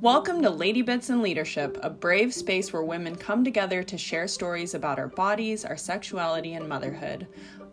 Welcome 0.00 0.42
to 0.42 0.48
Ladybits 0.48 1.10
and 1.10 1.22
Leadership, 1.22 1.76
a 1.82 1.90
brave 1.90 2.32
space 2.32 2.72
where 2.72 2.84
women 2.84 3.16
come 3.16 3.42
together 3.42 3.82
to 3.82 3.98
share 3.98 4.28
stories 4.28 4.74
about 4.74 5.00
our 5.00 5.08
bodies, 5.08 5.64
our 5.64 5.76
sexuality, 5.76 6.54
and 6.54 6.68
motherhood. 6.68 7.26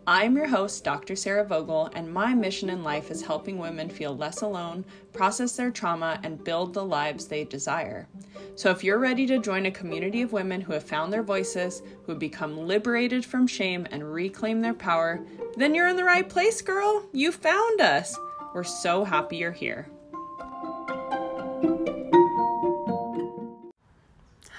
I'm 0.08 0.34
your 0.34 0.48
host, 0.48 0.82
Dr. 0.82 1.14
Sarah 1.14 1.44
Vogel, 1.44 1.88
and 1.94 2.12
my 2.12 2.34
mission 2.34 2.68
in 2.68 2.82
life 2.82 3.12
is 3.12 3.22
helping 3.22 3.58
women 3.58 3.88
feel 3.88 4.16
less 4.16 4.42
alone, 4.42 4.84
process 5.12 5.54
their 5.54 5.70
trauma, 5.70 6.18
and 6.24 6.42
build 6.42 6.74
the 6.74 6.84
lives 6.84 7.28
they 7.28 7.44
desire. 7.44 8.08
So, 8.56 8.72
if 8.72 8.82
you're 8.82 8.98
ready 8.98 9.24
to 9.28 9.38
join 9.38 9.66
a 9.66 9.70
community 9.70 10.22
of 10.22 10.32
women 10.32 10.60
who 10.60 10.72
have 10.72 10.82
found 10.82 11.12
their 11.12 11.22
voices, 11.22 11.80
who 12.02 12.10
have 12.10 12.18
become 12.18 12.58
liberated 12.58 13.24
from 13.24 13.46
shame, 13.46 13.86
and 13.92 14.12
reclaim 14.12 14.60
their 14.60 14.74
power, 14.74 15.24
then 15.56 15.76
you're 15.76 15.86
in 15.86 15.96
the 15.96 16.02
right 16.02 16.28
place, 16.28 16.60
girl. 16.60 17.06
You 17.12 17.30
found 17.30 17.80
us. 17.80 18.18
We're 18.52 18.64
so 18.64 19.04
happy 19.04 19.36
you're 19.36 19.52
here. 19.52 19.88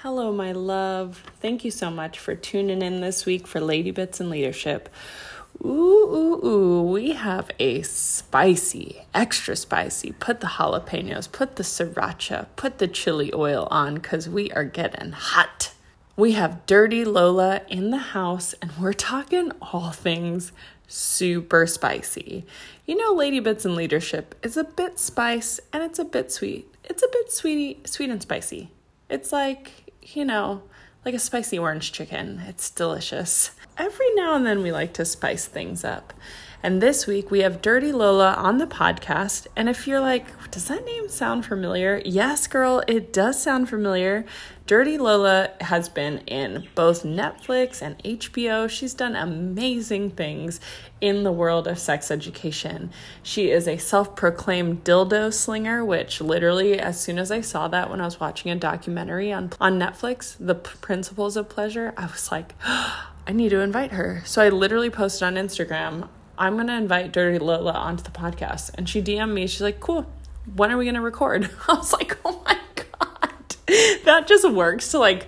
Hello, 0.02 0.32
my 0.32 0.52
love. 0.52 1.24
Thank 1.40 1.64
you 1.64 1.72
so 1.72 1.90
much 1.90 2.20
for 2.20 2.36
tuning 2.36 2.82
in 2.82 3.00
this 3.00 3.26
week 3.26 3.48
for 3.48 3.58
Ladybits 3.58 4.20
and 4.20 4.30
Leadership. 4.30 4.88
Ooh, 5.64 5.66
ooh, 5.68 6.46
ooh, 6.46 6.82
we 6.82 7.14
have 7.14 7.50
a 7.58 7.82
spicy, 7.82 9.02
extra 9.12 9.56
spicy. 9.56 10.12
Put 10.12 10.38
the 10.38 10.46
jalapenos, 10.46 11.32
put 11.32 11.56
the 11.56 11.64
sriracha, 11.64 12.46
put 12.54 12.78
the 12.78 12.86
chili 12.86 13.32
oil 13.34 13.66
on 13.72 13.94
because 13.94 14.28
we 14.28 14.52
are 14.52 14.62
getting 14.62 15.10
hot. 15.10 15.72
We 16.16 16.30
have 16.32 16.64
Dirty 16.66 17.04
Lola 17.04 17.62
in 17.66 17.90
the 17.90 17.98
house, 17.98 18.54
and 18.62 18.70
we're 18.78 18.92
talking 18.92 19.50
all 19.60 19.90
things 19.90 20.52
super 20.86 21.66
spicy. 21.66 22.46
You 22.86 22.94
know, 22.94 23.16
Ladybits 23.16 23.64
and 23.64 23.74
Leadership 23.74 24.36
is 24.44 24.56
a 24.56 24.62
bit 24.62 25.00
spice 25.00 25.58
and 25.72 25.82
it's 25.82 25.98
a 25.98 26.04
bit 26.04 26.30
sweet. 26.30 26.72
It's 26.84 27.02
a 27.02 27.08
bit 27.10 27.32
sweety, 27.32 27.80
sweet 27.84 28.10
and 28.10 28.22
spicy. 28.22 28.70
It's 29.10 29.32
like 29.32 29.87
you 30.14 30.24
know, 30.24 30.62
like 31.04 31.14
a 31.14 31.18
spicy 31.18 31.58
orange 31.58 31.92
chicken. 31.92 32.42
It's 32.46 32.70
delicious. 32.70 33.50
Every 33.76 34.14
now 34.14 34.34
and 34.34 34.46
then 34.46 34.62
we 34.62 34.72
like 34.72 34.92
to 34.94 35.04
spice 35.04 35.46
things 35.46 35.84
up. 35.84 36.12
And 36.60 36.82
this 36.82 37.06
week 37.06 37.30
we 37.30 37.40
have 37.40 37.62
Dirty 37.62 37.92
Lola 37.92 38.32
on 38.32 38.58
the 38.58 38.66
podcast. 38.66 39.46
And 39.54 39.68
if 39.68 39.86
you're 39.86 40.00
like, 40.00 40.26
does 40.50 40.66
that 40.66 40.84
name 40.84 41.08
sound 41.08 41.46
familiar? 41.46 42.02
Yes, 42.04 42.48
girl, 42.48 42.82
it 42.88 43.12
does 43.12 43.40
sound 43.40 43.68
familiar. 43.68 44.24
Dirty 44.66 44.98
Lola 44.98 45.50
has 45.60 45.88
been 45.88 46.18
in 46.26 46.66
both 46.74 47.04
Netflix 47.04 47.80
and 47.80 47.96
HBO. 48.02 48.68
She's 48.68 48.92
done 48.92 49.14
amazing 49.14 50.10
things 50.10 50.60
in 51.00 51.22
the 51.22 51.30
world 51.30 51.68
of 51.68 51.78
sex 51.78 52.10
education. 52.10 52.90
She 53.22 53.52
is 53.52 53.68
a 53.68 53.78
self 53.78 54.16
proclaimed 54.16 54.82
dildo 54.82 55.32
slinger, 55.32 55.84
which 55.84 56.20
literally, 56.20 56.78
as 56.78 57.00
soon 57.00 57.20
as 57.20 57.30
I 57.30 57.40
saw 57.40 57.68
that 57.68 57.88
when 57.88 58.00
I 58.00 58.04
was 58.04 58.18
watching 58.18 58.50
a 58.50 58.56
documentary 58.56 59.32
on, 59.32 59.52
on 59.60 59.78
Netflix, 59.78 60.36
The 60.40 60.56
Principles 60.56 61.36
of 61.36 61.48
Pleasure, 61.48 61.94
I 61.96 62.06
was 62.06 62.32
like, 62.32 62.54
I 62.64 63.32
need 63.32 63.50
to 63.50 63.60
invite 63.60 63.92
her. 63.92 64.22
So 64.26 64.42
I 64.42 64.48
literally 64.48 64.90
posted 64.90 65.22
on 65.22 65.34
Instagram, 65.34 66.08
I'm 66.38 66.54
going 66.54 66.68
to 66.68 66.76
invite 66.76 67.12
Dirty 67.12 67.38
Lola 67.38 67.72
onto 67.72 68.04
the 68.04 68.10
podcast. 68.10 68.70
And 68.74 68.88
she 68.88 69.02
DM'd 69.02 69.34
me. 69.34 69.46
She's 69.46 69.60
like, 69.60 69.80
cool. 69.80 70.06
When 70.54 70.70
are 70.70 70.78
we 70.78 70.84
going 70.84 70.94
to 70.94 71.00
record? 71.00 71.50
I 71.68 71.74
was 71.74 71.92
like, 71.92 72.16
oh 72.24 72.42
my 72.46 72.56
that 74.04 74.26
just 74.26 74.48
works 74.50 74.90
to 74.90 74.98
like 74.98 75.26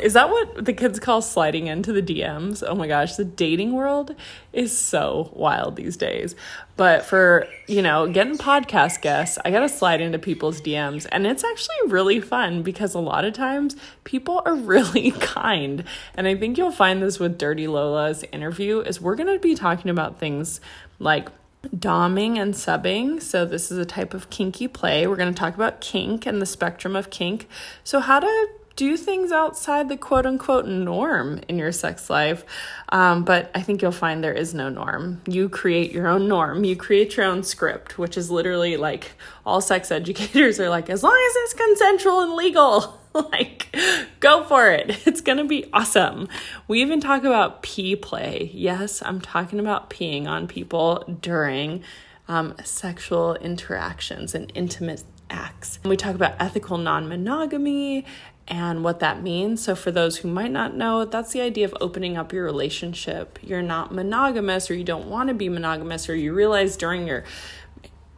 is 0.00 0.14
that 0.14 0.30
what 0.30 0.64
the 0.64 0.72
kids 0.72 0.98
call 0.98 1.20
sliding 1.20 1.66
into 1.66 1.92
the 1.92 2.02
DMs? 2.02 2.62
Oh 2.66 2.74
my 2.74 2.86
gosh, 2.86 3.16
the 3.16 3.24
dating 3.24 3.72
world 3.72 4.14
is 4.52 4.76
so 4.76 5.30
wild 5.34 5.76
these 5.76 5.96
days. 5.96 6.34
But 6.76 7.04
for, 7.04 7.46
you 7.66 7.82
know, 7.82 8.08
getting 8.08 8.38
podcast 8.38 9.02
guests, 9.02 9.38
I 9.44 9.50
got 9.50 9.60
to 9.60 9.68
slide 9.68 10.00
into 10.00 10.18
people's 10.18 10.60
DMs 10.62 11.06
and 11.12 11.26
it's 11.26 11.44
actually 11.44 11.76
really 11.88 12.20
fun 12.20 12.62
because 12.62 12.94
a 12.94 12.98
lot 12.98 13.26
of 13.26 13.34
times 13.34 13.76
people 14.04 14.42
are 14.46 14.54
really 14.72 15.10
kind. 15.10 15.84
And 16.14 16.26
I 16.26 16.34
think 16.34 16.56
you'll 16.56 16.72
find 16.72 17.02
this 17.02 17.18
with 17.18 17.36
Dirty 17.36 17.66
Lola's 17.66 18.24
interview 18.32 18.80
is 18.80 19.00
we're 19.00 19.16
going 19.16 19.32
to 19.32 19.38
be 19.38 19.54
talking 19.54 19.90
about 19.90 20.18
things 20.18 20.60
like 20.98 21.28
doming 21.68 22.38
and 22.38 22.54
subbing. 22.54 23.22
So, 23.22 23.44
this 23.44 23.70
is 23.70 23.78
a 23.78 23.84
type 23.84 24.14
of 24.14 24.30
kinky 24.30 24.68
play. 24.68 25.06
We're 25.06 25.16
going 25.16 25.32
to 25.32 25.38
talk 25.38 25.54
about 25.54 25.80
kink 25.80 26.26
and 26.26 26.40
the 26.40 26.46
spectrum 26.46 26.96
of 26.96 27.10
kink. 27.10 27.48
So, 27.84 28.00
how 28.00 28.20
to 28.20 28.48
do 28.76 28.96
things 28.96 29.32
outside 29.32 29.88
the 29.88 29.96
quote 29.96 30.26
unquote 30.26 30.66
norm 30.66 31.40
in 31.48 31.58
your 31.58 31.72
sex 31.72 32.08
life. 32.08 32.44
Um, 32.88 33.24
but 33.24 33.50
I 33.54 33.62
think 33.62 33.82
you'll 33.82 33.92
find 33.92 34.22
there 34.22 34.32
is 34.32 34.54
no 34.54 34.68
norm. 34.68 35.20
You 35.26 35.48
create 35.48 35.92
your 35.92 36.08
own 36.08 36.28
norm, 36.28 36.64
you 36.64 36.76
create 36.76 37.16
your 37.16 37.26
own 37.26 37.42
script, 37.42 37.98
which 37.98 38.16
is 38.16 38.30
literally 38.30 38.76
like 38.76 39.12
all 39.44 39.60
sex 39.60 39.90
educators 39.92 40.58
are 40.60 40.68
like, 40.68 40.90
as 40.90 41.02
long 41.02 41.26
as 41.28 41.36
it's 41.36 41.54
consensual 41.54 42.20
and 42.20 42.32
legal. 42.32 42.98
like, 43.32 43.74
go 44.20 44.44
for 44.44 44.70
it. 44.70 45.06
It's 45.06 45.20
going 45.20 45.38
to 45.38 45.44
be 45.44 45.66
awesome. 45.72 46.28
We 46.68 46.80
even 46.80 47.00
talk 47.00 47.24
about 47.24 47.62
pee 47.62 47.96
play. 47.96 48.50
Yes, 48.54 49.02
I'm 49.04 49.20
talking 49.20 49.60
about 49.60 49.90
peeing 49.90 50.26
on 50.26 50.46
people 50.48 51.04
during 51.20 51.82
um, 52.28 52.54
sexual 52.64 53.34
interactions 53.36 54.34
and 54.34 54.50
intimate 54.54 55.04
acts. 55.28 55.78
We 55.84 55.96
talk 55.96 56.14
about 56.14 56.36
ethical 56.40 56.78
non 56.78 57.08
monogamy 57.08 58.06
and 58.48 58.82
what 58.82 59.00
that 59.00 59.22
means. 59.22 59.62
So, 59.62 59.74
for 59.74 59.90
those 59.90 60.18
who 60.18 60.28
might 60.28 60.50
not 60.50 60.74
know, 60.74 61.04
that's 61.04 61.32
the 61.32 61.40
idea 61.40 61.64
of 61.64 61.74
opening 61.80 62.16
up 62.16 62.32
your 62.32 62.44
relationship. 62.44 63.38
You're 63.42 63.62
not 63.62 63.92
monogamous, 63.92 64.70
or 64.70 64.74
you 64.74 64.84
don't 64.84 65.08
want 65.08 65.28
to 65.28 65.34
be 65.34 65.48
monogamous, 65.48 66.08
or 66.08 66.16
you 66.16 66.32
realize 66.32 66.76
during 66.76 67.06
your 67.06 67.24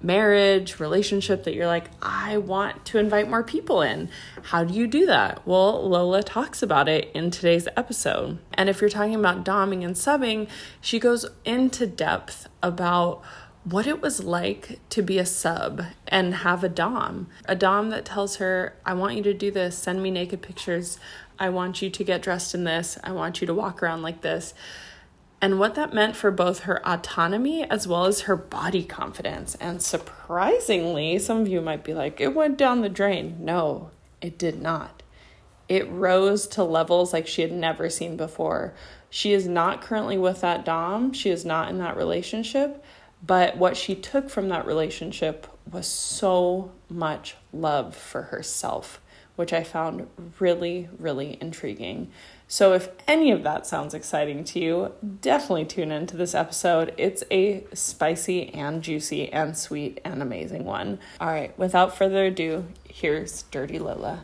marriage, 0.02 0.78
relationship 0.80 1.44
that 1.44 1.54
you're 1.54 1.66
like, 1.66 1.90
I 2.02 2.36
want 2.38 2.84
to 2.86 2.98
invite 2.98 3.28
more 3.28 3.42
people 3.42 3.80
in. 3.80 4.10
How 4.42 4.64
do 4.64 4.74
you 4.74 4.86
do 4.86 5.06
that? 5.06 5.46
Well, 5.46 5.88
Lola 5.88 6.22
talks 6.22 6.62
about 6.62 6.88
it 6.88 7.10
in 7.14 7.30
today's 7.30 7.66
episode. 7.76 8.38
And 8.52 8.68
if 8.68 8.80
you're 8.80 8.90
talking 8.90 9.14
about 9.14 9.44
doming 9.44 9.84
and 9.84 9.94
subbing, 9.94 10.48
she 10.80 10.98
goes 10.98 11.26
into 11.44 11.86
depth 11.86 12.48
about 12.62 13.22
what 13.64 13.86
it 13.86 14.02
was 14.02 14.22
like 14.22 14.78
to 14.90 15.00
be 15.00 15.18
a 15.18 15.24
sub 15.24 15.82
and 16.06 16.34
have 16.34 16.62
a 16.62 16.68
dom. 16.68 17.28
A 17.46 17.56
dom 17.56 17.88
that 17.90 18.04
tells 18.04 18.36
her, 18.36 18.76
I 18.84 18.92
want 18.92 19.16
you 19.16 19.22
to 19.22 19.32
do 19.32 19.50
this, 19.50 19.76
send 19.78 20.02
me 20.02 20.10
naked 20.10 20.42
pictures. 20.42 20.98
I 21.38 21.48
want 21.48 21.80
you 21.80 21.88
to 21.88 22.04
get 22.04 22.22
dressed 22.22 22.54
in 22.54 22.64
this. 22.64 22.98
I 23.02 23.12
want 23.12 23.40
you 23.40 23.46
to 23.46 23.54
walk 23.54 23.82
around 23.82 24.02
like 24.02 24.20
this 24.20 24.52
and 25.44 25.58
what 25.58 25.74
that 25.74 25.92
meant 25.92 26.16
for 26.16 26.30
both 26.30 26.60
her 26.60 26.80
autonomy 26.88 27.64
as 27.64 27.86
well 27.86 28.06
as 28.06 28.22
her 28.22 28.34
body 28.34 28.82
confidence. 28.82 29.56
And 29.56 29.82
surprisingly, 29.82 31.18
some 31.18 31.42
of 31.42 31.48
you 31.48 31.60
might 31.60 31.84
be 31.84 31.92
like, 31.92 32.18
it 32.18 32.34
went 32.34 32.56
down 32.56 32.80
the 32.80 32.88
drain. 32.88 33.36
No, 33.40 33.90
it 34.22 34.38
did 34.38 34.62
not. 34.62 35.02
It 35.68 35.86
rose 35.90 36.46
to 36.46 36.64
levels 36.64 37.12
like 37.12 37.26
she 37.26 37.42
had 37.42 37.52
never 37.52 37.90
seen 37.90 38.16
before. 38.16 38.72
She 39.10 39.34
is 39.34 39.46
not 39.46 39.82
currently 39.82 40.16
with 40.16 40.40
that 40.40 40.64
Dom, 40.64 41.12
she 41.12 41.28
is 41.28 41.44
not 41.44 41.68
in 41.68 41.76
that 41.76 41.98
relationship. 41.98 42.82
But 43.22 43.58
what 43.58 43.76
she 43.76 43.94
took 43.94 44.30
from 44.30 44.48
that 44.48 44.64
relationship 44.64 45.46
was 45.70 45.86
so 45.86 46.72
much 46.88 47.36
love 47.52 47.94
for 47.94 48.22
herself, 48.22 48.98
which 49.36 49.52
I 49.52 49.62
found 49.62 50.06
really, 50.40 50.88
really 50.98 51.36
intriguing. 51.38 52.10
So, 52.54 52.72
if 52.72 52.88
any 53.08 53.32
of 53.32 53.42
that 53.42 53.66
sounds 53.66 53.94
exciting 53.94 54.44
to 54.44 54.60
you, 54.60 54.92
definitely 55.20 55.64
tune 55.64 55.90
into 55.90 56.16
this 56.16 56.36
episode. 56.36 56.94
It's 56.96 57.24
a 57.28 57.64
spicy 57.72 58.54
and 58.54 58.80
juicy 58.80 59.32
and 59.32 59.58
sweet 59.58 60.00
and 60.04 60.22
amazing 60.22 60.64
one. 60.64 61.00
All 61.20 61.26
right, 61.26 61.58
without 61.58 61.98
further 61.98 62.26
ado, 62.26 62.66
here's 62.88 63.42
Dirty 63.50 63.80
Lola. 63.80 64.22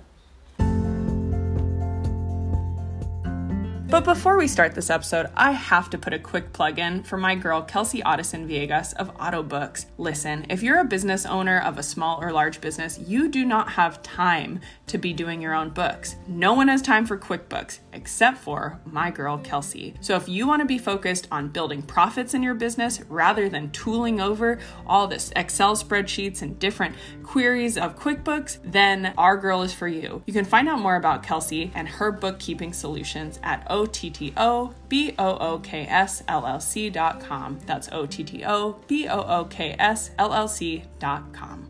But 3.91 4.05
before 4.05 4.37
we 4.37 4.47
start 4.47 4.77
this 4.77 4.89
episode, 4.89 5.31
I 5.35 5.51
have 5.51 5.91
to 5.91 5.99
put 5.99 6.13
a 6.13 6.19
quick 6.21 6.53
plug 6.53 6.79
in 6.79 7.03
for 7.03 7.17
my 7.17 7.35
girl 7.35 7.61
Kelsey 7.61 8.01
Addison 8.05 8.49
Viegas 8.49 8.95
of 8.95 9.11
Otto 9.19 9.43
Books. 9.43 9.87
Listen, 9.99 10.47
if 10.49 10.63
you're 10.63 10.79
a 10.79 10.85
business 10.85 11.27
owner 11.27 11.59
of 11.59 11.77
a 11.77 11.83
small 11.83 12.23
or 12.23 12.31
large 12.31 12.61
business, 12.61 13.01
you 13.01 13.29
do 13.29 13.45
not 13.45 13.71
have 13.71 14.01
time 14.05 14.61
to 14.87 14.97
be 14.97 15.13
doing 15.13 15.43
your 15.43 15.55
own 15.55 15.71
books. 15.71 16.15
No 16.29 16.55
one 16.55 16.69
has 16.69 16.83
time 16.83 17.05
for 17.05 17.19
QuickBooks 17.19 17.81
except 17.93 18.39
for 18.39 18.81
my 18.85 19.11
girl 19.11 19.39
Kelsey. 19.39 19.95
So 20.01 20.15
if 20.15 20.29
you 20.29 20.47
want 20.47 20.61
to 20.61 20.67
be 20.67 20.79
focused 20.79 21.27
on 21.33 21.49
building 21.49 21.83
profits 21.83 22.33
in 22.33 22.45
your 22.45 22.55
business 22.55 23.01
rather 23.09 23.49
than 23.49 23.73
tooling 23.73 24.21
over 24.21 24.61
all 24.87 25.09
this 25.09 25.33
Excel 25.35 25.75
spreadsheets 25.75 26.43
and 26.43 26.57
different 26.61 26.95
queries 27.25 27.77
of 27.77 27.99
QuickBooks, 27.99 28.59
then 28.63 29.15
our 29.19 29.37
girl 29.37 29.63
is 29.63 29.75
for 29.75 29.89
you. 29.89 30.23
You 30.27 30.33
can 30.33 30.45
find 30.45 30.69
out 30.69 30.79
more 30.79 30.95
about 30.95 31.25
Kelsey 31.25 31.73
and 31.75 31.89
her 31.89 32.13
bookkeeping 32.13 32.73
solutions 32.73 33.41
at 33.43 33.67
O 33.81 33.87
T 33.87 34.11
T 34.11 34.31
O 34.37 34.75
B 34.91 35.15
O 35.19 35.39
O 35.39 35.59
K 35.61 35.87
S 35.87 36.23
L 36.29 36.47
L 36.47 36.61
C 36.61 36.91
dot 36.91 37.19
com. 37.19 37.59
That's 37.65 37.89
O 37.93 38.05
T 38.05 38.23
T 38.23 38.45
O 38.45 38.79
B 38.87 39.09
O 39.09 39.23
O 39.23 39.47
K 39.47 39.75
S 39.79 40.11
L 40.19 40.35
L 40.35 40.47
C 40.47 40.85
dot 40.99 41.33
com. 41.33 41.67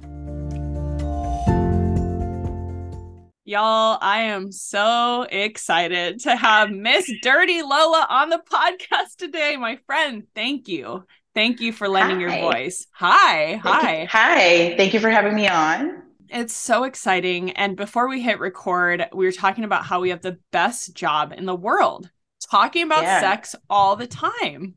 Y'all, 3.44 3.98
I 4.00 4.22
am 4.22 4.50
so 4.50 5.24
excited 5.30 6.20
to 6.20 6.34
have 6.34 6.70
Miss 6.70 7.08
Dirty 7.22 7.62
Lola 7.62 8.06
on 8.10 8.28
the 8.28 8.42
podcast 8.50 9.16
today. 9.16 9.56
My 9.56 9.78
friend, 9.86 10.24
thank 10.34 10.66
you. 10.66 11.04
Thank 11.32 11.60
you 11.60 11.72
for 11.72 11.88
lending 11.88 12.28
hi. 12.28 12.38
your 12.38 12.52
voice. 12.52 12.88
Hi. 12.92 13.60
Thank 13.62 13.62
hi. 13.62 14.00
You. 14.00 14.06
Hi. 14.08 14.76
Thank 14.76 14.94
you 14.94 15.00
for 15.00 15.10
having 15.10 15.36
me 15.36 15.46
on. 15.46 16.02
It's 16.30 16.54
so 16.54 16.84
exciting. 16.84 17.50
And 17.52 17.76
before 17.76 18.08
we 18.08 18.22
hit 18.22 18.38
record, 18.38 19.06
we 19.12 19.24
were 19.24 19.32
talking 19.32 19.64
about 19.64 19.84
how 19.84 20.00
we 20.00 20.10
have 20.10 20.22
the 20.22 20.38
best 20.52 20.94
job 20.94 21.32
in 21.36 21.44
the 21.46 21.56
world, 21.56 22.10
talking 22.50 22.84
about 22.84 23.02
yeah. 23.02 23.20
sex 23.20 23.56
all 23.68 23.96
the 23.96 24.06
time. 24.06 24.76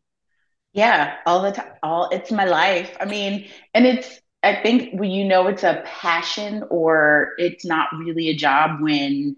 Yeah, 0.73 1.17
all 1.27 1.43
the 1.43 1.51
time. 1.51 1.71
All 1.83 2.09
it's 2.09 2.31
my 2.31 2.45
life. 2.45 2.97
I 2.99 3.05
mean, 3.05 3.47
and 3.75 3.85
it's 3.85 4.19
I 4.41 4.55
think 4.55 4.99
when 4.99 5.11
you 5.11 5.25
know 5.25 5.47
it's 5.47 5.63
a 5.63 5.83
passion 5.85 6.63
or 6.69 7.33
it's 7.37 7.63
not 7.63 7.89
really 7.97 8.29
a 8.29 8.35
job 8.35 8.81
when 8.81 9.37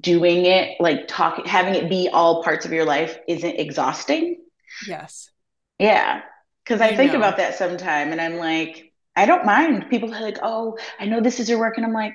doing 0.00 0.46
it, 0.46 0.80
like 0.80 1.06
talking 1.06 1.46
having 1.46 1.74
it 1.74 1.88
be 1.88 2.08
all 2.12 2.42
parts 2.42 2.66
of 2.66 2.72
your 2.72 2.84
life 2.84 3.18
isn't 3.28 3.56
exhausting. 3.56 4.38
Yes. 4.86 5.30
Yeah. 5.78 6.22
Cause 6.66 6.80
I 6.80 6.94
think 6.94 7.12
know. 7.12 7.18
about 7.18 7.38
that 7.38 7.56
sometime 7.56 8.12
and 8.12 8.20
I'm 8.20 8.36
like, 8.36 8.89
I 9.20 9.26
don't 9.26 9.44
mind. 9.44 9.90
People 9.90 10.14
are 10.14 10.22
like, 10.22 10.38
oh, 10.42 10.78
I 10.98 11.04
know 11.04 11.20
this 11.20 11.40
is 11.40 11.50
your 11.50 11.58
work. 11.58 11.76
And 11.76 11.84
I'm 11.84 11.92
like, 11.92 12.14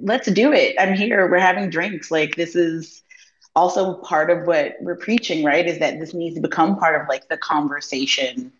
let's 0.00 0.30
do 0.30 0.50
it. 0.54 0.76
I'm 0.78 0.94
here. 0.94 1.30
We're 1.30 1.38
having 1.38 1.68
drinks. 1.68 2.10
Like, 2.10 2.36
this 2.36 2.56
is 2.56 3.02
also 3.54 3.96
part 3.96 4.30
of 4.30 4.46
what 4.46 4.76
we're 4.80 4.96
preaching, 4.96 5.44
right? 5.44 5.66
Is 5.66 5.78
that 5.80 6.00
this 6.00 6.14
needs 6.14 6.36
to 6.36 6.40
become 6.40 6.78
part 6.78 6.98
of 6.98 7.06
like 7.06 7.28
the 7.28 7.36
conversation, 7.36 8.50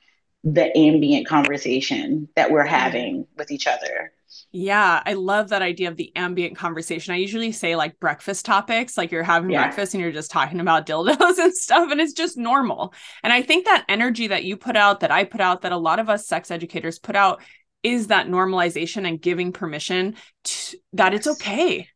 the 0.44 0.76
ambient 0.76 1.26
conversation 1.26 2.28
that 2.36 2.50
we're 2.50 2.66
having 2.66 3.26
with 3.38 3.50
each 3.50 3.66
other. 3.66 4.12
Yeah, 4.52 5.02
I 5.06 5.14
love 5.14 5.48
that 5.48 5.62
idea 5.62 5.88
of 5.88 5.96
the 5.96 6.14
ambient 6.14 6.58
conversation. 6.58 7.14
I 7.14 7.16
usually 7.16 7.52
say 7.52 7.74
like 7.74 7.98
breakfast 8.00 8.44
topics, 8.44 8.98
like 8.98 9.10
you're 9.10 9.22
having 9.22 9.48
yeah. 9.48 9.64
breakfast 9.64 9.94
and 9.94 10.02
you're 10.02 10.12
just 10.12 10.30
talking 10.30 10.60
about 10.60 10.86
dildos 10.86 11.38
and 11.38 11.54
stuff, 11.54 11.90
and 11.90 12.02
it's 12.02 12.12
just 12.12 12.36
normal. 12.36 12.92
And 13.22 13.32
I 13.32 13.40
think 13.40 13.64
that 13.64 13.86
energy 13.88 14.26
that 14.26 14.44
you 14.44 14.58
put 14.58 14.76
out, 14.76 15.00
that 15.00 15.10
I 15.10 15.24
put 15.24 15.40
out, 15.40 15.62
that 15.62 15.72
a 15.72 15.78
lot 15.78 15.98
of 15.98 16.10
us 16.10 16.26
sex 16.26 16.50
educators 16.50 16.98
put 16.98 17.16
out 17.16 17.40
is 17.82 18.08
that 18.08 18.26
normalization 18.26 19.06
and 19.06 19.20
giving 19.20 19.52
permission 19.52 20.16
to, 20.44 20.78
that 20.94 21.14
it's 21.14 21.26
okay. 21.26 21.88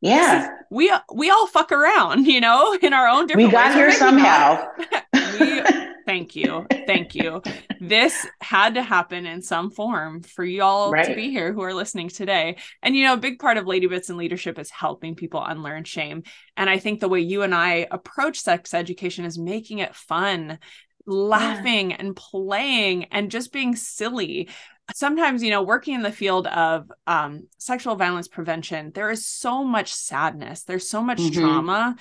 Yeah. 0.00 0.44
Is, 0.44 0.50
we 0.70 0.92
we 1.14 1.30
all 1.30 1.46
fuck 1.46 1.72
around, 1.72 2.26
you 2.26 2.40
know, 2.40 2.76
in 2.80 2.92
our 2.92 3.08
own 3.08 3.26
different 3.26 3.48
We 3.48 3.52
got 3.52 3.68
ways. 3.68 3.74
here 3.76 3.92
somehow. 3.92 4.66
we, 5.40 5.62
thank 6.06 6.34
you. 6.34 6.66
Thank 6.86 7.14
you. 7.14 7.40
This 7.80 8.26
had 8.40 8.74
to 8.74 8.82
happen 8.82 9.26
in 9.26 9.42
some 9.42 9.70
form 9.70 10.22
for 10.22 10.44
y'all 10.44 10.90
right. 10.90 11.06
to 11.06 11.14
be 11.14 11.30
here 11.30 11.52
who 11.52 11.62
are 11.62 11.74
listening 11.74 12.08
today. 12.08 12.56
And 12.82 12.96
you 12.96 13.04
know, 13.04 13.14
a 13.14 13.18
big 13.18 13.38
part 13.38 13.56
of 13.56 13.64
Ladybits 13.64 14.08
and 14.08 14.18
leadership 14.18 14.58
is 14.58 14.70
helping 14.70 15.14
people 15.14 15.42
unlearn 15.44 15.84
shame. 15.84 16.24
And 16.56 16.68
I 16.68 16.78
think 16.78 17.00
the 17.00 17.08
way 17.08 17.20
you 17.20 17.42
and 17.42 17.54
I 17.54 17.86
approach 17.90 18.40
sex 18.40 18.74
education 18.74 19.24
is 19.24 19.38
making 19.38 19.78
it 19.78 19.94
fun 19.94 20.58
laughing 21.06 21.90
yeah. 21.90 21.96
and 21.98 22.16
playing 22.16 23.04
and 23.04 23.30
just 23.30 23.52
being 23.52 23.74
silly 23.76 24.48
sometimes 24.94 25.42
you 25.42 25.50
know 25.50 25.62
working 25.62 25.94
in 25.94 26.02
the 26.02 26.12
field 26.12 26.46
of 26.46 26.90
um, 27.06 27.48
sexual 27.58 27.96
violence 27.96 28.28
prevention 28.28 28.90
there 28.94 29.10
is 29.10 29.26
so 29.26 29.64
much 29.64 29.92
sadness 29.92 30.64
there's 30.64 30.88
so 30.88 31.02
much 31.02 31.18
mm-hmm. 31.18 31.40
trauma 31.40 31.96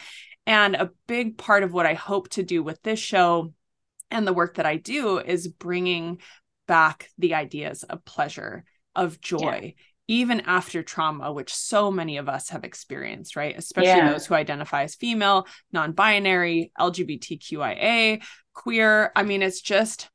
and 0.46 0.76
a 0.76 0.92
big 1.08 1.38
part 1.38 1.64
of 1.64 1.74
what 1.74 1.86
i 1.86 1.94
hope 1.94 2.30
to 2.30 2.44
do 2.44 2.64
with 2.64 2.82
this 2.82 3.00
show 3.00 3.54
and 4.10 4.28
the 4.28 4.34
work 4.34 4.56
that 4.56 4.66
i 4.66 4.76
do 4.76 5.20
is 5.20 5.48
bringing 5.48 6.20
back 6.68 7.10
the 7.18 7.34
ideas 7.34 7.84
of 7.84 8.04
pleasure 8.06 8.64
of 8.96 9.22
joy 9.22 9.74
yeah. 9.76 9.84
even 10.08 10.42
after 10.42 10.82
trauma 10.82 11.32
which 11.32 11.54
so 11.54 11.92
many 11.92 12.18
of 12.18 12.28
us 12.28 12.50
have 12.50 12.64
experienced 12.64 13.36
right 13.36 13.58
especially 13.58 13.90
yeah. 13.90 14.12
those 14.12 14.26
who 14.26 14.34
identify 14.34 14.84
as 14.84 14.96
female 14.96 15.46
non-binary 15.72 16.72
lgbtqia 16.80 18.22
queer 18.54 19.12
i 19.16 19.24
mean 19.24 19.42
it's 19.42 19.62
just 19.62 20.10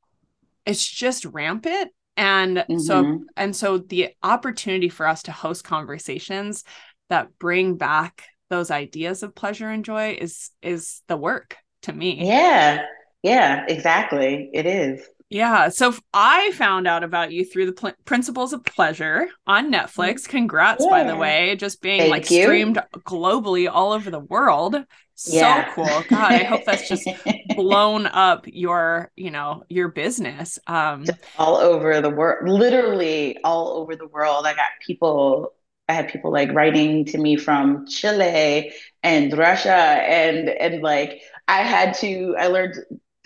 it's 0.65 0.85
just 0.85 1.25
rampant 1.25 1.91
and 2.17 2.57
mm-hmm. 2.57 2.79
so 2.79 3.19
and 3.37 3.55
so 3.55 3.77
the 3.77 4.09
opportunity 4.23 4.89
for 4.89 5.07
us 5.07 5.23
to 5.23 5.31
host 5.31 5.63
conversations 5.63 6.63
that 7.09 7.29
bring 7.39 7.77
back 7.77 8.27
those 8.49 8.71
ideas 8.71 9.23
of 9.23 9.35
pleasure 9.35 9.69
and 9.69 9.85
joy 9.85 10.17
is 10.19 10.49
is 10.61 11.01
the 11.07 11.15
work 11.15 11.57
to 11.83 11.93
me. 11.93 12.25
Yeah. 12.25 12.83
Yeah 13.23 13.65
exactly. 13.67 14.49
It 14.53 14.65
is 14.65 15.07
yeah. 15.29 15.69
So 15.69 15.93
I 16.13 16.51
found 16.51 16.87
out 16.87 17.03
about 17.03 17.31
you 17.31 17.43
through 17.43 17.67
the 17.67 17.73
pl- 17.73 17.93
Principles 18.05 18.53
of 18.53 18.63
Pleasure 18.63 19.27
on 19.45 19.71
Netflix. 19.71 20.21
Mm-hmm. 20.21 20.31
Congrats, 20.31 20.83
yeah. 20.83 20.89
by 20.89 21.03
the 21.03 21.15
way, 21.15 21.55
just 21.55 21.81
being 21.81 21.99
Thank 21.99 22.11
like 22.11 22.31
you. 22.31 22.43
streamed 22.43 22.81
globally 22.99 23.69
all 23.71 23.91
over 23.91 24.09
the 24.09 24.19
world. 24.19 24.77
So 25.15 25.65
cool. 25.73 25.85
God, 25.85 26.31
I 26.31 26.43
hope 26.43 26.63
that's 26.63 26.87
just 26.87 27.07
blown 27.55 28.05
up 28.05 28.45
your, 28.47 29.11
you 29.15 29.31
know, 29.31 29.63
your 29.67 29.89
business. 29.89 30.59
Um 30.67 31.05
just 31.05 31.19
all 31.37 31.57
over 31.57 32.01
the 32.01 32.09
world, 32.09 32.47
literally 32.47 33.37
all 33.43 33.77
over 33.77 33.95
the 33.95 34.07
world. 34.07 34.45
I 34.45 34.53
got 34.53 34.69
people 34.85 35.53
I 35.89 35.93
had 35.93 36.09
people 36.09 36.31
like 36.31 36.51
writing 36.51 37.05
to 37.05 37.17
me 37.17 37.35
from 37.35 37.87
Chile 37.87 38.71
and 39.03 39.37
Russia 39.37 39.71
and 39.71 40.49
and 40.49 40.83
like 40.83 41.21
I 41.47 41.61
had 41.63 41.95
to 41.95 42.35
I 42.37 42.47
learned 42.47 42.75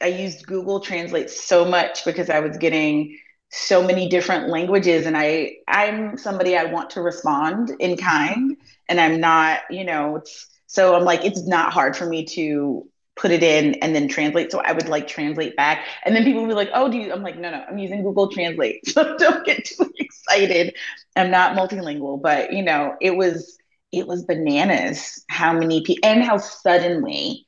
I 0.01 0.07
used 0.07 0.45
Google 0.47 0.79
Translate 0.79 1.29
so 1.29 1.65
much 1.65 2.05
because 2.05 2.29
I 2.29 2.39
was 2.39 2.57
getting 2.57 3.17
so 3.49 3.83
many 3.85 4.07
different 4.09 4.49
languages 4.49 5.05
and 5.05 5.17
I 5.17 5.55
I'm 5.67 6.17
somebody 6.17 6.55
I 6.57 6.65
want 6.65 6.91
to 6.91 7.01
respond 7.01 7.71
in 7.79 7.97
kind 7.97 8.55
and 8.87 8.99
I'm 8.99 9.19
not, 9.19 9.61
you 9.69 9.83
know, 9.83 10.17
it's 10.17 10.47
so 10.67 10.95
I'm 10.95 11.03
like 11.03 11.25
it's 11.25 11.45
not 11.47 11.73
hard 11.73 11.95
for 11.97 12.05
me 12.05 12.25
to 12.27 12.87
put 13.17 13.31
it 13.31 13.43
in 13.43 13.75
and 13.75 13.93
then 13.93 14.07
translate. 14.07 14.51
So 14.51 14.59
I 14.59 14.71
would 14.71 14.87
like 14.87 15.07
translate 15.07 15.55
back. 15.55 15.85
And 16.05 16.15
then 16.15 16.23
people 16.23 16.41
would 16.41 16.47
be 16.47 16.53
like, 16.55 16.69
oh, 16.73 16.89
do 16.89 16.97
you? 16.97 17.11
I'm 17.11 17.21
like, 17.21 17.37
no, 17.37 17.51
no, 17.51 17.63
I'm 17.69 17.77
using 17.77 18.03
Google 18.03 18.29
Translate. 18.29 18.81
So 18.87 19.17
don't 19.17 19.45
get 19.45 19.65
too 19.65 19.91
excited. 19.99 20.75
I'm 21.15 21.29
not 21.31 21.55
multilingual, 21.57 22.21
but 22.21 22.53
you 22.53 22.63
know, 22.63 22.95
it 23.01 23.15
was 23.15 23.57
it 23.91 24.07
was 24.07 24.23
bananas 24.23 25.23
how 25.29 25.51
many 25.53 25.83
people 25.83 26.09
and 26.09 26.23
how 26.23 26.37
suddenly 26.37 27.45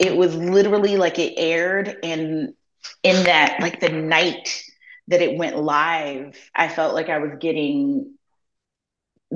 it 0.00 0.16
was 0.16 0.34
literally 0.34 0.96
like 0.96 1.18
it 1.18 1.34
aired 1.36 1.96
and 2.02 2.54
in 3.02 3.24
that 3.24 3.58
like 3.60 3.78
the 3.78 3.90
night 3.90 4.64
that 5.08 5.20
it 5.20 5.36
went 5.36 5.58
live 5.58 6.36
i 6.54 6.66
felt 6.66 6.94
like 6.94 7.08
i 7.08 7.18
was 7.18 7.32
getting 7.38 8.14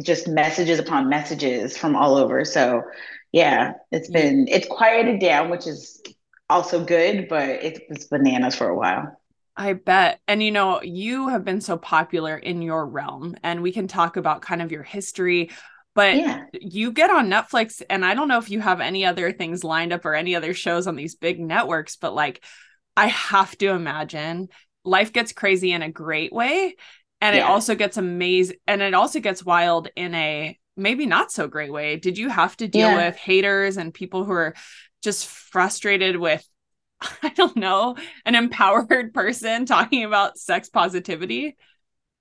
just 0.03 0.27
messages 0.27 0.81
upon 0.81 1.09
messages 1.09 1.77
from 1.77 1.95
all 1.95 2.17
over. 2.17 2.45
So 2.45 2.83
yeah 3.33 3.75
it's 3.93 4.11
been 4.11 4.47
it's 4.49 4.67
quieted 4.67 5.21
down 5.21 5.51
which 5.51 5.67
is 5.67 6.01
also 6.49 6.85
good 6.85 7.29
but 7.29 7.49
it 7.49 7.83
was 7.89 8.07
bananas 8.07 8.55
for 8.57 8.69
a 8.69 8.77
while. 8.77 9.21
I 9.57 9.75
bet. 9.75 10.21
And 10.27 10.43
you 10.43 10.51
know, 10.51 10.83
you 10.83 11.29
have 11.29 11.45
been 11.45 11.61
so 11.61 11.77
popular 11.77 12.37
in 12.37 12.61
your 12.61 12.87
realm, 12.87 13.37
and 13.45 13.63
we 13.63 13.71
can 13.71 13.87
talk 13.87 14.17
about 14.17 14.43
kind 14.43 14.61
of 14.61 14.73
your 14.73 14.83
history 14.83 15.51
but 15.95 16.17
yeah. 16.17 16.45
you 16.53 16.93
get 16.93 17.11
on 17.11 17.31
Netflix, 17.31 17.83
and 17.89 18.05
I 18.05 18.15
don't 18.15 18.29
know 18.29 18.39
if 18.39 18.51
you 18.51 18.61
have 18.61 18.81
any 18.81 19.05
other 19.05 19.33
things 19.33 19.65
lined 19.65 19.93
up 19.93 20.05
or 20.05 20.15
any 20.15 20.35
other 20.35 20.55
shows 20.55 20.87
on 20.87 20.97
these 20.97 21.15
big 21.15 21.41
networks, 21.41 21.97
but 21.97 22.15
like, 22.15 22.45
I 22.97 23.07
have 23.07 23.57
to 23.59 23.69
imagine 23.69 24.49
life 24.85 25.13
gets 25.13 25.33
crazy 25.33 25.73
in 25.73 25.83
a 25.83 25.91
great 25.91 26.33
way. 26.33 26.77
And 27.21 27.35
yeah. 27.35 27.43
it 27.43 27.51
also 27.51 27.75
gets 27.75 27.97
amazing, 27.97 28.57
and 28.67 28.83
it 28.83 28.95
also 28.95 29.21
gets 29.21 29.45
wild 29.45 29.89
in 29.97 30.15
a 30.15 30.59
maybe 30.77 31.07
not 31.07 31.31
so 31.31 31.47
great 31.47 31.73
way. 31.73 31.97
Did 31.97 32.19
you 32.19 32.29
have 32.29 32.57
to 32.59 32.69
deal 32.69 32.89
yeah. 32.89 33.07
with 33.07 33.17
haters 33.17 33.77
and 33.77 33.95
people 33.95 34.25
who 34.25 34.33
are 34.33 34.55
just 35.03 35.27
frustrated 35.27 36.17
with 36.17 36.47
I 37.23 37.31
don't 37.31 37.57
know, 37.57 37.97
an 38.25 38.35
empowered 38.35 39.15
person 39.15 39.67
talking 39.67 40.05
about 40.05 40.39
sex 40.39 40.69
positivity? 40.69 41.57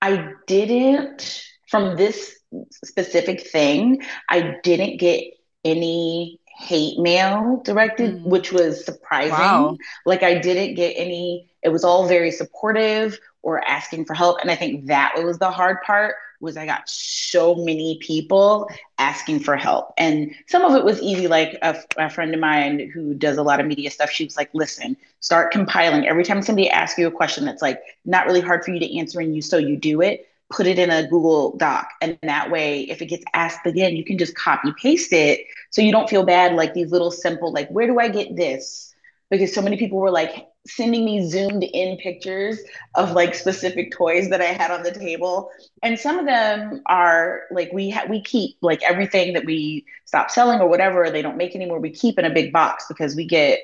I 0.02 0.34
didn't 0.48 1.44
from 1.70 1.96
this 1.96 2.38
specific 2.72 3.48
thing, 3.48 4.04
I 4.30 4.58
didn't 4.64 4.98
get 4.98 5.24
any 5.64 6.40
hate 6.46 7.00
mail 7.00 7.62
directed, 7.64 8.18
mm. 8.18 8.26
which 8.26 8.52
was 8.52 8.86
surprising. 8.86 9.32
Wow. 9.32 9.78
Like 10.06 10.24
I 10.24 10.38
didn't 10.38 10.76
get 10.76 10.94
any, 10.96 11.50
it 11.62 11.70
was 11.70 11.84
all 11.84 12.08
very 12.08 12.32
supportive 12.32 13.20
or 13.42 13.64
asking 13.68 14.06
for 14.06 14.14
help. 14.14 14.40
And 14.42 14.52
I 14.52 14.56
think 14.56 14.88
that 14.88 15.14
was 15.24 15.40
the 15.40 15.52
hard 15.52 15.82
part 15.82 16.16
was 16.40 16.58
I 16.58 16.66
got 16.66 16.88
so 16.88 17.56
many 17.56 17.98
people 18.02 18.70
asking 18.98 19.40
for 19.40 19.56
help. 19.56 19.94
And 19.98 20.36
some 20.48 20.64
of 20.64 20.76
it 20.76 20.84
was 20.84 21.02
easy. 21.02 21.28
Like 21.28 21.58
a, 21.62 21.76
a 21.98 22.10
friend 22.10 22.34
of 22.34 22.40
mine 22.40 22.92
who 22.94 23.14
does 23.14 23.38
a 23.38 23.44
lot 23.44 23.62
of 23.62 23.66
media 23.66 23.90
stuff, 23.90 24.12
she 24.12 24.26
was 24.26 24.36
like, 24.36 24.50
listen, 24.54 24.98
start 25.22 25.52
compiling. 25.52 26.06
Every 26.06 26.26
time 26.26 26.42
somebody 26.42 26.70
asks 26.70 27.00
you 27.00 27.08
a 27.08 27.12
question 27.12 27.46
that's 27.46 27.62
like 27.62 27.82
not 28.04 28.26
really 28.26 28.42
hard 28.42 28.64
for 28.64 28.72
you 28.72 28.80
to 28.80 28.98
answer 28.98 29.22
and 29.22 29.34
you 29.34 29.42
so 29.42 29.58
you 29.58 29.78
do 29.78 30.02
it, 30.02 30.28
put 30.54 30.68
it 30.68 30.78
in 30.78 30.90
a 30.92 31.08
Google 31.08 31.58
Doc. 31.58 31.90
And 32.02 32.18
that 32.24 32.52
way, 32.52 32.82
if 32.82 33.02
it 33.02 33.08
gets 33.08 33.26
asked 33.34 33.66
again, 33.66 33.96
you 33.96 34.06
can 34.06 34.18
just 34.18 34.36
copy 34.36 34.72
paste 34.82 35.12
it 35.12 35.42
so 35.72 35.82
you 35.82 35.92
don't 35.92 36.10
feel 36.10 36.24
bad 36.24 36.54
like 36.54 36.74
these 36.74 36.92
little 36.92 37.12
simple, 37.12 37.52
like, 37.52 37.70
where 37.70 37.88
do 37.88 38.00
I 38.00 38.10
get 38.10 38.36
this? 38.36 38.94
Because 39.32 39.54
so 39.54 39.62
many 39.62 39.78
people 39.78 40.00
were 40.00 40.12
like 40.12 40.48
sending 40.68 41.04
me 41.04 41.28
zoomed 41.28 41.64
in 41.64 41.98
pictures 41.98 42.60
of 42.96 43.12
like 43.14 43.34
specific 43.36 43.92
toys 43.92 44.30
that 44.30 44.42
I 44.42 44.46
had 44.46 44.70
on 44.72 44.84
the 44.84 44.92
table. 44.92 45.50
And 45.82 46.00
some 46.00 46.20
of 46.20 46.26
them 46.26 46.84
are 46.86 47.42
like 47.52 47.72
we 47.74 47.90
ha- 47.90 48.06
we 48.08 48.22
keep 48.22 48.58
like 48.62 48.84
everything 48.84 49.34
that 49.34 49.46
we 49.46 49.86
stop 50.06 50.30
selling 50.30 50.62
or 50.62 50.70
whatever 50.70 51.10
they 51.10 51.24
don't 51.24 51.38
make 51.38 51.56
anymore, 51.56 51.80
we 51.80 51.90
keep 51.90 52.20
in 52.20 52.26
a 52.26 52.34
big 52.34 52.54
box 52.54 52.86
because 52.88 53.16
we 53.16 53.26
get 53.26 53.60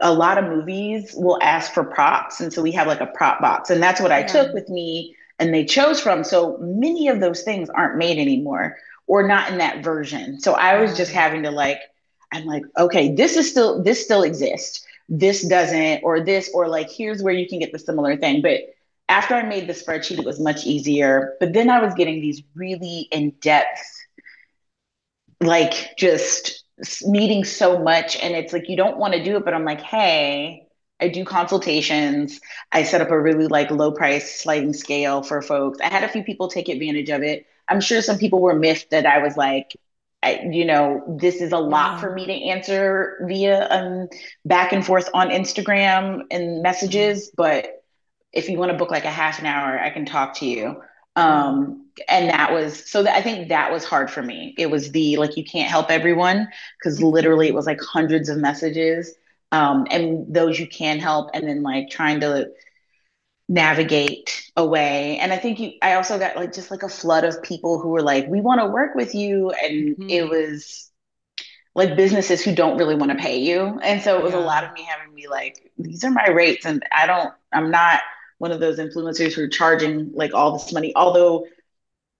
a 0.00 0.12
lot 0.12 0.38
of 0.38 0.44
movies 0.44 1.12
will 1.16 1.38
ask 1.42 1.72
for 1.72 1.84
props 1.84 2.40
and 2.40 2.52
so 2.52 2.62
we 2.62 2.72
have 2.72 2.86
like 2.86 3.00
a 3.00 3.06
prop 3.06 3.40
box 3.40 3.68
and 3.68 3.82
that's 3.82 4.00
what 4.00 4.12
i 4.12 4.20
yeah. 4.20 4.26
took 4.26 4.54
with 4.54 4.68
me 4.68 5.12
and 5.38 5.52
they 5.54 5.64
chose 5.64 6.00
from. 6.00 6.24
So 6.24 6.58
many 6.60 7.08
of 7.08 7.20
those 7.20 7.42
things 7.42 7.70
aren't 7.70 7.96
made 7.96 8.18
anymore 8.18 8.76
or 9.06 9.26
not 9.26 9.50
in 9.50 9.58
that 9.58 9.82
version. 9.82 10.40
So 10.40 10.52
I 10.52 10.80
was 10.80 10.96
just 10.96 11.12
having 11.12 11.42
to 11.44 11.50
like, 11.50 11.80
I'm 12.32 12.44
like, 12.44 12.64
okay, 12.76 13.14
this 13.14 13.36
is 13.36 13.50
still, 13.50 13.82
this 13.82 14.04
still 14.04 14.22
exists. 14.22 14.84
This 15.08 15.46
doesn't, 15.48 16.02
or 16.04 16.20
this, 16.20 16.50
or 16.52 16.68
like, 16.68 16.90
here's 16.90 17.22
where 17.22 17.32
you 17.32 17.48
can 17.48 17.58
get 17.58 17.72
the 17.72 17.78
similar 17.78 18.16
thing. 18.16 18.42
But 18.42 18.60
after 19.08 19.34
I 19.34 19.42
made 19.44 19.66
the 19.66 19.72
spreadsheet, 19.72 20.18
it 20.18 20.26
was 20.26 20.38
much 20.38 20.66
easier. 20.66 21.36
But 21.40 21.54
then 21.54 21.70
I 21.70 21.82
was 21.82 21.94
getting 21.94 22.20
these 22.20 22.42
really 22.54 23.08
in 23.10 23.30
depth, 23.40 23.80
like 25.40 25.96
just 25.96 26.64
needing 27.06 27.44
so 27.44 27.78
much. 27.78 28.18
And 28.18 28.34
it's 28.34 28.52
like, 28.52 28.68
you 28.68 28.76
don't 28.76 28.98
want 28.98 29.14
to 29.14 29.24
do 29.24 29.36
it, 29.38 29.44
but 29.46 29.54
I'm 29.54 29.64
like, 29.64 29.80
hey, 29.80 30.67
I 31.00 31.08
do 31.08 31.24
consultations. 31.24 32.40
I 32.72 32.82
set 32.82 33.00
up 33.00 33.10
a 33.10 33.20
really 33.20 33.46
like 33.46 33.70
low 33.70 33.92
price 33.92 34.40
sliding 34.40 34.72
scale 34.72 35.22
for 35.22 35.42
folks. 35.42 35.78
I 35.80 35.88
had 35.88 36.04
a 36.04 36.08
few 36.08 36.24
people 36.24 36.48
take 36.48 36.68
advantage 36.68 37.10
of 37.10 37.22
it. 37.22 37.46
I'm 37.68 37.80
sure 37.80 38.02
some 38.02 38.18
people 38.18 38.40
were 38.40 38.54
miffed 38.58 38.90
that 38.90 39.06
I 39.06 39.18
was 39.18 39.36
like, 39.36 39.76
I, 40.22 40.40
you 40.50 40.64
know, 40.64 41.04
this 41.20 41.40
is 41.40 41.52
a 41.52 41.58
lot 41.58 42.00
for 42.00 42.12
me 42.12 42.26
to 42.26 42.32
answer 42.32 43.24
via 43.28 43.68
um, 43.70 44.08
back 44.44 44.72
and 44.72 44.84
forth 44.84 45.08
on 45.14 45.28
Instagram 45.28 46.22
and 46.30 46.62
messages. 46.62 47.30
But 47.36 47.84
if 48.32 48.48
you 48.48 48.58
want 48.58 48.72
to 48.72 48.78
book 48.78 48.90
like 48.90 49.04
a 49.04 49.10
half 49.10 49.38
an 49.38 49.46
hour, 49.46 49.78
I 49.78 49.90
can 49.90 50.04
talk 50.04 50.34
to 50.38 50.46
you. 50.46 50.82
Um, 51.14 51.86
and 52.08 52.30
that 52.30 52.52
was 52.52 52.88
so 52.88 53.02
that 53.02 53.16
I 53.16 53.22
think 53.22 53.48
that 53.48 53.72
was 53.72 53.84
hard 53.84 54.10
for 54.10 54.22
me. 54.22 54.54
It 54.58 54.70
was 54.70 54.90
the 54.90 55.16
like 55.16 55.36
you 55.36 55.44
can't 55.44 55.70
help 55.70 55.90
everyone 55.90 56.48
because 56.78 57.02
literally 57.02 57.48
it 57.48 57.54
was 57.54 57.66
like 57.66 57.80
hundreds 57.80 58.28
of 58.28 58.38
messages 58.38 59.14
um, 59.52 59.86
and 59.90 60.34
those 60.34 60.58
you 60.58 60.66
can 60.66 60.98
help, 60.98 61.30
and 61.34 61.48
then 61.48 61.62
like 61.62 61.90
trying 61.90 62.20
to 62.20 62.50
navigate 63.48 64.50
away. 64.56 65.16
And 65.18 65.32
I 65.32 65.38
think 65.38 65.58
you, 65.58 65.72
I 65.80 65.94
also 65.94 66.18
got 66.18 66.36
like 66.36 66.52
just 66.52 66.70
like 66.70 66.82
a 66.82 66.88
flood 66.88 67.24
of 67.24 67.42
people 67.42 67.80
who 67.80 67.88
were 67.88 68.02
like, 68.02 68.28
we 68.28 68.42
want 68.42 68.60
to 68.60 68.66
work 68.66 68.94
with 68.94 69.14
you. 69.14 69.50
And 69.50 69.96
mm-hmm. 69.96 70.10
it 70.10 70.28
was 70.28 70.90
like 71.74 71.96
businesses 71.96 72.44
who 72.44 72.54
don't 72.54 72.76
really 72.76 72.94
want 72.94 73.10
to 73.12 73.16
pay 73.16 73.38
you. 73.38 73.78
And 73.82 74.02
so 74.02 74.18
it 74.18 74.22
was 74.22 74.34
yeah. 74.34 74.40
a 74.40 74.44
lot 74.44 74.64
of 74.64 74.74
me 74.74 74.82
having 74.82 75.14
me 75.14 75.28
like, 75.28 75.72
these 75.78 76.04
are 76.04 76.10
my 76.10 76.28
rates. 76.28 76.66
And 76.66 76.82
I 76.92 77.06
don't, 77.06 77.32
I'm 77.50 77.70
not 77.70 78.02
one 78.36 78.52
of 78.52 78.60
those 78.60 78.78
influencers 78.78 79.32
who 79.32 79.44
are 79.44 79.48
charging 79.48 80.12
like 80.12 80.34
all 80.34 80.52
this 80.52 80.70
money. 80.70 80.92
Although 80.94 81.46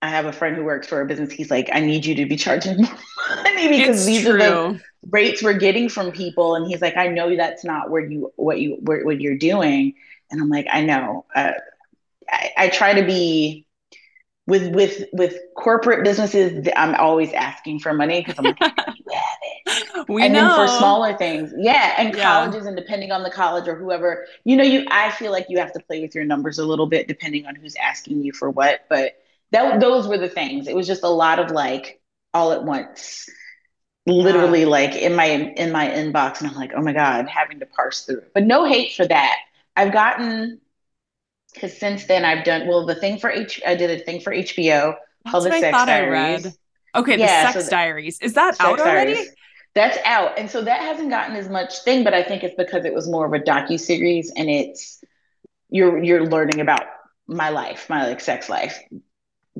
I 0.00 0.10
have 0.10 0.26
a 0.26 0.32
friend 0.32 0.56
who 0.56 0.64
works 0.64 0.86
for 0.86 1.00
a 1.00 1.06
business, 1.06 1.32
he's 1.32 1.50
like, 1.50 1.70
I 1.72 1.80
need 1.80 2.06
you 2.06 2.14
to 2.16 2.26
be 2.26 2.36
charging 2.36 2.82
more 2.82 2.98
money 3.42 3.68
because 3.68 3.96
it's 3.96 4.06
these 4.06 4.22
true. 4.22 4.34
are 4.34 4.38
the 4.72 4.80
rates 5.10 5.42
we're 5.42 5.58
getting 5.58 5.88
from 5.88 6.12
people 6.12 6.54
and 6.54 6.66
he's 6.66 6.80
like 6.80 6.96
i 6.96 7.06
know 7.06 7.34
that's 7.36 7.64
not 7.64 7.90
where 7.90 8.02
you 8.02 8.32
what 8.36 8.60
you 8.60 8.78
where, 8.80 9.04
what 9.04 9.20
you're 9.20 9.36
doing 9.36 9.94
and 10.30 10.40
i'm 10.40 10.48
like 10.48 10.66
i 10.72 10.82
know 10.82 11.24
uh, 11.34 11.52
I, 12.28 12.50
I 12.56 12.68
try 12.68 12.94
to 12.94 13.06
be 13.06 13.64
with 14.46 14.74
with 14.74 15.04
with 15.12 15.38
corporate 15.56 16.04
businesses 16.04 16.68
i'm 16.76 16.94
always 16.96 17.32
asking 17.32 17.78
for 17.78 17.94
money 17.94 18.20
because 18.20 18.38
i'm 18.38 18.44
like 18.44 18.60
you 18.60 18.66
have 19.12 19.38
it 19.42 20.08
we 20.08 20.24
and 20.24 20.32
know. 20.32 20.40
then 20.40 20.66
for 20.66 20.78
smaller 20.78 21.16
things 21.16 21.52
yeah 21.56 21.94
and 21.98 22.14
yeah. 22.14 22.22
colleges 22.22 22.66
and 22.66 22.76
depending 22.76 23.12
on 23.12 23.22
the 23.22 23.30
college 23.30 23.68
or 23.68 23.76
whoever 23.76 24.26
you 24.44 24.56
know 24.56 24.64
you 24.64 24.84
i 24.90 25.10
feel 25.12 25.30
like 25.30 25.46
you 25.48 25.58
have 25.58 25.72
to 25.72 25.80
play 25.80 26.00
with 26.00 26.14
your 26.14 26.24
numbers 26.24 26.58
a 26.58 26.64
little 26.64 26.86
bit 26.86 27.06
depending 27.06 27.46
on 27.46 27.54
who's 27.54 27.76
asking 27.76 28.22
you 28.22 28.32
for 28.32 28.50
what 28.50 28.80
but 28.88 29.12
that 29.52 29.80
those 29.80 30.06
were 30.08 30.18
the 30.18 30.28
things. 30.28 30.68
It 30.68 30.76
was 30.76 30.86
just 30.86 31.02
a 31.02 31.08
lot 31.08 31.38
of 31.38 31.50
like 31.50 32.00
all 32.34 32.52
at 32.52 32.64
once. 32.64 33.28
Literally 34.06 34.64
like 34.64 34.94
in 34.94 35.14
my 35.14 35.24
in 35.26 35.70
my 35.70 35.86
inbox 35.88 36.40
and 36.40 36.48
i'm 36.48 36.56
like 36.56 36.72
oh 36.74 36.80
my 36.80 36.94
god 36.94 37.28
having 37.28 37.60
to 37.60 37.66
parse 37.66 38.06
through 38.06 38.22
but 38.32 38.42
no 38.44 38.64
hate 38.64 38.94
for 38.94 39.06
that. 39.06 39.36
I've 39.76 39.92
gotten 39.92 40.60
because 41.52 41.76
since 41.76 42.04
then 42.06 42.24
i've 42.24 42.44
done 42.44 42.66
well 42.66 42.86
the 42.86 42.94
thing 42.94 43.18
for 43.18 43.30
h 43.30 43.60
i 43.66 43.74
did 43.74 43.90
a 43.90 44.02
thing 44.04 44.20
for 44.20 44.32
hbo 44.32 44.94
That's 45.24 45.32
called 45.32 45.44
the 45.46 45.52
sex 45.52 45.84
diaries. 45.84 46.46
okay 46.94 47.16
yeah, 47.18 47.46
the 47.46 47.52
sex 47.52 47.66
so 47.66 47.70
diaries. 47.70 48.18
Is 48.20 48.34
that 48.34 48.56
out 48.60 48.80
already? 48.80 49.14
Diaries. 49.14 49.34
that's 49.74 49.98
out. 50.04 50.38
And 50.38 50.50
so 50.50 50.62
that 50.62 50.80
hasn't 50.80 51.10
gotten 51.10 51.36
as 51.36 51.48
much 51.48 51.80
thing 51.80 52.04
but 52.04 52.14
i 52.14 52.22
think 52.22 52.42
it's 52.44 52.54
because 52.56 52.84
it 52.84 52.94
was 52.94 53.08
more 53.08 53.26
of 53.26 53.32
a 53.32 53.38
docu 53.40 53.78
series 53.78 54.32
and 54.36 54.48
it's 54.48 55.02
you're 55.70 56.02
you're 56.02 56.26
learning 56.26 56.60
about 56.60 56.82
my 57.26 57.50
life 57.50 57.88
my 57.90 58.06
like 58.06 58.20
sex 58.20 58.48
life 58.48 58.78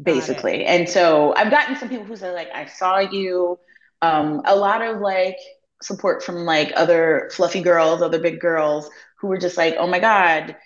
basically 0.03 0.65
and 0.65 0.89
so 0.89 1.35
i've 1.37 1.51
gotten 1.51 1.77
some 1.77 1.89
people 1.89 2.05
who 2.05 2.17
say 2.17 2.31
like 2.33 2.49
i 2.55 2.65
saw 2.67 2.99
you 2.99 3.59
um, 4.03 4.43
a 4.45 4.55
lot 4.55 4.83
of 4.83 5.01
like 5.01 5.39
support 5.83 6.23
from 6.23 6.45
like 6.45 6.73
other 6.77 7.31
fluffy 7.33 7.61
girls, 7.61 8.03
other 8.03 8.19
big 8.19 8.41
girls 8.41 8.89
who 9.21 9.29
were 9.29 9.39
just 9.39 9.57
like, 9.57 9.77
oh 9.79 9.87
my 9.87 9.99
God, 9.99 10.57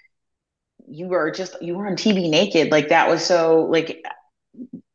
you 0.87 1.07
were 1.09 1.31
just, 1.31 1.61
you 1.63 1.75
were 1.77 1.87
on 1.87 1.97
TV 1.97 2.29
naked. 2.29 2.71
Like 2.71 2.89
that 2.89 3.09
was 3.09 3.25
so 3.25 3.67
like, 3.71 4.05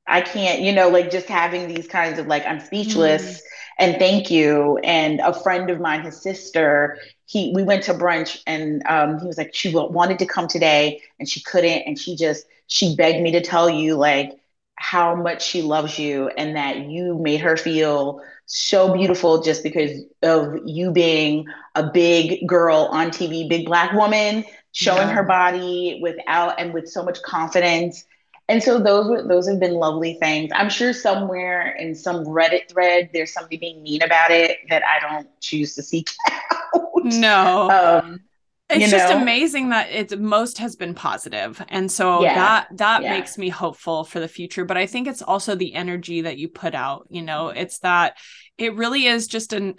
I 0.05 0.21
can't, 0.21 0.61
you 0.61 0.71
know, 0.71 0.89
like 0.89 1.11
just 1.11 1.27
having 1.27 1.67
these 1.67 1.87
kinds 1.87 2.19
of 2.19 2.27
like, 2.27 2.45
I'm 2.45 2.59
speechless 2.59 3.23
mm. 3.23 3.41
and 3.79 3.97
thank 3.97 4.29
you. 4.31 4.77
And 4.83 5.19
a 5.19 5.33
friend 5.33 5.69
of 5.69 5.79
mine, 5.79 6.01
his 6.01 6.21
sister, 6.21 6.99
he, 7.25 7.51
we 7.53 7.63
went 7.63 7.83
to 7.83 7.93
brunch 7.93 8.41
and 8.47 8.83
um, 8.87 9.19
he 9.19 9.27
was 9.27 9.37
like, 9.37 9.53
she 9.53 9.73
wanted 9.73 10.19
to 10.19 10.25
come 10.25 10.47
today 10.47 11.01
and 11.19 11.27
she 11.27 11.41
couldn't. 11.41 11.83
And 11.85 11.99
she 11.99 12.15
just, 12.15 12.45
she 12.67 12.95
begged 12.95 13.21
me 13.21 13.31
to 13.31 13.41
tell 13.41 13.69
you 13.69 13.95
like, 13.95 14.37
how 14.77 15.15
much 15.15 15.43
she 15.43 15.61
loves 15.61 15.97
you 15.97 16.29
and 16.37 16.55
that 16.55 16.77
you 16.77 17.17
made 17.17 17.41
her 17.41 17.57
feel 17.57 18.21
so 18.45 18.93
beautiful 18.93 19.41
just 19.41 19.63
because 19.63 20.03
of 20.21 20.55
you 20.65 20.91
being 20.91 21.45
a 21.75 21.83
big 21.91 22.47
girl 22.47 22.87
on 22.91 23.09
TV, 23.09 23.49
big 23.49 23.65
black 23.65 23.91
woman 23.93 24.45
showing 24.71 25.07
yeah. 25.07 25.13
her 25.13 25.23
body 25.23 25.99
without 26.01 26.59
and 26.59 26.73
with 26.73 26.87
so 26.87 27.03
much 27.03 27.21
confidence. 27.23 28.05
And 28.47 28.63
so 28.63 28.79
those 28.79 29.27
those 29.27 29.49
have 29.49 29.59
been 29.59 29.73
lovely 29.73 30.13
things. 30.21 30.51
I'm 30.55 30.69
sure 30.69 30.93
somewhere 30.93 31.75
in 31.75 31.95
some 31.95 32.23
Reddit 32.23 32.69
thread 32.71 33.09
there's 33.11 33.33
somebody 33.33 33.57
being 33.57 33.83
mean 33.83 34.03
about 34.03 34.31
it 34.31 34.59
that 34.69 34.83
I 34.83 34.99
don't 34.99 35.27
choose 35.41 35.75
to 35.75 35.83
seek 35.83 36.11
out. 36.31 37.03
No. 37.03 37.69
Um, 37.69 38.21
it's 38.69 38.85
you 38.85 38.89
just 38.89 39.13
amazing 39.13 39.69
that 39.69 39.89
it's 39.91 40.15
most 40.15 40.57
has 40.57 40.75
been 40.75 40.93
positive 40.93 41.63
and 41.69 41.91
so 41.91 42.21
yeah. 42.21 42.35
that 42.35 42.67
that 42.77 43.01
yeah. 43.01 43.11
makes 43.11 43.37
me 43.37 43.49
hopeful 43.49 44.03
for 44.03 44.19
the 44.19 44.27
future 44.27 44.65
but 44.65 44.77
i 44.77 44.85
think 44.85 45.07
it's 45.07 45.21
also 45.21 45.55
the 45.55 45.73
energy 45.73 46.21
that 46.21 46.37
you 46.37 46.49
put 46.49 46.75
out 46.75 47.07
you 47.09 47.21
know 47.21 47.45
mm-hmm. 47.45 47.57
it's 47.57 47.79
that 47.79 48.17
it 48.57 48.75
really 48.75 49.05
is 49.05 49.27
just 49.27 49.53
an 49.53 49.75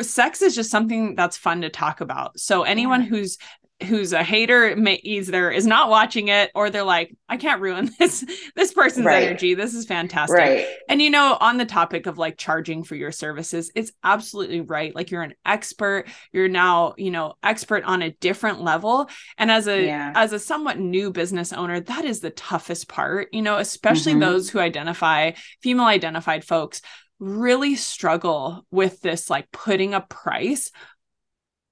sex 0.00 0.40
is 0.40 0.54
just 0.54 0.70
something 0.70 1.14
that's 1.14 1.36
fun 1.36 1.62
to 1.62 1.68
talk 1.68 2.00
about 2.00 2.38
so 2.38 2.62
anyone 2.62 3.02
yeah. 3.02 3.08
who's 3.08 3.38
who's 3.84 4.12
a 4.12 4.22
hater 4.22 4.74
may 4.76 5.00
either 5.02 5.50
is 5.50 5.66
not 5.66 5.88
watching 5.88 6.28
it 6.28 6.50
or 6.54 6.70
they're 6.70 6.82
like 6.82 7.14
i 7.28 7.36
can't 7.36 7.60
ruin 7.60 7.90
this 7.98 8.24
this 8.56 8.72
person's 8.72 9.06
right. 9.06 9.24
energy 9.24 9.54
this 9.54 9.74
is 9.74 9.86
fantastic 9.86 10.36
right. 10.36 10.66
and 10.88 11.00
you 11.00 11.10
know 11.10 11.36
on 11.40 11.58
the 11.58 11.64
topic 11.64 12.06
of 12.06 12.18
like 12.18 12.36
charging 12.36 12.82
for 12.82 12.94
your 12.94 13.12
services 13.12 13.70
it's 13.74 13.92
absolutely 14.04 14.60
right 14.60 14.94
like 14.94 15.10
you're 15.10 15.22
an 15.22 15.34
expert 15.44 16.06
you're 16.32 16.48
now 16.48 16.94
you 16.96 17.10
know 17.10 17.34
expert 17.42 17.84
on 17.84 18.02
a 18.02 18.10
different 18.10 18.60
level 18.60 19.08
and 19.38 19.50
as 19.50 19.66
a 19.66 19.84
yeah. 19.84 20.12
as 20.14 20.32
a 20.32 20.38
somewhat 20.38 20.78
new 20.78 21.10
business 21.10 21.52
owner 21.52 21.80
that 21.80 22.04
is 22.04 22.20
the 22.20 22.30
toughest 22.30 22.88
part 22.88 23.28
you 23.32 23.42
know 23.42 23.58
especially 23.58 24.12
mm-hmm. 24.12 24.20
those 24.20 24.50
who 24.50 24.58
identify 24.58 25.32
female 25.60 25.86
identified 25.86 26.44
folks 26.44 26.82
really 27.22 27.76
struggle 27.76 28.66
with 28.72 29.00
this 29.00 29.30
like 29.30 29.50
putting 29.52 29.94
a 29.94 30.00
price 30.00 30.72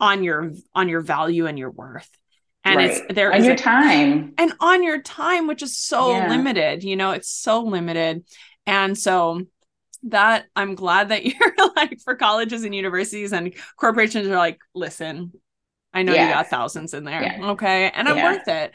on 0.01 0.25
your 0.25 0.53
on 0.75 0.89
your 0.89 1.01
value 1.01 1.47
and 1.47 1.59
your 1.59 1.71
worth 1.71 2.11
and 2.65 2.77
right. 2.77 2.91
it's 2.91 3.15
there 3.15 3.33
on 3.33 3.45
your 3.45 3.55
a, 3.55 3.57
time 3.57 4.35
and 4.39 4.53
on 4.61 4.83
your 4.83 5.01
time 5.03 5.47
which 5.47 5.63
is 5.63 5.77
so 5.77 6.13
yeah. 6.13 6.29
limited 6.29 6.83
you 6.83 6.97
know 6.97 7.11
it's 7.13 7.31
so 7.31 7.63
limited 7.63 8.25
and 8.67 8.97
so 8.97 9.43
that 10.05 10.47
i'm 10.57 10.75
glad 10.75 11.11
that 11.11 11.25
you're 11.27 11.55
like 11.77 11.99
for 12.01 12.15
colleges 12.15 12.65
and 12.65 12.75
universities 12.75 13.33
and 13.33 13.55
corporations 13.77 14.27
are 14.27 14.37
like 14.37 14.59
listen 14.75 15.33
i 15.93 16.03
know 16.03 16.13
yeah. 16.13 16.29
you 16.29 16.35
got 16.35 16.49
thousands 16.49 16.95
in 16.95 17.05
there 17.05 17.23
yeah. 17.23 17.51
okay 17.51 17.91
and 17.95 18.09
i'm 18.09 18.23
worth 18.23 18.49
it 18.49 18.73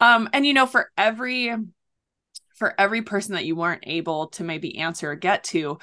um 0.00 0.28
and 0.32 0.46
you 0.46 0.54
know 0.54 0.66
for 0.66 0.90
every 0.96 1.52
for 2.56 2.74
every 2.78 3.02
person 3.02 3.34
that 3.34 3.44
you 3.44 3.54
weren't 3.54 3.84
able 3.86 4.28
to 4.28 4.42
maybe 4.42 4.78
answer 4.78 5.12
or 5.12 5.14
get 5.14 5.44
to 5.44 5.78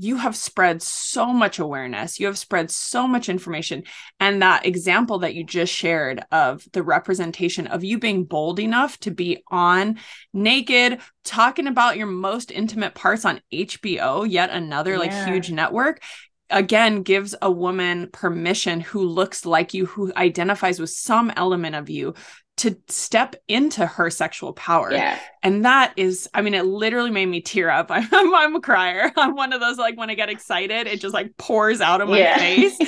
you 0.00 0.16
have 0.16 0.34
spread 0.34 0.82
so 0.82 1.26
much 1.26 1.58
awareness 1.58 2.18
you 2.18 2.26
have 2.26 2.38
spread 2.38 2.70
so 2.70 3.06
much 3.06 3.28
information 3.28 3.82
and 4.18 4.40
that 4.42 4.64
example 4.64 5.18
that 5.18 5.34
you 5.34 5.44
just 5.44 5.72
shared 5.72 6.24
of 6.32 6.66
the 6.72 6.82
representation 6.82 7.66
of 7.66 7.84
you 7.84 7.98
being 7.98 8.24
bold 8.24 8.58
enough 8.58 8.98
to 8.98 9.10
be 9.10 9.42
on 9.48 9.98
naked 10.32 10.98
talking 11.24 11.66
about 11.66 11.98
your 11.98 12.06
most 12.06 12.50
intimate 12.50 12.94
parts 12.94 13.24
on 13.24 13.40
HBO 13.52 14.28
yet 14.28 14.50
another 14.50 14.92
yeah. 14.92 14.98
like 14.98 15.12
huge 15.28 15.50
network 15.50 16.02
again 16.48 17.02
gives 17.02 17.34
a 17.42 17.50
woman 17.50 18.08
permission 18.10 18.80
who 18.80 19.06
looks 19.06 19.44
like 19.44 19.74
you 19.74 19.86
who 19.86 20.12
identifies 20.16 20.80
with 20.80 20.90
some 20.90 21.30
element 21.36 21.76
of 21.76 21.90
you 21.90 22.14
to 22.60 22.76
step 22.88 23.36
into 23.48 23.86
her 23.86 24.10
sexual 24.10 24.52
power. 24.52 24.92
Yeah. 24.92 25.18
And 25.42 25.64
that 25.64 25.94
is, 25.96 26.28
I 26.34 26.42
mean, 26.42 26.52
it 26.52 26.66
literally 26.66 27.10
made 27.10 27.26
me 27.26 27.40
tear 27.40 27.70
up. 27.70 27.90
I'm, 27.90 28.06
I'm, 28.12 28.34
I'm 28.34 28.56
a 28.56 28.60
crier. 28.60 29.10
I'm 29.16 29.34
one 29.34 29.52
of 29.52 29.60
those, 29.60 29.78
like, 29.78 29.96
when 29.96 30.10
I 30.10 30.14
get 30.14 30.28
excited, 30.28 30.86
it 30.86 31.00
just 31.00 31.14
like 31.14 31.36
pours 31.38 31.80
out 31.80 32.02
of 32.02 32.08
my 32.08 32.18
yeah. 32.18 32.38
face. 32.38 32.78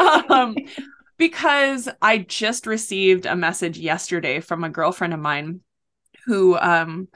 um, 0.30 0.56
because 1.18 1.88
I 2.00 2.18
just 2.18 2.66
received 2.66 3.26
a 3.26 3.36
message 3.36 3.78
yesterday 3.78 4.40
from 4.40 4.64
a 4.64 4.70
girlfriend 4.70 5.12
of 5.12 5.20
mine 5.20 5.60
who 6.24 6.56
um 6.58 7.08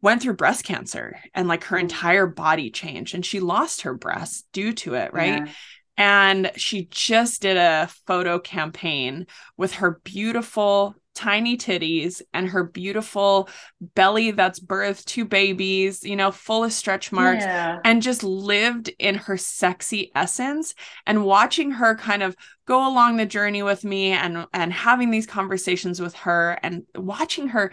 went 0.00 0.22
through 0.22 0.34
breast 0.34 0.64
cancer 0.64 1.18
and 1.34 1.48
like 1.48 1.64
her 1.64 1.78
entire 1.78 2.26
body 2.26 2.70
changed 2.70 3.14
and 3.14 3.24
she 3.24 3.40
lost 3.40 3.82
her 3.82 3.94
breast 3.94 4.46
due 4.52 4.72
to 4.72 4.94
it, 4.94 5.12
right? 5.14 5.46
Yeah. 5.46 5.52
And 5.96 6.50
she 6.56 6.88
just 6.90 7.40
did 7.42 7.56
a 7.56 7.88
photo 8.06 8.38
campaign 8.38 9.26
with 9.56 9.74
her 9.74 10.00
beautiful 10.04 10.94
tiny 11.14 11.56
titties 11.56 12.22
and 12.32 12.48
her 12.48 12.64
beautiful 12.64 13.48
belly 13.94 14.30
that's 14.30 14.60
birthed 14.60 15.04
two 15.04 15.24
babies, 15.24 16.04
you 16.04 16.16
know, 16.16 16.30
full 16.30 16.64
of 16.64 16.72
stretch 16.72 17.12
marks, 17.12 17.44
yeah. 17.44 17.78
and 17.84 18.02
just 18.02 18.22
lived 18.22 18.90
in 18.98 19.14
her 19.14 19.36
sexy 19.36 20.10
essence. 20.14 20.74
And 21.06 21.24
watching 21.24 21.70
her 21.72 21.94
kind 21.94 22.22
of 22.22 22.36
go 22.66 22.88
along 22.88 23.16
the 23.16 23.26
journey 23.26 23.62
with 23.62 23.84
me 23.84 24.12
and 24.12 24.46
and 24.52 24.72
having 24.72 25.10
these 25.10 25.26
conversations 25.26 26.00
with 26.00 26.14
her 26.14 26.58
and 26.62 26.84
watching 26.94 27.48
her 27.48 27.72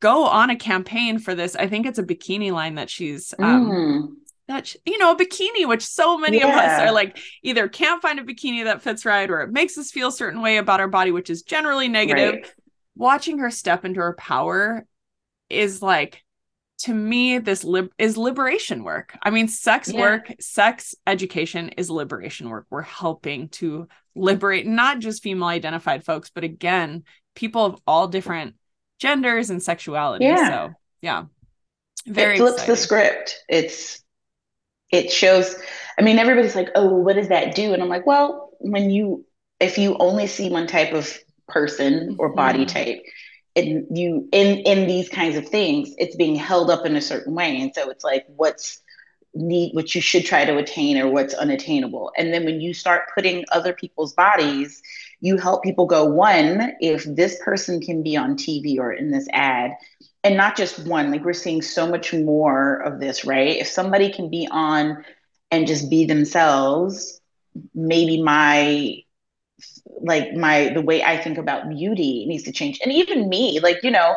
go 0.00 0.24
on 0.24 0.50
a 0.50 0.56
campaign 0.56 1.18
for 1.18 1.34
this. 1.34 1.56
I 1.56 1.66
think 1.66 1.86
it's 1.86 1.98
a 1.98 2.04
bikini 2.04 2.52
line 2.52 2.76
that 2.76 2.90
she's 2.90 3.34
um 3.38 3.70
mm 3.70 4.08
that 4.48 4.74
you 4.86 4.98
know 4.98 5.12
a 5.12 5.16
bikini 5.16 5.68
which 5.68 5.84
so 5.84 6.18
many 6.18 6.38
yeah. 6.38 6.48
of 6.48 6.54
us 6.54 6.80
are 6.80 6.92
like 6.92 7.18
either 7.42 7.68
can't 7.68 8.02
find 8.02 8.18
a 8.18 8.24
bikini 8.24 8.64
that 8.64 8.82
fits 8.82 9.04
right 9.04 9.30
or 9.30 9.42
it 9.42 9.52
makes 9.52 9.76
us 9.78 9.90
feel 9.90 10.08
a 10.08 10.12
certain 10.12 10.40
way 10.40 10.56
about 10.56 10.80
our 10.80 10.88
body 10.88 11.12
which 11.12 11.30
is 11.30 11.42
generally 11.42 11.86
negative 11.86 12.34
right 12.34 12.54
watching 12.98 13.38
her 13.38 13.50
step 13.50 13.84
into 13.84 14.00
her 14.00 14.12
power 14.12 14.84
is 15.48 15.80
like 15.80 16.22
to 16.78 16.92
me 16.92 17.38
this 17.38 17.64
lib- 17.64 17.92
is 17.96 18.18
liberation 18.18 18.84
work 18.84 19.16
i 19.22 19.30
mean 19.30 19.48
sex 19.48 19.90
yeah. 19.90 20.00
work 20.00 20.32
sex 20.40 20.94
education 21.06 21.70
is 21.70 21.88
liberation 21.88 22.50
work 22.50 22.66
we're 22.70 22.82
helping 22.82 23.48
to 23.48 23.88
liberate 24.14 24.66
not 24.66 24.98
just 24.98 25.22
female 25.22 25.48
identified 25.48 26.04
folks 26.04 26.30
but 26.30 26.44
again 26.44 27.04
people 27.34 27.64
of 27.64 27.80
all 27.86 28.08
different 28.08 28.54
genders 28.98 29.48
and 29.48 29.62
sexuality 29.62 30.24
yeah. 30.24 30.48
so 30.48 30.74
yeah 31.00 31.24
very 32.06 32.34
it 32.34 32.38
flips 32.38 32.54
exciting. 32.54 32.72
the 32.72 32.76
script 32.76 33.44
it's 33.48 34.02
it 34.90 35.10
shows 35.10 35.56
i 35.98 36.02
mean 36.02 36.18
everybody's 36.18 36.56
like 36.56 36.70
oh 36.74 36.88
what 36.88 37.14
does 37.14 37.28
that 37.28 37.54
do 37.54 37.72
and 37.72 37.82
i'm 37.82 37.88
like 37.88 38.06
well 38.06 38.50
when 38.58 38.90
you 38.90 39.24
if 39.60 39.78
you 39.78 39.96
only 39.98 40.26
see 40.26 40.48
one 40.50 40.66
type 40.66 40.92
of 40.92 41.16
person 41.48 42.16
or 42.18 42.28
body 42.30 42.64
mm-hmm. 42.64 42.76
type 42.76 43.02
and 43.58 43.86
you 43.96 44.28
in 44.32 44.58
in 44.58 44.86
these 44.86 45.08
kinds 45.08 45.36
of 45.36 45.48
things 45.48 45.94
it's 45.98 46.16
being 46.16 46.36
held 46.36 46.70
up 46.70 46.86
in 46.86 46.96
a 46.96 47.00
certain 47.00 47.34
way. 47.34 47.60
And 47.60 47.74
so 47.74 47.90
it's 47.90 48.04
like 48.04 48.24
what's 48.28 48.80
need 49.34 49.74
what 49.74 49.94
you 49.94 50.00
should 50.00 50.24
try 50.24 50.44
to 50.44 50.56
attain 50.56 50.96
or 50.98 51.08
what's 51.08 51.34
unattainable. 51.34 52.12
And 52.16 52.32
then 52.32 52.44
when 52.44 52.60
you 52.60 52.72
start 52.72 53.10
putting 53.14 53.44
other 53.52 53.72
people's 53.72 54.14
bodies 54.14 54.82
you 55.20 55.36
help 55.36 55.64
people 55.64 55.86
go 55.86 56.04
one 56.04 56.74
if 56.80 57.04
this 57.04 57.40
person 57.44 57.80
can 57.80 58.04
be 58.04 58.16
on 58.16 58.36
tv 58.36 58.78
or 58.78 58.92
in 58.92 59.10
this 59.10 59.26
ad 59.32 59.72
and 60.22 60.36
not 60.36 60.56
just 60.56 60.86
one 60.86 61.10
like 61.10 61.24
we're 61.24 61.32
seeing 61.32 61.60
so 61.60 61.88
much 61.88 62.14
more 62.14 62.76
of 62.82 63.00
this 63.00 63.24
right? 63.24 63.56
If 63.56 63.66
somebody 63.66 64.12
can 64.12 64.30
be 64.30 64.48
on 64.50 65.04
and 65.50 65.66
just 65.66 65.90
be 65.90 66.04
themselves 66.04 67.20
maybe 67.74 68.22
my 68.22 69.02
like 70.00 70.32
my 70.34 70.70
the 70.74 70.82
way 70.82 71.02
I 71.02 71.16
think 71.16 71.38
about 71.38 71.68
beauty 71.68 72.24
needs 72.26 72.44
to 72.44 72.52
change. 72.52 72.80
And 72.82 72.92
even 72.92 73.28
me, 73.28 73.60
like, 73.60 73.82
you 73.82 73.90
know, 73.90 74.16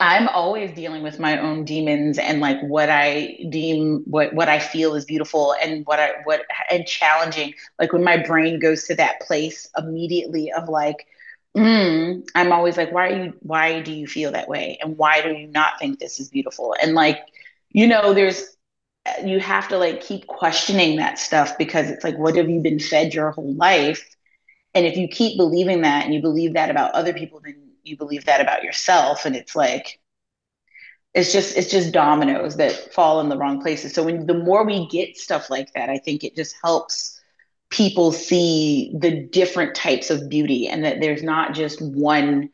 I'm 0.00 0.28
always 0.28 0.72
dealing 0.72 1.02
with 1.02 1.18
my 1.18 1.38
own 1.38 1.64
demons 1.64 2.18
and 2.18 2.40
like 2.40 2.60
what 2.62 2.88
I 2.88 3.38
deem 3.50 4.02
what 4.06 4.32
what 4.34 4.48
I 4.48 4.58
feel 4.60 4.94
is 4.94 5.04
beautiful 5.04 5.54
and 5.60 5.84
what 5.86 5.98
I 6.00 6.10
what 6.24 6.42
and 6.70 6.86
challenging. 6.86 7.54
Like 7.78 7.92
when 7.92 8.04
my 8.04 8.16
brain 8.18 8.60
goes 8.60 8.84
to 8.84 8.94
that 8.96 9.20
place 9.20 9.68
immediately 9.76 10.52
of 10.52 10.68
like, 10.68 11.06
mm, 11.56 12.22
I'm 12.34 12.52
always 12.52 12.76
like, 12.76 12.92
why 12.92 13.08
are 13.08 13.24
you 13.24 13.34
why 13.40 13.80
do 13.80 13.92
you 13.92 14.06
feel 14.06 14.32
that 14.32 14.48
way? 14.48 14.78
And 14.80 14.96
why 14.98 15.20
do 15.22 15.30
you 15.30 15.48
not 15.48 15.78
think 15.80 15.98
this 15.98 16.20
is 16.20 16.28
beautiful? 16.28 16.76
And 16.80 16.94
like, 16.94 17.20
you 17.70 17.88
know, 17.88 18.14
there's 18.14 18.56
you 19.24 19.40
have 19.40 19.68
to 19.68 19.78
like 19.78 20.00
keep 20.00 20.26
questioning 20.26 20.96
that 20.96 21.18
stuff 21.18 21.56
because 21.58 21.90
it's 21.90 22.04
like 22.04 22.18
what 22.18 22.36
have 22.36 22.48
you 22.48 22.60
been 22.60 22.78
fed 22.78 23.14
your 23.14 23.30
whole 23.30 23.54
life? 23.54 24.04
And 24.74 24.86
if 24.86 24.96
you 24.96 25.08
keep 25.08 25.36
believing 25.36 25.82
that 25.82 26.04
and 26.04 26.14
you 26.14 26.20
believe 26.20 26.54
that 26.54 26.70
about 26.70 26.92
other 26.92 27.12
people 27.12 27.40
then 27.42 27.70
you 27.82 27.96
believe 27.96 28.26
that 28.26 28.40
about 28.40 28.64
yourself. 28.64 29.24
And 29.24 29.34
it's 29.36 29.56
like 29.56 30.00
it's 31.14 31.32
just 31.32 31.56
it's 31.56 31.70
just 31.70 31.92
dominoes 31.92 32.56
that 32.56 32.92
fall 32.92 33.20
in 33.20 33.28
the 33.28 33.36
wrong 33.36 33.60
places. 33.60 33.94
So 33.94 34.02
when 34.02 34.26
the 34.26 34.34
more 34.34 34.64
we 34.64 34.86
get 34.88 35.16
stuff 35.16 35.50
like 35.50 35.72
that 35.74 35.88
i 35.90 35.98
think 35.98 36.24
it 36.24 36.36
just 36.36 36.54
helps 36.62 37.18
people 37.70 38.12
see 38.12 38.92
the 38.98 39.24
different 39.26 39.74
types 39.74 40.10
of 40.10 40.28
beauty 40.28 40.68
and 40.68 40.84
that 40.84 41.00
there's 41.00 41.22
not 41.22 41.54
just 41.54 41.82
one 41.82 42.50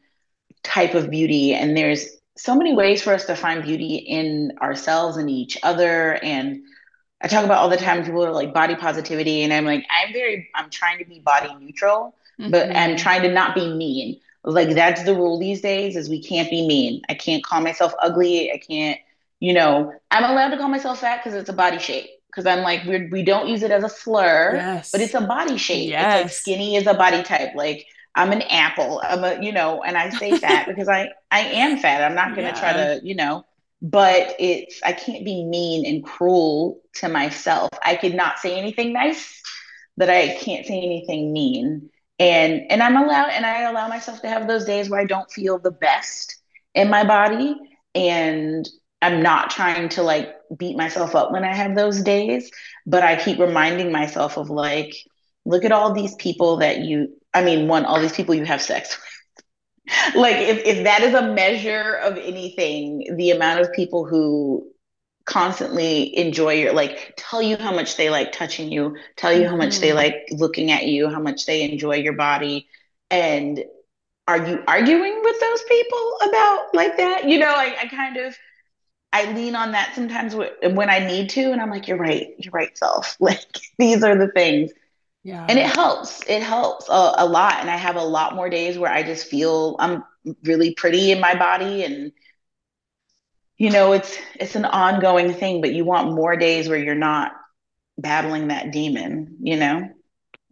type 0.63 0.95
of 0.95 1.11
beauty 1.11 1.55
and 1.55 1.77
there's 1.77 2.09
so 2.37 2.55
many 2.55 2.75
ways 2.75 3.03
for 3.03 3.13
us 3.13 3.25
to 3.27 3.37
find 3.37 3.63
beauty 3.63 3.97
in 3.97 4.53
ourselves 4.61 5.17
and 5.17 5.31
each 5.31 5.57
other. 5.63 6.15
And 6.23 6.63
I 7.21 7.29
talk 7.29 7.45
about 7.45 7.59
all 7.59 7.69
the 7.69 7.77
time 7.77 8.05
people 8.05 8.25
are 8.25 8.33
like 8.33 8.53
body 8.53 8.75
positivity. 8.75 9.43
And 9.43 9.53
I'm 9.53 9.65
like 9.65 9.85
I'm 9.91 10.13
very 10.13 10.49
I'm 10.55 10.71
trying 10.71 10.99
to 10.99 11.05
be 11.05 11.21
body 11.21 11.55
neutral 11.61 12.15
mm-hmm. 12.41 12.51
but 12.51 12.75
I'm 12.75 12.97
trying 12.97 13.23
to 13.23 13.33
not 13.33 13.55
be 13.55 13.73
mean. 13.73 14.21
Like 14.43 14.71
that's 14.71 15.05
the 15.05 15.15
rule 15.15 15.39
these 15.39 15.61
days 15.61 15.97
is 15.97 16.09
we 16.09 16.23
can't 16.23 16.51
be 16.51 16.67
mean. 16.67 17.03
I 17.09 17.15
can't 17.15 17.43
call 17.43 17.61
myself 17.61 17.95
ugly. 18.03 18.51
I 18.53 18.59
can't 18.59 18.99
you 19.41 19.53
know 19.53 19.93
I'm 20.11 20.25
allowed 20.25 20.51
to 20.51 20.57
call 20.57 20.69
myself 20.69 21.01
fat 21.01 21.23
because 21.23 21.39
it's 21.39 21.51
a 21.51 21.55
body 21.55 21.79
shape. 21.79 22.11
Because 22.27 22.47
I'm 22.47 22.63
like 22.63 22.85
we're, 22.85 23.09
we 23.11 23.23
don't 23.23 23.47
use 23.47 23.63
it 23.63 23.71
as 23.71 23.85
a 23.85 23.89
slur 23.89 24.57
yes. 24.57 24.91
but 24.91 25.01
it's 25.01 25.15
a 25.15 25.21
body 25.21 25.57
shape. 25.57 25.89
Yes. 25.89 26.15
it's 26.15 26.25
like 26.25 26.33
skinny 26.33 26.75
is 26.75 26.89
a 26.89 26.95
body 26.95 27.23
type. 27.23 27.55
Like 27.55 27.87
I'm 28.15 28.33
an 28.33 28.43
apple. 28.43 29.01
I'm 29.05 29.25
a, 29.25 29.43
you 29.43 29.53
know, 29.53 29.83
and 29.83 29.97
I 29.97 30.11
say 30.11 30.37
fat 30.39 30.67
because 30.69 30.89
I 30.89 31.11
I 31.31 31.41
am 31.41 31.79
fat. 31.79 32.03
I'm 32.03 32.15
not 32.15 32.37
going 32.37 32.53
to 32.53 32.55
yeah. 32.55 32.61
try 32.61 32.73
to, 32.73 33.01
you 33.03 33.15
know, 33.15 33.45
but 33.83 34.37
it's 34.39 34.81
I 34.83 34.93
can't 34.93 35.25
be 35.25 35.45
mean 35.45 35.85
and 35.87 36.05
cruel 36.05 36.81
to 36.97 37.09
myself. 37.09 37.71
I 37.83 37.97
could 37.97 38.15
not 38.15 38.39
say 38.39 38.57
anything 38.59 38.93
nice, 38.93 39.43
but 39.97 40.09
I 40.09 40.37
can't 40.37 40.67
say 40.67 40.81
anything 40.81 41.33
mean. 41.33 41.91
And 42.19 42.63
and 42.71 42.83
I'm 42.83 42.97
allowed 42.97 43.31
and 43.31 43.45
I 43.45 43.63
allow 43.63 43.89
myself 43.89 44.23
to 44.23 44.29
have 44.29 44.47
those 44.47 44.65
days 44.65 44.89
where 44.89 45.01
I 45.01 45.07
don't 45.07 45.31
feel 45.31 45.59
the 45.59 45.73
best 45.73 46.37
in 46.75 46.89
my 46.89 47.05
body 47.05 47.57
and 47.95 48.69
I'm 49.03 49.23
not 49.23 49.51
trying 49.51 49.91
to 49.91 50.03
like 50.03 50.35
beat 50.57 50.77
myself 50.77 51.15
up 51.15 51.31
when 51.31 51.45
I 51.45 51.55
have 51.55 51.75
those 51.75 52.03
days, 52.03 52.51
but 52.87 53.03
I 53.03 53.23
keep 53.23 53.39
reminding 53.39 53.93
myself 53.93 54.39
of 54.39 54.49
like 54.49 54.95
look 55.45 55.65
at 55.65 55.73
all 55.73 55.93
these 55.93 56.15
people 56.15 56.59
that 56.59 56.79
you 56.79 57.09
I 57.35 57.43
mean, 57.43 57.69
one, 57.69 57.85
all 57.85 58.01
these 58.01 58.13
people 58.13 58.35
you 58.35 58.45
have 58.45 58.63
sex 58.63 58.99
with. 59.87 60.15
like, 60.17 60.37
if, 60.37 60.59
if 60.65 60.85
that 60.85 61.03
is 61.03 61.15
a 61.15 61.23
measure 61.23 61.95
of 62.03 62.17
anything, 62.17 63.17
the 63.17 63.31
amount 63.33 63.61
of 63.61 63.73
people 63.73 64.07
who 64.07 64.67
constantly 65.25 66.17
enjoy 66.19 66.53
your 66.53 66.73
like 66.73 67.15
tell 67.17 67.41
you 67.41 67.57
how 67.57 67.73
much 67.75 67.97
they 67.97 68.11
like 68.11 68.31
touching 68.31 68.71
you 68.71 68.95
tell 69.17 69.33
you 69.33 69.49
how 69.49 69.57
much 69.57 69.79
they 69.79 69.89
mm-hmm. 69.89 69.97
like 69.97 70.27
looking 70.33 70.71
at 70.71 70.87
you 70.87 71.09
how 71.09 71.21
much 71.21 71.47
they 71.47 71.63
enjoy 71.63 71.97
your 71.97 72.13
body. 72.13 72.69
And 73.11 73.65
are 74.27 74.47
you 74.47 74.63
arguing 74.67 75.21
with 75.23 75.41
those 75.41 75.63
people 75.63 76.17
about 76.29 76.75
like 76.75 76.97
that? 76.97 77.29
You 77.29 77.39
know 77.39 77.53
I, 77.53 77.77
I 77.83 77.87
kind 77.89 78.17
of 78.17 78.37
i 79.13 79.33
lean 79.33 79.55
on 79.55 79.73
that 79.73 79.95
sometimes 79.95 80.35
when 80.35 80.91
i 80.91 80.99
need 80.99 81.31
to 81.31 81.53
and 81.53 81.61
i'm 81.61 81.71
like 81.71 81.89
you're 81.89 81.97
right. 81.97 82.35
You're 82.39 82.53
right 82.53 82.77
self. 82.77 83.17
Like 83.21 83.61
these 83.79 84.03
are 84.03 84.17
the 84.17 84.29
things 84.29 84.73
yeah. 85.25 85.47
And 85.49 85.59
it 85.59 85.67
helps. 85.67 86.23
It 86.29 86.43
helps 86.43 86.89
a, 86.89 87.15
a, 87.19 87.27
lot. 87.27 87.57
And 87.61 87.71
I 87.71 87.77
have 87.77 87.97
a 87.97 88.05
lot 88.05 88.37
more 88.37 88.51
days 88.51 88.79
where 88.79 88.93
I 88.93 89.03
just 89.03 89.27
feel 89.27 89.75
I'm 89.79 90.05
really 90.45 90.75
pretty 90.75 91.11
in 91.11 91.21
my 91.21 91.35
body 91.35 91.83
and 91.83 92.13
you 93.57 93.71
know, 93.71 93.93
it's 93.93 94.17
it's 94.39 94.57
an 94.57 94.65
ongoing 94.65 95.33
thing, 95.33 95.61
but 95.61 95.73
you 95.73 95.85
want 95.85 96.13
more 96.13 96.37
days 96.37 96.69
where 96.69 96.79
you're 96.79 96.95
not 96.95 97.33
battling 97.97 98.49
that 98.49 98.73
demon, 98.73 99.37
you 99.41 99.57
know? 99.57 99.89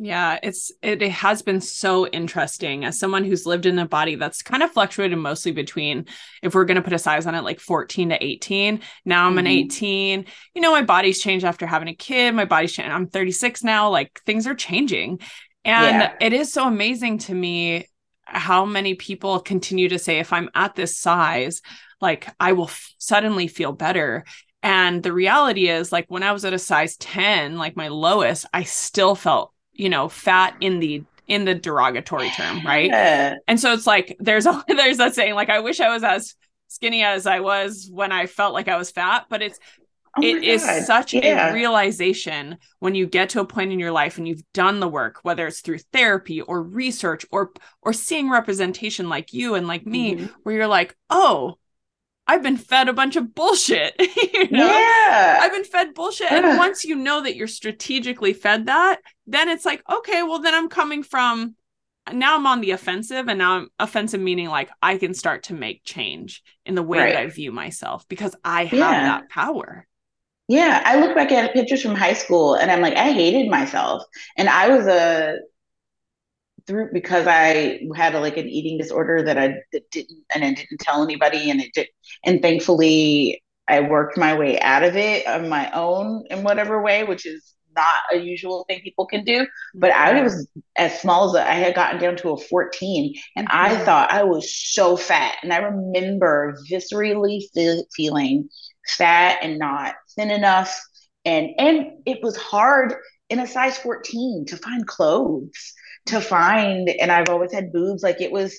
Yeah, 0.05 0.41
it's 0.43 0.73
it, 0.83 1.01
it, 1.01 1.13
has 1.13 1.43
been 1.43 1.61
so 1.61 2.09
interesting 2.09 2.85
as 2.85 2.99
someone 2.99 3.23
who's 3.23 3.47
lived 3.47 3.67
in 3.67 3.79
a 3.79 3.87
body 3.87 4.17
that's 4.17 4.43
kind 4.43 4.65
of 4.65 4.73
fluctuated 4.73 5.17
mostly 5.17 5.53
between 5.53 6.07
if 6.43 6.57
we're 6.57 6.65
going 6.65 6.75
to 6.75 6.83
put 6.83 6.93
a 6.93 6.99
size 6.99 7.25
on 7.25 7.37
it 7.37 7.45
like 7.45 7.61
14 7.61 8.09
to 8.09 8.25
18. 8.25 8.81
Now 9.05 9.27
I'm 9.27 9.35
mm-hmm. 9.35 9.39
an 9.39 9.47
18. 9.47 10.25
You 10.57 10.61
know, 10.61 10.73
my 10.73 10.83
body's 10.83 11.23
changed 11.23 11.45
after 11.45 11.69
having 11.69 11.87
a 11.87 11.95
kid. 11.95 12.35
My 12.35 12.47
body's 12.47 12.73
changed. 12.73 12.91
I'm 12.91 13.07
36 13.07 13.63
now. 13.63 13.91
Like 13.91 14.21
things 14.27 14.49
are 14.49 14.57
changing. 14.57 15.21
And 15.65 16.01
yeah. 16.01 16.15
it 16.21 16.33
is 16.33 16.53
so 16.53 16.67
amazing 16.67 17.19
to 17.19 17.35
me 17.35 17.87
how 18.25 18.65
many 18.65 18.95
people 18.95 19.39
continue 19.39 19.89
to 19.91 20.01
say 20.01 20.19
if 20.19 20.33
I'm 20.33 20.51
at 20.53 20.75
this 20.75 20.99
size, 20.99 21.63
like 22.01 22.29
I 22.41 22.55
will 22.55 22.65
f- 22.65 22.93
suddenly 22.99 23.47
feel 23.47 23.71
better. 23.71 24.25
And 24.65 25.01
the 25.01 25.13
reality 25.13 25.69
is, 25.69 25.93
like 25.93 26.07
when 26.09 26.25
I 26.25 26.33
was 26.33 26.45
at 26.45 26.55
a 26.55 26.59
size 26.59 26.97
10, 26.97 27.57
like 27.57 27.77
my 27.77 27.87
lowest, 27.87 28.47
I 28.53 28.65
still 28.65 29.15
felt 29.15 29.52
you 29.73 29.89
know 29.89 30.09
fat 30.09 30.55
in 30.61 30.81
the 30.81 31.03
in 31.27 31.45
the 31.45 31.55
derogatory 31.55 32.31
term 32.31 32.65
right 32.65 32.91
yeah. 32.91 33.37
and 33.47 33.59
so 33.59 33.73
it's 33.73 33.87
like 33.87 34.17
there's 34.19 34.47
a 34.47 34.65
there's 34.69 34.99
that 34.99 35.15
saying 35.15 35.35
like 35.35 35.51
i 35.51 35.61
wish 35.61 35.81
i 35.81 35.93
was 35.93 36.05
as 36.05 36.35
skinny 36.69 37.03
as 37.03 37.27
i 37.27 37.41
was 37.41 37.89
when 37.93 38.13
i 38.13 38.27
felt 38.27 38.55
like 38.55 38.69
i 38.69 38.77
was 38.77 38.91
fat 38.91 39.27
but 39.29 39.43
it's 39.43 39.59
Oh 40.17 40.23
it 40.23 40.45
is 40.45 40.63
such 40.87 41.15
yeah. 41.15 41.49
a 41.49 41.55
realization 41.55 42.59
when 42.81 42.95
you 42.95 43.07
get 43.07 43.31
to 43.31 43.41
a 43.41 43.47
point 43.47 43.73
in 43.73 43.79
your 43.79 43.93
life 43.93 44.19
and 44.19 44.29
you've 44.29 44.43
done 44.53 44.79
the 44.79 44.89
work, 44.89 45.21
whether 45.23 45.47
it's 45.47 45.61
through 45.61 45.79
therapy 45.79 46.43
or 46.43 46.63
research 46.63 47.25
or 47.33 47.53
or 47.81 47.95
seeing 47.95 48.29
representation 48.29 49.09
like 49.09 49.33
you 49.33 49.55
and 49.55 49.67
like 49.67 49.87
me, 49.87 50.17
mm-hmm. 50.17 50.27
where 50.43 50.55
you're 50.55 50.67
like, 50.67 50.95
oh, 51.09 51.57
I've 52.33 52.43
been 52.43 52.57
fed 52.57 52.89
a 52.89 52.95
bunch 52.95 53.17
of 53.17 53.35
bullshit. 53.35 53.95
you 54.33 54.51
know? 54.51 54.67
Yeah. 54.67 55.39
I've 55.43 55.53
been 55.53 55.65
fed 55.65 55.93
bullshit. 55.93 56.33
And 56.33 56.57
once 56.57 56.83
you 56.83 56.97
know 56.97 57.23
that 57.23 57.37
you're 57.37 57.47
strategically 57.47 58.33
fed 58.33 58.67
that, 58.67 59.01
then 59.27 59.51
it's 59.51 59.67
like, 59.67 59.83
okay, 59.91 60.23
well, 60.23 60.39
then 60.41 60.55
I'm 60.55 60.69
coming 60.71 61.03
from 61.03 61.55
now 62.11 62.37
I'm 62.37 62.47
on 62.47 62.61
the 62.61 62.73
offensive, 62.73 63.29
and 63.29 63.39
now 63.39 63.59
I'm 63.59 63.69
offensive 63.79 64.21
meaning 64.21 64.49
like 64.49 64.71
I 64.83 64.97
can 64.97 65.15
start 65.15 65.45
to 65.45 65.55
make 65.55 65.85
change 65.85 66.43
in 66.67 66.75
the 66.75 66.83
way 66.83 66.99
right. 66.99 67.15
that 67.15 67.23
I 67.23 67.27
view 67.29 67.53
myself 67.53 68.09
because 68.09 68.35
I 68.45 68.65
have 68.65 68.79
yeah. 68.79 69.05
that 69.05 69.29
power. 69.29 69.87
Yeah, 70.49 70.83
I 70.85 70.99
look 70.99 71.15
back 71.15 71.31
at 71.31 71.53
pictures 71.53 71.83
from 71.83 71.95
high 71.95 72.15
school 72.15 72.55
and 72.55 72.71
I'm 72.71 72.81
like, 72.81 72.97
I 72.97 73.13
hated 73.13 73.49
myself. 73.49 74.03
And 74.37 74.49
I 74.49 74.77
was 74.77 74.87
a 74.87 75.39
through 76.67 76.91
because 76.93 77.27
I 77.27 77.81
had 77.97 78.15
a, 78.15 78.21
like 78.21 78.37
an 78.37 78.49
eating 78.49 78.79
disorder 78.79 79.23
that 79.23 79.39
I 79.39 79.55
that 79.73 79.91
didn't 79.91 80.25
and 80.35 80.45
I 80.45 80.53
didn't 80.55 80.81
tell 80.81 81.03
anybody 81.03 81.51
and 81.51 81.61
it 81.61 81.71
did 81.75 81.89
and 82.25 82.43
thankfully 82.43 83.43
I 83.69 83.81
worked 83.81 84.19
my 84.19 84.35
way 84.37 84.61
out 84.61 84.83
of 84.85 84.97
it 84.97 85.27
on 85.27 85.49
my 85.49 85.71
own 85.73 86.25
in 86.31 86.43
whatever 86.43 86.83
way, 86.83 87.05
which 87.05 87.27
is 87.27 87.55
not 87.75 87.87
a 88.13 88.17
usual 88.17 88.65
thing 88.69 88.81
people 88.83 89.07
can 89.07 89.25
do. 89.25 89.47
But 89.75 89.93
I 89.93 90.21
was 90.21 90.47
as 90.77 91.01
small 91.01 91.31
as 91.31 91.35
a, 91.35 91.49
I 91.49 91.55
had 91.55 91.75
gotten 91.75 92.01
down 92.01 92.17
to 92.17 92.31
a 92.31 92.37
14 92.37 93.15
and 93.37 93.47
I 93.51 93.77
thought 93.85 94.13
I 94.13 94.25
was 94.25 94.55
so 94.55 94.97
fat. 94.97 95.37
And 95.43 95.53
I 95.53 95.59
remember 95.59 96.57
viscerally 96.71 97.43
feeling 97.95 98.49
fat 98.89 99.39
and 99.43 99.59
not 99.59 99.95
thin 100.17 100.31
enough. 100.31 100.79
And 101.25 101.51
and 101.59 101.87
it 102.05 102.19
was 102.23 102.37
hard 102.37 102.95
in 103.31 103.39
a 103.39 103.47
size 103.47 103.79
14 103.79 104.47
to 104.49 104.57
find 104.57 104.87
clothes 104.87 105.73
to 106.07 106.21
find 106.21 106.89
and 106.89 107.13
I've 107.13 107.29
always 107.29 107.53
had 107.53 107.73
boobs 107.73 108.03
like 108.03 108.21
it 108.21 108.33
was 108.33 108.59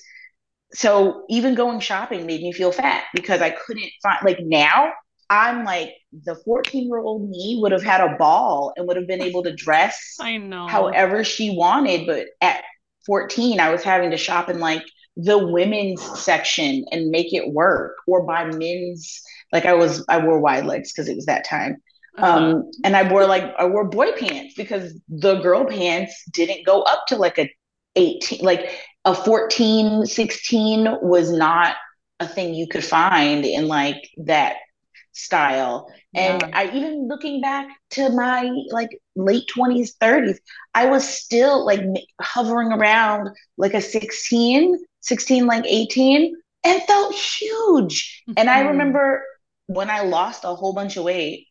so 0.72 1.24
even 1.28 1.54
going 1.54 1.80
shopping 1.80 2.26
made 2.26 2.40
me 2.42 2.52
feel 2.52 2.72
fat 2.72 3.04
because 3.14 3.40
I 3.40 3.50
couldn't 3.50 3.90
find 4.02 4.18
like 4.24 4.38
now 4.40 4.92
I'm 5.30 5.64
like 5.64 5.90
the 6.12 6.36
14 6.44 6.86
year 6.86 6.98
old 6.98 7.28
me 7.28 7.58
would 7.62 7.72
have 7.72 7.82
had 7.82 8.00
a 8.00 8.16
ball 8.16 8.72
and 8.76 8.86
would 8.86 8.96
have 8.96 9.06
been 9.06 9.22
able 9.22 9.42
to 9.44 9.54
dress 9.54 10.16
I 10.20 10.36
know. 10.38 10.66
however 10.66 11.24
she 11.24 11.56
wanted 11.56 12.06
but 12.06 12.26
at 12.40 12.64
14 13.06 13.60
I 13.60 13.70
was 13.70 13.82
having 13.82 14.10
to 14.10 14.16
shop 14.16 14.48
in 14.48 14.58
like 14.58 14.82
the 15.16 15.38
women's 15.38 16.02
section 16.20 16.84
and 16.90 17.10
make 17.10 17.32
it 17.32 17.52
work 17.52 17.96
or 18.06 18.26
buy 18.26 18.44
men's 18.46 19.22
like 19.52 19.64
I 19.64 19.74
was 19.74 20.04
I 20.08 20.18
wore 20.18 20.40
wide 20.40 20.66
legs 20.66 20.92
because 20.92 21.08
it 21.08 21.14
was 21.16 21.26
that 21.26 21.44
time 21.44 21.76
uh-huh. 22.16 22.38
Um, 22.38 22.70
and 22.84 22.96
I 22.96 23.10
wore 23.10 23.26
like 23.26 23.54
I 23.58 23.66
wore 23.66 23.84
boy 23.84 24.12
pants 24.12 24.54
because 24.56 24.94
the 25.08 25.40
girl 25.40 25.64
pants 25.64 26.24
didn't 26.32 26.64
go 26.64 26.82
up 26.82 27.06
to 27.08 27.16
like 27.16 27.38
a 27.38 27.52
18, 27.96 28.40
like 28.40 28.70
a 29.04 29.14
14, 29.14 30.06
16 30.06 30.98
was 31.02 31.30
not 31.30 31.76
a 32.20 32.28
thing 32.28 32.54
you 32.54 32.68
could 32.68 32.84
find 32.84 33.44
in 33.44 33.66
like 33.68 34.08
that 34.18 34.56
style. 35.12 35.90
And 36.14 36.42
yeah. 36.42 36.50
I 36.52 36.70
even 36.70 37.08
looking 37.08 37.40
back 37.40 37.68
to 37.90 38.10
my 38.10 38.50
like 38.70 39.00
late 39.16 39.44
20s, 39.54 39.90
30s, 40.00 40.38
I 40.74 40.86
was 40.86 41.08
still 41.08 41.64
like 41.64 41.80
hovering 42.20 42.72
around 42.72 43.30
like 43.56 43.74
a 43.74 43.80
16, 43.80 44.78
16, 45.00 45.46
like 45.46 45.64
18, 45.66 46.34
and 46.64 46.82
felt 46.82 47.14
huge. 47.14 48.22
Mm-hmm. 48.28 48.34
And 48.36 48.50
I 48.50 48.60
mm-hmm. 48.60 48.68
remember 48.68 49.24
when 49.66 49.90
I 49.90 50.02
lost 50.02 50.44
a 50.44 50.54
whole 50.54 50.72
bunch 50.72 50.96
of 50.96 51.04
weight, 51.04 51.48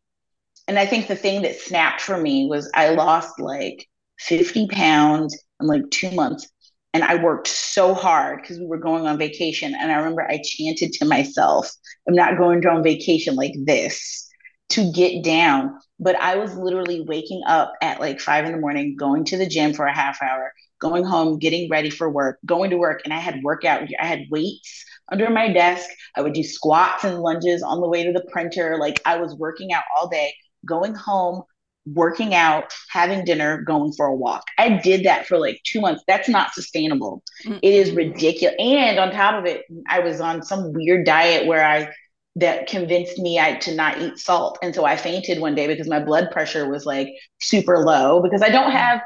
and 0.68 0.80
I 0.80 0.86
think 0.86 1.08
the 1.08 1.16
thing 1.16 1.42
that 1.42 1.60
snapped 1.60 2.02
for 2.02 2.18
me 2.18 2.48
was 2.48 2.70
I 2.74 2.90
lost 2.90 3.40
like 3.40 3.88
50 4.20 4.68
pounds 4.68 5.38
in 5.60 5.68
like 5.68 5.90
two 5.92 6.12
months. 6.12 6.48
And 6.94 7.04
I 7.04 7.22
worked 7.22 7.48
so 7.48 7.94
hard 7.96 8.42
because 8.42 8.60
we 8.60 8.68
were 8.68 8.78
going 8.78 9.08
on 9.08 9.18
vacation. 9.18 9.74
And 9.74 9.92
I 9.92 9.96
remember 9.96 10.22
I 10.22 10.40
chanted 10.44 10.94
to 10.94 11.06
myself, 11.06 11.72
I'm 12.08 12.14
not 12.14 12.38
going 12.38 12.66
on 12.68 12.84
vacation 12.84 13.36
like 13.36 13.54
this 13.66 14.30
to 14.70 14.92
get 14.92 15.24
down. 15.24 15.80
But 16.00 16.16
I 16.18 16.36
was 16.36 16.56
literally 16.56 17.02
waking 17.02 17.42
up 17.48 17.74
at 17.82 18.00
like 18.00 18.20
five 18.20 18.46
in 18.46 18.52
the 18.52 18.60
morning, 18.60 18.96
going 18.98 19.26
to 19.26 19.38
the 19.38 19.48
gym 19.48 19.74
for 19.74 19.86
a 19.86 19.96
half 19.96 20.22
hour, 20.22 20.54
going 20.80 21.04
home, 21.04 21.40
getting 21.40 21.70
ready 21.70 21.90
for 21.90 22.10
work, 22.10 22.38
going 22.46 22.70
to 22.70 22.78
work. 22.78 23.02
And 23.04 23.14
I 23.14 23.20
had 23.20 23.42
workout, 23.44 23.88
I 24.00 24.06
had 24.06 24.26
weights 24.30 24.86
under 25.12 25.30
my 25.30 25.52
desk. 25.52 25.90
I 26.16 26.22
would 26.22 26.34
do 26.34 26.44
squats 26.44 27.04
and 27.04 27.22
lunges 27.22 27.64
on 27.64 27.82
the 27.82 27.90
way 27.90 28.04
to 28.04 28.14
the 28.14 28.26
printer. 28.32 28.78
Like 28.78 29.02
I 29.06 29.18
was 29.18 29.36
working 29.36 29.74
out 29.74 29.84
all 29.98 30.08
day 30.08 30.34
going 30.66 30.96
home, 30.96 31.44
working 31.86 32.34
out, 32.34 32.74
having 32.90 33.26
dinner, 33.26 33.62
going 33.62 33.92
for 33.94 34.06
a 34.06 34.16
walk. 34.16 34.44
I 34.58 34.78
did 34.78 35.06
that 35.06 35.28
for 35.28 35.38
like 35.38 35.60
two 35.64 35.82
months. 35.82 36.04
That's 36.08 36.30
not 36.30 36.54
sustainable. 36.54 37.24
Mm-hmm. 37.46 37.60
It 37.62 37.74
is 37.74 37.92
ridiculous. 37.92 38.56
And 38.60 39.00
on 39.00 39.12
top 39.12 39.36
of 39.36 39.46
it, 39.46 39.64
I 39.88 40.00
was 40.00 40.22
on 40.22 40.44
some 40.44 40.74
weird 40.74 41.06
diet 41.06 41.46
where 41.46 41.66
I 41.66 41.90
that 42.36 42.68
convinced 42.68 43.20
me 43.20 43.40
I 43.40 43.56
to 43.58 43.76
not 43.76 44.02
eat 44.02 44.18
salt. 44.18 44.58
And 44.64 44.74
so 44.74 44.86
I 44.86 44.98
fainted 44.98 45.40
one 45.40 45.56
day 45.56 45.68
because 45.68 45.88
my 45.88 46.00
blood 46.00 46.32
pressure 46.32 46.68
was 46.68 46.86
like 46.86 47.10
super 47.40 47.80
low 47.80 48.22
because 48.22 48.42
I 48.42 48.50
don't 48.50 48.72
have 48.72 49.02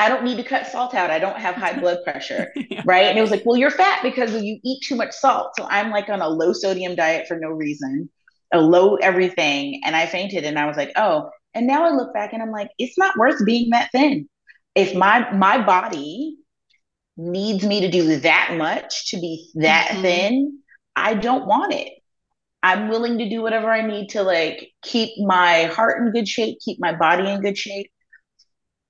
I 0.00 0.08
don't 0.08 0.22
need 0.22 0.36
to 0.36 0.44
cut 0.44 0.66
salt 0.66 0.94
out. 0.94 1.10
I 1.10 1.18
don't 1.18 1.38
have 1.38 1.54
high 1.56 1.78
blood 1.80 1.98
pressure. 2.04 2.52
yeah. 2.70 2.82
Right. 2.84 3.06
And 3.06 3.18
it 3.18 3.20
was 3.20 3.30
like, 3.30 3.44
well, 3.44 3.56
you're 3.56 3.70
fat 3.70 4.00
because 4.02 4.32
you 4.42 4.60
eat 4.64 4.82
too 4.84 4.96
much 4.96 5.12
salt. 5.12 5.54
So 5.56 5.66
I'm 5.68 5.90
like 5.90 6.08
on 6.08 6.20
a 6.20 6.28
low 6.28 6.52
sodium 6.52 6.94
diet 6.94 7.26
for 7.26 7.38
no 7.38 7.48
reason 7.48 8.10
a 8.52 8.60
low 8.60 8.96
everything 8.96 9.82
and 9.84 9.94
I 9.94 10.06
fainted 10.06 10.44
and 10.44 10.58
I 10.58 10.66
was 10.66 10.76
like, 10.76 10.92
oh, 10.96 11.30
and 11.54 11.66
now 11.66 11.84
I 11.84 11.90
look 11.90 12.14
back 12.14 12.32
and 12.32 12.42
I'm 12.42 12.50
like, 12.50 12.70
it's 12.78 12.98
not 12.98 13.16
worth 13.16 13.44
being 13.44 13.70
that 13.70 13.90
thin. 13.92 14.28
If 14.74 14.94
my 14.94 15.30
my 15.32 15.64
body 15.64 16.36
needs 17.16 17.64
me 17.64 17.80
to 17.80 17.90
do 17.90 18.20
that 18.20 18.54
much 18.56 19.10
to 19.10 19.16
be 19.16 19.50
that 19.56 19.88
mm-hmm. 19.88 20.02
thin, 20.02 20.58
I 20.94 21.14
don't 21.14 21.46
want 21.46 21.74
it. 21.74 21.92
I'm 22.62 22.88
willing 22.88 23.18
to 23.18 23.28
do 23.28 23.42
whatever 23.42 23.70
I 23.70 23.86
need 23.86 24.10
to 24.10 24.22
like 24.22 24.70
keep 24.82 25.10
my 25.18 25.64
heart 25.64 26.02
in 26.02 26.12
good 26.12 26.28
shape, 26.28 26.58
keep 26.60 26.78
my 26.80 26.94
body 26.94 27.28
in 27.28 27.40
good 27.40 27.56
shape. 27.56 27.90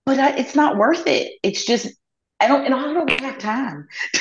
But 0.04 0.18
I, 0.18 0.36
it's 0.36 0.54
not 0.54 0.76
worth 0.76 1.06
it. 1.06 1.32
It's 1.42 1.64
just 1.64 1.88
I 2.40 2.48
don't 2.48 2.64
and 2.64 2.74
I 2.74 2.92
don't 2.92 3.10
have 3.10 3.38
time 3.38 3.88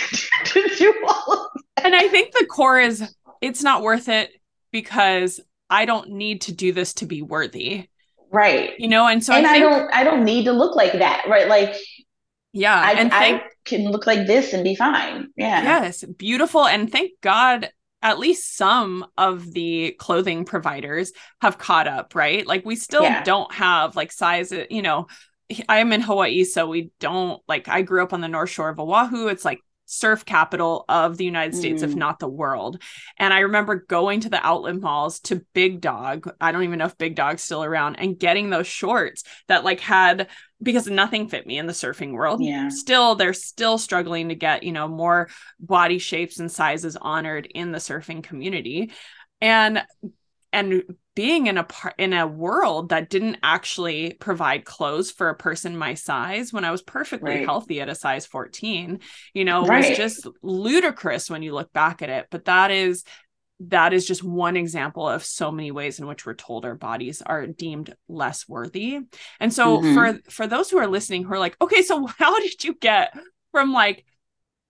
to 0.45 0.69
do 0.77 0.93
all 1.07 1.33
of 1.33 1.61
that. 1.75 1.85
And 1.85 1.95
I 1.95 2.07
think 2.07 2.33
the 2.33 2.45
core 2.45 2.79
is 2.79 3.13
it's 3.41 3.63
not 3.63 3.83
worth 3.83 4.09
it 4.09 4.31
because 4.81 5.39
I 5.71 5.85
don't 5.85 6.11
need 6.11 6.41
to 6.41 6.53
do 6.53 6.71
this 6.71 6.93
to 6.95 7.07
be 7.07 7.23
worthy. 7.23 7.87
Right. 8.31 8.73
You 8.77 8.87
know, 8.87 9.07
and 9.07 9.23
so 9.23 9.33
and 9.33 9.47
I, 9.47 9.53
think, 9.53 9.65
I 9.65 9.69
don't 9.69 9.93
I 9.95 10.03
don't 10.03 10.23
need 10.23 10.45
to 10.45 10.51
look 10.51 10.75
like 10.75 10.93
that. 10.93 11.25
Right. 11.27 11.47
Like 11.47 11.75
yeah. 12.53 12.79
I, 12.79 12.91
and 12.91 13.09
thank, 13.09 13.41
I 13.41 13.45
can 13.65 13.89
look 13.89 14.05
like 14.05 14.27
this 14.27 14.53
and 14.53 14.63
be 14.63 14.75
fine. 14.75 15.29
Yeah. 15.35 15.63
Yes. 15.63 16.03
Beautiful. 16.03 16.67
And 16.67 16.91
thank 16.91 17.13
God 17.21 17.71
at 18.03 18.19
least 18.19 18.55
some 18.55 19.03
of 19.17 19.51
the 19.51 19.95
clothing 19.97 20.45
providers 20.45 21.11
have 21.41 21.57
caught 21.57 21.87
up, 21.87 22.13
right? 22.13 22.45
Like 22.45 22.63
we 22.63 22.75
still 22.75 23.01
yeah. 23.01 23.23
don't 23.23 23.51
have 23.51 23.95
like 23.95 24.11
size, 24.11 24.53
you 24.69 24.83
know, 24.83 25.07
I'm 25.67 25.91
in 25.91 26.01
Hawaii, 26.01 26.43
so 26.43 26.67
we 26.67 26.91
don't 26.99 27.41
like 27.47 27.67
I 27.67 27.81
grew 27.81 28.03
up 28.03 28.13
on 28.13 28.21
the 28.21 28.27
North 28.27 28.51
Shore 28.51 28.69
of 28.69 28.79
Oahu. 28.79 29.27
It's 29.27 29.45
like 29.45 29.61
surf 29.87 30.25
capital 30.25 30.85
of 30.87 31.17
the 31.17 31.25
United 31.25 31.55
States, 31.55 31.81
mm. 31.81 31.85
if 31.85 31.95
not 31.95 32.19
the 32.19 32.27
world. 32.27 32.81
And 33.17 33.33
I 33.33 33.39
remember 33.39 33.75
going 33.75 34.19
to 34.21 34.29
the 34.29 34.45
outlet 34.45 34.75
malls 34.75 35.21
to 35.21 35.45
Big 35.53 35.81
Dog. 35.81 36.29
I 36.39 36.51
don't 36.51 36.63
even 36.63 36.79
know 36.79 36.85
if 36.85 36.97
Big 36.97 37.15
Dog's 37.15 37.41
still 37.41 37.63
around 37.63 37.95
and 37.95 38.19
getting 38.19 38.49
those 38.49 38.67
shorts 38.67 39.23
that 39.47 39.63
like 39.63 39.79
had 39.79 40.27
because 40.61 40.87
nothing 40.87 41.29
fit 41.29 41.47
me 41.47 41.57
in 41.57 41.67
the 41.67 41.73
surfing 41.73 42.11
world. 42.11 42.43
Yeah. 42.43 42.69
Still, 42.69 43.15
they're 43.15 43.33
still 43.33 43.77
struggling 43.77 44.29
to 44.29 44.35
get, 44.35 44.63
you 44.63 44.71
know, 44.71 44.87
more 44.87 45.29
body 45.59 45.99
shapes 45.99 46.39
and 46.39 46.51
sizes 46.51 46.95
honored 46.95 47.45
in 47.45 47.71
the 47.71 47.79
surfing 47.79 48.23
community. 48.23 48.91
And 49.39 49.83
and 50.51 50.83
being 51.17 51.47
in 51.47 51.57
a 51.57 51.63
part 51.63 51.95
in 51.97 52.13
a 52.13 52.27
world 52.27 52.89
that 52.89 53.09
didn't 53.09 53.39
actually 53.41 54.13
provide 54.19 54.63
clothes 54.65 55.09
for 55.09 55.29
a 55.29 55.35
person 55.35 55.75
my 55.75 55.95
size 55.95 56.53
when 56.53 56.63
I 56.63 56.69
was 56.69 56.83
perfectly 56.83 57.31
right. 57.31 57.43
healthy 57.43 57.81
at 57.81 57.89
a 57.89 57.95
size 57.95 58.27
14, 58.27 58.99
you 59.33 59.43
know, 59.43 59.65
right. 59.65 59.89
was 59.89 59.97
just 59.97 60.27
ludicrous 60.43 61.27
when 61.27 61.41
you 61.41 61.55
look 61.55 61.73
back 61.73 62.03
at 62.03 62.11
it. 62.11 62.27
But 62.29 62.45
that 62.45 62.69
is 62.69 63.03
that 63.61 63.93
is 63.93 64.05
just 64.05 64.23
one 64.23 64.55
example 64.55 65.09
of 65.09 65.25
so 65.25 65.51
many 65.51 65.71
ways 65.71 65.97
in 65.97 66.05
which 66.05 66.23
we're 66.23 66.35
told 66.35 66.65
our 66.65 66.75
bodies 66.75 67.23
are 67.23 67.47
deemed 67.47 67.95
less 68.07 68.47
worthy. 68.47 68.99
And 69.39 69.51
so 69.51 69.79
mm-hmm. 69.79 69.95
for 69.95 70.19
for 70.29 70.45
those 70.45 70.69
who 70.69 70.77
are 70.77 70.85
listening 70.85 71.23
who 71.23 71.33
are 71.33 71.39
like, 71.39 71.57
okay, 71.59 71.81
so 71.81 72.05
how 72.19 72.39
did 72.39 72.63
you 72.63 72.75
get 72.75 73.11
from 73.51 73.73
like 73.73 74.05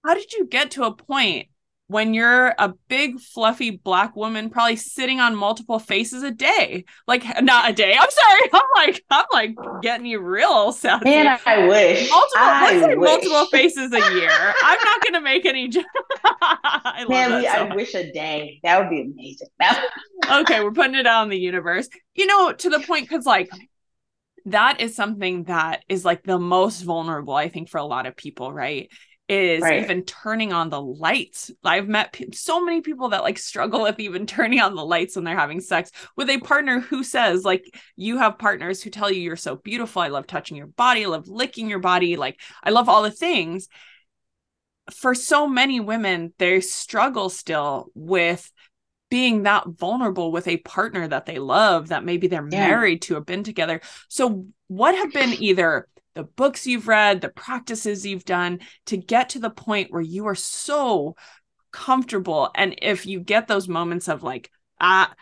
how 0.05 0.13
did 0.13 0.31
you 0.31 0.47
get 0.47 0.71
to 0.71 0.86
a 0.86 0.95
point 0.95 1.49
when 1.88 2.13
you're 2.13 2.54
a 2.58 2.73
big 2.89 3.19
fluffy 3.19 3.71
black 3.71 4.15
woman 4.15 4.50
probably 4.50 4.76
sitting 4.76 5.21
on 5.21 5.36
multiple 5.36 5.80
faces 5.80 6.21
a 6.21 6.32
day. 6.32 6.84
Like 7.08 7.23
not 7.41 7.69
a 7.69 7.73
day. 7.73 7.95
I'm 7.97 8.10
sorry. 8.10 8.50
I'm 8.54 8.62
like 8.76 9.04
i'm 9.10 9.26
like 9.32 9.56
getting 9.82 10.06
you 10.06 10.19
real 10.19 10.71
sad 10.71 11.04
man 11.04 11.39
i 11.45 11.67
wish. 11.67 12.10
Multiple 12.10 12.32
I 12.36 12.86
wish. 12.88 12.97
multiple 12.97 13.45
faces 13.52 13.93
a 13.93 14.13
year. 14.13 14.30
I'm 14.63 14.80
not 14.84 15.04
gonna 15.04 15.21
make 15.21 15.45
any 15.45 15.71
I 16.23 17.06
man 17.08 17.39
we, 17.39 17.47
i 17.47 17.73
wish 17.73 17.93
a 17.95 18.12
day. 18.12 18.60
That 18.63 18.80
would 18.80 18.89
be 18.89 19.02
amazing. 19.02 19.47
Okay, 20.30 20.63
we're 20.63 20.71
putting 20.71 20.95
it 20.95 21.08
out 21.08 21.23
in 21.23 21.30
the 21.30 21.39
universe. 21.39 21.88
You 22.15 22.26
know, 22.26 22.52
to 22.52 22.69
the 22.69 22.80
point 22.82 23.08
because 23.08 23.26
like 23.26 23.50
that 24.45 24.80
is 24.82 24.95
something 24.95 25.43
that 25.43 25.84
is 25.89 26.06
like 26.06 26.23
the 26.23 26.39
most 26.39 26.82
vulnerable, 26.82 27.34
I 27.34 27.50
think, 27.50 27.69
for 27.69 27.78
a 27.78 27.86
lot 27.86 28.06
of 28.06 28.15
people, 28.15 28.52
right? 28.52 28.89
Is 29.30 29.62
right. 29.62 29.84
even 29.84 30.04
turning 30.04 30.54
on 30.54 30.70
the 30.70 30.82
lights. 30.82 31.52
I've 31.62 31.90
met 31.90 32.13
p- 32.13 32.30
so 32.32 32.63
many 32.63 32.80
people 32.80 33.10
that 33.10 33.24
like 33.24 33.38
struggle 33.38 33.84
with 33.84 34.00
even 34.00 34.26
turning 34.26 34.62
on 34.62 34.74
the 34.74 34.86
lights 34.86 35.18
when 35.18 35.26
they're 35.26 35.38
having 35.38 35.60
sex 35.60 35.92
with 36.16 36.30
a 36.30 36.40
partner 36.40 36.80
who 36.80 37.04
says, 37.04 37.44
like, 37.44 37.66
you 37.98 38.20
have 38.20 38.40
partners 38.40 38.82
who 38.82 38.90
tell 38.90 39.12
you 39.12 39.20
you're 39.20 39.36
so 39.36 39.58
beautiful. 39.58 40.02
I 40.02 40.08
love 40.08 40.28
touching 40.28 40.56
your 40.56 40.68
body. 40.68 41.04
I 41.04 41.10
love 41.10 41.28
licking 41.28 41.70
your 41.70 41.80
body. 41.80 42.16
Like, 42.16 42.40
I 42.63 42.70
love 42.70 42.88
all 42.88 43.04
the 43.04 43.12
things. 43.12 43.68
For 44.94 45.13
so 45.13 45.46
many 45.46 45.82
women, 45.82 46.34
they 46.38 46.62
struggle 46.62 47.30
still 47.30 47.88
with 47.94 48.50
being 49.10 49.44
that 49.44 49.68
vulnerable 49.68 50.32
with 50.32 50.48
a 50.48 50.58
partner 50.58 51.08
that 51.08 51.26
they 51.26 51.40
love 51.40 51.90
that 51.90 52.04
maybe 52.04 52.28
they're 52.28 52.48
yeah. 52.50 52.68
married 52.68 53.02
to 53.02 53.16
have 53.16 53.26
been 53.26 53.44
together 53.44 53.80
so 54.10 54.46
what 54.68 54.96
have 54.96 55.13
been 55.13 55.34
either 55.42 55.88
the 56.17 56.23
books 56.23 56.65
you've 56.65 56.88
read 56.88 57.21
the 57.21 57.30
practices 57.30 58.06
you've 58.06 58.25
done 58.25 58.60
to 58.88 58.97
get 58.97 59.30
to 59.30 59.39
the 59.39 59.51
point 59.51 59.91
where 59.91 60.01
you 60.01 60.25
are 60.27 60.36
so 60.36 61.15
comfortable. 61.71 62.49
And 62.56 62.75
if 62.82 63.06
you 63.06 63.19
get 63.19 63.47
those 63.47 63.67
moments 63.67 64.08
of 64.08 64.23
like 64.23 64.49
ah 64.82 65.13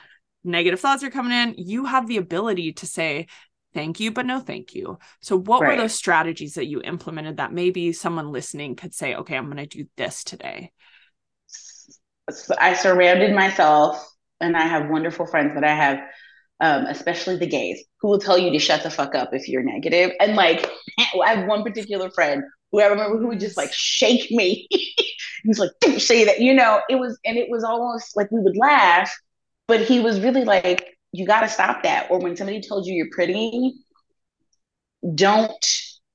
negative 0.43 0.79
thoughts 0.79 1.03
are 1.03 1.09
coming 1.09 1.31
in 1.31 1.55
you 1.57 1.85
have 1.85 2.07
the 2.07 2.17
ability 2.17 2.71
to 2.71 2.85
say 2.85 3.27
thank 3.73 3.99
you 3.99 4.11
but 4.11 4.25
no 4.25 4.39
thank 4.39 4.73
you. 4.73 4.97
So 5.19 5.37
what 5.37 5.61
right. 5.61 5.75
were 5.75 5.81
those 5.81 5.93
strategies 5.93 6.53
that 6.53 6.67
you 6.67 6.81
implemented 6.81 7.37
that 7.37 7.51
maybe 7.51 7.91
someone 7.91 8.31
listening 8.31 8.75
could 8.75 8.93
say 8.93 9.15
okay 9.15 9.35
i'm 9.35 9.45
going 9.45 9.57
to 9.57 9.65
do 9.65 9.85
this 9.97 10.23
today 10.23 10.71
I 12.59 12.73
surrounded 12.73 13.35
myself, 13.35 14.03
and 14.39 14.57
I 14.57 14.61
have 14.61 14.89
wonderful 14.89 15.27
friends 15.27 15.53
that 15.53 15.63
I 15.63 15.75
have, 15.75 15.99
um, 16.61 16.85
especially 16.85 17.37
the 17.37 17.47
gays, 17.47 17.83
who 17.99 18.07
will 18.07 18.19
tell 18.19 18.37
you 18.37 18.51
to 18.51 18.59
shut 18.59 18.83
the 18.83 18.89
fuck 18.89 19.15
up 19.15 19.33
if 19.33 19.47
you're 19.47 19.63
negative. 19.63 20.11
And 20.19 20.35
like, 20.35 20.69
I 21.23 21.33
have 21.35 21.47
one 21.47 21.63
particular 21.63 22.09
friend 22.11 22.43
who 22.71 22.81
I 22.81 22.87
remember 22.87 23.17
who 23.17 23.27
would 23.27 23.39
just 23.39 23.57
like 23.57 23.71
shake 23.73 24.31
me. 24.31 24.67
he 24.71 25.15
was 25.45 25.59
like, 25.59 25.71
"Don't 25.81 26.01
say 26.01 26.25
that," 26.25 26.39
you 26.39 26.53
know. 26.53 26.81
It 26.89 26.95
was, 26.95 27.19
and 27.25 27.37
it 27.37 27.49
was 27.49 27.63
almost 27.63 28.15
like 28.15 28.31
we 28.31 28.41
would 28.41 28.57
laugh, 28.57 29.13
but 29.67 29.81
he 29.81 29.99
was 29.99 30.19
really 30.19 30.45
like, 30.45 30.97
"You 31.11 31.25
got 31.25 31.41
to 31.41 31.49
stop 31.49 31.83
that." 31.83 32.09
Or 32.09 32.19
when 32.19 32.35
somebody 32.35 32.61
told 32.61 32.85
you 32.85 32.93
you're 32.93 33.09
pretty, 33.11 33.73
don't 35.13 35.65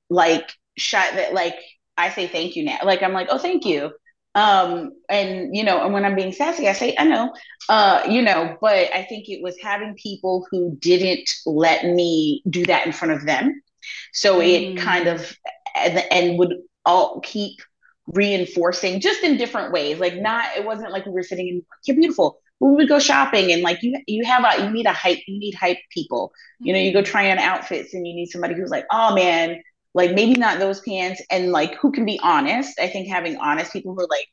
like 0.08 0.50
shut 0.76 1.14
that. 1.14 1.34
Like 1.34 1.56
I 1.96 2.10
say 2.10 2.26
thank 2.26 2.56
you 2.56 2.64
now. 2.64 2.78
Like 2.84 3.02
I'm 3.02 3.12
like, 3.12 3.28
"Oh, 3.30 3.38
thank 3.38 3.64
you." 3.64 3.92
Um 4.36 4.92
and 5.08 5.56
you 5.56 5.64
know 5.64 5.82
and 5.82 5.92
when 5.92 6.04
i'm 6.04 6.14
being 6.14 6.32
sassy 6.32 6.68
i 6.68 6.72
say 6.72 6.94
i 6.98 7.04
know. 7.04 7.34
Uh 7.68 8.02
you 8.08 8.22
know 8.22 8.56
but 8.60 8.92
i 8.94 9.02
think 9.08 9.28
it 9.28 9.42
was 9.42 9.56
having 9.60 9.94
people 9.94 10.46
who 10.50 10.76
didn't 10.80 11.28
let 11.46 11.84
me 11.84 12.42
do 12.48 12.64
that 12.64 12.86
in 12.86 12.92
front 12.92 13.12
of 13.12 13.26
them. 13.26 13.60
So 14.12 14.38
mm. 14.40 14.74
it 14.74 14.78
kind 14.78 15.06
of 15.06 15.36
and, 15.76 15.98
and 16.10 16.38
would 16.38 16.54
all 16.84 17.20
keep 17.20 17.60
reinforcing 18.06 19.00
just 19.00 19.22
in 19.22 19.36
different 19.36 19.72
ways. 19.72 19.98
Like 19.98 20.16
not 20.16 20.46
it 20.56 20.64
wasn't 20.64 20.92
like 20.92 21.06
we 21.06 21.12
were 21.12 21.22
sitting 21.22 21.48
in 21.48 21.62
you're 21.86 21.96
beautiful. 21.96 22.38
We 22.58 22.72
would 22.72 22.88
go 22.88 22.98
shopping 22.98 23.52
and 23.52 23.62
like 23.62 23.82
you 23.82 24.00
you 24.06 24.24
have 24.24 24.44
a 24.44 24.64
you 24.64 24.70
need 24.70 24.86
a 24.86 24.92
hype 24.92 25.18
you 25.26 25.38
need 25.38 25.54
hype 25.54 25.78
people. 25.90 26.32
You 26.60 26.72
know 26.72 26.78
you 26.78 26.92
go 26.92 27.00
mm-hmm. 27.00 27.10
try 27.10 27.30
on 27.30 27.38
outfits 27.38 27.94
and 27.94 28.06
you 28.06 28.14
need 28.14 28.26
somebody 28.26 28.54
who's 28.54 28.70
like 28.70 28.86
oh 28.90 29.14
man 29.14 29.62
like 29.94 30.12
maybe 30.12 30.34
not 30.34 30.58
those 30.58 30.80
pants. 30.80 31.22
And 31.30 31.52
like 31.52 31.74
who 31.76 31.92
can 31.92 32.04
be 32.04 32.20
honest? 32.22 32.78
I 32.78 32.88
think 32.88 33.08
having 33.08 33.36
honest 33.36 33.72
people 33.72 33.94
who 33.94 34.02
are 34.02 34.08
like 34.08 34.26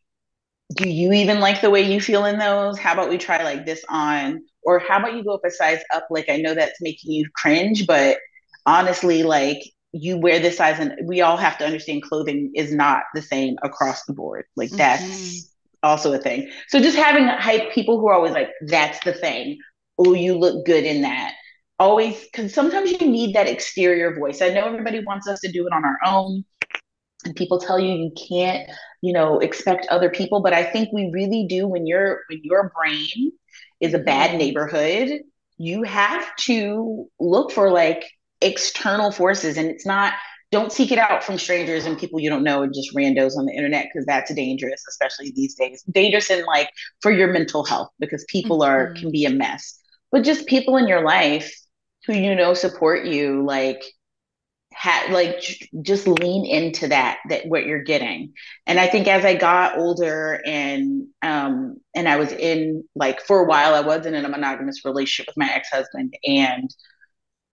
do 0.76 0.90
you 0.90 1.14
even 1.14 1.40
like 1.40 1.62
the 1.62 1.70
way 1.70 1.82
you 1.82 2.02
feel 2.02 2.26
in 2.26 2.40
those? 2.40 2.78
How 2.78 2.94
about 2.94 3.10
we 3.10 3.18
try 3.18 3.44
like 3.44 3.66
this 3.66 3.86
on? 3.90 4.44
Or 4.64 4.80
how 4.80 5.00
about 5.00 5.16
you 5.16 5.24
go 5.24 5.36
up 5.36 5.46
a 5.46 5.52
size 5.52 5.80
up? 5.94 6.08
Like 6.10 6.30
i 6.30 6.38
know 6.38 6.54
that's 6.54 6.82
making 6.82 7.12
you 7.12 7.30
cringe 7.36 7.88
but 7.88 8.18
honestly 8.66 9.24
like 9.24 9.60
you 9.94 10.18
wear 10.18 10.40
this 10.40 10.58
size 10.58 10.80
and 10.80 10.94
we 11.08 11.22
all 11.22 11.38
have 11.38 11.58
to 11.58 11.66
understand 11.66 12.04
clothing 12.04 12.52
is 12.54 12.74
not 12.74 13.04
the 13.16 13.22
same 13.22 13.56
across 13.64 14.04
the 14.06 14.14
board. 14.14 14.46
Like 14.56 14.70
that's 14.72 15.04
mm-hmm. 15.04 15.48
also 15.88 16.14
a 16.14 16.18
thing. 16.18 16.52
So 16.68 16.80
just 16.80 16.98
having 16.98 17.28
hype 17.28 17.72
people 17.72 18.00
who 18.00 18.08
are 18.08 18.14
always 18.14 18.34
like 18.34 18.52
that's 18.62 19.04
the 19.06 19.14
thing. 19.14 19.58
Oh 19.98 20.14
you 20.14 20.38
look 20.38 20.66
good 20.66 20.84
in 20.84 21.02
that 21.02 21.34
always 21.80 22.24
because 22.24 22.54
sometimes 22.54 22.92
you 22.92 23.08
need 23.08 23.36
that 23.36 23.48
exterior 23.48 24.16
voice. 24.16 24.42
I 24.42 24.50
know 24.50 24.66
everybody 24.66 25.04
wants 25.04 25.28
us 25.28 25.40
to 25.42 25.52
do 25.52 25.68
it 25.68 25.74
on 25.74 25.84
our 25.86 25.98
own. 26.06 26.44
And 27.26 27.36
people 27.36 27.60
tell 27.60 27.80
you 27.80 27.94
you 27.94 28.12
can't, 28.30 28.70
you 29.02 29.12
know, 29.12 29.40
expect 29.40 29.88
other 29.88 30.10
people, 30.10 30.42
but 30.42 30.54
I 30.54 30.64
think 30.64 30.90
we 30.94 31.10
really 31.12 31.46
do 31.48 31.68
when 31.68 31.88
your 31.88 32.22
when 32.30 32.42
your 32.44 32.72
brain 32.76 33.32
is 33.80 33.94
a 33.94 34.00
bad 34.00 34.30
mm-hmm. 34.30 34.40
neighborhood, 34.40 35.22
you 35.58 35.84
have 35.84 36.36
to 36.38 37.08
look 37.20 37.52
for 37.52 37.72
like 37.72 38.06
external 38.42 39.12
forces 39.12 39.58
and 39.58 39.70
it's 39.70 39.86
not 39.86 40.14
don't 40.50 40.72
seek 40.72 40.92
it 40.92 41.00
out 41.00 41.24
from 41.24 41.38
strangers 41.38 41.86
and 41.86 41.98
people 41.98 42.20
you 42.20 42.30
don't 42.30 42.44
know 42.44 42.62
and 42.62 42.74
just 42.74 42.96
randos 42.96 43.36
on 43.36 43.48
the 43.48 43.52
internet 43.52 43.88
because 43.92 44.06
that's 44.06 44.34
dangerous 44.36 44.84
especially 44.88 45.32
these 45.36 45.56
days 45.56 45.84
dangerous 45.92 46.30
in 46.30 46.46
like 46.46 46.70
for 47.02 47.12
your 47.12 47.34
mental 47.34 47.66
health 47.66 47.90
because 48.00 48.24
people 48.30 48.60
mm-hmm. 48.60 48.72
are 48.72 48.94
can 48.94 49.12
be 49.12 49.26
a 49.26 49.30
mess 49.32 49.80
but 50.12 50.24
just 50.24 50.46
people 50.46 50.78
in 50.78 50.88
your 50.88 51.04
life 51.04 51.52
who 52.08 52.14
you 52.14 52.36
know 52.36 52.54
support 52.56 53.06
you 53.06 53.44
like 53.46 53.84
had 54.74 55.12
like 55.12 55.42
just 55.82 56.08
lean 56.08 56.46
into 56.46 56.88
that 56.90 57.20
that 57.30 57.48
what 57.48 57.66
you're 57.66 57.84
getting. 57.84 58.34
And 58.68 58.80
i 58.80 58.88
think 58.88 59.08
as 59.08 59.26
i 59.26 59.36
got 59.36 59.78
older 59.78 60.42
and 60.46 61.08
um 61.22 61.78
and 61.96 62.08
i 62.08 62.18
was 62.18 62.32
in 62.32 62.84
like 62.96 63.22
for 63.22 63.40
a 63.42 63.48
while 63.48 63.74
i 63.74 63.82
was 63.82 64.06
in 64.06 64.14
a 64.16 64.30
monogamous 64.30 64.86
relationship 64.86 65.28
with 65.28 65.38
my 65.38 65.52
ex-husband. 65.54 66.14
And 66.26 66.70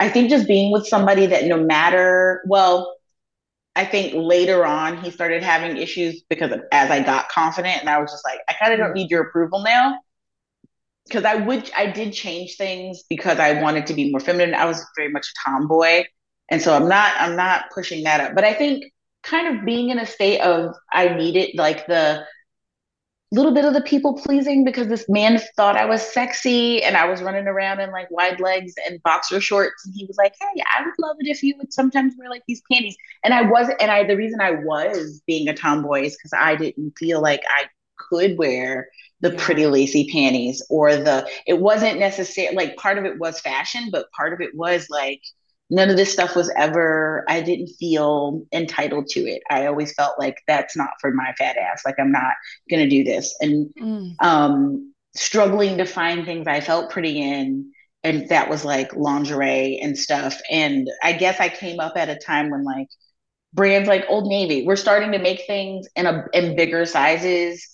i 0.01 0.09
think 0.09 0.31
just 0.31 0.49
being 0.49 0.73
with 0.73 0.87
somebody 0.87 1.27
that 1.27 1.45
no 1.47 1.57
matter 1.63 2.43
well 2.49 2.97
i 3.77 3.85
think 3.85 4.15
later 4.15 4.65
on 4.67 4.99
he 5.03 5.11
started 5.11 5.43
having 5.43 5.77
issues 5.77 6.23
because 6.29 6.53
of, 6.53 6.63
as 6.73 6.91
i 6.91 7.03
got 7.03 7.29
confident 7.29 7.81
and 7.81 7.89
i 7.89 7.99
was 7.99 8.11
just 8.11 8.25
like 8.27 8.41
i 8.49 8.55
kind 8.55 8.73
of 8.73 8.79
don't 8.79 8.95
need 8.95 9.11
your 9.11 9.23
approval 9.23 9.63
now 9.63 9.97
because 11.07 11.25
I 11.25 11.37
would 11.37 11.71
I 11.77 11.87
did 11.87 12.13
change 12.13 12.57
things 12.57 13.03
because 13.09 13.39
I 13.39 13.61
wanted 13.61 13.87
to 13.87 13.95
be 13.95 14.11
more 14.11 14.21
feminine. 14.21 14.55
I 14.55 14.65
was 14.67 14.85
very 14.97 15.11
much 15.11 15.27
a 15.29 15.51
tomboy. 15.51 16.05
And 16.51 16.61
so 16.63 16.75
I'm 16.75 16.89
not 16.89 17.13
I'm 17.19 17.37
not 17.37 17.67
pushing 17.75 18.05
that 18.05 18.21
up. 18.21 18.35
But 18.35 18.45
I 18.45 18.55
think 18.55 18.85
kind 19.23 19.57
of 19.57 19.65
being 19.65 19.91
in 19.91 19.99
a 19.99 20.07
state 20.07 20.41
of 20.41 20.75
I 20.93 21.09
needed 21.09 21.57
like 21.57 21.87
the 21.87 22.25
little 23.33 23.53
bit 23.53 23.65
of 23.65 23.75
the 23.75 23.81
people 23.81 24.15
pleasing 24.15 24.65
because 24.65 24.87
this 24.87 25.07
man 25.09 25.41
thought 25.57 25.77
I 25.77 25.87
was 25.87 26.03
sexy 26.03 26.83
and 26.83 26.97
I 26.97 27.07
was 27.07 27.21
running 27.21 27.49
around 27.49 27.81
in 27.81 27.91
like 27.91 28.09
wide 28.11 28.39
legs 28.39 28.75
and 28.87 29.03
boxer 29.03 29.41
shorts 29.41 29.85
and 29.85 29.95
he 29.95 30.05
was 30.07 30.17
like, 30.17 30.35
"Hey, 30.41 30.63
I 30.77 30.85
would 30.85 30.95
love 30.99 31.17
it 31.19 31.29
if 31.29 31.43
you 31.43 31.57
would 31.59 31.73
sometimes 31.73 32.15
wear 32.17 32.31
like 32.31 32.43
these 32.47 32.63
panties." 32.71 32.97
And 33.25 33.35
I 33.35 33.43
wasn't 33.43 33.81
and 33.83 33.91
I 33.91 34.05
the 34.05 34.17
reason 34.17 34.41
I 34.41 34.53
was 34.53 35.23
being 35.27 35.49
a 35.49 35.55
tomboy 35.55 36.03
is 36.03 36.17
cuz 36.17 36.33
I 36.33 36.55
didn't 36.57 36.93
feel 36.99 37.21
like 37.21 37.43
I 37.49 37.65
could 37.99 38.39
wear 38.39 38.89
the 39.25 39.33
yeah. 39.33 39.39
pretty 39.39 39.67
lacy 39.67 40.07
panties 40.13 40.63
or 40.69 40.95
the 40.97 41.27
it 41.47 41.59
wasn't 41.59 41.99
necessarily 41.99 42.55
like 42.55 42.77
part 42.77 42.99
of 42.99 43.07
it 43.07 43.19
was 43.19 43.41
fashion 43.41 43.89
but 43.91 44.11
part 44.13 44.35
of 44.35 44.41
it 44.43 44.55
was 44.55 44.87
like 44.91 45.23
none 45.71 45.89
of 45.89 45.97
this 45.97 46.13
stuff 46.13 46.37
was 46.37 46.53
ever 46.57 47.25
i 47.27 47.41
didn't 47.41 47.71
feel 47.79 48.43
entitled 48.53 49.07
to 49.07 49.21
it 49.21 49.41
i 49.51 49.65
always 49.65 49.95
felt 49.95 50.19
like 50.19 50.37
that's 50.47 50.77
not 50.77 50.91
for 51.01 51.11
my 51.11 51.33
fat 51.39 51.57
ass 51.57 51.83
like 51.87 51.95
i'm 51.99 52.13
not 52.13 52.35
gonna 52.69 52.89
do 52.89 53.03
this 53.03 53.35
and 53.41 53.73
mm. 53.81 54.15
um 54.21 54.93
struggling 55.17 55.79
to 55.79 55.87
find 55.87 56.27
things 56.27 56.47
i 56.47 56.61
felt 56.61 56.91
pretty 56.91 57.19
in 57.19 57.73
and 58.03 58.29
that 58.29 58.51
was 58.51 58.63
like 58.63 58.95
lingerie 58.95 59.79
and 59.83 59.97
stuff 59.97 60.39
and 60.51 60.87
i 61.03 61.15
guess 61.15 61.41
i 61.41 61.49
came 61.49 61.81
up 61.81 61.97
at 61.97 62.11
a 62.11 62.17
time 62.17 62.51
when 62.51 62.63
like 62.63 62.89
brands 63.55 63.89
like 63.89 64.05
old 64.09 64.27
navy 64.27 64.67
were 64.67 64.77
starting 64.77 65.13
to 65.13 65.19
make 65.19 65.47
things 65.47 65.89
in 65.97 66.05
a 66.05 66.27
in 66.35 66.57
bigger 66.57 66.85
sizes 66.85 67.74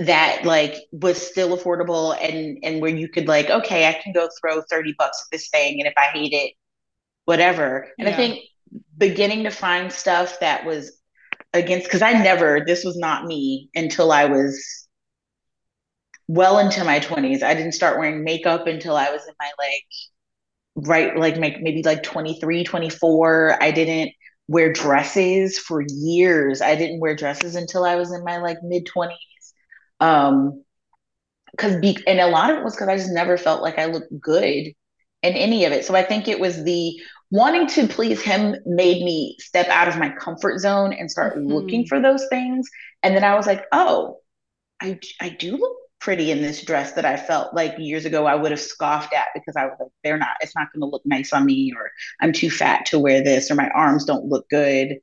that 0.00 0.44
like 0.44 0.74
was 0.92 1.20
still 1.20 1.56
affordable 1.56 2.16
and 2.20 2.58
and 2.62 2.80
where 2.80 2.90
you 2.90 3.06
could 3.06 3.28
like 3.28 3.50
okay 3.50 3.86
i 3.86 3.92
can 3.92 4.12
go 4.12 4.28
throw 4.40 4.62
30 4.62 4.94
bucks 4.98 5.22
at 5.22 5.30
this 5.30 5.48
thing 5.50 5.78
and 5.78 5.86
if 5.86 5.92
i 5.96 6.06
hate 6.16 6.32
it 6.32 6.54
whatever. 7.26 7.86
And 7.98 8.08
yeah. 8.08 8.14
i 8.14 8.16
think 8.16 8.40
beginning 8.96 9.44
to 9.44 9.50
find 9.50 9.92
stuff 9.92 10.40
that 10.40 10.64
was 10.64 10.92
against 11.52 11.86
because 11.86 12.02
i 12.02 12.12
never 12.12 12.64
this 12.66 12.84
was 12.84 12.96
not 12.96 13.26
me 13.26 13.68
until 13.74 14.10
i 14.10 14.24
was 14.24 14.88
well 16.28 16.58
into 16.58 16.82
my 16.84 17.00
20s 17.00 17.42
i 17.42 17.52
didn't 17.52 17.72
start 17.72 17.98
wearing 17.98 18.24
makeup 18.24 18.66
until 18.66 18.96
i 18.96 19.10
was 19.10 19.26
in 19.26 19.34
my 19.40 19.50
like 19.58 20.86
right 20.88 21.16
like 21.16 21.36
maybe 21.36 21.82
like 21.82 22.02
23 22.02 22.64
24 22.64 23.62
i 23.62 23.70
didn't 23.70 24.12
wear 24.50 24.72
dresses 24.72 25.60
for 25.60 25.80
years. 25.80 26.60
I 26.60 26.74
didn't 26.74 26.98
wear 26.98 27.14
dresses 27.14 27.54
until 27.54 27.84
i 27.84 27.96
was 27.96 28.12
in 28.12 28.24
my 28.24 28.38
like 28.38 28.58
mid 28.62 28.86
20s 28.86 29.10
um, 30.00 30.64
because 31.52 31.76
be 31.80 31.98
and 32.06 32.20
a 32.20 32.28
lot 32.28 32.50
of 32.50 32.58
it 32.58 32.64
was 32.64 32.74
because 32.74 32.88
I 32.88 32.96
just 32.96 33.10
never 33.10 33.36
felt 33.36 33.62
like 33.62 33.78
I 33.78 33.86
looked 33.86 34.18
good 34.20 34.72
in 35.22 35.34
any 35.34 35.64
of 35.64 35.72
it. 35.72 35.84
So 35.84 35.94
I 35.94 36.02
think 36.02 36.28
it 36.28 36.40
was 36.40 36.64
the 36.64 37.00
wanting 37.30 37.66
to 37.68 37.86
please 37.86 38.20
him 38.20 38.56
made 38.66 39.04
me 39.04 39.36
step 39.38 39.68
out 39.68 39.88
of 39.88 39.98
my 39.98 40.10
comfort 40.10 40.58
zone 40.58 40.92
and 40.92 41.10
start 41.10 41.36
mm-hmm. 41.36 41.52
looking 41.52 41.86
for 41.86 42.00
those 42.00 42.26
things. 42.28 42.68
And 43.02 43.14
then 43.14 43.24
I 43.24 43.34
was 43.34 43.46
like, 43.46 43.64
oh, 43.72 44.18
I 44.80 44.98
I 45.20 45.30
do 45.30 45.56
look 45.56 45.76
pretty 46.00 46.30
in 46.30 46.40
this 46.40 46.64
dress 46.64 46.92
that 46.92 47.04
I 47.04 47.16
felt 47.16 47.52
like 47.54 47.74
years 47.78 48.06
ago 48.06 48.24
I 48.24 48.34
would 48.34 48.50
have 48.52 48.60
scoffed 48.60 49.12
at 49.12 49.28
because 49.34 49.54
I 49.54 49.66
was 49.66 49.76
like, 49.78 49.90
they're 50.02 50.16
not, 50.16 50.30
it's 50.40 50.56
not 50.56 50.72
going 50.72 50.80
to 50.80 50.86
look 50.86 51.02
nice 51.04 51.32
on 51.32 51.44
me, 51.44 51.72
or 51.76 51.90
I'm 52.22 52.32
too 52.32 52.50
fat 52.50 52.86
to 52.86 52.98
wear 52.98 53.22
this, 53.22 53.50
or 53.50 53.54
my 53.54 53.68
arms 53.70 54.06
don't 54.06 54.24
look 54.24 54.48
good. 54.48 54.98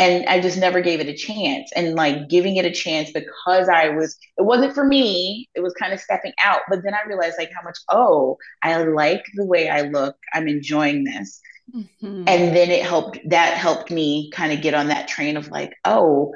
And 0.00 0.26
I 0.26 0.40
just 0.40 0.58
never 0.58 0.80
gave 0.80 0.98
it 0.98 1.06
a 1.08 1.14
chance. 1.14 1.70
And 1.76 1.94
like 1.94 2.28
giving 2.28 2.56
it 2.56 2.64
a 2.64 2.72
chance 2.72 3.12
because 3.12 3.68
I 3.68 3.90
was, 3.90 4.16
it 4.36 4.42
wasn't 4.42 4.74
for 4.74 4.84
me, 4.84 5.48
it 5.54 5.60
was 5.60 5.74
kind 5.74 5.92
of 5.92 6.00
stepping 6.00 6.32
out. 6.42 6.62
But 6.68 6.82
then 6.82 6.94
I 6.94 7.06
realized 7.06 7.36
like 7.38 7.52
how 7.54 7.62
much, 7.62 7.78
oh, 7.90 8.36
I 8.62 8.82
like 8.82 9.24
the 9.34 9.46
way 9.46 9.68
I 9.68 9.82
look. 9.82 10.16
I'm 10.34 10.48
enjoying 10.48 11.04
this. 11.04 11.40
Mm-hmm. 11.72 12.24
And 12.26 12.56
then 12.56 12.70
it 12.70 12.82
helped, 12.82 13.20
that 13.28 13.56
helped 13.56 13.92
me 13.92 14.30
kind 14.32 14.52
of 14.52 14.62
get 14.62 14.74
on 14.74 14.88
that 14.88 15.06
train 15.06 15.36
of 15.36 15.48
like, 15.48 15.74
oh, 15.84 16.32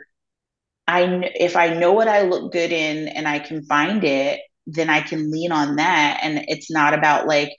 I 0.86 1.30
if 1.34 1.56
I 1.56 1.68
know 1.74 1.92
what 1.92 2.08
I 2.08 2.22
look 2.22 2.52
good 2.52 2.72
in 2.72 3.08
and 3.08 3.26
I 3.26 3.38
can 3.38 3.64
find 3.64 4.04
it, 4.04 4.40
then 4.66 4.90
I 4.90 5.00
can 5.00 5.30
lean 5.30 5.52
on 5.52 5.76
that. 5.76 6.20
And 6.22 6.44
it's 6.48 6.70
not 6.70 6.94
about 6.94 7.26
like 7.26 7.50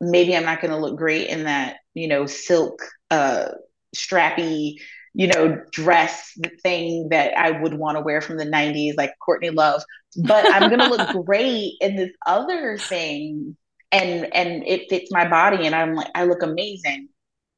maybe 0.00 0.36
I'm 0.36 0.44
not 0.44 0.60
going 0.60 0.72
to 0.72 0.76
look 0.76 0.96
great 0.96 1.28
in 1.28 1.44
that 1.44 1.76
you 1.94 2.08
know 2.08 2.26
silk 2.26 2.82
uh, 3.10 3.50
strappy 3.94 4.76
you 5.14 5.28
know 5.28 5.60
dress 5.70 6.32
the 6.36 6.50
thing 6.62 7.08
that 7.10 7.36
I 7.38 7.50
would 7.52 7.74
want 7.74 7.96
to 7.96 8.02
wear 8.02 8.20
from 8.20 8.36
the 8.36 8.46
90s 8.46 8.96
like 8.96 9.12
Courtney 9.24 9.50
Love, 9.50 9.82
but 10.16 10.50
I'm 10.52 10.68
going 10.68 10.80
to 10.80 10.94
look 10.94 11.24
great 11.26 11.74
in 11.80 11.96
this 11.96 12.10
other 12.26 12.78
thing 12.78 13.56
and 13.92 14.34
and 14.34 14.66
it 14.66 14.88
fits 14.90 15.10
my 15.10 15.28
body 15.28 15.66
and 15.66 15.74
I'm 15.74 15.94
like 15.94 16.10
I 16.14 16.24
look 16.24 16.42
amazing. 16.42 17.08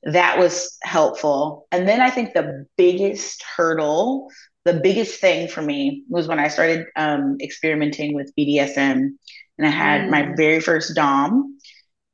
That 0.02 0.38
was 0.38 0.76
helpful. 0.82 1.66
And 1.72 1.88
then 1.88 2.00
I 2.00 2.10
think 2.10 2.32
the 2.32 2.66
biggest 2.76 3.42
hurdle 3.56 4.28
the 4.66 4.74
biggest 4.74 5.20
thing 5.20 5.46
for 5.46 5.62
me 5.62 6.02
was 6.08 6.26
when 6.26 6.40
I 6.40 6.48
started 6.48 6.86
um, 6.96 7.36
experimenting 7.40 8.14
with 8.14 8.32
BDSM 8.36 9.10
and 9.58 9.66
I 9.66 9.70
had 9.70 10.02
mm. 10.02 10.10
my 10.10 10.34
very 10.36 10.60
first 10.60 10.96
Dom. 10.96 11.55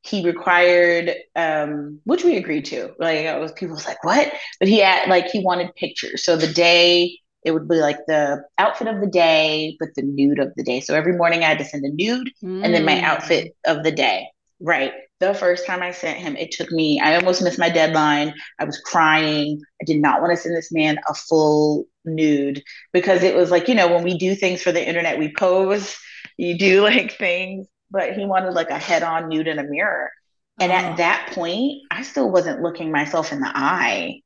He 0.04 0.24
required, 0.24 1.14
um, 1.36 2.00
which 2.04 2.24
we 2.24 2.36
agreed 2.36 2.64
to. 2.66 2.92
Like 2.98 3.18
it 3.18 3.40
was, 3.40 3.52
people 3.52 3.76
was 3.76 3.86
like, 3.86 4.02
"What?" 4.04 4.32
But 4.58 4.68
he 4.68 4.78
had 4.78 5.08
like 5.08 5.28
he 5.28 5.40
wanted 5.40 5.74
pictures. 5.76 6.24
So 6.24 6.36
the 6.36 6.52
day 6.52 7.18
it 7.44 7.52
would 7.52 7.68
be 7.68 7.76
like 7.76 7.98
the 8.06 8.44
outfit 8.58 8.88
of 8.88 9.00
the 9.00 9.06
day, 9.06 9.76
but 9.80 9.90
the 9.96 10.02
nude 10.02 10.38
of 10.38 10.52
the 10.56 10.62
day. 10.62 10.80
So 10.80 10.94
every 10.94 11.16
morning 11.16 11.42
I 11.42 11.48
had 11.48 11.58
to 11.58 11.64
send 11.64 11.84
a 11.84 11.90
nude 11.90 12.30
mm. 12.42 12.64
and 12.64 12.72
then 12.72 12.84
my 12.84 13.00
outfit 13.00 13.54
mm. 13.66 13.76
of 13.76 13.84
the 13.84 13.92
day. 13.92 14.28
Right. 14.60 14.92
The 15.18 15.34
first 15.34 15.66
time 15.66 15.82
I 15.82 15.90
sent 15.90 16.18
him, 16.18 16.36
it 16.36 16.52
took 16.52 16.70
me, 16.70 17.00
I 17.00 17.16
almost 17.16 17.42
missed 17.42 17.58
my 17.58 17.68
deadline. 17.68 18.34
I 18.58 18.64
was 18.64 18.78
crying. 18.78 19.60
I 19.80 19.84
did 19.84 20.00
not 20.00 20.20
want 20.20 20.32
to 20.32 20.36
send 20.36 20.56
this 20.56 20.72
man 20.72 20.98
a 21.08 21.14
full 21.14 21.86
nude 22.04 22.62
because 22.92 23.22
it 23.22 23.34
was 23.34 23.50
like, 23.50 23.68
you 23.68 23.74
know, 23.74 23.88
when 23.88 24.04
we 24.04 24.18
do 24.18 24.34
things 24.34 24.62
for 24.62 24.72
the 24.72 24.86
internet, 24.86 25.18
we 25.18 25.32
pose, 25.34 25.96
you 26.36 26.56
do 26.58 26.82
like 26.82 27.18
things, 27.18 27.66
but 27.92 28.14
he 28.14 28.24
wanted 28.24 28.55
like 28.55 28.70
a 28.70 28.78
head 28.78 29.02
on 29.02 29.28
nude 29.28 29.46
in 29.46 29.59
a 29.59 29.62
mirror. 29.62 30.11
And 30.59 30.72
oh. 30.72 30.74
at 30.74 30.96
that 30.96 31.31
point, 31.35 31.83
I 31.90 32.02
still 32.02 32.31
wasn't 32.31 32.62
looking 32.62 32.90
myself 32.90 33.33
in 33.33 33.40
the 33.40 33.50
eye. 33.52 34.20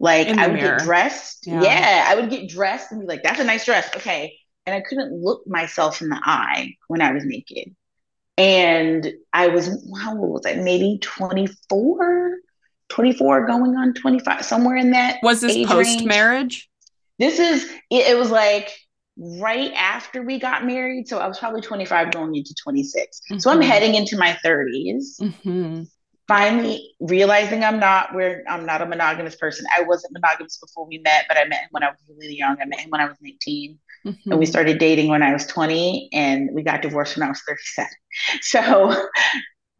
Like 0.00 0.28
I 0.28 0.48
would 0.48 0.56
mirror. 0.56 0.76
get 0.76 0.84
dressed. 0.84 1.46
Yeah. 1.46 1.62
yeah, 1.62 2.04
I 2.08 2.16
would 2.16 2.28
get 2.28 2.48
dressed 2.48 2.90
and 2.90 3.00
be 3.00 3.06
like, 3.06 3.22
that's 3.22 3.40
a 3.40 3.44
nice 3.44 3.64
dress. 3.64 3.88
Okay. 3.96 4.36
And 4.66 4.74
I 4.74 4.80
couldn't 4.80 5.12
look 5.22 5.46
myself 5.46 6.02
in 6.02 6.08
the 6.08 6.20
eye 6.22 6.74
when 6.88 7.00
I 7.00 7.12
was 7.12 7.24
naked. 7.24 7.74
And 8.36 9.12
I 9.32 9.48
was, 9.48 9.68
how 10.00 10.18
old 10.18 10.30
was 10.30 10.46
I? 10.46 10.54
Maybe 10.54 10.98
24, 11.00 12.36
24 12.88 13.46
going 13.46 13.76
on 13.76 13.94
25, 13.94 14.44
somewhere 14.44 14.76
in 14.76 14.90
that. 14.90 15.18
Was 15.22 15.40
this 15.40 15.66
post 15.68 16.04
marriage? 16.04 16.68
This 17.18 17.38
is, 17.38 17.64
it, 17.90 18.08
it, 18.08 18.18
was 18.18 18.30
like 18.30 18.76
right 19.16 19.72
after 19.74 20.22
we 20.22 20.38
got 20.38 20.66
married. 20.66 21.08
So 21.08 21.18
I 21.18 21.26
was 21.26 21.38
probably 21.38 21.60
25 21.60 22.12
going 22.12 22.34
into 22.34 22.54
26. 22.62 23.20
Mm-hmm. 23.30 23.38
So 23.38 23.50
I'm 23.50 23.60
mm-hmm. 23.60 23.68
heading 23.68 23.94
into 23.94 24.16
my 24.16 24.36
30s. 24.44 25.20
Mm-hmm. 25.20 25.82
Finally 26.26 26.94
realizing 27.00 27.62
I'm 27.62 27.78
not 27.78 28.14
where 28.14 28.44
I'm 28.48 28.64
not 28.64 28.80
a 28.80 28.86
monogamous 28.86 29.36
person. 29.36 29.66
I 29.78 29.82
wasn't 29.82 30.14
monogamous 30.14 30.56
before 30.56 30.86
we 30.86 30.98
met, 30.98 31.26
but 31.28 31.36
I 31.36 31.44
met 31.44 31.60
him 31.60 31.68
when 31.70 31.82
I 31.82 31.90
was 31.90 31.98
really 32.18 32.36
young. 32.36 32.56
I 32.60 32.64
met 32.64 32.80
him 32.80 32.88
when 32.88 33.02
I 33.02 33.06
was 33.06 33.18
19. 33.20 33.78
Mm-hmm. 34.06 34.30
And 34.30 34.38
we 34.38 34.46
started 34.46 34.78
dating 34.78 35.08
when 35.08 35.22
I 35.22 35.32
was 35.32 35.46
20 35.46 36.08
and 36.12 36.48
we 36.52 36.62
got 36.62 36.80
divorced 36.80 37.16
when 37.16 37.26
I 37.26 37.28
was 37.28 37.42
37. 37.46 37.90
So 38.40 39.08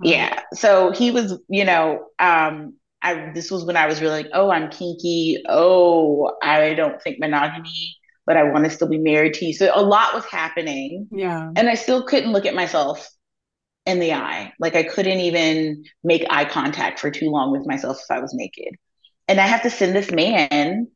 yeah. 0.02 0.40
So 0.54 0.90
he 0.92 1.10
was, 1.10 1.38
you 1.48 1.64
know, 1.64 2.06
um, 2.18 2.74
I 3.02 3.30
this 3.34 3.50
was 3.50 3.64
when 3.64 3.76
I 3.76 3.86
was 3.86 4.00
really 4.00 4.24
like, 4.24 4.30
oh, 4.32 4.50
I'm 4.50 4.70
kinky. 4.70 5.42
Oh, 5.48 6.32
I 6.42 6.74
don't 6.74 7.00
think 7.00 7.20
monogamy, 7.20 7.96
but 8.26 8.36
I 8.36 8.44
want 8.44 8.64
to 8.64 8.70
still 8.70 8.88
be 8.88 8.98
married 8.98 9.34
to 9.34 9.46
you. 9.46 9.52
So 9.52 9.70
a 9.74 9.82
lot 9.82 10.14
was 10.14 10.24
happening. 10.24 11.08
Yeah. 11.10 11.50
And 11.56 11.68
I 11.68 11.74
still 11.74 12.04
couldn't 12.04 12.32
look 12.32 12.46
at 12.46 12.54
myself 12.54 13.08
in 13.86 14.00
the 14.00 14.14
eye. 14.14 14.52
Like 14.58 14.76
I 14.76 14.82
couldn't 14.82 15.20
even 15.20 15.84
make 16.02 16.24
eye 16.30 16.46
contact 16.46 17.00
for 17.00 17.10
too 17.10 17.30
long 17.30 17.52
with 17.52 17.66
myself 17.66 17.98
if 18.02 18.10
I 18.10 18.20
was 18.20 18.32
naked. 18.34 18.74
And 19.28 19.40
I 19.40 19.46
have 19.46 19.62
to 19.62 19.70
send 19.70 19.94
this 19.94 20.10
man 20.10 20.88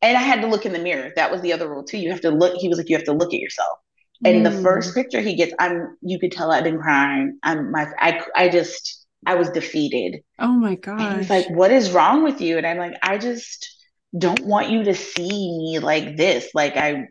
and 0.00 0.16
I 0.16 0.20
had 0.20 0.40
to 0.40 0.46
look 0.46 0.66
in 0.66 0.72
the 0.72 0.78
mirror. 0.78 1.12
That 1.16 1.30
was 1.30 1.40
the 1.42 1.52
other 1.52 1.68
rule 1.68 1.84
too. 1.84 1.98
You 1.98 2.10
have 2.10 2.22
to 2.22 2.30
look, 2.30 2.56
he 2.56 2.68
was 2.68 2.78
like, 2.78 2.88
you 2.88 2.96
have 2.96 3.06
to 3.06 3.12
look 3.12 3.32
at 3.32 3.40
yourself. 3.40 3.78
And 4.24 4.44
mm. 4.46 4.50
the 4.50 4.62
first 4.62 4.94
picture 4.94 5.20
he 5.20 5.34
gets, 5.34 5.52
I'm 5.58 5.96
you 6.00 6.18
could 6.18 6.32
tell 6.32 6.50
I've 6.50 6.64
been 6.64 6.78
crying. 6.78 7.38
I'm 7.42 7.72
my 7.72 7.86
I 7.98 8.22
I 8.36 8.48
just 8.48 9.04
I 9.26 9.34
was 9.34 9.50
defeated. 9.50 10.22
Oh 10.38 10.52
my 10.52 10.76
god! 10.76 11.18
He's 11.18 11.30
like, 11.30 11.48
"What 11.50 11.70
is 11.70 11.90
wrong 11.90 12.22
with 12.22 12.40
you?" 12.40 12.56
And 12.58 12.66
I'm 12.66 12.78
like, 12.78 12.94
"I 13.02 13.18
just 13.18 13.81
don't 14.16 14.44
want 14.44 14.70
you 14.70 14.84
to 14.84 14.94
see 14.94 15.28
me 15.28 15.78
like 15.80 16.16
this. 16.16 16.48
Like 16.54 16.76
I, 16.76 17.06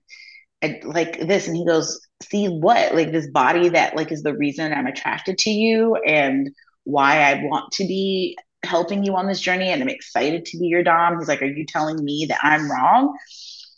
I 0.64 0.82
like 0.84 1.20
this." 1.28 1.48
And 1.48 1.56
he 1.56 1.66
goes, 1.66 2.00
"See 2.24 2.48
what? 2.48 2.96
Like 2.96 3.12
this 3.12 3.30
body 3.32 3.70
that 3.70 3.96
like 3.96 4.12
is 4.12 4.24
the 4.24 4.36
reason 4.36 4.74
I'm 4.74 4.88
attracted 4.88 5.38
to 5.40 5.50
you 5.50 5.96
and 5.96 6.50
why 6.84 7.22
I 7.24 7.44
want 7.44 7.72
to 7.74 7.84
be 7.86 8.38
helping 8.64 9.04
you 9.04 9.16
on 9.16 9.28
this 9.28 9.40
journey 9.42 9.70
and 9.70 9.82
I'm 9.82 9.90
excited 9.90 10.46
to 10.46 10.58
be 10.60 10.68
your 10.68 10.84
dom." 10.84 11.20
He's 11.20 11.28
like, 11.28 11.42
"Are 11.42 11.46
you 11.46 11.66
telling 11.68 12.04
me 12.04 12.28
that 12.30 12.40
I'm 12.44 12.72
wrong?" 12.72 13.18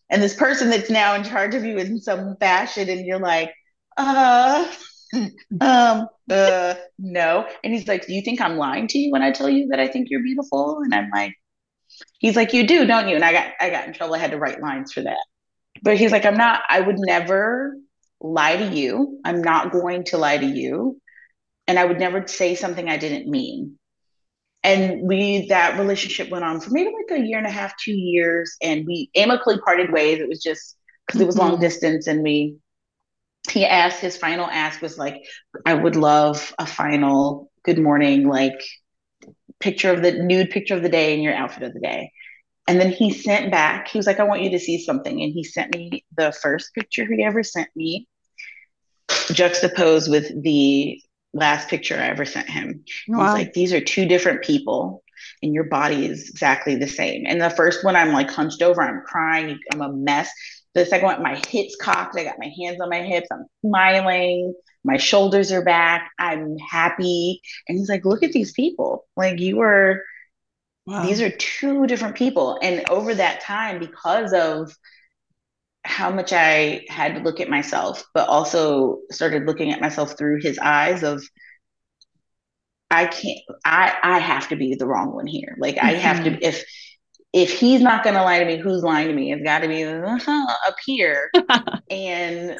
And 0.09 0.21
this 0.21 0.35
person 0.35 0.69
that's 0.69 0.89
now 0.89 1.15
in 1.15 1.23
charge 1.23 1.55
of 1.55 1.63
you 1.65 1.77
in 1.77 1.99
some 2.01 2.35
fashion, 2.39 2.89
and 2.89 3.05
you're 3.05 3.19
like, 3.19 3.53
"Uh." 3.97 4.67
um, 5.61 6.07
uh, 6.29 6.75
no. 6.97 7.47
And 7.63 7.73
he's 7.73 7.87
like, 7.87 8.07
Do 8.07 8.13
you 8.13 8.21
think 8.21 8.41
I'm 8.41 8.57
lying 8.57 8.87
to 8.87 8.97
you 8.97 9.11
when 9.11 9.21
I 9.21 9.31
tell 9.31 9.49
you 9.49 9.67
that 9.67 9.79
I 9.79 9.87
think 9.87 10.07
you're 10.09 10.23
beautiful? 10.23 10.79
And 10.83 10.93
I'm 10.93 11.09
like, 11.11 11.35
he's 12.19 12.35
like, 12.35 12.53
You 12.53 12.67
do, 12.67 12.85
don't 12.85 13.07
you? 13.07 13.15
And 13.15 13.23
I 13.23 13.31
got 13.31 13.51
I 13.59 13.69
got 13.69 13.87
in 13.87 13.93
trouble. 13.93 14.15
I 14.15 14.19
had 14.19 14.31
to 14.31 14.39
write 14.39 14.61
lines 14.61 14.91
for 14.93 15.01
that. 15.01 15.23
But 15.81 15.97
he's 15.97 16.11
like, 16.11 16.25
I'm 16.25 16.37
not, 16.37 16.61
I 16.69 16.79
would 16.79 16.97
never 16.97 17.75
lie 18.21 18.55
to 18.55 18.73
you. 18.73 19.19
I'm 19.25 19.41
not 19.41 19.71
going 19.71 20.05
to 20.05 20.17
lie 20.17 20.37
to 20.37 20.45
you. 20.45 20.99
And 21.67 21.77
I 21.77 21.85
would 21.85 21.99
never 21.99 22.25
say 22.27 22.55
something 22.55 22.87
I 22.87 22.97
didn't 22.97 23.29
mean. 23.29 23.77
And 24.63 25.01
we 25.01 25.47
that 25.47 25.77
relationship 25.77 26.29
went 26.29 26.45
on 26.45 26.61
for 26.61 26.69
maybe 26.71 26.91
like 26.91 27.19
a 27.19 27.23
year 27.23 27.37
and 27.37 27.47
a 27.47 27.51
half, 27.51 27.73
two 27.77 27.93
years, 27.93 28.55
and 28.61 28.85
we 28.85 29.09
amicably 29.13 29.59
parted 29.59 29.91
ways. 29.91 30.19
It 30.19 30.29
was 30.29 30.41
just 30.41 30.77
because 31.05 31.21
it 31.21 31.25
was 31.25 31.37
long 31.37 31.53
mm-hmm. 31.53 31.61
distance 31.61 32.07
and 32.07 32.23
we 32.23 32.57
he 33.49 33.65
asked 33.65 33.99
his 33.99 34.17
final 34.17 34.45
ask 34.45 34.81
was 34.81 34.97
like 34.97 35.21
i 35.65 35.73
would 35.73 35.95
love 35.95 36.53
a 36.57 36.65
final 36.65 37.51
good 37.63 37.79
morning 37.79 38.27
like 38.27 38.59
picture 39.63 39.91
of 39.91 40.01
the 40.01 40.11
nude 40.11 40.49
picture 40.49 40.75
of 40.75 40.83
the 40.83 40.89
day 40.89 41.13
and 41.13 41.23
your 41.23 41.33
outfit 41.33 41.63
of 41.63 41.73
the 41.73 41.79
day 41.79 42.11
and 42.67 42.79
then 42.79 42.91
he 42.91 43.11
sent 43.11 43.51
back 43.51 43.87
he 43.87 43.97
was 43.97 44.05
like 44.05 44.19
i 44.19 44.23
want 44.23 44.41
you 44.41 44.49
to 44.49 44.59
see 44.59 44.77
something 44.77 45.21
and 45.21 45.33
he 45.33 45.43
sent 45.43 45.75
me 45.75 46.03
the 46.17 46.31
first 46.41 46.73
picture 46.73 47.05
he 47.05 47.23
ever 47.23 47.43
sent 47.43 47.69
me 47.75 48.07
juxtaposed 49.31 50.09
with 50.09 50.43
the 50.43 50.99
last 51.33 51.69
picture 51.69 51.95
i 51.95 52.07
ever 52.07 52.25
sent 52.25 52.49
him 52.49 52.83
wow. 53.07 53.23
he's 53.23 53.33
like 53.33 53.53
these 53.53 53.73
are 53.73 53.81
two 53.81 54.05
different 54.05 54.43
people 54.43 55.03
and 55.41 55.53
your 55.53 55.63
body 55.63 56.05
is 56.05 56.29
exactly 56.29 56.75
the 56.75 56.87
same 56.87 57.23
and 57.25 57.41
the 57.41 57.49
first 57.49 57.83
one 57.83 57.95
i'm 57.95 58.11
like 58.11 58.29
hunched 58.29 58.61
over 58.61 58.81
i'm 58.81 59.01
crying 59.05 59.57
i'm 59.71 59.81
a 59.81 59.91
mess 59.91 60.29
the 60.73 60.85
second 60.85 61.05
one, 61.05 61.21
my 61.21 61.39
hips 61.47 61.75
cocked. 61.79 62.17
I 62.17 62.23
got 62.23 62.39
my 62.39 62.51
hands 62.59 62.81
on 62.81 62.89
my 62.89 63.01
hips. 63.01 63.27
I'm 63.31 63.45
smiling. 63.65 64.53
My 64.83 64.97
shoulders 64.97 65.51
are 65.51 65.63
back. 65.63 66.11
I'm 66.19 66.57
happy. 66.57 67.41
And 67.67 67.77
he's 67.77 67.89
like, 67.89 68.05
look 68.05 68.23
at 68.23 68.31
these 68.31 68.51
people. 68.51 69.05
Like 69.15 69.39
you 69.39 69.57
were, 69.57 70.03
wow. 70.85 71.05
these 71.05 71.21
are 71.21 71.29
two 71.29 71.87
different 71.87 72.15
people. 72.15 72.59
And 72.61 72.89
over 72.89 73.13
that 73.15 73.41
time, 73.41 73.79
because 73.79 74.33
of 74.33 74.75
how 75.85 76.11
much 76.11 76.33
I 76.33 76.85
had 76.89 77.15
to 77.15 77.21
look 77.21 77.39
at 77.39 77.49
myself, 77.49 78.03
but 78.13 78.27
also 78.27 78.99
started 79.11 79.45
looking 79.45 79.71
at 79.71 79.81
myself 79.81 80.17
through 80.17 80.41
his 80.41 80.59
eyes 80.59 81.03
of, 81.03 81.23
I 82.91 83.05
can't, 83.07 83.39
I, 83.65 83.95
I 84.03 84.19
have 84.19 84.49
to 84.49 84.55
be 84.55 84.75
the 84.75 84.85
wrong 84.85 85.13
one 85.13 85.27
here. 85.27 85.55
Like 85.59 85.77
I 85.77 85.93
have 85.93 86.23
to, 86.25 86.31
mm-hmm. 86.31 86.43
if, 86.43 86.63
if 87.33 87.59
he's 87.59 87.81
not 87.81 88.03
going 88.03 88.15
to 88.15 88.21
lie 88.21 88.39
to 88.39 88.45
me, 88.45 88.57
who's 88.57 88.83
lying 88.83 89.07
to 89.07 89.13
me? 89.13 89.33
It's 89.33 89.43
got 89.43 89.59
to 89.59 89.67
be 89.67 89.83
uh, 89.83 90.17
up 90.67 90.75
here. 90.85 91.31
and 91.89 92.55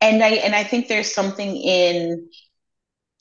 and 0.00 0.22
I 0.22 0.30
and 0.30 0.54
I 0.54 0.64
think 0.64 0.88
there's 0.88 1.12
something 1.12 1.56
in 1.56 2.28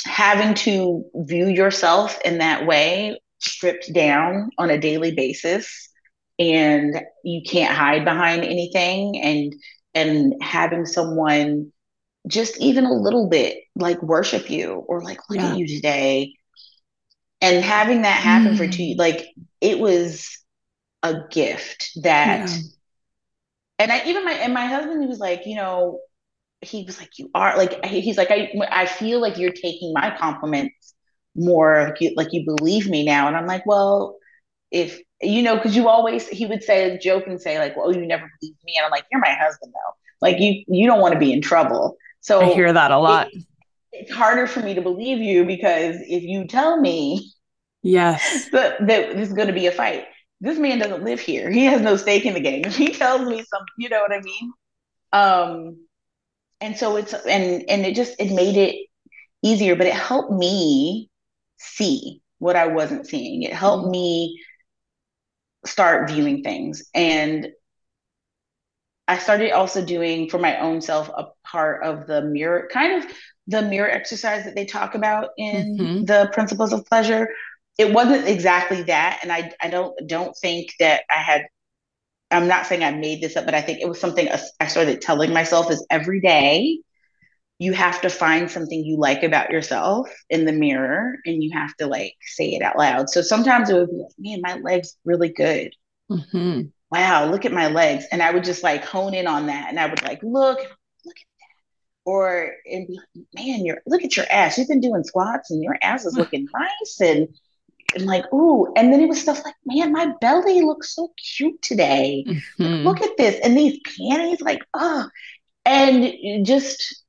having 0.05 0.53
to 0.55 1.05
view 1.13 1.47
yourself 1.47 2.19
in 2.23 2.38
that 2.38 2.65
way, 2.65 3.19
stripped 3.39 3.93
down 3.93 4.49
on 4.57 4.69
a 4.69 4.77
daily 4.77 5.13
basis, 5.13 5.89
and 6.38 7.01
you 7.23 7.41
can't 7.41 7.75
hide 7.75 8.05
behind 8.05 8.43
anything, 8.43 9.19
and 9.21 9.53
and 9.93 10.36
having 10.41 10.86
someone 10.86 11.71
just 12.27 12.59
even 12.59 12.86
a 12.86 12.93
little 12.93 13.27
bit 13.30 13.57
like 13.75 14.01
worship 14.01 14.49
you 14.49 14.73
or 14.88 15.01
like 15.01 15.19
look 15.30 15.39
yeah. 15.39 15.51
at 15.51 15.57
you 15.57 15.67
today 15.67 16.36
and 17.41 17.63
having 17.63 18.01
that 18.01 18.21
happen 18.21 18.53
mm. 18.53 18.57
for 18.57 18.67
two 18.67 18.93
like 18.97 19.27
it 19.61 19.80
was 19.80 20.38
a 21.03 21.15
gift 21.32 21.91
that 22.03 22.49
yeah. 22.49 22.57
and 23.80 23.91
i 23.91 24.03
even 24.05 24.25
my 24.25 24.34
and 24.34 24.53
my 24.53 24.65
husband 24.65 25.01
he 25.01 25.07
was 25.07 25.19
like 25.19 25.45
you 25.45 25.55
know 25.55 25.99
he 26.62 26.84
was 26.84 26.99
like 26.99 27.18
you 27.18 27.30
are 27.34 27.57
like 27.57 27.84
he's 27.86 28.18
like 28.18 28.32
i 28.32 28.51
i 28.70 28.86
feel 28.86 29.22
like 29.22 29.38
you're 29.38 29.51
taking 29.51 29.93
my 29.93 30.16
compliments 30.18 30.93
more 31.36 31.86
like 31.86 32.01
you, 32.01 32.14
like 32.16 32.34
you 32.34 32.43
believe 32.45 32.89
me 32.89 33.05
now. 33.05 33.28
And 33.28 33.38
i'm 33.38 33.47
like 33.47 33.66
well 33.66 34.18
if 34.72 34.99
you 35.22 35.41
know 35.41 35.55
because 35.55 35.76
you 35.76 35.88
always 35.88 36.28
he 36.28 36.45
would 36.45 36.64
say 36.64 36.97
joke 37.01 37.26
and 37.28 37.41
say 37.41 37.60
like 37.60 37.76
well 37.76 37.88
oh, 37.88 37.91
you 37.91 38.05
never 38.05 38.30
believe 38.39 38.55
me. 38.66 38.76
And 38.78 38.86
i'm 38.86 38.91
like 38.91 39.05
you're 39.12 39.22
my 39.22 39.34
husband 39.34 39.74
though. 39.74 39.93
Like 40.22 40.39
you 40.39 40.64
you 40.68 40.86
don't 40.86 41.01
want 41.01 41.14
to 41.14 41.20
be 41.20 41.32
in 41.32 41.41
trouble. 41.41 41.97
So 42.22 42.41
i 42.41 42.53
hear 42.53 42.72
that 42.74 42.91
a 42.91 42.97
lot. 42.97 43.28
it, 43.34 43.43
it's 43.91 44.12
harder 44.12 44.47
for 44.47 44.60
me 44.60 44.74
to 44.74 44.82
believe 44.82 45.20
you 45.20 45.45
because 45.45 45.95
if 46.01 46.24
you 46.24 46.45
tell 46.45 46.80
me 46.80 47.32
yes. 47.82 48.49
that, 48.51 48.86
that 48.86 49.16
this 49.16 49.30
is 49.30 49.34
going 49.34 49.47
to 49.47 49.53
be 49.53 49.68
a 49.68 49.72
fight 49.72 50.05
this 50.41 50.57
man 50.57 50.80
doesn't 50.80 51.03
live 51.03 51.20
here. 51.20 51.51
He 51.51 51.66
has 51.66 51.82
no 51.82 51.97
stake 51.97 52.26
in 52.26 52.34
the 52.34 52.39
game. 52.39 52.64
If 52.64 52.76
he 52.78 52.93
tells 52.93 53.28
me 53.28 53.43
something 53.43 53.68
you 53.78 53.89
know 53.89 54.01
what 54.01 54.14
i 54.14 54.22
mean? 54.22 54.53
Um 55.12 55.88
and 56.62 56.78
so 56.78 56.95
it's 56.95 57.14
and 57.14 57.70
and 57.70 57.86
it 57.86 57.95
just 57.95 58.16
it 58.20 58.34
made 58.34 58.57
it 58.57 58.76
easier 59.41 59.76
but 59.76 59.88
it 59.88 59.93
helped 59.93 60.32
me 60.32 61.10
see 61.57 62.22
what 62.39 62.55
i 62.55 62.68
wasn't 62.68 63.07
seeing 63.07 63.43
it 63.43 63.53
helped 63.53 63.84
mm-hmm. 63.84 63.91
me 63.91 64.41
start 65.66 66.10
viewing 66.10 66.43
things 66.43 66.89
and 66.93 67.49
I 69.10 69.18
started 69.18 69.51
also 69.53 69.84
doing 69.84 70.30
for 70.30 70.38
my 70.38 70.60
own 70.60 70.82
self 70.82 71.10
a 71.10 71.26
part 71.43 71.84
of 71.84 72.05
the 72.05 72.22
mirror, 72.22 72.70
kind 72.72 73.03
of 73.03 73.12
the 73.47 73.64
mirror 73.64 73.89
exercise 73.89 74.43
that 74.45 74.53
they 74.53 74.66
talk 74.66 74.93
about 74.93 75.30
in 75.36 75.78
mm-hmm. 75.78 76.05
the 76.05 76.30
principles 76.32 76.72
of 76.72 76.86
pleasure. 76.86 77.28
It 77.80 77.91
wasn't 77.91 78.28
exactly 78.28 78.84
that, 78.84 79.20
and 79.24 79.32
I 79.32 79.51
I 79.60 79.70
don't 79.70 79.95
don't 80.07 80.38
think 80.38 80.76
that 80.80 81.01
I 81.10 81.18
had. 81.22 81.45
I'm 82.32 82.47
not 82.47 82.65
saying 82.65 82.84
I 82.84 82.91
made 82.91 83.21
this 83.21 83.36
up, 83.36 83.45
but 83.45 83.55
I 83.55 83.61
think 83.61 83.80
it 83.80 83.89
was 83.89 83.99
something 83.99 84.27
I 84.59 84.67
started 84.67 85.01
telling 85.01 85.34
myself 85.34 85.71
is 85.71 85.86
every 85.89 86.21
day 86.21 86.80
you 87.57 87.73
have 87.73 88.01
to 88.01 88.09
find 88.09 88.49
something 88.49 88.84
you 88.84 88.97
like 88.97 89.23
about 89.23 89.49
yourself 89.49 90.09
in 90.30 90.45
the 90.45 90.53
mirror 90.53 91.17
and 91.25 91.43
you 91.43 91.51
have 91.53 91.75
to 91.77 91.88
like 91.88 92.15
say 92.21 92.49
it 92.51 92.61
out 92.61 92.77
loud. 92.77 93.09
So 93.09 93.21
sometimes 93.21 93.69
it 93.69 93.73
would 93.73 93.89
be 93.89 93.97
like, 93.97 94.11
man, 94.17 94.41
my 94.41 94.55
leg's 94.61 94.95
really 95.03 95.30
good. 95.30 95.73
Mm-hmm 96.09 96.67
wow, 96.91 97.25
look 97.30 97.45
at 97.45 97.51
my 97.51 97.67
legs. 97.67 98.05
And 98.11 98.21
I 98.21 98.32
would 98.32 98.43
just 98.43 98.63
like 98.63 98.84
hone 98.84 99.13
in 99.13 99.27
on 99.27 99.47
that. 99.47 99.69
And 99.69 99.80
I 99.80 99.88
would 99.88 100.03
like, 100.03 100.21
look, 100.23 100.59
look 100.59 101.17
at 101.17 101.27
that. 101.39 102.05
Or 102.05 102.55
and 102.65 102.88
be 102.88 102.99
like, 103.15 103.25
man, 103.34 103.65
you're 103.65 103.82
look 103.86 104.03
at 104.03 104.17
your 104.17 104.25
ass. 104.30 104.57
You've 104.57 104.67
been 104.67 104.82
doing 104.82 105.03
squats 105.03 105.51
and 105.51 105.63
your 105.63 105.77
ass 105.82 106.05
is 106.05 106.15
looking 106.15 106.47
nice. 106.53 107.01
And 107.01 107.27
and 107.95 108.05
like, 108.05 108.31
ooh, 108.33 108.71
and 108.75 108.91
then 108.91 109.01
it 109.01 109.09
was 109.09 109.21
stuff 109.21 109.43
like, 109.43 109.55
man, 109.65 109.91
my 109.91 110.13
belly 110.21 110.61
looks 110.61 110.95
so 110.95 111.11
cute 111.35 111.61
today. 111.61 112.23
Mm-hmm. 112.27 112.87
Look 112.87 113.01
at 113.01 113.17
this. 113.17 113.39
And 113.43 113.57
these 113.57 113.79
panties, 113.97 114.41
like, 114.41 114.61
oh, 114.73 115.07
and 115.65 116.45
just 116.45 117.03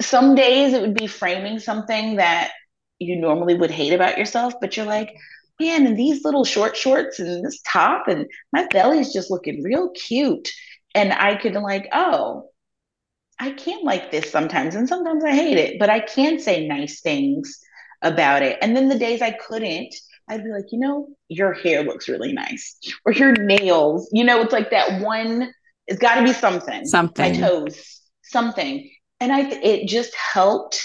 some 0.00 0.34
days 0.34 0.72
it 0.72 0.80
would 0.80 0.94
be 0.94 1.06
framing 1.06 1.58
something 1.58 2.16
that 2.16 2.52
you 2.98 3.16
normally 3.16 3.54
would 3.54 3.70
hate 3.70 3.92
about 3.92 4.18
yourself, 4.18 4.54
but 4.60 4.76
you're 4.76 4.86
like, 4.86 5.14
man, 5.58 5.86
and 5.86 5.96
these 5.96 6.24
little 6.24 6.44
short 6.44 6.76
shorts 6.76 7.18
and 7.18 7.44
this 7.44 7.60
top, 7.66 8.08
and 8.08 8.26
my 8.52 8.66
belly's 8.68 9.12
just 9.12 9.30
looking 9.30 9.62
real 9.62 9.90
cute. 9.90 10.50
And 10.94 11.12
I 11.12 11.36
could 11.36 11.54
like, 11.54 11.88
oh, 11.92 12.50
I 13.38 13.52
can 13.52 13.84
like 13.84 14.10
this 14.10 14.30
sometimes, 14.30 14.74
and 14.74 14.88
sometimes 14.88 15.24
I 15.24 15.32
hate 15.32 15.56
it, 15.56 15.78
but 15.78 15.88
I 15.88 16.00
can 16.00 16.38
say 16.38 16.66
nice 16.66 17.00
things 17.00 17.58
about 18.02 18.42
it. 18.42 18.58
And 18.62 18.76
then 18.76 18.88
the 18.88 18.98
days 18.98 19.22
I 19.22 19.32
couldn't, 19.32 19.94
I'd 20.28 20.44
be 20.44 20.50
like, 20.50 20.66
you 20.72 20.78
know, 20.78 21.08
your 21.28 21.52
hair 21.52 21.82
looks 21.82 22.08
really 22.08 22.32
nice, 22.32 22.76
or 23.04 23.12
your 23.12 23.32
nails. 23.32 24.08
You 24.12 24.24
know, 24.24 24.40
it's 24.40 24.52
like 24.52 24.70
that 24.70 25.02
one. 25.02 25.52
It's 25.86 25.98
got 25.98 26.16
to 26.16 26.22
be 26.22 26.32
something. 26.32 26.86
Something. 26.86 27.40
My 27.40 27.48
toes. 27.48 28.00
Something. 28.22 28.90
And 29.18 29.32
I, 29.32 29.48
it 29.50 29.88
just 29.88 30.14
helped, 30.14 30.82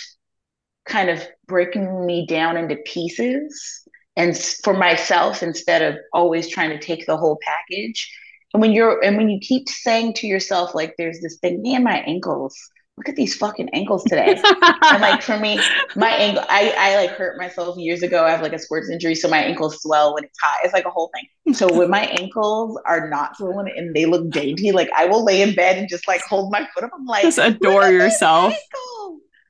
kind 0.85 1.09
of 1.09 1.23
breaking 1.47 2.05
me 2.05 2.25
down 2.25 2.57
into 2.57 2.75
pieces 2.77 3.85
and 4.15 4.37
for 4.37 4.73
myself 4.73 5.43
instead 5.43 5.81
of 5.81 5.99
always 6.13 6.47
trying 6.47 6.69
to 6.69 6.79
take 6.79 7.05
the 7.05 7.17
whole 7.17 7.37
package 7.41 8.11
and 8.53 8.61
when 8.61 8.71
you're 8.71 9.03
and 9.03 9.17
when 9.17 9.29
you 9.29 9.39
keep 9.39 9.67
saying 9.67 10.13
to 10.13 10.27
yourself 10.27 10.73
like 10.73 10.95
there's 10.97 11.19
this 11.21 11.37
thing 11.39 11.61
man 11.61 11.83
my 11.83 11.99
ankles 12.01 12.55
look 12.97 13.09
at 13.09 13.15
these 13.15 13.35
fucking 13.35 13.69
ankles 13.73 14.03
today. 14.07 14.39
And 14.83 15.01
like 15.01 15.21
for 15.21 15.37
me 15.37 15.59
my 15.95 16.09
ankle 16.09 16.43
I, 16.49 16.73
I 16.77 16.95
like 16.95 17.11
hurt 17.11 17.37
myself 17.37 17.77
years 17.77 18.03
ago. 18.03 18.25
I 18.25 18.31
have 18.31 18.41
like 18.41 18.53
a 18.53 18.59
sports 18.59 18.89
injury 18.89 19.15
so 19.15 19.27
my 19.27 19.39
ankles 19.39 19.81
swell 19.81 20.13
when 20.13 20.23
it's 20.23 20.37
hot. 20.41 20.59
It's 20.63 20.73
like 20.73 20.85
a 20.85 20.89
whole 20.89 21.11
thing. 21.13 21.53
So 21.53 21.71
when 21.71 21.89
my 21.89 22.05
ankles 22.05 22.79
are 22.85 23.09
not 23.09 23.37
swollen 23.37 23.67
and 23.75 23.95
they 23.95 24.05
look 24.05 24.29
dainty 24.29 24.71
like 24.71 24.89
i 24.95 25.05
will 25.05 25.23
lay 25.23 25.41
in 25.41 25.55
bed 25.55 25.77
and 25.77 25.89
just 25.89 26.07
like 26.07 26.21
hold 26.21 26.51
my 26.51 26.67
foot 26.73 26.83
up. 26.83 26.91
I'm 26.93 27.05
like 27.05 27.23
just 27.23 27.37
adore 27.37 27.89
yourself. 27.89 28.53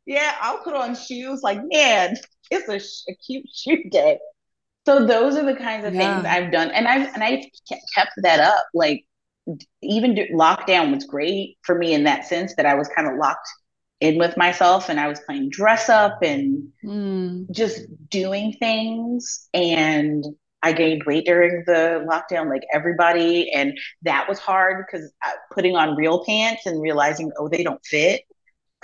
yeah 0.06 0.36
i'll 0.42 0.60
put 0.60 0.76
on 0.76 0.96
shoes 0.96 1.42
like 1.42 1.60
man 1.72 2.16
it's 2.52 2.70
a, 2.70 3.12
a 3.12 3.16
cute 3.16 3.48
shoe 3.54 3.90
day. 3.90 4.20
So 4.86 5.06
those 5.06 5.36
are 5.36 5.46
the 5.46 5.56
kinds 5.56 5.86
of 5.86 5.94
yeah. 5.94 6.22
things 6.22 6.26
I've 6.28 6.52
done, 6.52 6.70
and 6.72 6.88
I've 6.88 7.14
and 7.14 7.24
I've 7.24 7.46
kept 7.96 8.12
that 8.18 8.40
up. 8.40 8.68
Like 8.74 9.06
even 9.82 10.16
lockdown 10.34 10.94
was 10.94 11.06
great 11.06 11.58
for 11.64 11.76
me 11.76 11.94
in 11.94 12.04
that 12.06 12.26
sense 12.26 12.56
that 12.56 12.66
I 12.66 12.76
was 12.76 12.88
kind 12.90 13.08
of 13.08 13.18
locked 13.18 13.48
in 14.02 14.18
with 14.18 14.36
myself, 14.38 14.90
and 14.90 15.00
I 15.00 15.08
was 15.08 15.20
playing 15.22 15.50
dress 15.50 15.90
up 15.90 16.20
and 16.22 16.68
mm. 16.84 17.50
just 17.52 17.82
doing 18.10 18.54
things. 18.54 19.48
And 19.54 20.26
I 20.62 20.74
gained 20.74 21.04
weight 21.06 21.26
during 21.26 21.64
the 21.66 22.06
lockdown, 22.10 22.50
like 22.50 22.64
everybody, 22.74 23.52
and 23.52 23.78
that 24.02 24.28
was 24.28 24.40
hard 24.40 24.86
because 24.86 25.12
uh, 25.26 25.32
putting 25.54 25.76
on 25.76 25.96
real 25.96 26.26
pants 26.26 26.66
and 26.66 26.82
realizing, 26.82 27.32
oh, 27.38 27.48
they 27.48 27.64
don't 27.64 27.84
fit 27.86 28.24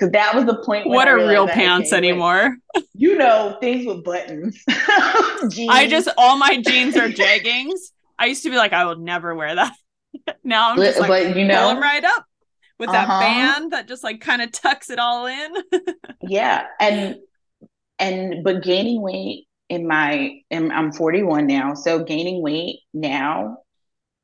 because 0.02 0.12
that 0.14 0.34
was 0.36 0.46
the 0.46 0.62
point. 0.64 0.88
What 0.88 1.08
are 1.08 1.18
real 1.18 1.48
pants 1.48 1.94
anymore? 1.94 2.58
you 2.94 3.18
know, 3.18 3.58
things 3.62 3.86
with 3.86 4.04
buttons. 4.04 4.62
I 4.70 5.88
just 5.90 6.10
all 6.18 6.38
my 6.38 6.62
jeans 6.62 6.96
are 6.98 7.10
jeggings. 7.10 7.80
I 8.18 8.28
used 8.28 8.44
to 8.44 8.50
be 8.50 8.58
like, 8.58 8.74
I 8.74 8.86
will 8.86 8.98
never 8.98 9.36
wear 9.36 9.56
that. 9.56 9.74
now 10.44 10.72
I'm 10.72 10.78
just 10.78 11.00
like, 11.00 11.08
but 11.08 11.38
you 11.38 11.46
know, 11.46 11.70
them 11.70 11.82
right 11.82 12.04
up 12.04 12.26
with 12.80 12.90
uh-huh. 12.90 13.06
that 13.06 13.20
band 13.20 13.74
that 13.74 13.88
just 13.88 14.04
like 14.04 14.22
kind 14.22 14.42
of 14.42 14.52
tucks 14.52 14.90
it 14.90 15.00
all 15.00 15.28
in. 15.28 15.54
yeah, 16.22 16.66
and 16.80 17.18
and 18.00 18.44
but 18.44 18.64
gaining 18.64 19.02
weight 19.02 19.48
in 19.70 19.88
my, 19.88 20.42
in, 20.50 20.72
I'm 20.72 20.92
41 20.92 21.48
now, 21.48 21.76
so 21.76 22.04
gaining 22.04 22.42
weight 22.42 22.80
now. 22.94 23.58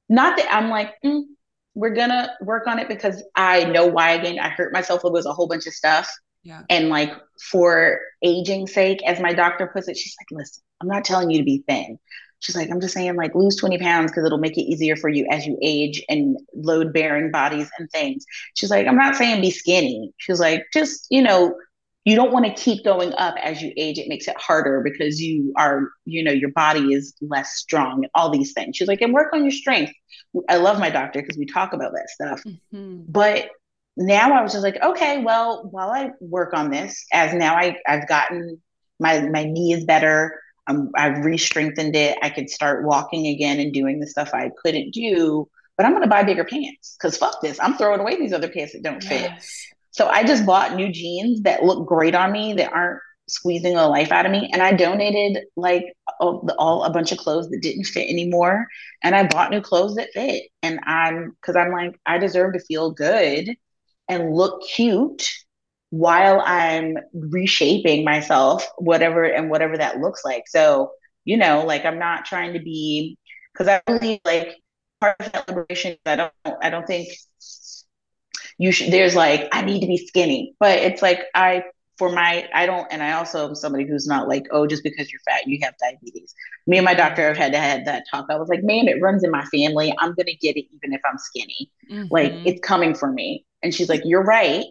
Not 0.10 0.38
that 0.38 0.54
I'm 0.54 0.70
like. 0.70 0.94
Mm, 1.04 1.24
we're 1.78 1.94
gonna 1.94 2.32
work 2.42 2.66
on 2.66 2.80
it 2.80 2.90
because 2.90 3.24
I 3.36 3.66
know 3.66 3.86
why 3.86 4.14
again 4.14 4.40
I 4.40 4.50
hurt 4.50 4.74
myself. 4.74 5.06
It 5.06 5.12
was 5.12 5.28
a 5.28 5.32
whole 5.32 5.48
bunch 5.48 5.68
of 5.68 5.74
stuff. 5.74 6.10
Yeah. 6.42 6.64
And 6.72 6.90
like 6.90 7.12
for 7.52 8.00
aging 8.24 8.66
sake, 8.66 9.06
as 9.06 9.20
my 9.20 9.34
doctor 9.34 9.68
puts 9.68 9.88
it, 9.88 9.96
she's 9.96 10.16
like, 10.20 10.40
listen, 10.40 10.64
I'm 10.82 10.88
not 10.88 11.06
telling 11.06 11.30
you 11.30 11.38
to 11.38 11.44
be 11.44 11.64
thin. 11.68 12.00
She's 12.40 12.56
like, 12.56 12.70
I'm 12.70 12.82
just 12.82 12.94
saying 12.94 13.16
like 13.16 13.34
lose 13.36 13.56
20 13.56 13.78
pounds 13.80 14.12
because 14.12 14.26
it'll 14.26 14.38
make 14.38 14.58
it 14.58 14.62
easier 14.62 14.96
for 14.96 15.10
you 15.10 15.28
as 15.30 15.46
you 15.46 15.58
age 15.62 16.04
and 16.08 16.38
load 16.54 16.94
bearing 16.94 17.32
bodies 17.32 17.70
and 17.80 17.90
things. 17.92 18.26
She's 18.56 18.70
like, 18.70 18.88
I'm 18.88 18.96
not 18.98 19.16
saying 19.16 19.42
be 19.42 19.52
skinny. 19.52 20.14
She's 20.18 20.40
like, 20.40 20.66
just, 20.74 21.08
you 21.10 21.22
know, 21.22 21.56
you 22.06 22.16
don't 22.16 22.32
want 22.32 22.46
to 22.46 22.54
keep 22.54 22.86
going 22.86 23.14
up 23.16 23.36
as 23.42 23.62
you 23.62 23.74
age. 23.76 23.98
It 23.98 24.08
makes 24.08 24.28
it 24.28 24.38
harder 24.38 24.82
because 24.82 25.22
you 25.22 25.52
are, 25.58 25.90
you 26.06 26.24
know, 26.24 26.32
your 26.32 26.52
body 26.52 26.94
is 26.94 27.14
less 27.22 27.56
strong, 27.56 28.06
all 28.16 28.30
these 28.30 28.54
things. 28.54 28.78
She's 28.78 28.88
like, 28.88 29.02
and 29.02 29.14
work 29.14 29.34
on 29.34 29.44
your 29.44 29.52
strength. 29.52 29.92
I 30.48 30.56
love 30.56 30.80
my 30.80 30.90
doctor 30.90 31.22
because 31.22 31.38
we 31.38 31.46
talk 31.46 31.74
about 31.74 31.92
that 31.94 32.10
stuff. 32.10 32.42
Mm-hmm. 32.46 33.02
But 33.10 33.50
now 33.98 34.32
I 34.32 34.42
was 34.42 34.54
just 34.54 34.64
like, 34.64 34.82
okay, 34.82 35.22
well, 35.22 35.68
while 35.72 35.90
I 35.90 36.12
work 36.22 36.54
on 36.54 36.70
this, 36.70 37.06
as 37.12 37.34
now 37.34 37.56
I, 37.56 37.76
I've 37.86 38.08
gotten 38.08 38.62
my 39.00 39.28
my 39.28 39.44
knee 39.44 39.74
is 39.74 39.86
better. 39.86 40.40
Um, 40.68 40.92
I've 40.96 41.24
re-strengthened 41.24 41.96
it. 41.96 42.18
I 42.22 42.30
could 42.30 42.50
start 42.50 42.86
walking 42.86 43.28
again 43.28 43.60
and 43.60 43.74
doing 43.74 44.00
the 44.00 44.08
stuff 44.08 44.32
I 44.34 44.52
couldn't 44.64 44.92
do. 44.92 45.48
But 45.78 45.86
I'm 45.86 45.94
gonna 45.94 46.08
buy 46.08 46.24
bigger 46.24 46.44
pants 46.44 46.98
because 46.98 47.18
fuck 47.18 47.42
this. 47.42 47.60
I'm 47.60 47.76
throwing 47.76 48.00
away 48.00 48.18
these 48.18 48.34
other 48.34 48.50
pants 48.50 48.74
that 48.74 48.84
don't 48.84 49.04
yes. 49.04 49.10
fit. 49.10 49.76
So 49.92 50.08
I 50.08 50.24
just 50.24 50.46
bought 50.46 50.76
new 50.76 50.92
jeans 50.92 51.42
that 51.42 51.64
look 51.64 51.88
great 51.88 52.16
on 52.16 52.32
me 52.32 52.54
that 52.54 52.72
aren't 52.72 53.00
squeezing 53.28 53.76
the 53.76 53.88
life 53.88 54.12
out 54.12 54.26
of 54.26 54.32
me. 54.32 54.50
And 54.54 54.62
I 54.62 54.74
donated 54.74 55.44
like 55.56 55.86
all, 56.20 56.48
all 56.58 56.84
a 56.84 56.90
bunch 56.90 57.12
of 57.12 57.18
clothes 57.18 57.50
that 57.50 57.62
didn't 57.62 57.86
fit 57.86 58.10
anymore. 58.10 58.68
And 59.04 59.16
I 59.16 59.28
bought 59.28 59.52
new 59.52 59.62
clothes 59.62 59.96
that 59.96 60.10
fit. 60.14 60.44
And 60.64 60.80
I'm 60.84 61.36
because 61.42 61.56
I'm 61.56 61.72
like, 61.72 62.00
I 62.06 62.18
deserve 62.18 62.54
to 62.54 62.60
feel 62.60 62.92
good 62.92 63.56
and 64.08 64.34
look 64.34 64.64
cute 64.64 65.30
while 65.90 66.42
I'm 66.46 66.98
reshaping 67.14 68.04
myself, 68.04 68.68
whatever 68.78 69.24
and 69.24 69.50
whatever 69.50 69.78
that 69.78 70.00
looks 70.00 70.26
like. 70.26 70.48
So, 70.48 70.92
you 71.26 71.38
know, 71.38 71.66
like 71.66 71.86
I'm 71.86 72.00
not 72.00 72.26
trying 72.26 72.54
to 72.54 72.60
be 72.60 73.18
because 73.54 73.68
I 73.68 73.82
believe 73.86 74.20
like 74.26 74.58
part 75.00 75.16
of 75.20 75.32
that 75.32 75.48
liberation, 75.48 75.98
I 76.06 76.16
don't 76.16 76.34
I 76.62 76.70
don't 76.70 76.86
think 76.86 77.10
you 78.58 78.72
should 78.72 78.92
there's 78.92 79.16
like 79.16 79.48
i 79.52 79.62
need 79.62 79.82
to 79.82 79.88
be 79.88 79.98
skinny. 79.98 80.56
But 80.60 80.80
it's 80.80 81.02
like 81.02 81.22
i 81.36 81.64
for 81.98 82.12
my 82.12 82.48
i 82.54 82.66
don't 82.68 82.88
and 82.92 83.02
i 83.02 83.14
also 83.14 83.48
am 83.48 83.56
somebody 83.56 83.88
who's 83.88 84.06
not 84.06 84.28
like 84.28 84.46
oh 84.52 84.68
just 84.68 84.84
because 84.84 85.12
you're 85.12 85.22
fat 85.28 85.48
you 85.48 85.60
have 85.62 85.74
diabetes. 85.80 86.34
Me 86.66 86.78
and 86.78 86.86
my 86.86 86.94
doctor 86.94 87.28
have 87.28 87.38
had 87.38 87.54
to 87.54 87.60
have 87.60 87.86
that 87.86 88.04
talk. 88.12 88.26
I 88.30 88.38
was 88.38 88.50
like 88.50 88.64
man 88.64 88.88
it 88.88 89.02
runs 89.02 89.24
in 89.24 89.32
my 89.32 89.46
family. 89.46 89.94
I'm 90.00 90.14
gonna 90.14 90.36
get 90.40 90.58
it 90.58 90.66
even 90.74 90.94
if 90.94 91.02
i'm 91.10 91.18
skinny. 91.18 91.72
Mm-hmm. 91.92 92.08
like 92.12 92.34
it's 92.46 92.60
coming 92.62 92.94
for 92.94 93.12
me. 93.12 93.46
And 93.64 93.74
she's 93.74 93.90
like 93.90 94.02
you're 94.04 94.24
right 94.24 94.66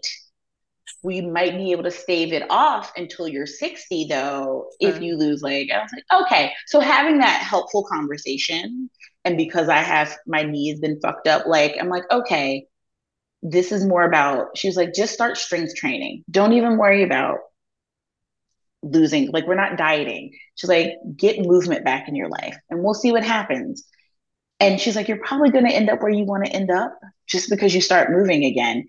we 1.03 1.21
might 1.21 1.57
be 1.57 1.73
able 1.73 1.85
to 1.85 1.91
stave 1.91 2.33
it 2.33 2.45
off 2.51 2.93
until 2.97 3.29
you're 3.29 3.47
60 3.47 4.07
though 4.09 4.69
if 4.81 4.97
uh-huh. 4.97 5.05
you 5.05 5.17
lose 5.17 5.43
leg. 5.43 5.71
I 5.71 5.83
was 5.83 5.91
like 5.93 6.23
okay. 6.25 6.53
So 6.67 6.81
having 6.81 7.19
that 7.19 7.43
helpful 7.43 7.85
conversation 7.85 8.91
and 9.25 9.37
because 9.37 9.69
i 9.69 9.79
have 9.79 10.17
my 10.27 10.43
knees 10.43 10.79
been 10.79 11.01
fucked 11.01 11.27
up 11.27 11.47
like 11.47 11.75
i'm 11.81 11.89
like 11.89 12.05
okay 12.13 12.65
this 13.51 13.73
is 13.73 13.85
more 13.85 14.03
about 14.03 14.57
she 14.57 14.69
was 14.69 14.77
like 14.77 14.95
just 14.95 15.15
start 15.15 15.37
strength 15.37 15.75
training. 15.75 16.25
Don't 16.31 16.53
even 16.55 16.79
worry 16.79 17.03
about 17.03 17.39
losing 18.83 19.31
like 19.31 19.47
we're 19.47 19.55
not 19.55 19.79
dieting. 19.79 20.33
She's 20.55 20.71
like 20.71 20.93
get 21.17 21.39
movement 21.45 21.85
back 21.85 22.09
in 22.09 22.17
your 22.17 22.29
life 22.29 22.57
and 22.71 22.83
we'll 22.83 22.95
see 22.95 23.13
what 23.13 23.25
happens. 23.25 23.85
And 24.59 24.81
she's 24.81 24.97
like 24.97 25.09
you're 25.09 25.25
probably 25.25 25.51
going 25.51 25.67
to 25.67 25.75
end 25.75 25.91
up 25.91 26.03
where 26.03 26.11
you 26.11 26.25
want 26.25 26.45
to 26.47 26.53
end 26.53 26.71
up 26.71 26.99
just 27.27 27.51
because 27.51 27.75
you 27.75 27.81
start 27.81 28.11
moving 28.11 28.45
again 28.45 28.87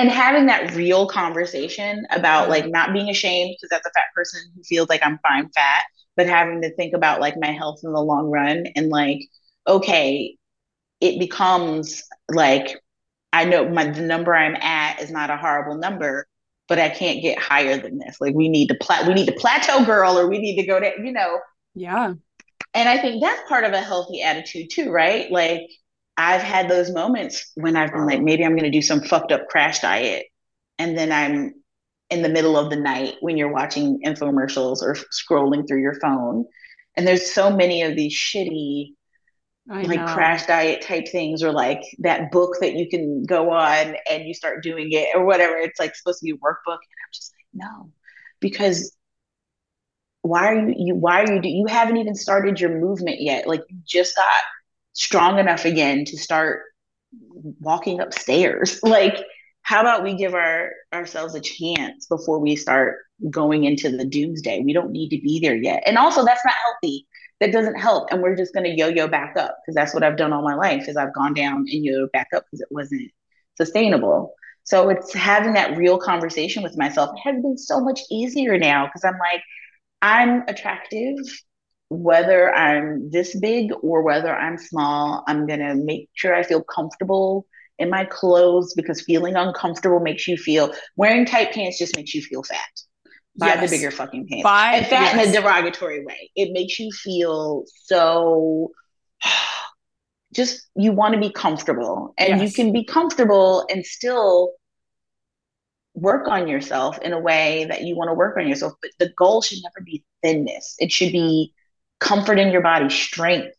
and 0.00 0.10
having 0.10 0.46
that 0.46 0.74
real 0.74 1.06
conversation 1.06 2.06
about 2.10 2.42
mm-hmm. 2.42 2.52
like 2.52 2.66
not 2.68 2.92
being 2.92 3.08
ashamed 3.08 3.54
because 3.56 3.70
that's 3.70 3.86
a 3.86 3.92
fat 3.92 4.06
person 4.14 4.40
who 4.54 4.62
feels 4.62 4.88
like 4.88 5.00
i'm 5.04 5.18
fine 5.22 5.48
fat 5.50 5.84
but 6.16 6.26
having 6.26 6.60
to 6.62 6.74
think 6.74 6.94
about 6.94 7.20
like 7.20 7.34
my 7.38 7.50
health 7.50 7.80
in 7.84 7.92
the 7.92 8.00
long 8.00 8.30
run 8.30 8.64
and 8.76 8.88
like 8.88 9.20
okay 9.66 10.36
it 11.00 11.18
becomes 11.18 12.02
like 12.30 12.76
I 13.32 13.44
know 13.44 13.68
my 13.68 13.90
the 13.90 14.02
number 14.02 14.34
I'm 14.34 14.56
at 14.56 15.00
is 15.00 15.10
not 15.10 15.30
a 15.30 15.36
horrible 15.36 15.76
number, 15.76 16.26
but 16.68 16.78
I 16.78 16.88
can't 16.88 17.22
get 17.22 17.38
higher 17.38 17.76
than 17.76 17.98
this. 17.98 18.20
Like 18.20 18.34
we 18.34 18.48
need 18.48 18.68
to 18.68 18.74
plat 18.80 19.06
we 19.06 19.14
need 19.14 19.26
to 19.26 19.34
plateau 19.34 19.84
girl 19.84 20.18
or 20.18 20.28
we 20.28 20.38
need 20.38 20.60
to 20.60 20.66
go 20.66 20.80
to, 20.80 20.92
you 21.02 21.12
know. 21.12 21.38
Yeah. 21.74 22.14
And 22.74 22.88
I 22.88 22.98
think 22.98 23.22
that's 23.22 23.48
part 23.48 23.64
of 23.64 23.72
a 23.72 23.80
healthy 23.80 24.22
attitude 24.22 24.70
too, 24.70 24.90
right? 24.90 25.30
Like 25.30 25.62
I've 26.20 26.42
had 26.42 26.68
those 26.68 26.92
moments 26.92 27.50
when 27.54 27.76
I've 27.76 27.92
been 27.92 28.04
like, 28.04 28.20
maybe 28.20 28.44
I'm 28.44 28.54
gonna 28.54 28.70
do 28.70 28.82
some 28.82 29.00
fucked 29.00 29.32
up 29.32 29.48
crash 29.48 29.80
diet. 29.80 30.26
And 30.78 30.96
then 30.96 31.10
I'm 31.10 31.54
in 32.10 32.20
the 32.22 32.28
middle 32.28 32.58
of 32.58 32.68
the 32.68 32.76
night 32.76 33.14
when 33.20 33.38
you're 33.38 33.52
watching 33.52 34.02
infomercials 34.04 34.82
or 34.82 34.96
scrolling 35.12 35.66
through 35.66 35.80
your 35.80 35.98
phone. 36.00 36.44
And 36.96 37.06
there's 37.06 37.32
so 37.32 37.54
many 37.54 37.82
of 37.82 37.96
these 37.96 38.14
shitty 38.14 38.88
I 39.70 39.82
like 39.82 40.00
know. 40.00 40.12
crash 40.12 40.44
diet 40.46 40.82
type 40.82 41.08
things 41.08 41.42
or 41.42 41.52
like 41.52 41.80
that 42.00 42.30
book 42.30 42.56
that 42.60 42.74
you 42.74 42.88
can 42.88 43.24
go 43.24 43.50
on 43.50 43.96
and 44.10 44.24
you 44.26 44.34
start 44.34 44.62
doing 44.62 44.88
it 44.90 45.08
or 45.14 45.24
whatever. 45.24 45.56
It's 45.56 45.78
like 45.80 45.94
supposed 45.94 46.18
to 46.18 46.24
be 46.24 46.32
a 46.32 46.34
workbook. 46.34 46.66
And 46.66 46.98
I'm 47.02 47.12
just 47.14 47.32
like, 47.34 47.64
no, 47.64 47.92
because 48.40 48.94
why 50.20 50.48
are 50.48 50.68
you, 50.68 50.74
you 50.76 50.94
why 50.96 51.22
are 51.22 51.32
you, 51.32 51.40
you 51.44 51.66
haven't 51.66 51.96
even 51.96 52.14
started 52.14 52.60
your 52.60 52.78
movement 52.78 53.22
yet. 53.22 53.46
Like 53.46 53.62
you 53.70 53.78
just 53.86 54.16
got 54.16 54.42
strong 54.92 55.38
enough 55.38 55.64
again 55.64 56.04
to 56.06 56.18
start 56.18 56.62
walking 57.60 58.00
upstairs. 58.00 58.80
Like, 58.84 59.22
how 59.62 59.80
about 59.82 60.02
we 60.02 60.14
give 60.14 60.34
our 60.34 60.70
ourselves 60.92 61.34
a 61.34 61.40
chance 61.40 62.06
before 62.06 62.38
we 62.38 62.56
start 62.56 62.96
going 63.30 63.64
into 63.64 63.90
the 63.94 64.04
doomsday? 64.04 64.62
We 64.64 64.72
don't 64.72 64.90
need 64.90 65.10
to 65.10 65.20
be 65.20 65.38
there 65.40 65.56
yet. 65.56 65.82
And 65.86 65.98
also 65.98 66.24
that's 66.24 66.44
not 66.44 66.54
healthy 66.64 67.06
that 67.40 67.52
doesn't 67.52 67.76
help 67.76 68.08
and 68.10 68.22
we're 68.22 68.36
just 68.36 68.54
going 68.54 68.64
to 68.64 68.76
yo-yo 68.76 69.08
back 69.08 69.34
up 69.36 69.56
because 69.60 69.74
that's 69.74 69.92
what 69.92 70.02
i've 70.02 70.16
done 70.16 70.32
all 70.32 70.42
my 70.42 70.54
life 70.54 70.88
is 70.88 70.96
i've 70.96 71.14
gone 71.14 71.34
down 71.34 71.56
and 71.56 71.84
yo 71.84 72.00
yo 72.00 72.08
back 72.12 72.28
up 72.34 72.44
because 72.44 72.60
it 72.60 72.68
wasn't 72.70 73.10
sustainable 73.56 74.34
so 74.64 74.88
it's 74.90 75.12
having 75.14 75.54
that 75.54 75.76
real 75.76 75.98
conversation 75.98 76.62
with 76.62 76.76
myself 76.78 77.10
it 77.16 77.20
has 77.20 77.42
been 77.42 77.58
so 77.58 77.80
much 77.80 78.00
easier 78.10 78.58
now 78.58 78.86
because 78.86 79.04
i'm 79.04 79.18
like 79.18 79.42
i'm 80.02 80.42
attractive 80.48 81.16
whether 81.90 82.54
i'm 82.54 83.10
this 83.10 83.38
big 83.38 83.70
or 83.82 84.02
whether 84.02 84.34
i'm 84.34 84.56
small 84.56 85.22
i'm 85.26 85.46
going 85.46 85.60
to 85.60 85.74
make 85.74 86.08
sure 86.14 86.34
i 86.34 86.42
feel 86.42 86.62
comfortable 86.62 87.46
in 87.78 87.90
my 87.90 88.04
clothes 88.04 88.74
because 88.74 89.02
feeling 89.02 89.36
uncomfortable 89.36 90.00
makes 90.00 90.26
you 90.26 90.36
feel 90.36 90.72
wearing 90.96 91.26
tight 91.26 91.52
pants 91.52 91.78
just 91.78 91.96
makes 91.96 92.14
you 92.14 92.22
feel 92.22 92.42
fat 92.42 92.82
buy 93.36 93.46
yes. 93.48 93.70
the 93.70 93.76
bigger 93.76 93.90
fucking 93.90 94.26
pants. 94.28 94.42
Buy, 94.42 94.74
and 94.74 94.86
fat 94.86 95.16
yes. 95.16 95.26
in 95.26 95.34
a 95.34 95.40
derogatory 95.40 96.04
way. 96.04 96.30
It 96.36 96.52
makes 96.52 96.78
you 96.78 96.90
feel 96.92 97.64
so 97.84 98.70
just 100.34 100.68
you 100.76 100.92
want 100.92 101.14
to 101.14 101.20
be 101.20 101.30
comfortable. 101.30 102.14
And 102.18 102.40
yes. 102.40 102.42
you 102.42 102.54
can 102.54 102.72
be 102.72 102.84
comfortable 102.84 103.66
and 103.70 103.84
still 103.84 104.52
work 105.94 106.28
on 106.28 106.46
yourself 106.46 106.98
in 106.98 107.12
a 107.12 107.18
way 107.18 107.66
that 107.68 107.82
you 107.82 107.96
want 107.96 108.08
to 108.08 108.14
work 108.14 108.36
on 108.36 108.46
yourself. 108.46 108.74
But 108.80 108.92
the 108.98 109.12
goal 109.16 109.42
should 109.42 109.58
never 109.62 109.84
be 109.84 110.04
thinness. 110.22 110.76
It 110.78 110.92
should 110.92 111.12
be 111.12 111.52
comfort 112.00 112.38
in 112.38 112.50
your 112.50 112.62
body, 112.62 112.90
strength. 112.90 113.56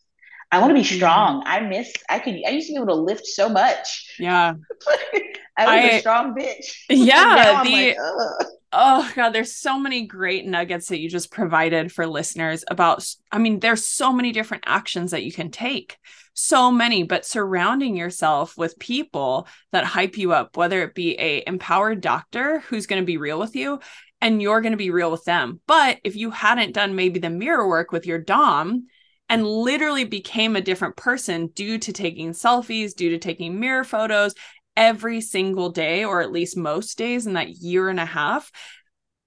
I 0.50 0.58
want 0.58 0.70
to 0.70 0.74
be 0.74 0.84
strong. 0.84 1.42
I 1.46 1.60
miss 1.60 1.90
I 2.10 2.18
could 2.18 2.34
I 2.46 2.50
used 2.50 2.66
to 2.66 2.74
be 2.74 2.76
able 2.76 2.94
to 2.94 3.00
lift 3.00 3.26
so 3.26 3.48
much. 3.48 4.14
Yeah. 4.18 4.54
I 5.56 5.66
was 5.66 5.84
I, 5.84 5.96
a 5.96 6.00
strong 6.00 6.34
bitch. 6.34 6.74
Yeah. 6.90 7.62
the, 7.64 7.70
like, 7.70 8.48
oh 8.72 9.10
god 9.14 9.30
there's 9.30 9.54
so 9.54 9.78
many 9.78 10.06
great 10.06 10.46
nuggets 10.46 10.88
that 10.88 10.98
you 10.98 11.08
just 11.08 11.30
provided 11.30 11.92
for 11.92 12.06
listeners 12.06 12.64
about 12.68 13.06
i 13.30 13.38
mean 13.38 13.60
there's 13.60 13.84
so 13.84 14.12
many 14.12 14.32
different 14.32 14.64
actions 14.66 15.10
that 15.10 15.24
you 15.24 15.32
can 15.32 15.50
take 15.50 15.98
so 16.32 16.72
many 16.72 17.02
but 17.02 17.26
surrounding 17.26 17.94
yourself 17.94 18.56
with 18.56 18.78
people 18.78 19.46
that 19.72 19.84
hype 19.84 20.16
you 20.16 20.32
up 20.32 20.56
whether 20.56 20.82
it 20.82 20.94
be 20.94 21.18
a 21.18 21.42
empowered 21.46 22.00
doctor 22.00 22.60
who's 22.60 22.86
going 22.86 23.02
to 23.02 23.06
be 23.06 23.18
real 23.18 23.38
with 23.38 23.54
you 23.54 23.78
and 24.22 24.40
you're 24.40 24.62
going 24.62 24.72
to 24.72 24.78
be 24.78 24.90
real 24.90 25.10
with 25.10 25.24
them 25.24 25.60
but 25.66 25.98
if 26.02 26.16
you 26.16 26.30
hadn't 26.30 26.72
done 26.72 26.96
maybe 26.96 27.20
the 27.20 27.28
mirror 27.28 27.68
work 27.68 27.92
with 27.92 28.06
your 28.06 28.18
dom 28.18 28.86
and 29.28 29.46
literally 29.46 30.04
became 30.04 30.56
a 30.56 30.60
different 30.60 30.96
person 30.96 31.48
due 31.48 31.78
to 31.78 31.92
taking 31.92 32.32
selfies 32.32 32.94
due 32.94 33.10
to 33.10 33.18
taking 33.18 33.58
mirror 33.58 33.84
photos 33.84 34.34
every 34.76 35.20
single 35.20 35.70
day, 35.70 36.04
or 36.04 36.20
at 36.20 36.32
least 36.32 36.56
most 36.56 36.98
days 36.98 37.26
in 37.26 37.34
that 37.34 37.50
year 37.50 37.88
and 37.88 38.00
a 38.00 38.04
half, 38.04 38.50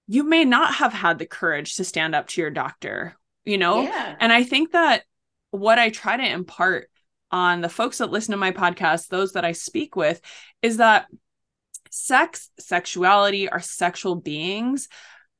you 0.06 0.22
may 0.22 0.44
not 0.44 0.74
have 0.74 0.92
had 0.92 1.18
the 1.18 1.26
courage 1.26 1.76
to 1.76 1.84
stand 1.84 2.14
up 2.14 2.28
to 2.28 2.40
your 2.40 2.50
doctor, 2.50 3.16
you 3.44 3.58
know? 3.58 3.82
Yeah. 3.82 4.16
And 4.20 4.32
I 4.32 4.44
think 4.44 4.72
that 4.72 5.02
what 5.50 5.78
I 5.78 5.90
try 5.90 6.16
to 6.16 6.28
impart 6.28 6.88
on 7.30 7.60
the 7.60 7.68
folks 7.68 7.98
that 7.98 8.10
listen 8.10 8.32
to 8.32 8.38
my 8.38 8.52
podcast, 8.52 9.08
those 9.08 9.32
that 9.32 9.44
I 9.44 9.52
speak 9.52 9.96
with, 9.96 10.20
is 10.62 10.76
that 10.76 11.06
sex, 11.96 12.50
sexuality, 12.58 13.48
our 13.48 13.60
sexual 13.60 14.16
beings 14.16 14.88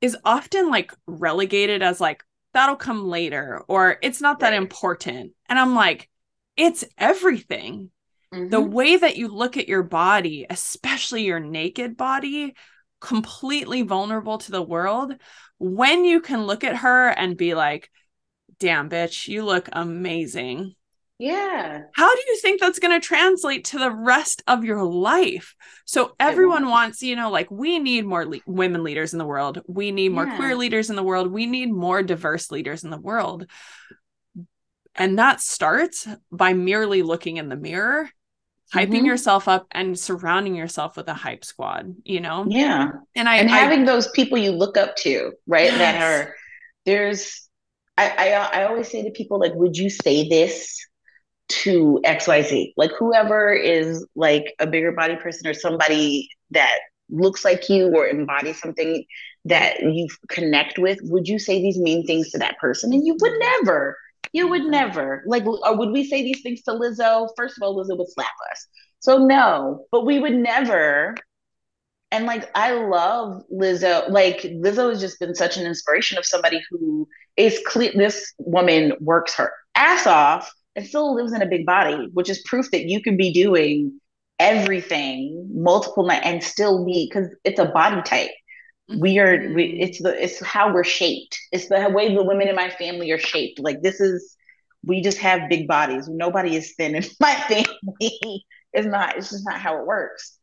is 0.01 0.17
often 0.25 0.71
like 0.71 0.93
relegated 1.07 1.83
as 1.83 2.01
like, 2.01 2.25
that'll 2.55 2.77
come 2.77 3.07
later, 3.07 3.63
or 3.69 3.99
it's 4.03 4.21
not 4.21 4.41
that 4.41 4.51
right. 4.51 4.57
important. 4.57 5.33
And 5.49 5.59
I'm 5.59 5.75
like, 5.75 6.09
it's 6.57 6.85
everything. 6.97 7.91
Mm-hmm. 8.33 8.49
The 8.49 8.61
way 8.61 8.97
that 8.97 9.17
you 9.17 9.29
look 9.29 9.57
at 9.57 9.69
your 9.69 9.83
body, 9.83 10.47
especially 10.49 11.25
your 11.25 11.41
naked 11.41 11.97
body, 11.97 12.55
completely 13.01 13.83
vulnerable 13.83 14.39
to 14.39 14.51
the 14.51 14.63
world, 14.63 15.15
when 15.59 16.05
you 16.05 16.21
can 16.21 16.45
look 16.47 16.65
at 16.65 16.77
her 16.77 17.09
and 17.09 17.37
be 17.37 17.55
like, 17.55 17.91
damn, 18.59 18.89
bitch, 18.89 19.29
you 19.29 19.45
look 19.45 19.69
amazing. 19.73 20.75
Yeah. 21.19 21.83
How 21.95 22.15
do 22.15 22.21
you 22.29 22.39
think 22.41 22.61
that's 22.61 22.79
going 22.79 23.01
to 23.01 23.07
translate 23.07 23.67
to 23.67 23.79
the 23.79 23.91
rest 23.91 24.43
of 24.47 24.65
your 24.65 24.85
life? 24.85 25.55
So 25.87 26.15
everyone 26.21 26.69
wants, 26.69 27.03
you 27.03 27.17
know, 27.17 27.31
like 27.31 27.51
we 27.51 27.79
need 27.79 28.05
more 28.05 28.27
le- 28.27 28.41
women 28.47 28.85
leaders 28.85 29.15
in 29.15 29.19
the 29.19 29.25
world. 29.25 29.63
We 29.67 29.93
need 29.93 30.11
more 30.11 30.27
yeah. 30.27 30.37
queer 30.37 30.57
leaders 30.57 30.91
in 30.91 30.97
the 30.97 31.03
world. 31.03 31.33
We 31.33 31.47
need 31.47 31.73
more 31.73 32.03
diverse 32.03 32.51
leaders 32.51 32.85
in 32.85 32.91
the 32.91 32.99
world. 32.99 33.47
And 34.95 35.19
that 35.19 35.41
starts 35.41 36.07
by 36.31 36.53
merely 36.53 37.03
looking 37.03 37.39
in 37.39 37.49
the 37.49 37.57
mirror 37.57 38.11
hyping 38.75 38.89
mm-hmm. 38.89 39.07
yourself 39.07 39.47
up 39.49 39.67
and 39.71 39.99
surrounding 39.99 40.55
yourself 40.55 40.97
with 40.97 41.07
a 41.09 41.15
hype 41.15 41.45
squad 41.45 41.95
you 42.05 42.21
know 42.21 42.45
yeah 42.49 42.89
and 43.15 43.29
i 43.29 43.37
and 43.37 43.49
having 43.49 43.83
I, 43.83 43.85
those 43.85 44.09
people 44.09 44.39
you 44.39 44.51
look 44.51 44.77
up 44.77 44.97
to 44.97 45.33
right 45.47 45.71
yes. 45.71 45.79
that 45.79 46.03
are 46.03 46.35
there's 46.85 47.49
I, 47.97 48.11
I 48.11 48.61
i 48.61 48.65
always 48.65 48.89
say 48.89 49.05
to 49.05 49.11
people 49.11 49.39
like 49.39 49.55
would 49.55 49.77
you 49.77 49.89
say 49.89 50.29
this 50.29 50.85
to 51.49 52.01
xyz 52.05 52.73
like 52.77 52.91
whoever 52.99 53.53
is 53.53 54.05
like 54.15 54.55
a 54.59 54.67
bigger 54.67 54.93
body 54.93 55.17
person 55.17 55.47
or 55.47 55.55
somebody 55.55 56.29
that 56.51 56.79
looks 57.09 57.45
like 57.45 57.69
you 57.69 57.95
or 57.95 58.09
embodies 58.09 58.61
something 58.61 59.05
that 59.45 59.81
you 59.81 60.09
connect 60.29 60.77
with 60.79 60.99
would 61.03 61.29
you 61.29 61.39
say 61.39 61.63
these 61.63 61.79
mean 61.79 62.05
things 62.05 62.31
to 62.31 62.39
that 62.39 62.59
person 62.59 62.93
and 62.93 63.07
you 63.07 63.17
would 63.21 63.39
never 63.39 63.97
you 64.33 64.49
would 64.49 64.63
mm-hmm. 64.63 64.71
never 64.71 65.23
like, 65.27 65.47
or 65.47 65.77
would 65.77 65.91
we 65.91 66.05
say 66.05 66.23
these 66.23 66.43
things 66.43 66.63
to 66.63 66.73
Lizzo? 66.73 67.29
First 67.37 67.57
of 67.57 67.63
all, 67.63 67.77
Lizzo 67.77 67.97
would 67.97 68.11
slap 68.11 68.35
us. 68.53 68.67
So 69.01 69.19
no, 69.19 69.87
but 69.91 70.05
we 70.05 70.19
would 70.19 70.35
never. 70.35 71.15
And 72.13 72.27
like, 72.27 72.51
I 72.55 72.73
love 72.73 73.43
Lizzo. 73.53 74.09
Like, 74.11 74.43
Lizzo 74.43 74.91
has 74.91 75.01
just 75.01 75.19
been 75.19 75.35
such 75.35 75.57
an 75.57 75.67
inspiration 75.67 76.19
of 76.19 76.27
somebody 76.27 76.63
who 76.71 77.09
is 77.37 77.61
clear. 77.67 77.93
This 77.95 78.33
woman 78.39 78.93
works 79.01 79.35
her 79.35 79.53
ass 79.75 80.07
off 80.07 80.53
and 80.77 80.87
still 80.87 81.15
lives 81.15 81.33
in 81.33 81.43
a 81.43 81.47
big 81.47 81.65
body, 81.67 82.09
which 82.13 82.29
is 82.29 82.43
proof 82.45 82.71
that 82.71 82.85
you 82.85 83.03
can 83.03 83.17
be 83.17 83.33
doing 83.33 83.99
everything 84.39 85.51
multiple 85.55 86.07
nights 86.07 86.27
and 86.27 86.45
still 86.45 86.85
be 86.85 87.09
because 87.11 87.29
it's 87.45 87.59
a 87.59 87.65
body 87.65 88.03
type. 88.03 88.31
We 89.01 89.19
are 89.19 89.53
we 89.55 89.69
mm-hmm. 89.69 89.83
it's 89.83 90.03
the 90.03 90.23
it's 90.23 90.45
how 90.45 90.73
we're 90.73 90.85
shaped. 90.85 91.37
It's 91.51 91.69
the 91.69 91.91
way 91.91 92.15
the 92.15 92.23
women 92.23 92.47
in 92.47 92.55
my 92.55 92.71
family 92.71 93.11
are 93.11 93.19
shaped. 93.19 93.59
Like 93.59 93.83
this 93.83 94.01
is 94.01 94.37
we 94.85 95.01
just 95.01 95.19
have 95.19 95.49
big 95.49 95.67
bodies. 95.67 96.07
Nobody 96.09 96.55
is 96.55 96.75
thin 96.77 96.95
in 96.95 97.05
my 97.21 97.35
family. 97.35 98.45
It's 98.73 98.87
not 98.87 99.17
it's 99.17 99.31
just 99.31 99.47
not 99.47 99.59
how 99.59 99.81
it 99.81 99.87
works. 99.87 100.39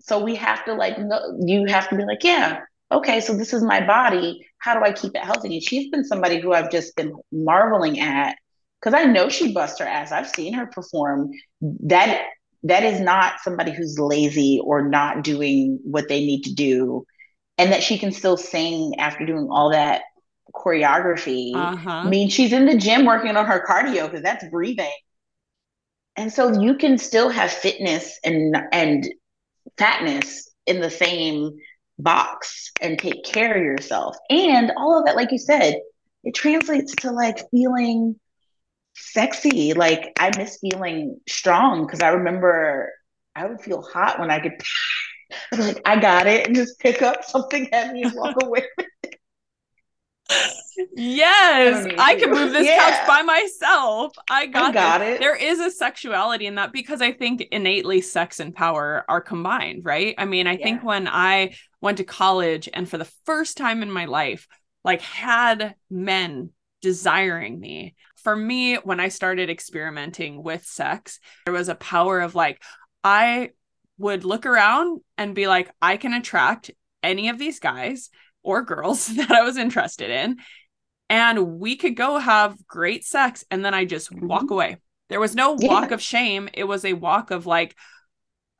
So 0.00 0.24
we 0.24 0.34
have 0.36 0.64
to 0.64 0.74
like 0.74 0.98
no, 0.98 1.38
you 1.44 1.66
have 1.66 1.88
to 1.90 1.96
be 1.96 2.04
like 2.04 2.24
yeah 2.24 2.60
okay 2.90 3.20
so 3.20 3.36
this 3.36 3.52
is 3.52 3.62
my 3.62 3.86
body. 3.86 4.44
How 4.58 4.74
do 4.74 4.84
i 4.84 4.92
keep 4.92 5.14
it 5.14 5.22
healthy? 5.22 5.54
And 5.54 5.62
she's 5.62 5.90
been 5.90 6.04
somebody 6.04 6.40
who 6.40 6.52
i've 6.52 6.72
just 6.72 6.96
been 6.96 7.14
marveling 7.30 8.00
at 8.00 8.36
because 8.80 8.94
i 8.94 9.04
know 9.04 9.28
she 9.28 9.52
busts 9.52 9.78
her 9.80 9.86
ass. 9.86 10.12
I've 10.12 10.28
seen 10.28 10.54
her 10.54 10.66
perform. 10.66 11.30
That 11.60 12.24
that 12.62 12.84
is 12.84 13.00
not 13.00 13.40
somebody 13.40 13.72
who's 13.72 13.98
lazy 13.98 14.60
or 14.62 14.88
not 14.88 15.24
doing 15.24 15.78
what 15.82 16.08
they 16.08 16.20
need 16.20 16.42
to 16.42 16.54
do 16.54 17.06
and 17.56 17.72
that 17.72 17.82
she 17.82 17.98
can 17.98 18.12
still 18.12 18.36
sing 18.36 18.98
after 18.98 19.24
doing 19.24 19.48
all 19.50 19.70
that 19.70 20.02
choreography. 20.54 21.54
Uh-huh. 21.54 21.90
I 21.90 22.08
mean 22.08 22.28
she's 22.28 22.52
in 22.52 22.66
the 22.66 22.76
gym 22.76 23.06
working 23.06 23.36
on 23.36 23.46
her 23.46 23.64
cardio 23.68 24.06
because 24.06 24.22
that's 24.22 24.44
breathing. 24.48 24.92
And 26.16 26.32
so 26.32 26.60
you 26.60 26.76
can 26.76 26.98
still 26.98 27.28
have 27.30 27.50
fitness 27.50 28.18
and 28.24 28.56
and 28.72 29.08
fatness 29.78 30.50
in 30.66 30.80
the 30.80 30.90
same 30.90 31.52
box 31.98 32.72
and 32.80 32.98
take 32.98 33.24
care 33.24 33.54
of 33.54 33.62
yourself. 33.62 34.16
And 34.28 34.72
all 34.76 34.98
of 34.98 35.06
that 35.06 35.16
like 35.16 35.32
you 35.32 35.38
said 35.38 35.76
it 36.24 36.34
translates 36.34 36.94
to 36.96 37.12
like 37.12 37.48
feeling 37.50 38.18
sexy 38.94 39.72
like 39.72 40.12
i 40.18 40.30
miss 40.36 40.58
feeling 40.60 41.18
strong 41.28 41.86
because 41.86 42.00
i 42.00 42.08
remember 42.08 42.92
i 43.34 43.46
would 43.46 43.60
feel 43.60 43.82
hot 43.82 44.18
when 44.18 44.30
i 44.30 44.38
could 44.38 44.52
like, 45.52 45.80
I 45.84 45.98
got 45.98 46.26
it, 46.26 46.46
and 46.46 46.56
just 46.56 46.78
pick 46.78 47.02
up 47.02 47.24
something 47.24 47.68
heavy 47.72 48.02
and 48.02 48.12
walk 48.14 48.36
away. 48.42 48.64
yes, 50.96 51.86
I, 51.98 52.12
I 52.12 52.14
can 52.16 52.30
move 52.30 52.52
this 52.52 52.66
yeah. 52.66 52.90
couch 52.90 53.06
by 53.06 53.22
myself. 53.22 54.12
I 54.28 54.46
got, 54.46 54.70
I 54.70 54.72
got 54.72 55.02
it. 55.02 55.20
There 55.20 55.36
is 55.36 55.60
a 55.60 55.70
sexuality 55.70 56.46
in 56.46 56.56
that 56.56 56.72
because 56.72 57.00
I 57.00 57.12
think 57.12 57.42
innately 57.50 58.00
sex 58.00 58.40
and 58.40 58.54
power 58.54 59.04
are 59.08 59.20
combined, 59.20 59.84
right? 59.84 60.14
I 60.18 60.24
mean, 60.24 60.46
I 60.46 60.52
yeah. 60.52 60.64
think 60.64 60.84
when 60.84 61.08
I 61.08 61.54
went 61.80 61.98
to 61.98 62.04
college 62.04 62.68
and 62.72 62.88
for 62.88 62.98
the 62.98 63.10
first 63.24 63.56
time 63.56 63.82
in 63.82 63.90
my 63.90 64.06
life, 64.06 64.46
like 64.84 65.02
had 65.02 65.74
men 65.90 66.50
desiring 66.80 67.60
me. 67.60 67.94
For 68.22 68.36
me, 68.36 68.76
when 68.76 69.00
I 69.00 69.08
started 69.08 69.50
experimenting 69.50 70.42
with 70.42 70.64
sex, 70.64 71.18
there 71.44 71.54
was 71.54 71.68
a 71.68 71.74
power 71.74 72.20
of 72.20 72.34
like, 72.34 72.62
I 73.02 73.50
would 73.98 74.24
look 74.24 74.46
around 74.46 75.00
and 75.18 75.34
be 75.34 75.46
like, 75.46 75.70
I 75.80 75.96
can 75.96 76.12
attract 76.12 76.70
any 77.02 77.28
of 77.28 77.38
these 77.38 77.60
guys 77.60 78.10
or 78.42 78.62
girls 78.62 79.06
that 79.16 79.30
I 79.30 79.42
was 79.42 79.56
interested 79.56 80.10
in. 80.10 80.38
And 81.08 81.58
we 81.58 81.76
could 81.76 81.96
go 81.96 82.18
have 82.18 82.66
great 82.66 83.04
sex. 83.04 83.44
And 83.50 83.64
then 83.64 83.74
I 83.74 83.84
just 83.84 84.10
mm-hmm. 84.12 84.26
walk 84.26 84.50
away. 84.50 84.76
There 85.08 85.20
was 85.20 85.34
no 85.34 85.56
yeah. 85.58 85.68
walk 85.68 85.90
of 85.90 86.00
shame. 86.00 86.48
It 86.54 86.64
was 86.64 86.84
a 86.84 86.92
walk 86.92 87.30
of 87.30 87.46
like, 87.46 87.76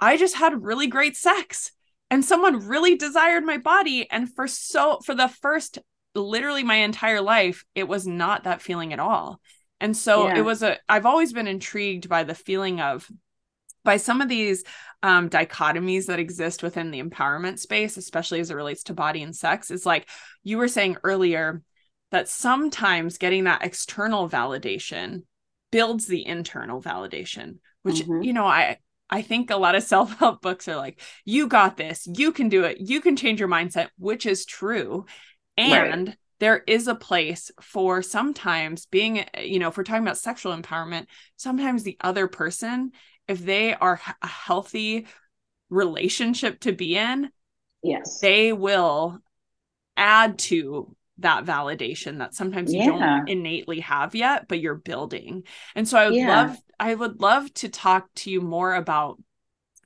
I 0.01 0.17
just 0.17 0.35
had 0.35 0.65
really 0.65 0.89
great 0.89 1.17
sex 1.17 1.71
and 2.11 2.25
someone 2.25 2.67
really 2.67 2.97
desired 2.97 3.45
my 3.45 3.59
body. 3.59 4.11
And 4.11 4.33
for 4.33 4.49
so, 4.49 4.99
for 5.05 5.15
the 5.15 5.29
first, 5.29 5.79
literally 6.15 6.65
my 6.65 6.77
entire 6.77 7.21
life, 7.21 7.65
it 7.75 7.89
was 7.89 8.07
not 8.07 8.45
that 8.45 8.63
feeling 8.63 8.93
at 8.93 9.01
all. 9.01 9.41
And 9.81 9.97
so 9.97 10.27
yeah. 10.27 10.39
it 10.39 10.43
was 10.43 10.63
a, 10.63 10.79
I've 10.89 11.07
always 11.07 11.33
been 11.33 11.47
intrigued 11.47 12.09
by 12.09 12.25
the 12.25 12.35
feeling 12.35 12.81
of, 12.81 13.11
by 13.83 13.97
some 13.97 14.21
of 14.21 14.29
these 14.29 14.65
um, 15.03 15.31
dichotomies 15.31 16.07
that 16.07 16.19
exist 16.19 16.63
within 16.63 16.91
the 16.91 17.03
empowerment 17.03 17.59
space, 17.59 17.97
especially 17.97 18.41
as 18.41 18.51
it 18.51 18.55
relates 18.55 18.83
to 18.85 18.95
body 18.95 19.23
and 19.23 19.35
sex, 19.35 19.71
is 19.71 19.87
like 19.87 20.09
you 20.43 20.59
were 20.59 20.69
saying 20.69 20.99
earlier 21.03 21.63
that 22.11 22.29
sometimes 22.29 23.19
getting 23.19 23.45
that 23.45 23.65
external 23.65 24.29
validation 24.29 25.23
builds 25.71 26.07
the 26.07 26.27
internal 26.27 26.83
validation, 26.83 27.59
which, 27.83 28.03
mm-hmm. 28.03 28.23
you 28.23 28.33
know, 28.33 28.47
I, 28.47 28.79
I 29.09 29.23
think 29.23 29.51
a 29.51 29.57
lot 29.57 29.75
of 29.75 29.83
self 29.85 30.19
help 30.19 30.43
books 30.43 30.69
are 30.69 30.77
like, 30.77 31.01
you 31.25 31.47
got 31.47 31.77
this, 31.77 32.07
you 32.07 32.33
can 32.33 32.49
do 32.49 32.65
it, 32.65 32.79
you 32.81 33.01
can 33.01 33.17
change 33.17 33.41
your 33.41 33.49
mindset, 33.49 33.89
which 33.97 34.27
is 34.27 34.45
true. 34.45 35.07
And 35.61 36.09
right. 36.09 36.17
there 36.39 36.63
is 36.67 36.89
a 36.89 36.95
place 36.95 37.51
for 37.61 38.03
sometimes 38.03 38.87
being, 38.87 39.25
you 39.39 39.59
know, 39.59 39.69
if 39.69 39.77
we're 39.77 39.85
talking 39.85 40.03
about 40.03 40.19
sexual 40.19 40.57
empowerment, 40.57 41.07
sometimes 41.37 41.83
the 41.83 41.97
other 42.01 42.27
person 42.27 42.93
if 43.31 43.45
they 43.45 43.75
are 43.75 44.01
a 44.23 44.27
healthy 44.27 45.07
relationship 45.69 46.59
to 46.61 46.73
be 46.73 46.97
in, 46.97 47.31
yes, 47.81 48.19
they 48.21 48.53
will 48.53 49.21
add 49.97 50.37
to 50.39 50.97
that 51.19 51.45
validation 51.45 52.19
that 52.19 52.35
sometimes 52.35 52.73
you 52.73 52.81
yeah. 52.81 52.87
don't 52.87 53.29
innately 53.29 53.81
have 53.81 54.17
yet, 54.17 54.49
but 54.49 54.59
you're 54.59 54.75
building. 54.75 55.45
And 55.77 55.87
so 55.87 55.97
I 55.97 56.07
would 56.07 56.15
yeah. 56.17 56.43
love 56.43 56.59
I 56.81 56.95
would 56.95 57.21
love 57.21 57.55
to 57.55 57.69
talk 57.69 58.09
to 58.17 58.31
you 58.31 58.41
more 58.41 58.75
about 58.75 59.23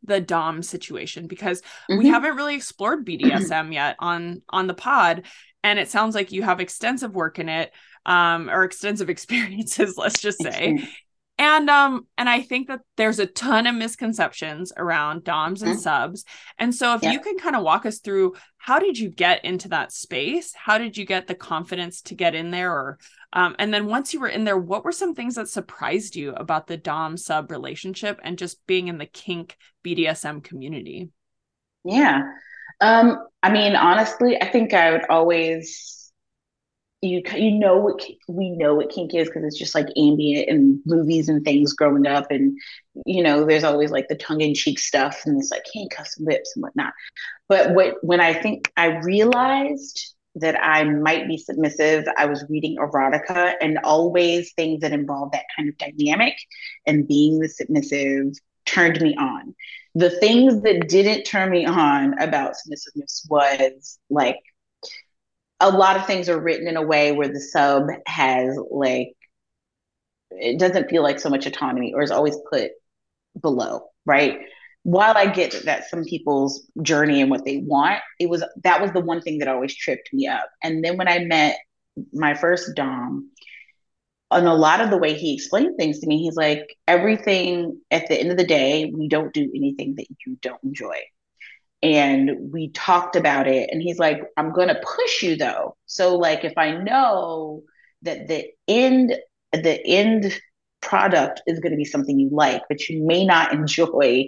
the 0.02 0.20
dom 0.20 0.62
situation 0.62 1.26
because 1.26 1.60
mm-hmm. 1.60 1.98
we 1.98 2.08
haven't 2.08 2.36
really 2.36 2.54
explored 2.54 3.06
bdsm 3.06 3.72
yet 3.72 3.96
on 4.00 4.42
on 4.50 4.66
the 4.66 4.74
pod 4.74 5.24
and 5.64 5.78
it 5.78 5.88
sounds 5.88 6.14
like 6.14 6.30
you 6.30 6.42
have 6.42 6.60
extensive 6.60 7.14
work 7.14 7.40
in 7.40 7.48
it 7.48 7.72
um 8.06 8.48
or 8.48 8.62
extensive 8.62 9.10
experiences 9.10 9.96
let's 9.96 10.20
just 10.20 10.40
say. 10.40 10.78
and 11.38 11.68
um 11.68 12.06
and 12.16 12.28
i 12.28 12.40
think 12.40 12.68
that 12.68 12.80
there's 12.96 13.18
a 13.18 13.26
ton 13.26 13.66
of 13.66 13.74
misconceptions 13.74 14.72
around 14.76 15.24
doms 15.24 15.62
and 15.62 15.72
mm-hmm. 15.72 15.80
subs. 15.80 16.24
And 16.58 16.72
so 16.72 16.94
if 16.94 17.02
you 17.02 17.18
can 17.18 17.38
kind 17.38 17.56
of 17.56 17.64
walk 17.64 17.86
us 17.86 17.98
through 17.98 18.34
how 18.58 18.78
did 18.78 18.96
you 18.96 19.10
get 19.10 19.44
into 19.44 19.68
that 19.70 19.92
space? 19.92 20.54
How 20.54 20.78
did 20.78 20.96
you 20.96 21.04
get 21.04 21.26
the 21.26 21.34
confidence 21.34 22.00
to 22.02 22.14
get 22.14 22.36
in 22.36 22.52
there? 22.52 22.70
Or 22.70 22.98
um, 23.32 23.56
and 23.58 23.74
then 23.74 23.86
once 23.86 24.14
you 24.14 24.20
were 24.20 24.28
in 24.28 24.44
there 24.44 24.56
what 24.56 24.84
were 24.84 24.92
some 24.92 25.14
things 25.14 25.34
that 25.34 25.48
surprised 25.48 26.14
you 26.14 26.32
about 26.34 26.68
the 26.68 26.76
dom 26.76 27.16
sub 27.16 27.50
relationship 27.50 28.20
and 28.22 28.38
just 28.38 28.64
being 28.66 28.86
in 28.86 28.98
the 28.98 29.06
kink 29.06 29.56
bdsm 29.84 30.44
community? 30.44 31.10
Yeah 31.84 32.22
um 32.80 33.18
i 33.42 33.50
mean 33.50 33.76
honestly 33.76 34.40
i 34.40 34.48
think 34.50 34.72
i 34.74 34.90
would 34.90 35.04
always 35.08 35.94
you 37.04 37.22
you 37.36 37.52
know 37.52 37.76
what 37.76 38.02
we 38.28 38.50
know 38.50 38.74
what 38.74 38.90
kink 38.90 39.14
is 39.14 39.28
because 39.28 39.44
it's 39.44 39.58
just 39.58 39.74
like 39.74 39.86
ambient 39.96 40.48
and 40.48 40.80
movies 40.86 41.28
and 41.28 41.44
things 41.44 41.74
growing 41.74 42.06
up 42.06 42.30
and 42.30 42.58
you 43.04 43.22
know 43.22 43.44
there's 43.44 43.64
always 43.64 43.90
like 43.90 44.08
the 44.08 44.16
tongue-in-cheek 44.16 44.78
stuff 44.78 45.22
and 45.26 45.38
it's 45.38 45.50
like 45.50 45.64
handcuffs 45.74 46.16
and 46.16 46.26
whips 46.26 46.52
and 46.56 46.62
whatnot. 46.62 46.92
But 47.48 47.74
what 47.74 47.96
when 48.02 48.20
i 48.20 48.32
think 48.32 48.72
i 48.76 48.86
realized 48.86 50.14
that 50.36 50.56
i 50.60 50.82
might 50.84 51.28
be 51.28 51.36
submissive 51.36 52.06
i 52.16 52.26
was 52.26 52.44
reading 52.48 52.76
erotica 52.78 53.54
and 53.60 53.78
always 53.84 54.52
things 54.54 54.80
that 54.80 54.92
involve 54.92 55.30
that 55.32 55.44
kind 55.56 55.68
of 55.68 55.78
dynamic 55.78 56.34
and 56.86 57.06
being 57.06 57.38
the 57.38 57.48
submissive 57.48 58.32
turned 58.66 59.00
me 59.00 59.14
on 59.16 59.54
the 59.94 60.10
things 60.10 60.62
that 60.62 60.88
didn't 60.88 61.24
turn 61.24 61.50
me 61.50 61.66
on 61.66 62.18
about 62.18 62.56
submissiveness 62.56 63.26
was 63.28 63.98
like 64.10 64.40
a 65.60 65.70
lot 65.70 65.96
of 65.96 66.06
things 66.06 66.28
are 66.28 66.40
written 66.40 66.66
in 66.66 66.76
a 66.76 66.82
way 66.82 67.12
where 67.12 67.28
the 67.28 67.40
sub 67.40 67.84
has 68.06 68.58
like 68.70 69.12
it 70.30 70.58
doesn't 70.58 70.90
feel 70.90 71.02
like 71.02 71.20
so 71.20 71.30
much 71.30 71.46
autonomy 71.46 71.94
or 71.94 72.02
is 72.02 72.10
always 72.10 72.36
put 72.50 72.72
below, 73.40 73.84
right? 74.04 74.40
While 74.82 75.16
I 75.16 75.26
get 75.26 75.64
that 75.64 75.88
some 75.88 76.04
people's 76.04 76.66
journey 76.82 77.22
and 77.22 77.30
what 77.30 77.44
they 77.44 77.58
want, 77.58 78.00
it 78.18 78.28
was 78.28 78.44
that 78.64 78.82
was 78.82 78.92
the 78.92 79.00
one 79.00 79.22
thing 79.22 79.38
that 79.38 79.48
always 79.48 79.74
tripped 79.74 80.12
me 80.12 80.26
up. 80.26 80.48
And 80.62 80.84
then 80.84 80.96
when 80.96 81.08
I 81.08 81.20
met 81.20 81.56
my 82.12 82.34
first 82.34 82.74
Dom, 82.74 83.30
on 84.34 84.46
a 84.46 84.54
lot 84.54 84.80
of 84.80 84.90
the 84.90 84.98
way 84.98 85.14
he 85.14 85.34
explained 85.34 85.76
things 85.78 86.00
to 86.00 86.06
me, 86.06 86.18
he's 86.22 86.36
like, 86.36 86.76
everything 86.88 87.80
at 87.90 88.08
the 88.08 88.20
end 88.20 88.30
of 88.32 88.36
the 88.36 88.46
day, 88.46 88.92
we 88.94 89.08
don't 89.08 89.32
do 89.32 89.50
anything 89.54 89.94
that 89.96 90.06
you 90.26 90.36
don't 90.42 90.62
enjoy. 90.64 90.96
And 91.82 92.52
we 92.52 92.70
talked 92.70 93.16
about 93.16 93.46
it. 93.46 93.70
And 93.70 93.82
he's 93.82 93.98
like 93.98 94.20
i'm 94.36 94.52
going 94.52 94.68
to 94.68 94.82
push 94.96 95.22
you 95.22 95.36
though. 95.36 95.76
So 95.86 96.16
like 96.16 96.44
if 96.44 96.54
i 96.58 96.72
know 96.72 97.62
that 98.02 98.28
the 98.28 98.46
end 98.68 99.14
the 99.52 99.86
end 99.86 100.40
product 100.80 101.42
is 101.46 101.60
going 101.60 101.72
to 101.72 101.78
be 101.78 101.84
something 101.84 102.18
you 102.18 102.28
like 102.30 102.62
but 102.68 102.88
you 102.88 103.04
may 103.06 103.24
not 103.24 103.52
enjoy 103.52 104.26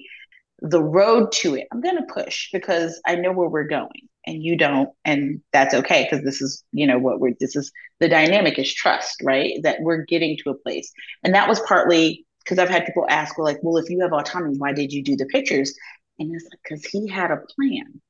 the 0.61 0.83
road 0.83 1.31
to 1.33 1.55
it 1.55 1.67
i'm 1.73 1.81
going 1.81 1.97
to 1.97 2.13
push 2.13 2.49
because 2.53 3.01
i 3.07 3.15
know 3.15 3.33
where 3.33 3.49
we're 3.49 3.65
going 3.65 4.09
and 4.27 4.43
you 4.43 4.57
don't 4.57 4.89
and 5.05 5.41
that's 5.53 5.75
okay 5.75 6.05
because 6.05 6.25
this 6.25 6.41
is 6.41 6.65
you 6.73 6.87
know 6.87 6.99
what 6.99 7.21
we're 7.21 7.35
this 7.41 7.57
is 7.57 7.71
the 8.01 8.09
dynamic 8.09 8.59
is 8.59 8.73
trust 8.73 9.23
right 9.23 9.55
that 9.63 9.81
we're 9.81 10.05
getting 10.05 10.37
to 10.37 10.51
a 10.51 10.55
place 10.55 10.93
and 11.23 11.35
that 11.35 11.49
was 11.49 11.61
partly 11.61 12.25
because 12.43 12.59
i've 12.59 12.71
had 12.71 12.87
people 12.87 13.07
ask 13.11 13.37
well 13.37 13.45
like 13.45 13.59
well 13.63 13.77
if 13.77 13.91
you 13.91 14.01
have 14.01 14.13
autonomy 14.13 14.57
why 14.57 14.73
did 14.73 14.93
you 14.93 15.03
do 15.03 15.15
the 15.17 15.27
pictures 15.27 15.75
and 16.19 16.35
it's 16.35 16.45
like, 16.45 16.61
because 16.63 16.85
he 16.85 17.09
had 17.09 17.31
a 17.31 17.43
plan. 17.55 18.01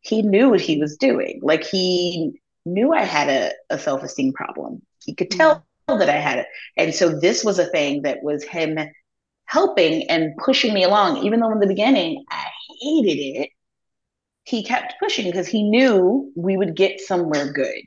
He 0.00 0.22
knew 0.22 0.50
what 0.50 0.60
he 0.60 0.78
was 0.78 0.96
doing. 0.96 1.40
Like 1.42 1.64
he 1.64 2.40
knew 2.64 2.92
I 2.92 3.02
had 3.02 3.28
a, 3.28 3.52
a 3.74 3.78
self 3.78 4.02
esteem 4.02 4.32
problem. 4.32 4.82
He 5.04 5.14
could 5.14 5.30
tell 5.30 5.66
mm-hmm. 5.88 5.98
that 5.98 6.08
I 6.08 6.16
had 6.16 6.38
it. 6.38 6.46
And 6.76 6.94
so 6.94 7.18
this 7.18 7.44
was 7.44 7.58
a 7.58 7.66
thing 7.66 8.02
that 8.02 8.22
was 8.22 8.44
him 8.44 8.78
helping 9.46 10.08
and 10.10 10.36
pushing 10.36 10.74
me 10.74 10.84
along, 10.84 11.24
even 11.24 11.40
though 11.40 11.52
in 11.52 11.60
the 11.60 11.66
beginning 11.66 12.24
I 12.30 12.44
hated 12.80 13.18
it. 13.18 13.50
He 14.44 14.62
kept 14.62 14.94
pushing 15.00 15.26
because 15.26 15.48
he 15.48 15.68
knew 15.68 16.30
we 16.36 16.56
would 16.56 16.76
get 16.76 17.00
somewhere 17.00 17.52
good. 17.52 17.82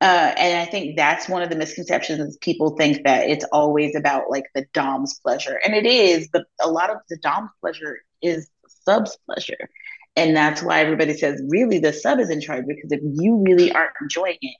Uh, 0.00 0.32
and 0.36 0.58
I 0.58 0.70
think 0.70 0.96
that's 0.96 1.28
one 1.28 1.42
of 1.42 1.50
the 1.50 1.56
misconceptions. 1.56 2.38
People 2.38 2.76
think 2.76 3.04
that 3.04 3.28
it's 3.28 3.44
always 3.52 3.96
about 3.96 4.30
like 4.30 4.44
the 4.54 4.64
dom's 4.72 5.18
pleasure, 5.18 5.60
and 5.64 5.74
it 5.74 5.84
is, 5.84 6.28
but 6.32 6.44
a 6.62 6.70
lot 6.70 6.90
of 6.90 6.98
the 7.10 7.18
dom's 7.18 7.50
pleasure 7.60 7.98
is 8.22 8.48
sub's 8.84 9.18
pleasure. 9.26 9.68
And 10.16 10.36
that's 10.36 10.62
why 10.62 10.80
everybody 10.80 11.14
says, 11.14 11.42
really, 11.48 11.78
the 11.78 11.92
sub 11.92 12.18
is 12.18 12.30
in 12.30 12.40
charge 12.40 12.64
because 12.66 12.90
if 12.90 13.00
you 13.02 13.42
really 13.44 13.70
aren't 13.72 13.92
enjoying 14.00 14.38
it 14.40 14.56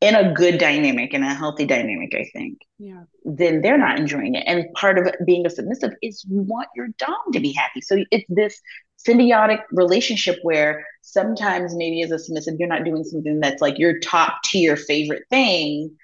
in 0.00 0.14
a 0.14 0.32
good 0.34 0.58
dynamic, 0.58 1.14
in 1.14 1.22
a 1.22 1.34
healthy 1.34 1.64
dynamic, 1.64 2.14
I 2.14 2.28
think, 2.32 2.58
yeah. 2.78 3.04
then 3.24 3.62
they're 3.62 3.78
not 3.78 3.98
enjoying 3.98 4.34
it. 4.34 4.44
And 4.46 4.66
part 4.74 4.98
of 4.98 5.14
being 5.24 5.46
a 5.46 5.50
submissive 5.50 5.92
is 6.02 6.24
you 6.28 6.40
want 6.42 6.68
your 6.76 6.88
dom 6.98 7.32
to 7.32 7.40
be 7.40 7.52
happy. 7.52 7.80
So 7.80 8.04
it's 8.10 8.26
this 8.28 8.60
symbiotic 9.06 9.60
relationship 9.72 10.38
where 10.42 10.86
sometimes 11.02 11.74
maybe 11.74 12.02
as 12.02 12.10
a 12.10 12.18
submissive, 12.18 12.56
you're 12.58 12.68
not 12.68 12.84
doing 12.84 13.04
something 13.04 13.40
that's 13.40 13.62
like 13.62 13.78
your 13.78 13.98
top 14.00 14.42
tier 14.44 14.76
favorite 14.76 15.24
thing, 15.30 15.96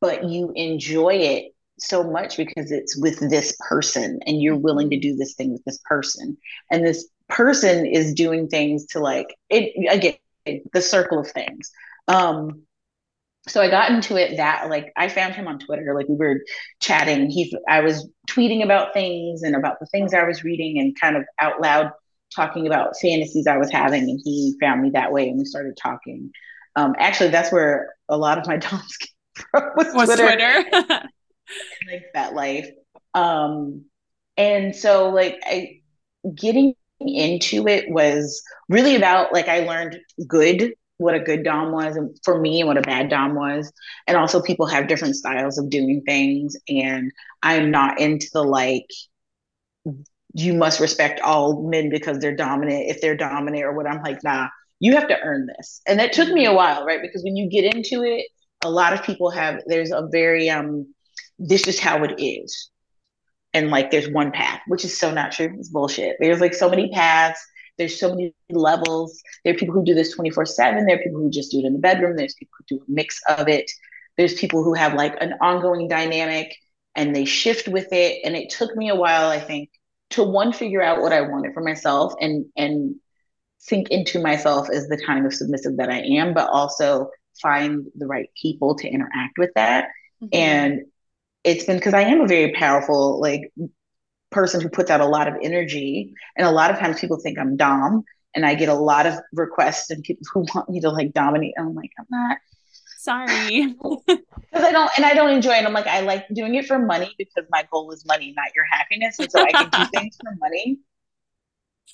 but 0.00 0.28
you 0.28 0.52
enjoy 0.54 1.14
it 1.14 1.54
so 1.78 2.04
much 2.04 2.36
because 2.36 2.70
it's 2.70 2.96
with 2.96 3.18
this 3.30 3.56
person 3.68 4.20
and 4.26 4.40
you're 4.40 4.56
willing 4.56 4.90
to 4.90 4.96
mm-hmm. 4.96 5.10
do 5.10 5.16
this 5.16 5.34
thing 5.34 5.52
with 5.52 5.64
this 5.64 5.80
person 5.84 6.36
and 6.70 6.86
this 6.86 7.08
person 7.28 7.86
is 7.86 8.14
doing 8.14 8.48
things 8.48 8.86
to 8.86 9.00
like 9.00 9.34
it 9.50 9.72
again 9.90 10.60
the 10.72 10.80
circle 10.80 11.18
of 11.18 11.28
things 11.30 11.70
um 12.06 12.62
so 13.48 13.60
i 13.60 13.68
got 13.68 13.90
into 13.90 14.16
it 14.16 14.36
that 14.36 14.68
like 14.68 14.92
i 14.96 15.08
found 15.08 15.34
him 15.34 15.48
on 15.48 15.58
twitter 15.58 15.94
like 15.94 16.08
we 16.08 16.16
were 16.16 16.40
chatting 16.80 17.30
he 17.30 17.54
i 17.68 17.80
was 17.80 18.08
tweeting 18.28 18.62
about 18.62 18.92
things 18.92 19.42
and 19.42 19.54
about 19.54 19.78
the 19.80 19.86
things 19.86 20.14
i 20.14 20.24
was 20.24 20.44
reading 20.44 20.78
and 20.78 20.98
kind 21.00 21.16
of 21.16 21.24
out 21.40 21.60
loud 21.60 21.90
talking 22.34 22.66
about 22.66 22.96
fantasies 23.00 23.46
i 23.46 23.56
was 23.56 23.70
having 23.70 24.02
and 24.02 24.20
he 24.24 24.54
found 24.60 24.82
me 24.82 24.90
that 24.90 25.12
way 25.12 25.28
and 25.28 25.38
we 25.38 25.44
started 25.44 25.76
talking 25.80 26.30
um 26.76 26.94
actually 26.98 27.30
that's 27.30 27.52
where 27.52 27.94
a 28.08 28.16
lot 28.16 28.38
of 28.38 28.46
my 28.46 28.56
doms 28.58 28.96
came 28.96 29.08
from 29.50 29.70
was, 29.76 29.94
was 29.94 30.08
twitter, 30.08 30.62
twitter. 30.70 31.02
like 31.90 32.06
that 32.14 32.34
life. 32.34 32.68
Um, 33.14 33.84
and 34.36 34.74
so 34.74 35.10
like 35.10 35.40
I 35.44 35.80
getting 36.34 36.74
into 37.00 37.68
it 37.68 37.90
was 37.90 38.42
really 38.68 38.96
about 38.96 39.32
like 39.32 39.48
I 39.48 39.60
learned 39.60 39.98
good 40.26 40.74
what 40.98 41.14
a 41.14 41.20
good 41.20 41.42
dom 41.42 41.72
was 41.72 41.98
for 42.22 42.40
me 42.40 42.60
and 42.60 42.68
what 42.68 42.78
a 42.78 42.82
bad 42.82 43.10
dom 43.10 43.34
was 43.34 43.72
and 44.06 44.16
also 44.16 44.40
people 44.40 44.66
have 44.66 44.88
different 44.88 45.16
styles 45.16 45.58
of 45.58 45.70
doing 45.70 46.02
things 46.06 46.56
and 46.68 47.10
i'm 47.42 47.70
not 47.70 48.00
into 48.00 48.28
the 48.32 48.42
like 48.42 48.86
you 50.34 50.52
must 50.54 50.80
respect 50.80 51.20
all 51.20 51.68
men 51.68 51.90
because 51.90 52.18
they're 52.18 52.36
dominant 52.36 52.84
if 52.88 53.00
they're 53.00 53.16
dominant 53.16 53.64
or 53.64 53.72
what 53.72 53.86
i'm 53.86 54.02
like 54.02 54.22
nah 54.22 54.48
you 54.80 54.94
have 54.94 55.08
to 55.08 55.20
earn 55.22 55.46
this 55.56 55.80
and 55.86 55.98
that 55.98 56.12
took 56.12 56.28
me 56.28 56.44
a 56.44 56.52
while 56.52 56.84
right 56.84 57.02
because 57.02 57.22
when 57.24 57.36
you 57.36 57.48
get 57.48 57.74
into 57.74 58.02
it 58.02 58.26
a 58.64 58.70
lot 58.70 58.92
of 58.92 59.02
people 59.02 59.30
have 59.30 59.60
there's 59.66 59.90
a 59.90 60.08
very 60.12 60.48
um 60.48 60.86
this 61.38 61.66
is 61.66 61.78
how 61.78 62.02
it 62.04 62.14
is. 62.18 62.70
And 63.52 63.70
like 63.70 63.90
there's 63.90 64.08
one 64.08 64.32
path, 64.32 64.60
which 64.66 64.84
is 64.84 64.98
so 64.98 65.12
not 65.12 65.32
true. 65.32 65.54
It's 65.58 65.68
bullshit. 65.68 66.16
There's 66.18 66.40
like 66.40 66.54
so 66.54 66.68
many 66.68 66.90
paths. 66.90 67.40
There's 67.78 67.98
so 67.98 68.10
many 68.10 68.34
levels. 68.50 69.22
There 69.44 69.54
are 69.54 69.56
people 69.56 69.74
who 69.74 69.84
do 69.84 69.94
this 69.94 70.12
24 70.12 70.46
7. 70.46 70.86
There 70.86 70.96
are 70.96 71.02
people 71.02 71.20
who 71.20 71.30
just 71.30 71.50
do 71.50 71.58
it 71.58 71.64
in 71.64 71.72
the 71.72 71.78
bedroom. 71.78 72.16
There's 72.16 72.34
people 72.34 72.56
who 72.58 72.76
do 72.76 72.82
a 72.82 72.90
mix 72.90 73.20
of 73.28 73.48
it. 73.48 73.70
There's 74.16 74.34
people 74.34 74.62
who 74.62 74.74
have 74.74 74.94
like 74.94 75.16
an 75.20 75.34
ongoing 75.40 75.88
dynamic 75.88 76.54
and 76.94 77.14
they 77.14 77.24
shift 77.24 77.68
with 77.68 77.88
it. 77.92 78.20
And 78.24 78.36
it 78.36 78.50
took 78.50 78.76
me 78.76 78.88
a 78.88 78.94
while, 78.94 79.28
I 79.28 79.40
think, 79.40 79.70
to 80.10 80.22
one, 80.22 80.52
figure 80.52 80.82
out 80.82 81.00
what 81.00 81.12
I 81.12 81.22
wanted 81.22 81.54
for 81.54 81.62
myself 81.62 82.14
and 82.20 82.46
and 82.56 82.96
sink 83.58 83.88
into 83.90 84.20
myself 84.20 84.68
as 84.70 84.86
the 84.88 85.02
kind 85.04 85.24
of 85.24 85.32
submissive 85.32 85.78
that 85.78 85.88
I 85.88 86.00
am, 86.00 86.34
but 86.34 86.50
also 86.50 87.10
find 87.40 87.86
the 87.96 88.06
right 88.06 88.28
people 88.40 88.76
to 88.76 88.88
interact 88.88 89.38
with 89.38 89.50
that. 89.54 89.88
Mm-hmm. 90.22 90.28
And 90.32 90.80
it's 91.44 91.64
been 91.64 91.76
because 91.76 91.94
I 91.94 92.02
am 92.02 92.20
a 92.20 92.26
very 92.26 92.52
powerful 92.52 93.20
like 93.20 93.52
person 94.34 94.60
who 94.60 94.68
puts 94.68 94.90
out 94.90 95.00
a 95.00 95.06
lot 95.06 95.28
of 95.28 95.34
energy, 95.42 96.12
and 96.36 96.46
a 96.46 96.50
lot 96.50 96.70
of 96.70 96.78
times 96.78 97.00
people 97.00 97.18
think 97.18 97.38
I'm 97.38 97.56
dom, 97.56 98.04
and 98.34 98.44
I 98.44 98.54
get 98.54 98.68
a 98.68 98.74
lot 98.74 99.06
of 99.06 99.14
requests 99.32 99.90
and 99.90 100.02
people 100.02 100.24
who 100.32 100.46
want 100.54 100.68
me 100.68 100.80
to 100.80 100.90
like 100.90 101.12
dominate. 101.12 101.54
And 101.56 101.68
I'm 101.68 101.74
like, 101.74 101.90
I'm 101.98 102.06
not. 102.10 102.38
Sorry, 102.98 103.66
because 104.06 104.24
I 104.52 104.72
don't, 104.72 104.90
and 104.96 105.04
I 105.04 105.14
don't 105.14 105.30
enjoy 105.30 105.52
it. 105.52 105.64
I'm 105.64 105.74
like, 105.74 105.86
I 105.86 106.00
like 106.00 106.26
doing 106.32 106.54
it 106.54 106.66
for 106.66 106.78
money 106.78 107.14
because 107.18 107.44
my 107.50 107.66
goal 107.70 107.90
is 107.92 108.04
money, 108.06 108.32
not 108.36 108.54
your 108.54 108.64
happiness, 108.70 109.18
and 109.18 109.30
so 109.30 109.42
I 109.42 109.52
can 109.52 109.68
do 109.70 109.86
things 109.94 110.16
for 110.22 110.34
money. 110.38 110.78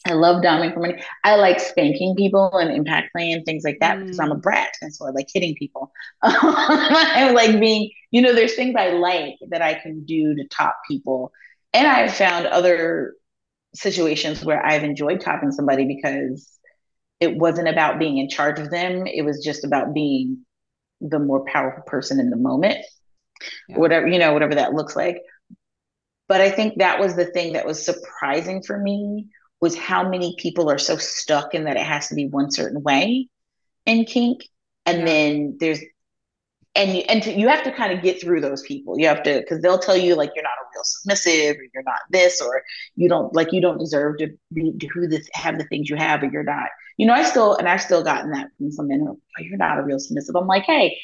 I 0.07 0.15
love 0.15 0.43
doming 0.43 0.73
for 0.73 0.81
money. 0.81 1.03
I 1.25 1.37
like 1.37 1.61
spanking 1.61 2.15
people 2.17 2.51
and 2.55 2.71
impact 2.71 3.13
play 3.13 3.33
and 3.33 3.45
things 3.45 3.65
like 3.65 3.79
that 3.81 3.99
mm. 3.99 4.05
because 4.05 4.19
I'm 4.19 4.31
a 4.31 4.37
mm. 4.37 4.43
brat. 4.43 4.73
And 4.81 4.95
so 4.95 5.07
I 5.07 5.11
like 5.11 5.29
hitting 5.33 5.55
people. 5.57 5.93
I 6.23 7.33
like 7.35 7.61
being, 7.61 7.91
you 8.11 8.23
know, 8.23 8.33
there's 8.33 8.55
things 8.55 8.75
I 8.79 8.91
like 8.93 9.35
that 9.51 9.61
I 9.61 9.75
can 9.75 10.05
do 10.05 10.35
to 10.35 10.47
top 10.49 10.77
people. 10.89 11.33
And 11.73 11.87
I've 11.87 12.15
found 12.15 12.47
other 12.47 13.15
situations 13.75 14.45
where 14.45 14.65
I've 14.65 14.85
enjoyed 14.85 15.21
topping 15.21 15.53
somebody 15.53 15.85
because 15.85 16.49
it 17.21 17.37
wasn't 17.37 17.69
about 17.69 17.99
being 17.99 18.19
in 18.19 18.29
charge 18.29 18.59
of 18.59 18.71
them. 18.71 19.07
It 19.07 19.25
was 19.25 19.45
just 19.45 19.65
about 19.65 19.95
being 19.95 20.45
the 21.01 21.19
more 21.19 21.45
powerful 21.45 21.83
person 21.85 22.19
in 22.19 22.31
the 22.31 22.37
moment. 22.37 22.79
Yeah. 23.69 23.79
Whatever, 23.79 24.07
you 24.07 24.19
know, 24.19 24.33
whatever 24.33 24.57
that 24.57 24.75
looks 24.75 24.97
like. 24.97 25.23
But 26.29 26.41
I 26.41 26.51
think 26.51 26.79
that 26.79 27.01
was 27.01 27.17
the 27.17 27.27
thing 27.27 27.55
that 27.55 27.67
was 27.67 27.85
surprising 27.85 28.63
for 28.63 28.79
me 28.79 29.29
was 29.61 29.77
how 29.77 30.09
many 30.09 30.37
people 30.39 30.71
are 30.71 30.79
so 30.79 30.97
stuck 30.97 31.55
in 31.55 31.65
that 31.65 31.77
it 31.77 31.87
has 31.87 32.09
to 32.09 32.15
be 32.15 32.27
one 32.27 32.51
certain 32.51 32.83
way 32.83 33.29
in 33.87 34.05
kink 34.05 34.43
and 34.87 35.01
yeah. 35.01 35.05
then 35.05 35.57
there's 35.59 35.81
and 36.75 36.97
you, 36.97 37.03
and 37.09 37.23
to, 37.23 37.33
you 37.33 37.49
have 37.49 37.63
to 37.65 37.73
kind 37.73 37.93
of 37.93 38.03
get 38.03 38.21
through 38.21 38.41
those 38.41 38.63
people. 38.63 38.99
You 38.99 39.09
have 39.09 39.23
to 39.25 39.41
because 39.41 39.61
they'll 39.61 39.79
tell 39.79 39.97
you 39.97 40.15
like 40.15 40.31
you're 40.35 40.45
not 40.45 40.51
a 40.51 40.67
real 40.75 40.85
submissive 40.85 41.57
or 41.57 41.65
you're 41.75 41.83
not 41.83 42.01
this 42.11 42.41
or 42.41 42.63
you 42.97 43.09
don't 43.09 43.35
like 43.35 43.53
you 43.53 43.61
don't 43.61 43.79
deserve 43.79 44.19
to 44.19 44.29
be 44.53 44.73
to 44.79 44.87
who 44.89 45.07
this 45.07 45.29
have 45.35 45.59
the 45.59 45.65
things 45.65 45.91
you 45.91 45.97
have 45.97 46.23
or 46.23 46.27
you're 46.27 46.43
not. 46.43 46.69
You 46.97 47.07
know 47.07 47.15
i 47.15 47.23
still 47.23 47.55
and 47.55 47.67
i've 47.67 47.81
still 47.81 48.05
gotten 48.05 48.31
that 48.33 48.49
from 48.59 48.71
some 48.71 48.89
men 48.89 49.01
who 49.01 49.09
oh, 49.11 49.43
you're 49.43 49.57
not 49.57 49.79
a 49.79 49.83
real 49.83 49.99
submissive. 49.99 50.37
I'm 50.37 50.47
like 50.47 50.65
hey 50.65 50.99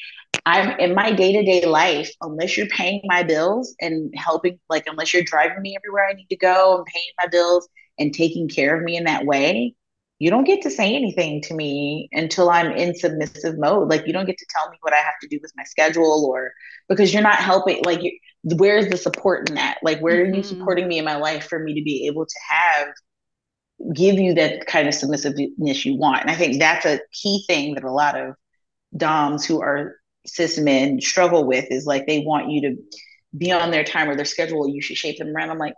i'm 0.45 0.79
in 0.79 0.93
my 0.93 1.11
day-to-day 1.11 1.65
life 1.65 2.11
unless 2.21 2.55
you're 2.55 2.67
paying 2.67 3.01
my 3.05 3.23
bills 3.23 3.75
and 3.81 4.13
helping 4.15 4.59
like 4.69 4.85
unless 4.85 5.11
you're 5.11 5.23
driving 5.23 5.61
me 5.61 5.75
everywhere 5.75 6.07
i 6.07 6.13
need 6.13 6.27
to 6.29 6.35
go 6.35 6.77
and 6.77 6.85
paying 6.85 7.11
my 7.19 7.25
bills 7.27 7.67
and 7.99 8.13
taking 8.13 8.47
care 8.47 8.75
of 8.75 8.83
me 8.83 8.97
in 8.97 9.05
that 9.05 9.25
way, 9.25 9.75
you 10.19 10.31
don't 10.31 10.45
get 10.45 10.61
to 10.63 10.71
say 10.71 10.95
anything 10.95 11.41
to 11.43 11.53
me 11.53 12.09
until 12.11 12.49
I'm 12.49 12.71
in 12.71 12.95
submissive 12.95 13.57
mode. 13.57 13.89
Like 13.89 14.07
you 14.07 14.13
don't 14.13 14.25
get 14.25 14.37
to 14.37 14.45
tell 14.49 14.69
me 14.71 14.77
what 14.81 14.93
I 14.93 14.97
have 14.97 15.13
to 15.21 15.27
do 15.27 15.39
with 15.41 15.51
my 15.55 15.63
schedule 15.63 16.25
or 16.25 16.51
because 16.89 17.13
you're 17.13 17.21
not 17.21 17.35
helping. 17.35 17.83
Like, 17.83 18.01
where's 18.43 18.89
the 18.89 18.97
support 18.97 19.49
in 19.49 19.55
that? 19.55 19.77
Like, 19.83 19.99
where 19.99 20.15
mm-hmm. 20.15 20.31
are 20.31 20.35
you 20.35 20.41
mm-hmm. 20.41 20.57
supporting 20.57 20.87
me 20.87 20.97
in 20.97 21.05
my 21.05 21.17
life 21.17 21.47
for 21.47 21.59
me 21.59 21.75
to 21.75 21.83
be 21.83 22.07
able 22.07 22.25
to 22.25 22.35
have 22.49 22.87
give 23.93 24.15
you 24.15 24.33
that 24.33 24.65
kind 24.65 24.87
of 24.87 24.95
submissiveness 24.95 25.85
you 25.85 25.95
want? 25.97 26.21
And 26.21 26.31
I 26.31 26.35
think 26.35 26.57
that's 26.57 26.85
a 26.85 26.99
key 27.11 27.43
thing 27.47 27.75
that 27.75 27.83
a 27.83 27.91
lot 27.91 28.19
of 28.19 28.33
DOMs 28.95 29.45
who 29.45 29.61
are 29.61 29.97
cis 30.25 30.57
men 30.57 30.99
struggle 30.99 31.45
with 31.45 31.65
is 31.69 31.85
like 31.85 32.07
they 32.07 32.19
want 32.19 32.49
you 32.49 32.61
to 32.61 32.77
be 33.37 33.51
on 33.51 33.69
their 33.69 33.83
time 33.83 34.09
or 34.09 34.15
their 34.15 34.25
schedule. 34.25 34.67
You 34.67 34.81
should 34.81 34.97
shape 34.97 35.19
them 35.19 35.35
around. 35.35 35.51
I'm 35.51 35.59
like, 35.59 35.75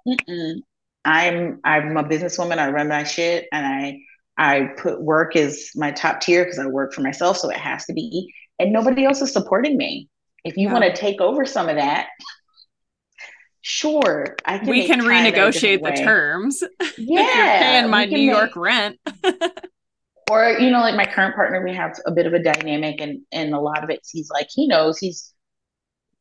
I'm 1.03 1.59
I'm 1.65 1.97
a 1.97 2.03
businesswoman. 2.03 2.57
I 2.57 2.69
run 2.71 2.87
my 2.87 3.03
shit, 3.03 3.47
and 3.51 3.65
I 3.65 3.99
I 4.39 4.69
put 4.77 5.01
work 5.01 5.35
as 5.35 5.69
my 5.75 5.91
top 5.91 6.21
tier 6.21 6.45
because 6.45 6.59
I 6.59 6.65
work 6.65 6.93
for 6.93 7.01
myself, 7.01 7.37
so 7.37 7.49
it 7.49 7.57
has 7.57 7.85
to 7.85 7.93
be. 7.93 8.33
And 8.57 8.71
nobody 8.71 9.03
else 9.03 9.21
is 9.21 9.33
supporting 9.33 9.75
me. 9.75 10.07
If 10.45 10.55
you 10.55 10.69
want 10.69 10.85
to 10.85 10.95
take 10.95 11.19
over 11.19 11.45
some 11.45 11.67
of 11.67 11.75
that, 11.75 12.07
sure, 13.61 14.37
I 14.45 14.59
can. 14.59 14.69
We 14.69 14.87
can 14.87 15.01
renegotiate 15.01 15.83
the 15.83 15.91
terms. 15.91 16.63
Yeah, 16.97 17.59
paying 17.59 17.89
my 17.89 18.05
New 18.05 18.19
York 18.19 18.55
rent. 18.55 18.97
or 20.31 20.57
you 20.57 20.71
know, 20.71 20.79
like 20.79 20.95
my 20.95 21.05
current 21.05 21.35
partner, 21.35 21.61
we 21.61 21.73
have 21.75 21.99
a 22.05 22.11
bit 22.11 22.25
of 22.25 22.33
a 22.33 22.41
dynamic, 22.41 23.01
and 23.01 23.19
and 23.33 23.53
a 23.53 23.59
lot 23.59 23.83
of 23.83 23.89
it, 23.89 23.99
he's 24.09 24.29
like 24.29 24.47
he 24.53 24.67
knows 24.67 24.97
he's 24.97 25.33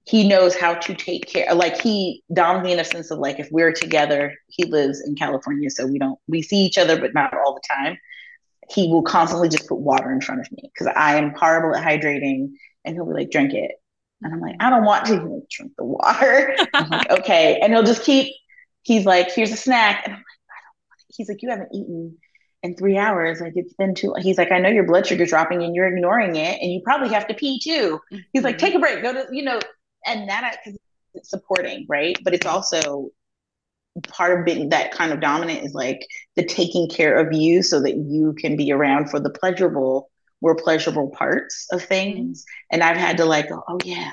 he 0.09 0.27
knows 0.27 0.57
how 0.57 0.73
to 0.75 0.95
take 0.95 1.27
care 1.27 1.53
like 1.55 1.79
he 1.81 2.23
doms 2.33 2.65
me 2.65 2.73
in 2.73 2.81
a 2.81 2.85
sense 2.85 3.11
of 3.11 3.19
like 3.19 3.39
if 3.39 3.49
we're 3.51 3.73
together 3.73 4.35
he 4.49 4.65
lives 4.65 5.03
in 5.07 5.15
california 5.15 5.69
so 5.69 5.87
we 5.87 5.99
don't 5.99 6.19
we 6.29 6.41
see 6.41 6.57
each 6.57 6.79
other 6.79 6.99
but 6.99 7.13
not 7.13 7.35
all 7.35 7.53
the 7.53 7.61
time 7.69 7.99
he 8.71 8.89
will 8.89 9.03
constantly 9.03 9.49
just 9.49 9.69
put 9.69 9.79
water 9.79 10.11
in 10.11 10.21
front 10.21 10.41
of 10.41 10.51
me 10.53 10.71
because 10.73 10.93
i 10.97 11.17
am 11.17 11.35
horrible 11.35 11.75
at 11.75 11.85
hydrating 11.85 12.51
and 12.85 12.95
he'll 12.95 13.07
be 13.07 13.13
like 13.13 13.31
drink 13.31 13.53
it. 13.55 13.73
And 14.23 14.33
i'm 14.33 14.41
like 14.41 14.57
i 14.61 14.71
don't 14.71 14.85
want 14.85 15.07
to. 15.07 15.15
Like, 15.15 15.49
drink 15.49 15.73
the 15.77 15.85
water. 15.85 16.57
I'm 16.75 16.89
like 16.89 17.11
okay. 17.11 17.59
And 17.63 17.73
he'll 17.73 17.83
just 17.83 18.03
keep 18.03 18.35
he's 18.83 19.05
like 19.05 19.33
here's 19.33 19.53
a 19.53 19.57
snack. 19.57 20.03
And 20.05 20.15
i'm 20.15 20.19
like 20.19 20.27
i 20.51 20.61
don't 20.65 20.89
want 20.89 21.01
it. 21.09 21.15
he's 21.17 21.29
like 21.29 21.43
you 21.43 21.51
haven't 21.51 21.75
eaten 21.75 22.17
in 22.63 22.77
three 22.77 22.97
hours. 22.97 23.41
Like 23.41 23.53
it's 23.57 23.75
been 23.75 23.95
too 23.95 24.15
he's 24.19 24.39
like 24.39 24.51
i 24.51 24.59
know 24.59 24.71
your 24.71 24.85
blood 24.85 25.07
sugar's 25.07 25.31
dropping 25.31 25.63
and 25.63 25.75
you're 25.75 25.89
ignoring 25.89 26.37
it 26.37 26.61
and 26.61 26.73
you 26.73 26.81
probably 26.83 27.11
have 27.11 27.27
to 27.29 27.35
pee 27.35 27.61
too. 27.61 28.01
He's 28.33 28.43
like 28.43 28.57
mm-hmm. 28.57 28.67
take 28.67 28.75
a 28.75 28.79
break. 28.79 29.03
Go 29.03 29.13
to 29.13 29.27
you 29.31 29.43
know 29.43 29.61
and 30.07 30.29
that 30.29 30.59
because 30.65 30.79
it's 31.15 31.31
supporting, 31.31 31.87
right? 31.89 32.17
But 32.23 32.35
it's 32.35 32.47
also 32.47 33.11
part 34.03 34.39
of 34.39 34.45
being 34.45 34.69
that 34.69 34.93
kind 34.93 35.13
of 35.13 35.21
dominant 35.21 35.65
is 35.65 35.75
like 35.75 36.07
the 36.37 36.45
taking 36.45 36.89
care 36.89 37.19
of 37.19 37.33
you 37.33 37.63
so 37.63 37.81
that 37.83 37.97
you 37.97 38.35
can 38.39 38.57
be 38.57 38.73
around 38.73 39.11
for 39.11 39.21
the 39.21 39.31
pleasurable 39.31 40.11
more 40.41 40.55
pleasurable 40.55 41.11
parts 41.11 41.67
of 41.73 41.83
things. 41.83 42.41
Mm-hmm. 42.41 42.75
and 42.75 42.83
i've 42.83 42.97
had 42.97 43.17
to 43.19 43.25
like 43.25 43.49
oh 43.51 43.79
yeah 43.85 44.13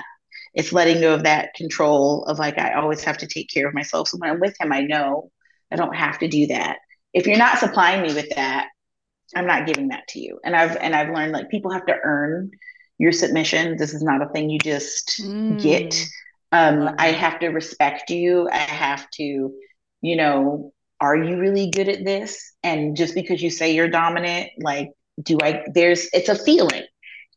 it's 0.54 0.72
letting 0.72 1.00
go 1.00 1.14
of 1.14 1.24
that 1.24 1.54
control 1.54 2.24
of 2.24 2.38
like 2.38 2.58
i 2.58 2.74
always 2.74 3.04
have 3.04 3.18
to 3.18 3.26
take 3.26 3.50
care 3.52 3.68
of 3.68 3.74
myself. 3.74 4.08
So 4.08 4.18
when 4.18 4.30
i'm 4.30 4.40
with 4.40 4.56
him 4.58 4.72
i 4.72 4.80
know 4.80 5.30
i 5.70 5.76
don't 5.76 5.94
have 5.94 6.18
to 6.20 6.28
do 6.28 6.46
that. 6.48 6.78
If 7.12 7.26
you're 7.26 7.38
not 7.38 7.58
supplying 7.58 8.02
me 8.02 8.14
with 8.14 8.30
that 8.36 8.68
i'm 9.34 9.46
not 9.46 9.66
giving 9.66 9.88
that 9.88 10.08
to 10.08 10.20
you. 10.20 10.38
And 10.44 10.56
i've 10.56 10.76
and 10.76 10.94
i've 10.94 11.14
learned 11.14 11.32
like 11.32 11.50
people 11.50 11.70
have 11.70 11.86
to 11.86 11.96
earn 12.02 12.50
your 12.98 13.12
submission. 13.12 13.76
This 13.76 13.92
is 13.92 14.02
not 14.02 14.22
a 14.22 14.28
thing 14.30 14.48
you 14.48 14.58
just 14.58 15.20
mm. 15.22 15.60
get 15.60 15.94
um, 16.52 16.94
I 16.98 17.08
have 17.08 17.38
to 17.40 17.48
respect 17.48 18.10
you. 18.10 18.48
I 18.50 18.58
have 18.58 19.10
to, 19.12 19.52
you 20.02 20.16
know, 20.16 20.72
are 21.00 21.16
you 21.16 21.38
really 21.38 21.70
good 21.70 21.88
at 21.88 22.04
this? 22.04 22.54
And 22.62 22.96
just 22.96 23.14
because 23.14 23.42
you 23.42 23.50
say 23.50 23.74
you're 23.74 23.88
dominant, 23.88 24.50
like, 24.58 24.90
do 25.22 25.38
I, 25.42 25.64
there's, 25.72 26.08
it's 26.12 26.28
a 26.28 26.34
feeling, 26.34 26.84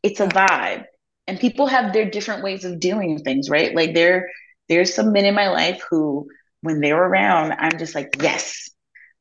it's 0.03 0.20
a 0.20 0.28
vibe. 0.28 0.86
And 1.28 1.39
people 1.39 1.68
have 1.68 1.93
their 1.93 2.10
different 2.10 2.43
ways 2.43 2.66
of 2.66 2.80
doing 2.80 3.20
things, 3.20 3.49
right? 3.49 3.76
Like, 3.76 3.93
there, 3.93 4.30
there's 4.68 4.93
some 4.93 5.12
men 5.12 5.26
in 5.26 5.36
my 5.36 5.49
life 5.49 5.84
who, 5.89 6.28
when 6.62 6.82
they're 6.82 7.01
around, 7.01 7.53
I'm 7.53 7.78
just 7.78 7.95
like, 7.95 8.16
yes, 8.22 8.70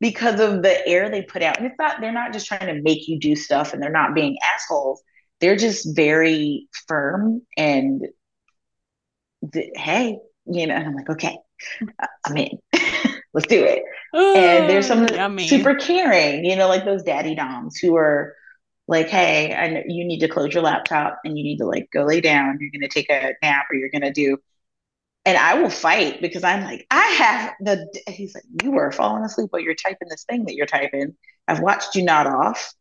because 0.01 0.41
of 0.41 0.63
the 0.63 0.87
air 0.87 1.11
they 1.11 1.23
put 1.23 1.43
out. 1.43 1.59
And 1.59 1.67
it's 1.67 1.79
not, 1.79 2.01
they're 2.01 2.13
not 2.13 2.33
just 2.33 2.47
trying 2.47 2.75
to 2.75 2.83
make 2.83 3.09
you 3.09 3.19
do 3.19 3.37
stuff 3.37 3.73
and 3.73 3.83
they're 3.83 3.91
not 3.91 4.15
being 4.15 4.39
assholes. 4.55 5.03
They're 5.41 5.57
just 5.57 5.95
very 5.95 6.69
firm 6.87 7.43
and 7.57 8.03
the, 9.43 9.71
hey, 9.75 10.19
you 10.47 10.67
know, 10.67 10.75
and 10.75 10.87
I'm 10.87 10.95
like, 10.95 11.11
okay, 11.11 11.39
I'm 12.25 12.37
in. 12.37 12.59
Let's 13.39 13.47
do 13.47 13.63
it. 13.63 13.85
Ooh, 14.17 14.35
and 14.35 14.69
there's 14.69 14.89
some 14.89 15.07
yummy. 15.07 15.47
super 15.47 15.77
caring, 15.77 16.45
you 16.45 16.57
know, 16.57 16.67
like 16.67 16.85
those 16.85 17.05
daddy 17.05 17.37
doms 17.37 17.77
who 17.77 17.95
are 17.95 18.35
like, 18.89 19.09
hey, 19.09 19.55
I 19.55 19.69
know 19.69 19.83
you 19.87 20.05
need 20.05 20.19
to 20.21 20.29
close 20.29 20.53
your 20.53 20.65
laptop 20.65 21.21
and 21.25 21.39
you 21.39 21.45
need 21.45 21.59
to 21.59 21.65
like 21.65 21.89
go 21.93 22.03
lay 22.03 22.21
down. 22.21 22.59
You're 22.61 22.73
gonna 22.73 22.89
take 22.89 23.09
a 23.11 23.35
nap 23.41 23.67
or 23.71 23.77
you're 23.77 23.91
gonna 23.91 24.13
do. 24.13 24.39
And 25.25 25.39
I 25.39 25.55
will 25.63 25.71
fight 25.71 26.21
because 26.21 26.43
I'm 26.43 26.65
like, 26.65 26.85
I 26.91 27.05
have 27.05 27.53
the. 27.61 28.03
He's 28.09 28.35
like, 28.35 28.43
you 28.65 28.73
were 28.73 28.91
falling 28.91 29.23
asleep 29.23 29.51
while 29.51 29.63
you're 29.63 29.77
typing 29.77 30.09
this 30.11 30.25
thing 30.25 30.47
that 30.47 30.57
you're 30.57 30.67
typing. 30.67 31.15
I've 31.47 31.61
watched 31.61 31.95
you 31.95 32.03
nod 32.03 32.27
off. 32.27 32.75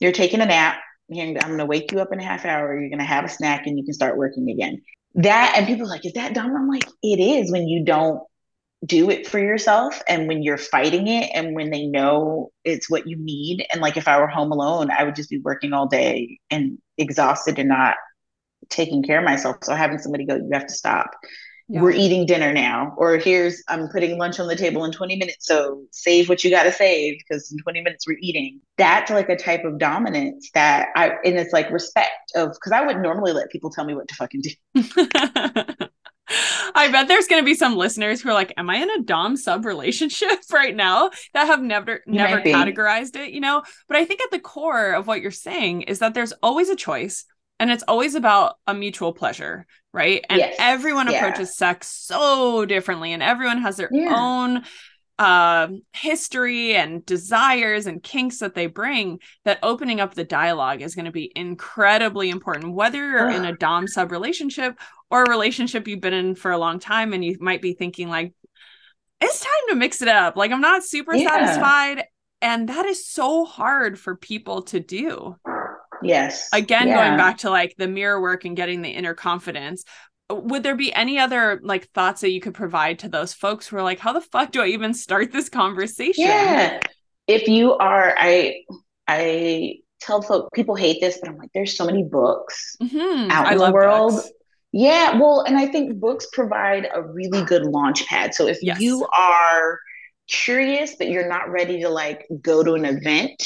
You're 0.00 0.12
taking 0.12 0.40
a 0.40 0.46
nap. 0.46 0.80
I'm 1.10 1.34
going 1.34 1.58
to 1.58 1.66
wake 1.66 1.92
you 1.92 2.00
up 2.00 2.10
in 2.10 2.20
a 2.20 2.24
half 2.24 2.46
hour. 2.46 2.80
You're 2.80 2.88
going 2.88 2.98
to 2.98 3.04
have 3.04 3.24
a 3.24 3.28
snack 3.28 3.66
and 3.66 3.78
you 3.78 3.84
can 3.84 3.92
start 3.92 4.16
working 4.16 4.48
again 4.48 4.80
that 5.14 5.54
and 5.56 5.66
people 5.66 5.86
are 5.86 5.90
like, 5.90 6.04
is 6.04 6.14
that 6.14 6.34
dom? 6.34 6.56
I'm 6.56 6.68
like, 6.68 6.88
it 7.02 7.20
is 7.20 7.50
when 7.50 7.68
you 7.68 7.84
don't 7.84 8.20
do 8.84 9.10
it 9.10 9.26
for 9.26 9.38
yourself 9.38 10.02
and 10.08 10.28
when 10.28 10.42
you're 10.42 10.58
fighting 10.58 11.06
it 11.06 11.30
and 11.34 11.54
when 11.54 11.70
they 11.70 11.86
know 11.86 12.50
it's 12.64 12.90
what 12.90 13.06
you 13.06 13.16
need. 13.16 13.64
And 13.72 13.80
like 13.80 13.96
if 13.96 14.08
I 14.08 14.18
were 14.18 14.26
home 14.26 14.52
alone, 14.52 14.90
I 14.90 15.04
would 15.04 15.14
just 15.14 15.30
be 15.30 15.38
working 15.38 15.72
all 15.72 15.86
day 15.86 16.38
and 16.50 16.78
exhausted 16.98 17.58
and 17.58 17.68
not 17.68 17.96
taking 18.68 19.02
care 19.02 19.18
of 19.18 19.24
myself. 19.24 19.58
So 19.62 19.74
having 19.74 19.98
somebody 19.98 20.26
go, 20.26 20.36
you 20.36 20.50
have 20.52 20.66
to 20.66 20.74
stop 20.74 21.10
yeah. 21.68 21.80
we're 21.80 21.92
eating 21.92 22.26
dinner 22.26 22.52
now 22.52 22.94
or 22.96 23.16
here's 23.16 23.62
i'm 23.68 23.88
putting 23.88 24.18
lunch 24.18 24.38
on 24.38 24.46
the 24.46 24.56
table 24.56 24.84
in 24.84 24.92
20 24.92 25.16
minutes 25.16 25.46
so 25.46 25.84
save 25.90 26.28
what 26.28 26.44
you 26.44 26.50
got 26.50 26.64
to 26.64 26.72
save 26.72 27.18
because 27.18 27.50
in 27.50 27.58
20 27.58 27.80
minutes 27.80 28.06
we're 28.06 28.18
eating 28.20 28.60
that's 28.76 29.10
like 29.10 29.28
a 29.28 29.36
type 29.36 29.64
of 29.64 29.78
dominance 29.78 30.50
that 30.54 30.88
i 30.94 31.12
and 31.24 31.38
it's 31.38 31.52
like 31.52 31.70
respect 31.70 32.32
of 32.34 32.50
because 32.52 32.72
i 32.72 32.84
wouldn't 32.84 33.02
normally 33.02 33.32
let 33.32 33.50
people 33.50 33.70
tell 33.70 33.84
me 33.84 33.94
what 33.94 34.08
to 34.08 34.14
fucking 34.14 34.42
do 34.42 35.86
I 36.74 36.88
bet 36.90 37.08
there's 37.08 37.26
going 37.26 37.42
to 37.42 37.46
be 37.46 37.54
some 37.54 37.76
listeners 37.76 38.20
who 38.20 38.30
are 38.30 38.34
like, 38.34 38.52
"Am 38.56 38.70
I 38.70 38.76
in 38.76 38.90
a 38.90 39.02
dom 39.02 39.36
sub 39.36 39.64
relationship 39.64 40.38
right 40.52 40.74
now?" 40.74 41.10
That 41.32 41.46
have 41.46 41.62
never 41.62 42.02
you 42.06 42.14
never 42.14 42.40
categorized 42.40 43.16
it, 43.16 43.32
you 43.32 43.40
know. 43.40 43.62
But 43.88 43.96
I 43.96 44.04
think 44.04 44.20
at 44.20 44.30
the 44.30 44.40
core 44.40 44.92
of 44.92 45.06
what 45.06 45.20
you're 45.20 45.30
saying 45.30 45.82
is 45.82 46.00
that 46.00 46.14
there's 46.14 46.32
always 46.42 46.68
a 46.68 46.76
choice 46.76 47.24
and 47.60 47.70
it's 47.70 47.84
always 47.86 48.14
about 48.14 48.56
a 48.66 48.74
mutual 48.74 49.12
pleasure 49.12 49.66
right 49.92 50.24
and 50.28 50.38
yes. 50.38 50.56
everyone 50.58 51.10
yeah. 51.10 51.18
approaches 51.18 51.56
sex 51.56 51.88
so 51.88 52.64
differently 52.64 53.12
and 53.12 53.22
everyone 53.22 53.58
has 53.58 53.76
their 53.76 53.88
yeah. 53.92 54.12
own 54.16 54.64
uh, 55.18 55.68
history 55.92 56.74
and 56.74 57.06
desires 57.06 57.86
and 57.86 58.02
kinks 58.02 58.38
that 58.38 58.54
they 58.54 58.66
bring 58.66 59.20
that 59.44 59.60
opening 59.62 60.00
up 60.00 60.14
the 60.14 60.24
dialogue 60.24 60.82
is 60.82 60.94
going 60.94 61.04
to 61.04 61.12
be 61.12 61.30
incredibly 61.36 62.30
important 62.30 62.74
whether 62.74 62.98
you're 62.98 63.30
in 63.30 63.44
a 63.44 63.56
dom 63.56 63.86
sub 63.86 64.10
relationship 64.10 64.76
or 65.10 65.22
a 65.22 65.30
relationship 65.30 65.86
you've 65.86 66.00
been 66.00 66.12
in 66.12 66.34
for 66.34 66.50
a 66.50 66.58
long 66.58 66.80
time 66.80 67.12
and 67.12 67.24
you 67.24 67.36
might 67.40 67.62
be 67.62 67.74
thinking 67.74 68.08
like 68.08 68.32
it's 69.20 69.38
time 69.38 69.52
to 69.68 69.76
mix 69.76 70.02
it 70.02 70.08
up 70.08 70.36
like 70.36 70.50
i'm 70.50 70.60
not 70.60 70.82
super 70.82 71.14
yeah. 71.14 71.28
satisfied 71.28 72.04
and 72.42 72.68
that 72.68 72.84
is 72.84 73.06
so 73.08 73.44
hard 73.44 73.96
for 73.98 74.16
people 74.16 74.62
to 74.62 74.80
do 74.80 75.36
Yes. 76.04 76.48
Again, 76.52 76.88
yeah. 76.88 76.96
going 76.96 77.16
back 77.16 77.38
to 77.38 77.50
like 77.50 77.74
the 77.76 77.88
mirror 77.88 78.20
work 78.20 78.44
and 78.44 78.56
getting 78.56 78.82
the 78.82 78.90
inner 78.90 79.14
confidence. 79.14 79.84
Would 80.30 80.62
there 80.62 80.76
be 80.76 80.92
any 80.92 81.18
other 81.18 81.60
like 81.62 81.90
thoughts 81.90 82.22
that 82.22 82.30
you 82.30 82.40
could 82.40 82.54
provide 82.54 82.98
to 83.00 83.08
those 83.08 83.34
folks 83.34 83.66
who 83.66 83.76
are 83.76 83.82
like, 83.82 83.98
how 83.98 84.12
the 84.12 84.20
fuck 84.20 84.52
do 84.52 84.62
I 84.62 84.68
even 84.68 84.94
start 84.94 85.32
this 85.32 85.48
conversation? 85.48 86.24
Yeah. 86.24 86.80
If 87.26 87.48
you 87.48 87.74
are, 87.74 88.14
I, 88.16 88.64
I 89.06 89.76
tell 90.00 90.22
folks, 90.22 90.48
people 90.54 90.74
hate 90.74 91.00
this, 91.00 91.18
but 91.20 91.30
I'm 91.30 91.36
like, 91.36 91.50
there's 91.54 91.76
so 91.76 91.86
many 91.86 92.02
books 92.02 92.76
mm-hmm. 92.82 93.30
out 93.30 93.52
in 93.52 93.58
the 93.58 93.70
world. 93.70 94.12
Books. 94.12 94.30
Yeah. 94.72 95.18
Well, 95.18 95.42
and 95.42 95.56
I 95.56 95.66
think 95.66 96.00
books 96.00 96.26
provide 96.32 96.88
a 96.94 97.02
really 97.02 97.44
good 97.44 97.64
launch 97.64 98.06
pad. 98.06 98.34
So 98.34 98.46
if 98.46 98.62
yes. 98.62 98.80
you 98.80 99.06
are 99.16 99.78
curious, 100.28 100.96
but 100.96 101.08
you're 101.08 101.28
not 101.28 101.50
ready 101.50 101.80
to 101.82 101.88
like 101.88 102.26
go 102.40 102.64
to 102.64 102.72
an 102.72 102.84
event, 102.84 103.42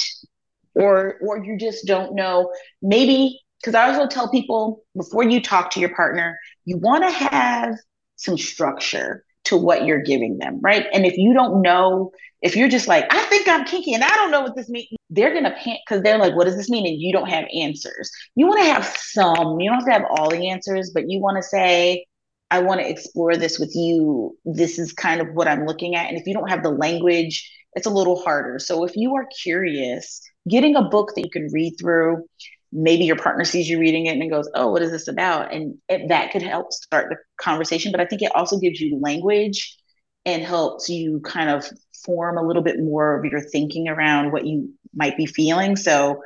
or 0.78 1.16
or 1.20 1.44
you 1.44 1.58
just 1.58 1.86
don't 1.86 2.14
know 2.14 2.50
maybe 2.80 3.38
because 3.60 3.74
i 3.74 3.88
also 3.88 4.06
tell 4.06 4.30
people 4.30 4.82
before 4.96 5.24
you 5.24 5.42
talk 5.42 5.70
to 5.70 5.80
your 5.80 5.94
partner 5.94 6.38
you 6.68 6.76
want 6.78 7.04
to 7.04 7.10
have 7.10 7.74
some 8.16 8.36
structure 8.36 9.24
to 9.44 9.56
what 9.56 9.86
you're 9.86 10.02
giving 10.02 10.38
them 10.38 10.60
right? 10.62 10.86
And 10.92 11.06
if 11.06 11.16
you 11.16 11.32
don't 11.32 11.62
know 11.62 12.12
if 12.42 12.54
you're 12.54 12.68
just 12.68 12.86
like 12.86 13.04
i 13.12 13.20
think 13.22 13.48
i'm 13.48 13.64
kinky 13.64 13.94
and 13.94 14.04
i 14.04 14.08
don't 14.10 14.30
know 14.30 14.42
what 14.42 14.54
this 14.54 14.68
means 14.68 14.86
they're 15.10 15.34
gonna 15.34 15.54
panic 15.58 15.80
because 15.86 16.02
they're 16.02 16.18
like 16.18 16.34
what 16.36 16.44
does 16.44 16.56
this 16.56 16.70
mean? 16.70 16.86
And 16.86 17.00
you 17.00 17.12
don't 17.12 17.28
have 17.28 17.46
answers. 17.54 18.10
You 18.34 18.46
want 18.46 18.60
to 18.60 18.66
have 18.66 18.86
some 18.86 19.58
you 19.60 19.70
don't 19.70 19.80
have 19.80 19.86
to 19.86 19.92
have 19.92 20.10
all 20.10 20.30
the 20.30 20.50
answers 20.50 20.90
but 20.92 21.04
you 21.08 21.20
want 21.20 21.36
to 21.36 21.42
say 21.42 22.04
i 22.50 22.60
want 22.60 22.80
to 22.80 22.88
explore 22.88 23.36
this 23.36 23.58
with 23.58 23.72
you. 23.74 24.36
This 24.44 24.78
is 24.78 24.92
kind 24.92 25.20
of 25.20 25.28
what 25.34 25.48
i'm 25.48 25.66
looking 25.66 25.94
at. 25.94 26.08
And 26.08 26.18
if 26.18 26.26
you 26.26 26.34
don't 26.34 26.50
have 26.50 26.62
the 26.62 26.70
language 26.70 27.50
it's 27.74 27.86
a 27.86 27.90
little 27.90 28.20
harder. 28.22 28.58
So 28.58 28.84
if 28.84 28.96
you 28.96 29.14
are 29.16 29.26
curious 29.42 30.20
getting 30.48 30.76
a 30.76 30.82
book 30.82 31.12
that 31.14 31.24
you 31.24 31.30
can 31.30 31.48
read 31.52 31.76
through 31.78 32.24
maybe 32.72 33.04
your 33.04 33.16
partner 33.16 33.44
sees 33.44 33.68
you 33.68 33.78
reading 33.78 34.06
it 34.06 34.18
and 34.18 34.30
goes 34.30 34.48
oh 34.54 34.70
what 34.70 34.82
is 34.82 34.90
this 34.90 35.08
about? 35.08 35.52
And 35.52 35.78
it, 35.88 36.08
that 36.08 36.32
could 36.32 36.42
help 36.42 36.72
start 36.72 37.08
the 37.10 37.16
conversation 37.40 37.92
but 37.92 38.00
i 38.00 38.04
think 38.04 38.22
it 38.22 38.34
also 38.34 38.58
gives 38.58 38.80
you 38.80 38.98
language 39.00 39.76
and 40.24 40.42
helps 40.42 40.88
you 40.88 41.20
kind 41.20 41.48
of 41.48 41.64
form 42.04 42.36
a 42.36 42.42
little 42.46 42.62
bit 42.62 42.78
more 42.78 43.18
of 43.18 43.24
your 43.24 43.40
thinking 43.40 43.88
around 43.88 44.32
what 44.32 44.46
you 44.46 44.72
might 44.94 45.16
be 45.16 45.26
feeling. 45.26 45.76
So 45.76 46.22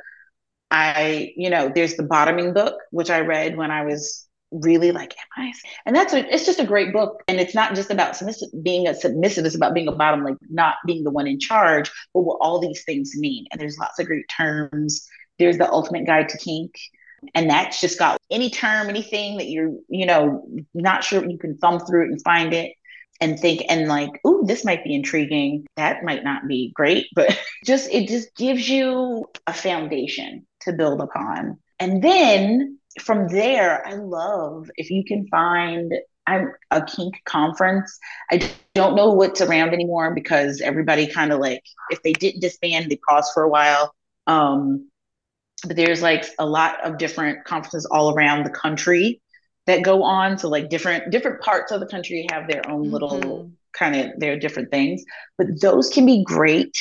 i 0.71 1.31
you 1.37 1.51
know 1.51 1.71
there's 1.73 1.95
the 1.97 2.03
bottoming 2.03 2.51
book 2.51 2.73
which 2.89 3.11
i 3.11 3.19
read 3.19 3.55
when 3.55 3.69
i 3.69 3.83
was 3.83 4.27
really 4.51 4.91
like 4.91 5.13
am 5.13 5.45
i 5.45 5.53
and 5.85 5.95
that's 5.95 6.13
a, 6.13 6.33
it's 6.33 6.45
just 6.45 6.59
a 6.59 6.65
great 6.65 6.93
book. 6.93 7.21
And 7.27 7.39
it's 7.39 7.53
not 7.55 7.75
just 7.75 7.91
about 7.91 8.15
submissive 8.15 8.49
being 8.63 8.87
a 8.87 8.95
submissive 8.95 9.45
it's 9.45 9.55
about 9.55 9.73
being 9.73 9.87
a 9.87 9.91
bottom 9.91 10.23
like 10.23 10.37
not 10.49 10.75
being 10.85 11.03
the 11.03 11.11
one 11.11 11.27
in 11.27 11.39
charge 11.39 11.91
but 12.13 12.21
what 12.21 12.39
all 12.41 12.59
these 12.59 12.83
things 12.83 13.11
mean. 13.15 13.45
And 13.51 13.59
there's 13.61 13.77
lots 13.77 13.99
of 13.99 14.07
great 14.07 14.25
terms 14.35 15.07
there's 15.39 15.57
the 15.57 15.69
ultimate 15.69 16.05
guide 16.05 16.29
to 16.29 16.37
kink 16.37 16.75
and 17.33 17.49
that's 17.49 17.79
just 17.79 17.97
got 17.97 18.17
any 18.29 18.49
term 18.49 18.89
anything 18.89 19.37
that 19.37 19.47
you're 19.47 19.71
you 19.89 20.05
know 20.05 20.45
not 20.73 21.03
sure 21.03 21.23
you 21.27 21.37
can 21.37 21.57
thumb 21.57 21.79
through 21.79 22.05
it 22.05 22.11
and 22.11 22.21
find 22.21 22.53
it 22.53 22.73
and 23.21 23.39
think 23.39 23.63
and 23.69 23.87
like 23.87 24.09
oh 24.25 24.43
this 24.45 24.65
might 24.65 24.83
be 24.83 24.93
intriguing 24.93 25.65
that 25.75 26.03
might 26.03 26.23
not 26.23 26.47
be 26.47 26.71
great 26.75 27.07
but 27.15 27.39
just 27.65 27.89
it 27.91 28.07
just 28.07 28.35
gives 28.35 28.67
you 28.67 29.25
a 29.47 29.53
foundation 29.53 30.45
to 30.61 30.73
build 30.73 31.01
upon 31.01 31.57
and 31.79 32.03
then 32.03 32.79
from 33.01 33.27
there, 33.27 33.85
I 33.85 33.95
love 33.95 34.69
if 34.75 34.89
you 34.89 35.03
can 35.03 35.27
find 35.27 35.93
I'm 36.25 36.53
a 36.71 36.85
kink 36.85 37.15
conference. 37.25 37.99
I 38.31 38.49
don't 38.75 38.95
know 38.95 39.11
what's 39.11 39.41
around 39.41 39.73
anymore 39.73 40.15
because 40.15 40.61
everybody 40.61 41.07
kind 41.07 41.33
of 41.33 41.39
like 41.39 41.61
if 41.89 42.01
they 42.01 42.13
didn't 42.13 42.39
disband, 42.39 42.89
they 42.89 42.99
paused 43.07 43.31
for 43.33 43.43
a 43.43 43.49
while. 43.49 43.93
Um, 44.25 44.89
but 45.65 45.75
there's 45.75 46.01
like 46.01 46.25
a 46.39 46.45
lot 46.45 46.83
of 46.83 46.97
different 46.97 47.43
conferences 47.45 47.85
all 47.85 48.13
around 48.13 48.43
the 48.43 48.49
country 48.49 49.21
that 49.65 49.83
go 49.83 50.03
on. 50.03 50.37
So 50.37 50.49
like 50.49 50.69
different 50.69 51.11
different 51.11 51.41
parts 51.41 51.71
of 51.71 51.79
the 51.79 51.87
country 51.87 52.27
have 52.31 52.47
their 52.47 52.69
own 52.69 52.83
mm-hmm. 52.83 52.93
little 52.93 53.51
kind 53.73 53.95
of 53.95 54.19
their 54.19 54.37
different 54.37 54.71
things. 54.71 55.03
But 55.37 55.61
those 55.61 55.89
can 55.89 56.05
be 56.05 56.23
great 56.23 56.77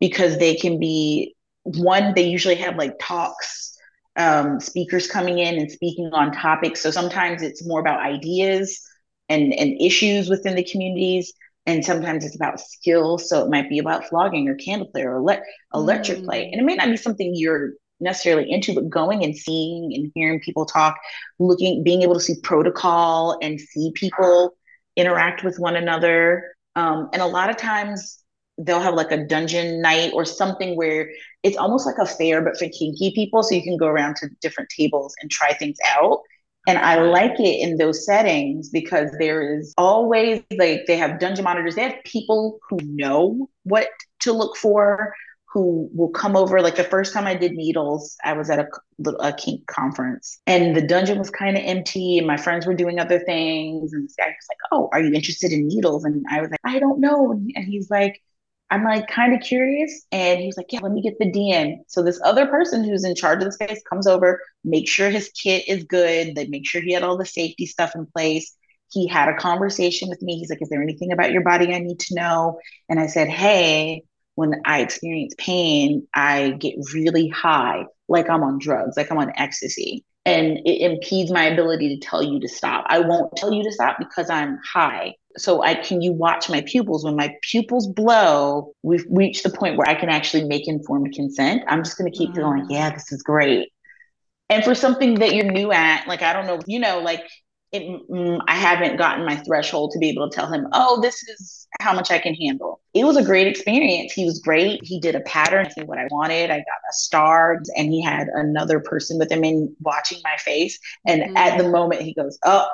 because 0.00 0.38
they 0.38 0.54
can 0.54 0.78
be 0.78 1.34
one, 1.62 2.14
they 2.14 2.28
usually 2.28 2.56
have 2.56 2.76
like 2.76 2.96
talks 3.00 3.76
um, 4.16 4.60
speakers 4.60 5.06
coming 5.06 5.38
in 5.38 5.58
and 5.58 5.70
speaking 5.70 6.10
on 6.12 6.32
topics. 6.32 6.80
So 6.80 6.90
sometimes 6.90 7.42
it's 7.42 7.66
more 7.66 7.80
about 7.80 8.00
ideas 8.00 8.80
and, 9.28 9.52
and 9.52 9.80
issues 9.80 10.28
within 10.28 10.54
the 10.54 10.64
communities. 10.64 11.32
and 11.66 11.84
sometimes 11.84 12.24
it's 12.24 12.36
about 12.36 12.60
skill. 12.60 13.18
So 13.18 13.44
it 13.44 13.50
might 13.50 13.68
be 13.68 13.78
about 13.78 14.06
flogging 14.06 14.48
or 14.48 14.54
candle 14.54 14.88
play 14.88 15.02
or 15.02 15.16
ele- 15.16 15.42
electric 15.74 16.18
mm. 16.18 16.24
play. 16.24 16.50
And 16.50 16.60
it 16.60 16.64
may 16.64 16.76
not 16.76 16.88
be 16.88 16.96
something 16.96 17.32
you're 17.34 17.72
necessarily 18.00 18.50
into, 18.50 18.74
but 18.74 18.90
going 18.90 19.24
and 19.24 19.36
seeing 19.36 19.94
and 19.94 20.12
hearing 20.14 20.40
people 20.40 20.66
talk, 20.66 20.96
looking, 21.38 21.82
being 21.82 22.02
able 22.02 22.14
to 22.14 22.20
see 22.20 22.36
protocol 22.42 23.38
and 23.42 23.60
see 23.60 23.92
people 23.94 24.54
interact 24.96 25.44
with 25.44 25.58
one 25.58 25.76
another. 25.76 26.54
Um, 26.74 27.08
and 27.12 27.22
a 27.22 27.26
lot 27.26 27.50
of 27.50 27.56
times 27.56 28.22
they'll 28.58 28.80
have 28.80 28.94
like 28.94 29.12
a 29.12 29.24
dungeon 29.26 29.82
night 29.82 30.12
or 30.14 30.24
something 30.24 30.76
where 30.76 31.10
it's 31.42 31.56
almost 31.56 31.86
like 31.86 31.98
a 31.98 32.06
fair, 32.06 32.42
but 32.42 32.56
for 32.56 32.68
kinky 32.68 33.12
people. 33.14 33.42
So 33.42 33.54
you 33.54 33.62
can 33.62 33.76
go 33.76 33.86
around 33.86 34.16
to 34.16 34.28
different 34.40 34.70
tables 34.70 35.14
and 35.20 35.30
try 35.30 35.52
things 35.52 35.76
out. 35.86 36.20
And 36.68 36.78
I 36.78 37.00
like 37.00 37.38
it 37.38 37.60
in 37.60 37.76
those 37.76 38.04
settings 38.04 38.70
because 38.70 39.10
there 39.20 39.56
is 39.56 39.72
always 39.78 40.42
like 40.58 40.86
they 40.86 40.96
have 40.96 41.20
dungeon 41.20 41.44
monitors. 41.44 41.76
They 41.76 41.82
have 41.82 42.02
people 42.04 42.58
who 42.68 42.78
know 42.82 43.48
what 43.62 43.86
to 44.20 44.32
look 44.32 44.56
for, 44.56 45.14
who 45.56 45.88
will 45.94 46.10
come 46.10 46.36
over. 46.36 46.60
Like 46.60 46.76
the 46.76 46.84
first 46.84 47.14
time 47.14 47.26
I 47.26 47.34
did 47.34 47.52
needles, 47.52 48.14
I 48.22 48.34
was 48.34 48.50
at 48.50 48.58
a, 48.58 49.10
a 49.20 49.32
kink 49.32 49.66
conference 49.66 50.38
and 50.46 50.76
the 50.76 50.86
dungeon 50.86 51.18
was 51.18 51.30
kind 51.30 51.56
of 51.56 51.62
empty 51.64 52.18
and 52.18 52.26
my 52.26 52.36
friends 52.36 52.66
were 52.66 52.74
doing 52.74 53.00
other 53.00 53.20
things. 53.20 53.94
And 53.94 54.04
this 54.04 54.14
guy 54.18 54.26
was 54.26 54.46
like, 54.50 54.58
Oh, 54.70 54.90
are 54.92 55.00
you 55.00 55.14
interested 55.14 55.52
in 55.52 55.66
needles? 55.66 56.04
And 56.04 56.26
I 56.30 56.42
was 56.42 56.50
like, 56.50 56.60
I 56.62 56.78
don't 56.78 57.00
know. 57.00 57.32
And 57.32 57.64
he's 57.64 57.88
like, 57.88 58.20
I'm 58.70 58.84
like 58.84 59.08
kind 59.08 59.32
of 59.34 59.40
curious. 59.40 60.04
And 60.12 60.40
he 60.40 60.46
was 60.46 60.58
like, 60.58 60.66
Yeah, 60.74 60.80
let 60.82 60.92
me 60.92 61.00
get 61.00 61.18
the 61.18 61.32
DM. 61.32 61.78
So 61.88 62.02
this 62.02 62.20
other 62.22 62.46
person 62.48 62.84
who's 62.84 63.04
in 63.06 63.14
charge 63.14 63.38
of 63.38 63.46
the 63.46 63.52
space 63.52 63.80
comes 63.88 64.06
over, 64.06 64.42
make 64.62 64.86
sure 64.86 65.08
his 65.08 65.30
kit 65.30 65.66
is 65.68 65.84
good. 65.84 66.34
They 66.34 66.48
make 66.48 66.68
sure 66.68 66.82
he 66.82 66.92
had 66.92 67.02
all 67.02 67.16
the 67.16 67.24
safety 67.24 67.64
stuff 67.64 67.94
in 67.94 68.04
place. 68.04 68.54
He 68.90 69.06
had 69.06 69.30
a 69.30 69.36
conversation 69.38 70.10
with 70.10 70.20
me. 70.20 70.38
He's 70.38 70.50
like, 70.50 70.60
Is 70.60 70.68
there 70.68 70.82
anything 70.82 71.12
about 71.12 71.32
your 71.32 71.44
body 71.44 71.72
I 71.72 71.78
need 71.78 72.00
to 72.00 72.14
know? 72.14 72.60
And 72.90 73.00
I 73.00 73.06
said, 73.06 73.28
Hey, 73.28 74.02
when 74.36 74.62
I 74.64 74.80
experience 74.80 75.34
pain, 75.36 76.06
I 76.14 76.50
get 76.50 76.74
really 76.94 77.28
high, 77.28 77.84
like 78.08 78.30
I'm 78.30 78.42
on 78.42 78.58
drugs, 78.58 78.96
like 78.96 79.10
I'm 79.10 79.18
on 79.18 79.32
ecstasy. 79.36 80.04
And 80.24 80.58
it 80.64 80.80
impedes 80.80 81.30
my 81.30 81.44
ability 81.44 81.96
to 81.96 82.06
tell 82.06 82.22
you 82.22 82.40
to 82.40 82.48
stop. 82.48 82.84
I 82.88 83.00
won't 83.00 83.36
tell 83.36 83.52
you 83.52 83.62
to 83.62 83.72
stop 83.72 83.96
because 83.98 84.28
I'm 84.28 84.58
high 84.64 85.14
so 85.38 85.62
I 85.62 85.74
can 85.74 86.00
you 86.00 86.12
watch 86.12 86.48
my 86.48 86.62
pupils 86.62 87.04
when 87.04 87.16
my 87.16 87.34
pupils 87.42 87.86
blow, 87.86 88.72
we've 88.82 89.04
reached 89.10 89.42
the 89.42 89.50
point 89.50 89.76
where 89.76 89.88
I 89.88 89.94
can 89.94 90.08
actually 90.08 90.44
make 90.44 90.66
informed 90.66 91.14
consent. 91.14 91.62
I'm 91.68 91.84
just 91.84 91.98
going 91.98 92.10
to 92.10 92.16
keep 92.16 92.34
going, 92.34 92.64
mm. 92.64 92.70
yeah, 92.70 92.90
this 92.90 93.12
is 93.12 93.22
great. 93.22 93.68
And 94.48 94.64
for 94.64 94.74
something 94.74 95.16
that 95.16 95.34
you're 95.34 95.50
new 95.50 95.72
at, 95.72 96.06
like 96.06 96.22
I 96.22 96.32
don't 96.32 96.46
know, 96.46 96.60
you 96.66 96.78
know, 96.78 97.00
like 97.00 97.24
it, 97.76 98.08
mm, 98.10 98.40
I 98.46 98.54
haven't 98.54 98.96
gotten 98.96 99.24
my 99.24 99.36
threshold 99.36 99.92
to 99.92 99.98
be 99.98 100.08
able 100.08 100.28
to 100.28 100.34
tell 100.34 100.52
him, 100.52 100.66
oh, 100.72 101.00
this 101.00 101.22
is 101.28 101.66
how 101.80 101.94
much 101.94 102.10
I 102.10 102.18
can 102.18 102.34
handle. 102.34 102.80
It 102.94 103.04
was 103.04 103.16
a 103.16 103.24
great 103.24 103.46
experience. 103.46 104.12
He 104.12 104.24
was 104.24 104.38
great. 104.38 104.80
He 104.82 105.00
did 105.00 105.14
a 105.14 105.20
pattern, 105.20 105.68
what 105.84 105.98
I 105.98 106.06
wanted. 106.10 106.50
I 106.50 106.56
got 106.56 106.60
a 106.60 106.92
star, 106.92 107.62
and 107.76 107.92
he 107.92 108.02
had 108.02 108.28
another 108.28 108.80
person 108.80 109.18
with 109.18 109.30
him 109.30 109.44
in 109.44 109.74
watching 109.80 110.18
my 110.24 110.36
face. 110.38 110.78
And 111.06 111.22
mm-hmm. 111.22 111.36
at 111.36 111.58
the 111.58 111.68
moment, 111.68 112.02
he 112.02 112.14
goes, 112.14 112.38
oh, 112.44 112.66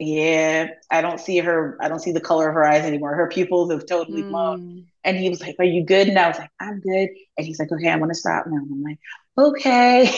yeah, 0.00 0.68
I 0.90 1.02
don't 1.02 1.20
see 1.20 1.38
her. 1.38 1.76
I 1.78 1.88
don't 1.88 2.00
see 2.00 2.12
the 2.12 2.22
color 2.22 2.48
of 2.48 2.54
her 2.54 2.66
eyes 2.66 2.84
anymore. 2.84 3.14
Her 3.14 3.28
pupils 3.28 3.70
have 3.70 3.84
totally 3.84 4.22
blown. 4.22 4.60
Mm. 4.60 4.84
And 5.04 5.16
he 5.18 5.28
was 5.28 5.42
like, 5.42 5.56
Are 5.58 5.64
you 5.64 5.84
good? 5.84 6.08
And 6.08 6.18
I 6.18 6.28
was 6.28 6.38
like, 6.38 6.50
I'm 6.58 6.80
good. 6.80 7.10
And 7.36 7.46
he's 7.46 7.58
like, 7.58 7.70
Okay, 7.70 7.90
I'm 7.90 8.00
gonna 8.00 8.14
stop 8.14 8.46
now. 8.46 8.56
I'm 8.56 8.82
like, 8.82 8.98
Okay. 9.36 10.10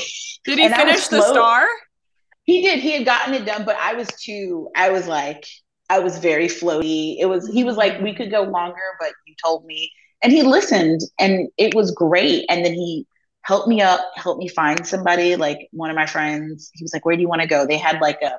Did 0.44 0.58
he 0.60 0.68
finish 0.72 1.08
the 1.08 1.22
star? 1.22 1.66
He 2.44 2.62
did. 2.62 2.80
He 2.80 2.92
had 2.92 3.04
gotten 3.04 3.34
it 3.34 3.44
done, 3.46 3.64
but 3.64 3.76
I 3.76 3.94
was 3.94 4.08
too, 4.08 4.68
I 4.76 4.90
was 4.90 5.06
like, 5.06 5.44
I 5.88 6.00
was 6.00 6.18
very 6.18 6.46
floaty. 6.48 7.16
It 7.18 7.26
was, 7.26 7.48
he 7.48 7.64
was 7.64 7.76
like, 7.76 8.00
We 8.00 8.14
could 8.14 8.30
go 8.30 8.42
longer, 8.42 8.96
but 9.00 9.12
you 9.26 9.34
told 9.42 9.64
me. 9.64 9.90
And 10.22 10.32
he 10.32 10.42
listened 10.42 11.00
and 11.18 11.48
it 11.58 11.74
was 11.74 11.90
great. 11.92 12.46
And 12.48 12.64
then 12.64 12.74
he 12.74 13.06
helped 13.42 13.68
me 13.68 13.80
up, 13.82 14.00
helped 14.16 14.38
me 14.38 14.48
find 14.48 14.86
somebody, 14.86 15.36
like 15.36 15.58
one 15.72 15.90
of 15.90 15.96
my 15.96 16.06
friends. 16.06 16.70
He 16.74 16.84
was 16.84 16.92
like, 16.94 17.04
Where 17.04 17.16
do 17.16 17.22
you 17.22 17.28
want 17.28 17.42
to 17.42 17.48
go? 17.48 17.66
They 17.66 17.78
had 17.78 18.00
like 18.00 18.20
a 18.22 18.38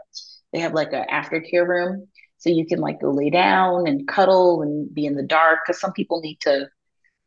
they 0.53 0.59
have 0.59 0.73
like 0.73 0.93
an 0.93 1.05
aftercare 1.11 1.67
room. 1.67 2.07
So 2.37 2.49
you 2.49 2.65
can 2.65 2.79
like 2.79 2.99
go 3.01 3.11
lay 3.11 3.29
down 3.29 3.87
and 3.87 4.07
cuddle 4.07 4.61
and 4.61 4.93
be 4.93 5.05
in 5.05 5.15
the 5.15 5.23
dark 5.23 5.59
because 5.65 5.79
some 5.79 5.93
people 5.93 6.19
need 6.21 6.39
to 6.41 6.67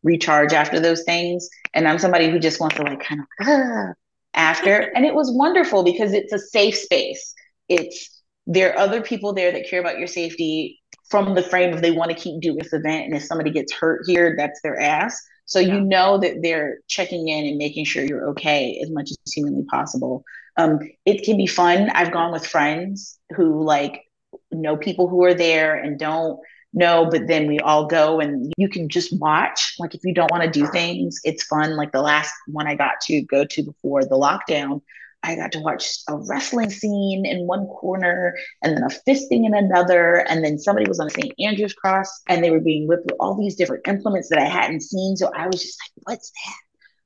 recharge 0.03 0.53
after 0.53 0.81
those 0.81 1.05
things. 1.05 1.49
And 1.75 1.89
I'm 1.89 1.99
somebody 1.99 2.31
who 2.31 2.39
just 2.39 2.61
wants 2.61 2.77
to 2.77 2.83
like 2.83 3.01
kind 3.03 3.21
of 3.21 3.27
ah, 3.49 3.93
after. 4.37 4.93
and 4.95 5.05
it 5.05 5.15
was 5.15 5.33
wonderful 5.33 5.83
because 5.83 6.13
it's 6.13 6.33
a 6.33 6.39
safe 6.39 6.77
space. 6.77 7.35
It's 7.69 8.23
there 8.47 8.73
are 8.73 8.79
other 8.79 9.03
people 9.03 9.33
there 9.33 9.51
that 9.51 9.69
care 9.69 9.81
about 9.81 9.99
your 9.99 10.07
safety 10.07 10.81
from 11.09 11.35
the 11.35 11.43
frame 11.43 11.73
of 11.73 11.83
they 11.83 11.91
want 11.91 12.11
to 12.11 12.17
keep 12.17 12.41
doing 12.41 12.59
this 12.59 12.73
event. 12.73 13.07
And 13.07 13.17
if 13.17 13.25
somebody 13.25 13.51
gets 13.51 13.73
hurt 13.73 14.03
here, 14.07 14.35
that's 14.37 14.61
their 14.63 14.79
ass. 14.79 15.21
So 15.47 15.59
yeah. 15.59 15.75
you 15.75 15.81
know 15.81 16.19
that 16.19 16.43
they're 16.43 16.79
checking 16.89 17.29
in 17.29 17.47
and 17.47 17.57
making 17.57 17.85
sure 17.85 18.05
you're 18.05 18.29
okay 18.31 18.79
as 18.83 18.91
much 18.91 19.11
as 19.11 19.33
humanly 19.33 19.65
possible. 19.65 20.25
Um, 20.57 20.81
it 21.05 21.25
can 21.25 21.37
be 21.37 21.47
fun. 21.47 21.91
I've 21.91 22.13
gone 22.13 22.33
with 22.33 22.47
friends 22.47 23.19
who 23.37 23.65
like 23.65 24.03
know 24.51 24.77
people 24.77 25.09
who 25.09 25.25
are 25.25 25.35
there 25.35 25.77
and 25.77 25.99
don't 25.99 26.39
know, 26.77 27.09
but 27.11 27.27
then 27.27 27.47
we 27.47 27.59
all 27.59 27.87
go 27.87 28.21
and 28.21 28.53
you 28.57 28.69
can 28.69 28.89
just 28.89 29.19
watch. 29.19 29.75
Like 29.79 29.95
if 29.95 30.03
you 30.05 30.15
don't 30.15 30.31
want 30.31 30.45
to 30.45 30.51
do 30.51 30.67
things, 30.67 31.19
it's 31.25 31.45
fun. 31.45 31.77
Like 31.77 31.93
the 31.93 32.03
last 32.03 32.33
one 32.47 32.67
I 32.67 32.75
got 32.75 33.01
to 33.03 33.23
go 33.23 33.45
to 33.45 33.63
before 33.65 34.05
the 34.05 34.17
lockdown, 34.17 34.83
I 35.23 35.35
got 35.35 35.53
to 35.53 35.61
watch 35.61 35.99
a 36.09 36.17
wrestling 36.17 36.71
scene 36.71 37.27
in 37.27 37.47
one 37.47 37.67
corner 37.67 38.37
and 38.63 38.77
then 38.77 38.85
a 38.85 39.11
fisting 39.11 39.47
in 39.47 39.55
another. 39.55 40.17
And 40.29 40.45
then 40.45 40.59
somebody 40.59 40.87
was 40.87 41.01
on 41.01 41.09
a 41.09 41.11
St. 41.11 41.33
Andrew's 41.41 41.73
cross 41.73 42.09
and 42.29 42.45
they 42.45 42.51
were 42.51 42.61
being 42.61 42.87
whipped 42.87 43.07
with 43.07 43.17
all 43.19 43.37
these 43.37 43.57
different 43.57 43.89
implements 43.89 44.29
that 44.29 44.39
I 44.39 44.45
hadn't 44.45 44.83
seen. 44.83 45.17
So 45.17 45.33
I 45.35 45.47
was 45.47 45.63
just 45.63 45.79
like, 45.83 46.03
what's 46.05 46.31
that? 46.31 46.57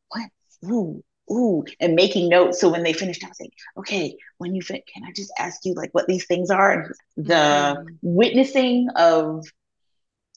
What? 0.08 0.70
Ooh, 0.70 1.02
ooh, 1.30 1.64
and 1.78 1.94
making 1.94 2.28
notes. 2.28 2.60
So 2.60 2.68
when 2.68 2.82
they 2.82 2.92
finished, 2.92 3.24
I 3.24 3.28
was 3.28 3.40
like, 3.40 3.52
okay, 3.78 4.16
when 4.38 4.54
you 4.54 4.62
fin- 4.62 4.82
can 4.92 5.04
I 5.04 5.12
just 5.14 5.32
ask 5.38 5.64
you 5.64 5.74
like 5.74 5.90
what 5.92 6.06
these 6.06 6.26
things 6.26 6.50
are? 6.50 6.72
And 6.72 6.94
the 7.16 7.34
mm-hmm. 7.34 7.94
witnessing 8.02 8.88
of, 8.96 9.46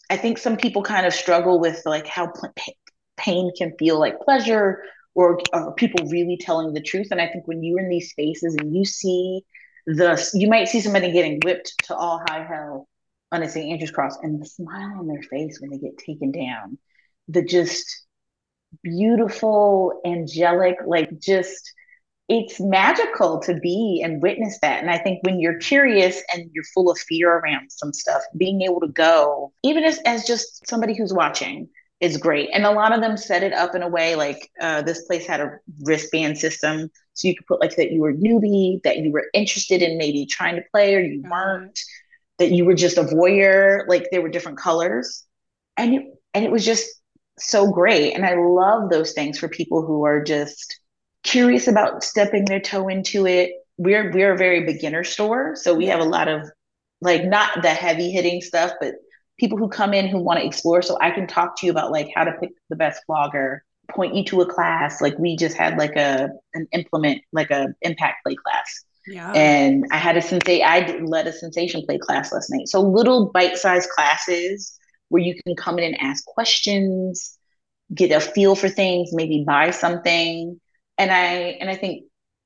I 0.10 0.18
think 0.18 0.38
some 0.38 0.58
people 0.58 0.84
kind 0.84 1.06
of 1.06 1.14
struggle 1.14 1.60
with 1.60 1.82
like 1.86 2.08
how 2.08 2.32
pain 3.18 3.52
can 3.58 3.74
feel 3.78 4.00
like 4.00 4.20
pleasure 4.20 4.84
or 5.16 5.40
are 5.54 5.74
people 5.74 6.06
really 6.10 6.38
telling 6.38 6.74
the 6.74 6.82
truth? 6.82 7.08
And 7.12 7.22
I 7.22 7.28
think 7.28 7.48
when 7.48 7.64
you're 7.64 7.80
in 7.80 7.90
these 7.90 8.10
spaces 8.10 8.56
and 8.56 8.76
you 8.76 8.86
see 8.86 9.44
the, 9.86 10.30
you 10.34 10.48
might 10.48 10.68
see 10.68 10.82
somebody 10.82 11.12
getting 11.12 11.40
whipped 11.44 11.74
to 11.86 11.96
all 11.96 12.22
high 12.28 12.44
hell 12.44 12.88
on 13.32 13.44
a 13.44 13.50
St. 13.50 13.72
Andrew's 13.72 13.92
cross 13.92 14.18
and 14.22 14.42
the 14.42 14.46
smile 14.46 15.00
on 15.00 15.08
their 15.08 15.22
face 15.24 15.60
when 15.60 15.72
they 15.72 15.78
get 15.78 15.98
taken 15.98 16.32
down, 16.32 16.78
the 17.28 17.44
just 17.44 18.06
beautiful, 18.82 20.02
angelic, 20.06 20.78
like 20.86 21.20
just 21.20 21.74
it's 22.34 22.60
magical 22.60 23.40
to 23.42 23.54
be 23.54 24.02
and 24.04 24.22
witness 24.22 24.58
that. 24.62 24.82
And 24.82 24.90
I 24.90 24.98
think 24.98 25.24
when 25.24 25.40
you're 25.40 25.60
curious 25.60 26.22
and 26.34 26.50
you're 26.52 26.64
full 26.74 26.90
of 26.90 26.98
fear 26.98 27.32
around 27.32 27.72
some 27.72 27.94
stuff, 27.94 28.24
being 28.36 28.62
able 28.62 28.80
to 28.80 28.88
go, 28.88 29.54
even 29.62 29.84
as, 29.84 30.00
as 30.06 30.26
just 30.26 30.68
somebody 30.68 30.96
who's 30.98 31.14
watching, 31.14 31.70
is 32.00 32.18
great. 32.18 32.50
And 32.52 32.66
a 32.66 32.72
lot 32.72 32.92
of 32.92 33.02
them 33.02 33.18
set 33.18 33.44
it 33.44 33.54
up 33.54 33.76
in 33.76 33.84
a 33.84 33.88
way 33.88 34.16
like 34.16 34.50
uh, 34.60 34.82
this 34.82 35.04
place 35.04 35.28
had 35.28 35.42
a 35.42 35.60
wristband 35.84 36.40
system. 36.40 36.90
So 37.14 37.28
you 37.28 37.36
could 37.36 37.46
put 37.46 37.62
like 37.62 37.76
that 37.76 37.92
you 37.92 38.02
were 38.02 38.14
newbie, 38.14 38.82
that 38.82 38.98
you 38.98 39.12
were 39.12 39.30
interested 39.34 39.84
in 39.84 40.00
maybe 40.00 40.26
trying 40.26 40.56
to 40.56 40.64
play 40.72 40.96
or 40.96 41.02
you 41.02 41.22
uh-huh. 41.24 41.32
weren't, 41.32 41.80
that 42.40 42.52
you 42.52 42.66
were 42.66 42.74
just 42.74 42.98
a 42.98 43.04
voyeur. 43.04 43.88
Like 43.88 44.08
there 44.12 44.24
were 44.24 44.30
different 44.30 44.58
colors. 44.58 45.24
And 45.78 45.94
it, 45.94 46.04
and 46.34 46.44
it 46.44 46.52
was 46.52 46.66
just 46.66 46.90
so 47.38 47.72
great. 47.72 48.14
And 48.16 48.26
I 48.26 48.36
love 48.36 48.90
those 48.90 49.14
things 49.14 49.38
for 49.38 49.48
people 49.48 49.86
who 49.86 50.04
are 50.04 50.24
just 50.24 50.80
curious 51.24 51.68
about 51.68 52.04
stepping 52.04 52.46
their 52.46 52.60
toe 52.60 52.88
into 52.88 53.26
it. 53.26 53.52
We're 53.78 54.12
we're 54.12 54.34
a 54.34 54.38
very 54.38 54.66
beginner 54.66 55.04
store, 55.04 55.56
so 55.56 55.74
we 55.74 55.88
have 55.88 56.00
a 56.00 56.06
lot 56.06 56.28
of 56.28 56.50
like 57.02 57.26
not 57.26 57.62
the 57.62 57.70
heavy 57.70 58.12
hitting 58.12 58.42
stuff, 58.42 58.74
but 58.80 58.96
people 59.40 59.58
who 59.58 59.68
come 59.68 59.94
in 59.94 60.08
who 60.08 60.20
want 60.20 60.40
to 60.40 60.46
explore. 60.46 60.82
So 60.82 60.98
I 61.02 61.12
can 61.12 61.28
talk 61.28 61.60
to 61.60 61.66
you 61.66 61.72
about 61.72 61.92
like 61.92 62.10
how 62.16 62.24
to 62.24 62.34
pick 62.34 62.52
the 62.70 62.76
best 62.76 63.02
flogger, 63.06 63.64
point 63.90 64.16
you 64.16 64.24
to 64.26 64.42
a 64.42 64.46
class. 64.46 65.02
Like 65.02 65.18
we 65.18 65.36
just 65.36 65.58
had 65.58 65.78
like 65.78 65.96
a 65.96 66.30
an 66.54 66.68
implement, 66.72 67.22
like 67.32 67.52
a 67.52 67.74
impact 67.82 68.24
play 68.24 68.36
class. 68.36 68.84
Yeah. 69.08 69.32
And 69.32 69.86
I 69.92 69.98
had 69.98 70.16
a 70.18 70.22
sensei, 70.22 70.62
I 70.62 70.98
led 71.00 71.28
a 71.28 71.34
sensation 71.34 71.86
play 71.86 71.98
class 71.98 72.32
last 72.32 72.50
night. 72.50 72.68
So 72.70 72.82
little 72.82 73.32
bite-sized 73.34 73.90
classes 73.90 74.80
where 75.10 75.22
you 75.22 75.36
can 75.46 75.56
come 75.56 75.78
in 75.78 75.84
and 75.84 76.02
ask 76.02 76.26
questions, 76.26 77.38
get 77.94 78.12
a 78.12 78.22
feel 78.22 78.56
for 78.56 78.70
things, 78.70 79.10
maybe 79.12 79.44
buy 79.46 79.72
something. 79.72 80.60
And 80.98 81.12
I 81.12 81.58
and 81.60 81.70
I 81.70 81.76
think 81.76 82.06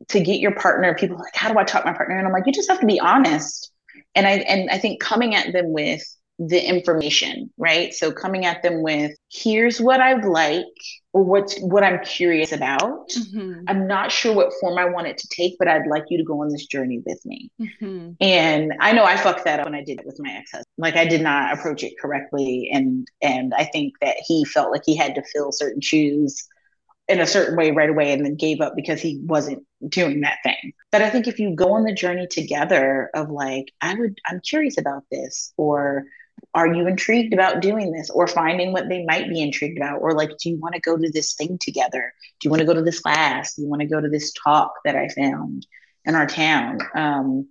to 0.10 0.20
get 0.20 0.40
your 0.40 0.56
partner, 0.56 0.96
people 0.96 1.18
like, 1.18 1.36
how 1.36 1.52
do 1.52 1.58
I 1.58 1.64
talk 1.64 1.86
my 1.86 1.94
partner? 1.94 2.18
And 2.18 2.28
I'm 2.28 2.34
like, 2.34 2.46
you 2.46 2.54
just 2.54 2.70
have 2.70 2.80
to 2.80 2.86
be 2.86 3.00
honest. 3.00 3.72
And 4.16 4.28
I 4.28 4.32
and 4.32 4.70
I 4.70 4.78
think 4.78 5.02
coming 5.02 5.36
at 5.36 5.54
them 5.54 5.74
with 5.74 6.04
the 6.40 6.64
information, 6.64 7.52
right? 7.58 7.94
So 7.94 8.12
coming 8.12 8.46
at 8.46 8.62
them 8.62 8.84
with 8.84 9.12
here's 9.32 9.82
what 9.82 10.02
I'd 10.02 10.24
like 10.24 10.66
or 11.12 11.24
what's 11.24 11.60
what 11.60 11.84
I'm 11.84 12.04
curious 12.04 12.52
about. 12.52 13.10
Mm-hmm. 13.10 13.64
I'm 13.68 13.88
not 13.88 14.12
sure 14.12 14.36
what 14.36 14.54
form 14.62 14.78
I 14.78 14.86
want 14.86 15.08
it 15.08 15.18
to 15.18 15.28
take, 15.30 15.58
but 15.58 15.68
I'd 15.68 15.88
like 15.88 16.04
you 16.10 16.18
to 16.20 16.24
go 16.24 16.42
on 16.44 16.50
this 16.50 16.68
journey 16.68 17.02
with 17.04 17.20
me. 17.26 17.50
Mm-hmm. 17.60 18.12
And 18.22 18.74
I 18.80 18.92
know 18.92 19.04
I 19.04 19.18
fucked 19.18 19.46
that 19.46 19.60
up 19.60 19.66
when 19.66 19.74
I 19.74 19.84
did 19.84 20.00
it 20.00 20.06
with 20.06 20.20
my 20.20 20.30
ex-husband. 20.30 20.66
Like 20.78 20.96
I 20.96 21.06
did 21.06 21.22
not 21.22 21.58
approach 21.58 21.84
it 21.84 21.94
correctly. 22.00 22.70
And 22.72 23.08
and 23.22 23.54
I 23.56 23.64
think 23.64 23.96
that 24.02 24.18
he 24.24 24.46
felt 24.46 24.72
like 24.72 24.84
he 24.86 24.96
had 24.96 25.16
to 25.16 25.24
fill 25.34 25.52
certain 25.52 25.82
shoes 25.82 26.48
in 27.08 27.22
a 27.22 27.28
certain 27.28 27.56
way 27.56 27.72
right 27.72 27.90
away 27.90 28.12
and 28.12 28.26
then 28.26 28.36
gave 28.36 28.60
up 28.60 28.74
because 28.76 29.00
he 29.00 29.22
wasn't 29.24 29.64
doing 29.88 30.22
that 30.22 30.40
thing. 30.44 30.74
But 30.92 31.02
I 31.02 31.10
think 31.10 31.28
if 31.28 31.40
you 31.40 31.56
go 31.56 31.74
on 31.74 31.84
the 31.84 31.94
journey 31.94 32.28
together 32.28 33.10
of 33.14 33.30
like, 33.30 33.72
I 33.82 33.96
would, 33.96 34.20
I'm 34.26 34.42
curious 34.42 34.78
about 34.78 35.04
this, 35.10 35.54
or 35.56 36.06
are 36.54 36.68
you 36.68 36.86
intrigued 36.86 37.34
about 37.34 37.62
doing 37.62 37.92
this, 37.92 38.10
or 38.10 38.28
finding 38.28 38.74
what 38.74 38.90
they 38.90 39.06
might 39.06 39.30
be 39.30 39.42
intrigued 39.42 39.78
about, 39.78 40.02
or 40.02 40.14
like, 40.14 40.32
do 40.38 40.50
you 40.50 40.58
want 40.58 40.76
to 40.76 40.82
go 40.82 40.98
to 40.98 41.10
this 41.10 41.34
thing 41.34 41.58
together? 41.60 42.14
Do 42.40 42.46
you 42.46 42.52
want 42.52 42.60
to 42.60 42.68
go 42.68 42.74
to 42.74 42.84
this 42.84 43.00
class? 43.00 43.56
Do 43.56 43.62
you 43.62 43.70
want 43.70 43.82
to 43.82 43.88
go 43.88 44.02
to 44.02 44.10
this 44.10 44.34
talk 44.34 44.74
that 44.84 44.96
I 44.96 45.08
found 45.08 45.66
in 46.06 46.14
our 46.14 46.28
town? 46.28 46.80
Um, 46.94 47.48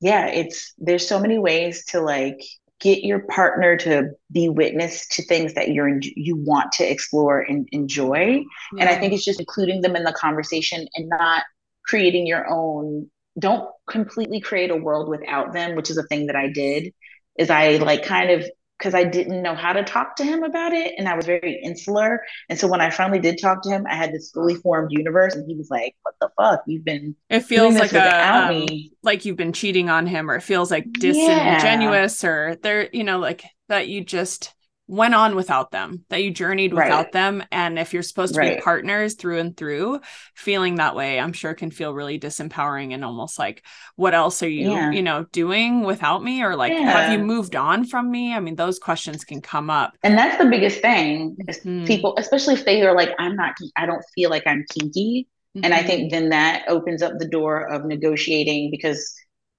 yeah, 0.00 0.28
it's, 0.28 0.72
there's 0.78 1.06
so 1.06 1.18
many 1.18 1.38
ways 1.38 1.84
to 1.86 2.00
like 2.00 2.40
get 2.82 3.04
your 3.04 3.20
partner 3.20 3.76
to 3.76 4.10
be 4.32 4.48
witness 4.48 5.06
to 5.06 5.22
things 5.22 5.54
that 5.54 5.70
you're 5.70 6.00
you 6.02 6.36
want 6.36 6.72
to 6.72 6.84
explore 6.84 7.40
and 7.40 7.68
enjoy 7.70 8.42
yeah. 8.74 8.80
and 8.80 8.88
i 8.88 8.96
think 8.96 9.12
it's 9.12 9.24
just 9.24 9.40
including 9.40 9.80
them 9.80 9.96
in 9.96 10.02
the 10.02 10.12
conversation 10.12 10.86
and 10.96 11.08
not 11.08 11.44
creating 11.86 12.26
your 12.26 12.46
own 12.50 13.08
don't 13.38 13.68
completely 13.88 14.40
create 14.40 14.70
a 14.70 14.76
world 14.76 15.08
without 15.08 15.52
them 15.52 15.76
which 15.76 15.90
is 15.90 15.96
a 15.96 16.02
thing 16.04 16.26
that 16.26 16.36
i 16.36 16.48
did 16.48 16.92
is 17.38 17.50
i 17.50 17.76
like 17.76 18.04
kind 18.04 18.30
of 18.30 18.44
because 18.82 18.94
I 18.96 19.04
didn't 19.04 19.42
know 19.42 19.54
how 19.54 19.72
to 19.72 19.84
talk 19.84 20.16
to 20.16 20.24
him 20.24 20.42
about 20.42 20.72
it. 20.72 20.94
And 20.98 21.08
I 21.08 21.14
was 21.14 21.24
very 21.24 21.60
insular. 21.62 22.20
And 22.48 22.58
so 22.58 22.66
when 22.66 22.80
I 22.80 22.90
finally 22.90 23.20
did 23.20 23.38
talk 23.40 23.62
to 23.62 23.70
him, 23.70 23.86
I 23.88 23.94
had 23.94 24.12
this 24.12 24.32
fully 24.32 24.56
formed 24.56 24.90
universe. 24.90 25.36
And 25.36 25.46
he 25.46 25.54
was 25.54 25.70
like, 25.70 25.94
What 26.02 26.16
the 26.20 26.30
fuck? 26.36 26.64
You've 26.66 26.84
been 26.84 27.14
it 27.30 27.40
feels 27.40 27.76
like 27.76 27.92
a 27.92 28.34
um, 28.34 28.66
like 29.04 29.24
you've 29.24 29.36
been 29.36 29.52
cheating 29.52 29.88
on 29.88 30.08
him, 30.08 30.28
or 30.28 30.34
it 30.34 30.42
feels 30.42 30.68
like 30.68 30.92
disingenuous, 30.92 32.24
yeah. 32.24 32.28
or 32.28 32.56
there, 32.56 32.88
you 32.92 33.04
know, 33.04 33.20
like 33.20 33.44
that 33.68 33.86
you 33.86 34.02
just 34.02 34.52
went 34.88 35.14
on 35.14 35.36
without 35.36 35.70
them, 35.70 36.04
that 36.10 36.22
you 36.22 36.30
journeyed 36.30 36.74
without 36.74 37.04
right. 37.04 37.12
them. 37.12 37.42
And 37.50 37.78
if 37.78 37.94
you're 37.94 38.02
supposed 38.02 38.34
to 38.34 38.40
right. 38.40 38.56
be 38.56 38.62
partners 38.62 39.14
through 39.14 39.38
and 39.38 39.56
through, 39.56 40.00
feeling 40.34 40.74
that 40.74 40.96
way, 40.96 41.18
I'm 41.18 41.32
sure 41.32 41.54
can 41.54 41.70
feel 41.70 41.94
really 41.94 42.18
disempowering 42.18 42.92
and 42.92 43.04
almost 43.04 43.38
like, 43.38 43.64
what 43.96 44.12
else 44.12 44.42
are 44.42 44.48
you, 44.48 44.72
yeah. 44.72 44.90
you 44.90 45.02
know, 45.02 45.24
doing 45.32 45.82
without 45.82 46.22
me? 46.22 46.42
Or 46.42 46.56
like, 46.56 46.72
yeah. 46.72 46.90
have 46.90 47.12
you 47.12 47.24
moved 47.24 47.56
on 47.56 47.84
from 47.84 48.10
me? 48.10 48.34
I 48.34 48.40
mean, 48.40 48.56
those 48.56 48.78
questions 48.78 49.24
can 49.24 49.40
come 49.40 49.70
up. 49.70 49.94
And 50.02 50.18
that's 50.18 50.36
the 50.36 50.50
biggest 50.50 50.80
thing 50.80 51.36
mm-hmm. 51.48 51.84
people, 51.84 52.14
especially 52.18 52.54
if 52.54 52.64
they 52.64 52.82
are 52.82 52.94
like, 52.94 53.10
I'm 53.18 53.36
not, 53.36 53.54
I 53.76 53.86
don't 53.86 54.04
feel 54.14 54.30
like 54.30 54.46
I'm 54.46 54.64
kinky. 54.78 55.28
Mm-hmm. 55.56 55.64
And 55.64 55.74
I 55.74 55.82
think 55.82 56.02
mm-hmm. 56.02 56.20
then 56.20 56.28
that 56.30 56.64
opens 56.68 57.02
up 57.02 57.14
the 57.18 57.28
door 57.28 57.72
of 57.72 57.84
negotiating 57.84 58.70
because 58.70 59.14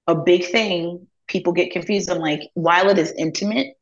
a 0.06 0.14
big 0.14 0.44
thing 0.44 1.06
people 1.26 1.52
get 1.52 1.72
confused. 1.72 2.10
I'm 2.10 2.18
like, 2.18 2.42
while 2.54 2.90
it 2.90 2.98
is 2.98 3.12
intimate, 3.16 3.74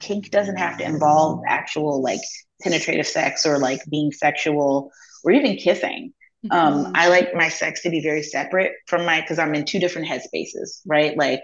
kink 0.00 0.30
doesn't 0.30 0.56
have 0.56 0.78
to 0.78 0.84
involve 0.84 1.42
actual 1.46 2.02
like 2.02 2.20
penetrative 2.62 3.06
sex 3.06 3.46
or 3.46 3.58
like 3.58 3.80
being 3.90 4.12
sexual 4.12 4.90
or 5.24 5.32
even 5.32 5.56
kissing. 5.56 6.12
Um, 6.50 6.74
mm-hmm. 6.74 6.86
Um, 6.86 6.92
I 6.94 7.08
like 7.08 7.34
my 7.34 7.48
sex 7.48 7.82
to 7.82 7.90
be 7.90 8.00
very 8.00 8.22
separate 8.22 8.72
from 8.86 9.04
my 9.04 9.20
because 9.20 9.38
I'm 9.38 9.54
in 9.54 9.64
two 9.64 9.80
different 9.80 10.08
headspaces, 10.08 10.80
right? 10.86 11.16
Like 11.16 11.42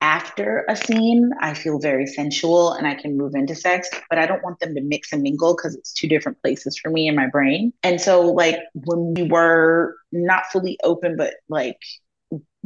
after 0.00 0.66
a 0.68 0.76
scene, 0.76 1.30
I 1.40 1.54
feel 1.54 1.78
very 1.78 2.06
sensual 2.06 2.72
and 2.72 2.86
I 2.86 2.94
can 2.94 3.16
move 3.16 3.34
into 3.34 3.54
sex, 3.54 3.88
but 4.10 4.18
I 4.18 4.26
don't 4.26 4.42
want 4.42 4.60
them 4.60 4.74
to 4.74 4.82
mix 4.82 5.12
and 5.12 5.22
mingle 5.22 5.56
because 5.56 5.74
it's 5.74 5.92
two 5.92 6.08
different 6.08 6.42
places 6.42 6.76
for 6.76 6.90
me 6.90 7.08
in 7.08 7.14
my 7.14 7.26
brain. 7.26 7.72
And 7.82 8.00
so, 8.00 8.20
like, 8.20 8.58
when 8.74 9.14
we 9.14 9.22
were 9.22 9.96
not 10.12 10.44
fully 10.52 10.78
open, 10.84 11.16
but 11.16 11.34
like 11.48 11.78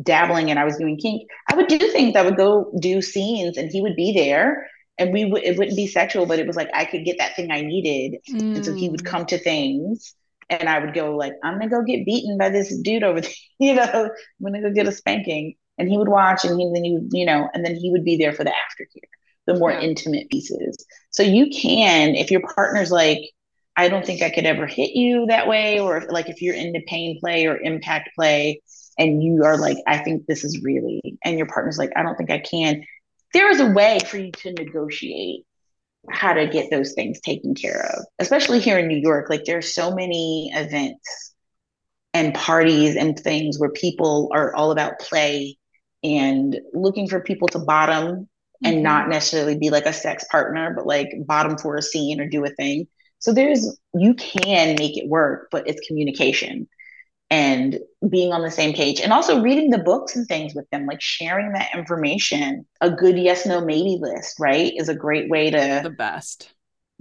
dabbling 0.03 0.51
and 0.51 0.59
I 0.59 0.65
was 0.65 0.79
doing 0.79 0.97
kink, 0.97 1.29
I 1.51 1.55
would 1.55 1.69
do 1.69 1.79
things. 1.79 2.17
I 2.17 2.23
would 2.23 2.37
go 2.37 2.73
do 2.81 3.01
scenes 3.03 3.57
and 3.57 3.71
he 3.71 3.83
would 3.83 3.95
be 3.95 4.13
there 4.13 4.67
and 4.99 5.13
we 5.13 5.25
would 5.25 5.43
it 5.43 5.57
wouldn't 5.57 5.77
be 5.77 5.87
sexual, 5.87 6.27
but 6.27 6.39
it 6.39 6.47
was 6.47 6.57
like 6.57 6.71
I 6.75 6.85
could 6.85 7.05
get 7.05 7.19
that 7.19 7.37
thing 7.37 7.51
I 7.51 7.61
needed, 7.61 8.21
mm. 8.31 8.57
and 8.57 8.65
so 8.65 8.75
he 8.75 8.89
would 8.89 9.03
mm. 9.03 9.07
come 9.07 9.27
to 9.27 9.39
things, 9.39 10.15
and 10.51 10.69
I 10.69 10.79
would 10.79 10.95
go 10.95 11.17
like, 11.17 11.35
I'm 11.43 11.59
gonna 11.59 11.71
go 11.71 11.83
get 11.83 12.05
beaten 12.05 12.39
by 12.39 12.51
this 12.51 12.77
dude 12.79 13.03
over 13.03 13.21
there, 13.21 13.31
you 13.59 13.75
know, 13.75 13.83
I'm 13.85 14.45
gonna 14.45 14.63
go 14.63 14.73
get 14.73 14.89
a 14.89 14.93
spanking, 14.93 15.55
and 15.79 15.89
he 15.89 15.97
would 15.97 16.09
watch, 16.09 16.45
and 16.45 16.59
he, 16.59 16.71
then 16.75 16.85
he 16.85 16.95
would, 16.95 17.09
you 17.13 17.27
know, 17.27 17.49
and 17.55 17.65
then 17.65 17.77
he 17.77 17.91
would 17.91 18.05
be 18.05 18.17
there 18.17 18.33
for 18.33 18.45
the 18.45 18.51
aftercare, 18.51 19.09
the 19.47 19.59
more 19.59 19.71
yeah. 19.71 19.81
intimate 19.81 20.29
pieces. 20.31 20.85
So 21.11 21.23
you 21.23 21.49
can, 21.51 22.15
if 22.15 22.31
your 22.31 22.43
partner's 22.55 22.91
like, 22.91 23.21
I 23.77 23.89
don't 23.89 24.05
think 24.05 24.23
I 24.23 24.31
could 24.31 24.47
ever 24.47 24.67
hit 24.67 24.91
you 24.91 25.27
that 25.27 25.47
way, 25.47 25.79
or 25.79 25.99
if, 25.99 26.11
like 26.11 26.29
if 26.29 26.43
you're 26.43 26.55
into 26.55 26.81
pain 26.87 27.19
play 27.21 27.47
or 27.47 27.57
impact 27.57 28.11
play, 28.17 28.63
and 28.99 29.23
you 29.23 29.45
are 29.45 29.57
like, 29.57 29.77
I 29.87 29.99
think 29.99 30.27
this 30.27 30.43
is 30.43 30.61
really, 30.63 31.01
and 31.25 31.39
your 31.39 31.47
partner's 31.47 31.79
like, 31.79 31.93
I 31.95 32.03
don't 32.03 32.17
think 32.17 32.31
I 32.31 32.41
can 32.41 32.83
there 33.35 33.51
is 33.51 33.61
a 33.61 33.71
way 33.71 33.99
for 34.07 34.19
you 34.19 34.33
to 34.33 34.53
negotiate 34.53 35.45
how 36.11 36.33
to 36.33 36.47
get 36.47 36.71
those 36.71 36.95
things 36.95 37.21
taken 37.21 37.55
care 37.55 37.91
of, 37.95 38.05
especially 38.19 38.61
here 38.61 38.79
in 38.79 38.89
New 38.89 38.97
York. 38.97 39.29
Like 39.29 39.45
there's 39.45 39.75
so 39.75 39.95
many 39.95 40.51
events 40.55 41.35
and 42.15 42.35
parties 42.35 42.97
and 42.97 43.19
things 43.19 43.59
where 43.59 43.71
people 43.71 44.31
are 44.33 44.55
all 44.55 44.71
about 44.71 44.99
play 44.99 45.57
and 46.03 46.59
looking 46.73 47.09
for 47.09 47.21
people 47.21 47.49
to 47.49 47.59
bottom 47.59 48.29
and 48.65 48.77
mm-hmm. 48.77 48.83
not 48.83 49.09
necessarily 49.09 49.59
be 49.59 49.71
like 49.71 49.87
a 49.87 49.93
sex 49.93 50.25
partner, 50.31 50.73
but 50.75 50.87
like 50.87 51.09
bottom 51.27 51.59
for 51.59 51.77
a 51.77 51.83
scene 51.83 52.21
or 52.21 52.29
do 52.29 52.45
a 52.45 52.51
thing. 52.51 52.87
So 53.19 53.33
there's 53.33 53.79
you 53.95 54.15
can 54.15 54.77
make 54.79 54.97
it 54.97 55.09
work, 55.09 55.49
but 55.51 55.69
it's 55.69 55.87
communication 55.87 56.69
and 57.31 57.79
being 58.09 58.33
on 58.33 58.43
the 58.43 58.51
same 58.51 58.75
page 58.75 59.01
and 59.01 59.13
also 59.13 59.43
reading 59.43 59.71
the 59.71 59.79
books 59.79 60.17
and 60.17 60.27
things 60.27 60.55
with 60.55 60.69
them 60.71 60.87
like 60.87 61.01
sharing 61.01 61.53
that 61.53 61.75
information. 61.75 62.67
A 62.81 62.91
good 62.91 63.19
yes 63.19 63.45
no 63.47 63.61
maybe 63.61 63.99
list 64.01 64.37
right 64.39 64.73
is 64.77 64.89
a 64.89 64.95
great 64.95 65.29
way 65.29 65.51
to 65.51 65.81
the 65.83 65.91
best. 65.91 66.53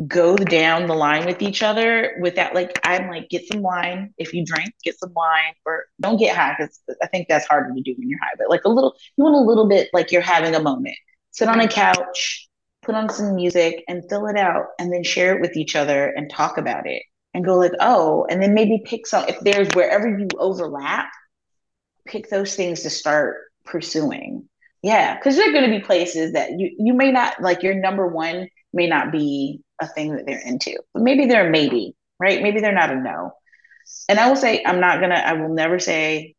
go 0.08 0.36
down 0.36 0.88
the 0.88 0.94
line 0.96 1.26
with 1.26 1.42
each 1.42 1.64
other 1.64 2.18
with 2.22 2.36
that 2.36 2.54
like 2.54 2.80
i'm 2.84 3.08
like 3.10 3.30
get 3.30 3.48
some 3.48 3.62
wine. 3.62 4.14
If 4.18 4.34
you 4.34 4.46
drink 4.46 4.74
get 4.84 5.00
some 5.00 5.14
wine 5.14 5.54
or 5.66 5.86
don't 6.02 6.18
get 6.18 6.36
high 6.36 6.56
because 6.58 6.80
i 7.02 7.08
think 7.08 7.28
that's 7.30 7.48
harder 7.48 7.74
to 7.74 7.82
do 7.82 7.96
when 7.98 8.10
you're 8.10 8.20
high 8.20 8.36
but 8.38 8.50
like 8.50 8.66
a 8.66 8.70
little 8.70 8.96
you 9.18 9.24
want 9.24 9.36
a 9.36 9.40
little 9.40 9.68
bit 9.68 9.90
like 9.94 10.12
you're 10.12 10.22
having 10.22 10.56
a 10.56 10.62
moment. 10.62 10.96
Sit 11.32 11.48
on 11.48 11.60
a 11.62 11.68
couch 11.68 12.48
put 12.84 12.96
on 12.96 13.10
some 13.10 13.36
music 13.36 13.84
and 13.88 14.04
fill 14.10 14.28
it 14.28 14.38
out 14.38 14.68
and 14.80 14.92
then 14.94 15.04
share 15.04 15.36
it 15.36 15.42
with 15.42 15.58
each 15.58 15.76
other 15.76 16.08
and 16.08 16.30
talk 16.30 16.58
about 16.58 16.88
it 16.88 17.04
and 17.38 17.46
go 17.46 17.56
like, 17.56 17.74
oh, 17.80 18.26
and 18.32 18.42
then 18.42 18.56
maybe 18.56 18.82
pick 18.84 19.06
some, 19.06 19.24
if 19.28 19.40
there's 19.42 19.70
wherever 19.76 20.10
you 20.10 20.28
overlap, 20.40 21.08
pick 22.08 22.32
those 22.32 22.56
things 22.56 22.82
to 22.82 22.90
start 22.90 23.38
pursuing. 23.64 24.50
Yeah. 24.82 25.20
Cause 25.20 25.36
there 25.36 25.48
are 25.48 25.54
going 25.54 25.70
to 25.70 25.80
be 25.80 25.86
places 25.86 26.34
that 26.34 26.58
you, 26.58 26.76
you 26.80 26.96
may 26.96 27.12
not 27.12 27.40
like 27.40 27.62
your 27.62 27.76
number 27.76 28.08
one 28.08 28.50
may 28.74 28.88
not 28.88 29.12
be 29.12 29.62
a 29.80 29.86
thing 29.86 30.16
that 30.16 30.26
they're 30.26 30.42
into, 30.44 30.78
but 30.96 31.04
maybe 31.04 31.28
they're 31.28 31.52
maybe, 31.52 31.96
right? 32.20 32.42
Maybe 32.42 32.60
they're 32.60 32.74
not 32.74 32.92
a 32.92 32.96
no. 32.96 33.34
And 34.10 34.20
I 34.20 34.30
will 34.30 34.36
say, 34.36 34.64
I'm 34.66 34.80
not 34.80 34.96
to, 34.98 35.08
I 35.08 35.34
will 35.34 35.54
never 35.54 35.78
say 35.78 36.34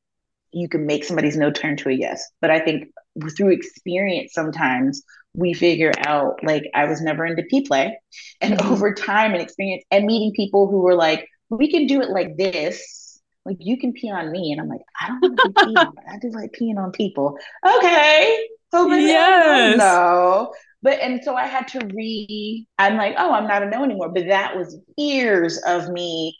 you 0.50 0.68
can 0.68 0.84
make 0.84 1.04
somebody's 1.04 1.36
no 1.36 1.52
turn 1.52 1.76
to 1.76 1.90
a 1.90 1.92
yes. 1.92 2.28
But 2.40 2.50
I 2.50 2.58
think 2.58 2.88
through 3.36 3.52
experience, 3.52 4.32
sometimes 4.34 5.04
we 5.34 5.54
figure 5.54 5.92
out 5.98 6.42
like 6.42 6.64
I 6.74 6.86
was 6.86 7.00
never 7.00 7.24
into 7.24 7.42
P 7.44 7.62
play. 7.62 7.98
And 8.40 8.54
mm-hmm. 8.54 8.72
over 8.72 8.94
time 8.94 9.32
and 9.32 9.42
experience 9.42 9.84
and 9.90 10.06
meeting 10.06 10.32
people 10.34 10.68
who 10.68 10.78
were 10.78 10.94
like, 10.94 11.28
we 11.50 11.70
can 11.70 11.86
do 11.86 12.00
it 12.00 12.10
like 12.10 12.36
this. 12.36 13.20
Like 13.44 13.58
you 13.60 13.78
can 13.78 13.92
pee 13.92 14.10
on 14.10 14.30
me. 14.30 14.52
And 14.52 14.60
I'm 14.60 14.68
like, 14.68 14.82
I 15.00 15.08
don't 15.08 15.20
want 15.22 15.38
to 15.38 15.64
pee 15.64 15.76
on, 15.76 15.92
but 15.94 16.04
I 16.10 16.18
do 16.18 16.30
like 16.30 16.52
peeing 16.52 16.76
on 16.76 16.92
people. 16.92 17.38
Okay. 17.64 18.46
So 18.70 18.92
yes. 18.92 19.78
no. 19.78 20.52
But 20.82 21.00
and 21.00 21.22
so 21.24 21.34
I 21.34 21.46
had 21.46 21.68
to 21.68 21.86
re 21.94 22.66
I'm 22.78 22.96
like, 22.96 23.14
oh, 23.18 23.32
I'm 23.32 23.46
not 23.46 23.62
a 23.62 23.66
no 23.66 23.84
anymore. 23.84 24.10
But 24.10 24.26
that 24.28 24.56
was 24.56 24.76
years 24.96 25.58
of 25.66 25.88
me 25.88 26.36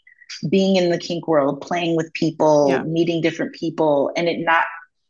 being 0.49 0.75
in 0.75 0.91
the 0.91 0.97
kink 0.97 1.27
world, 1.27 1.61
playing 1.61 1.95
with 1.95 2.13
people, 2.13 2.67
yeah. 2.69 2.83
meeting 2.83 3.21
different 3.21 3.53
people, 3.55 4.11
and 4.15 4.29
it 4.29 4.39
not 4.39 4.65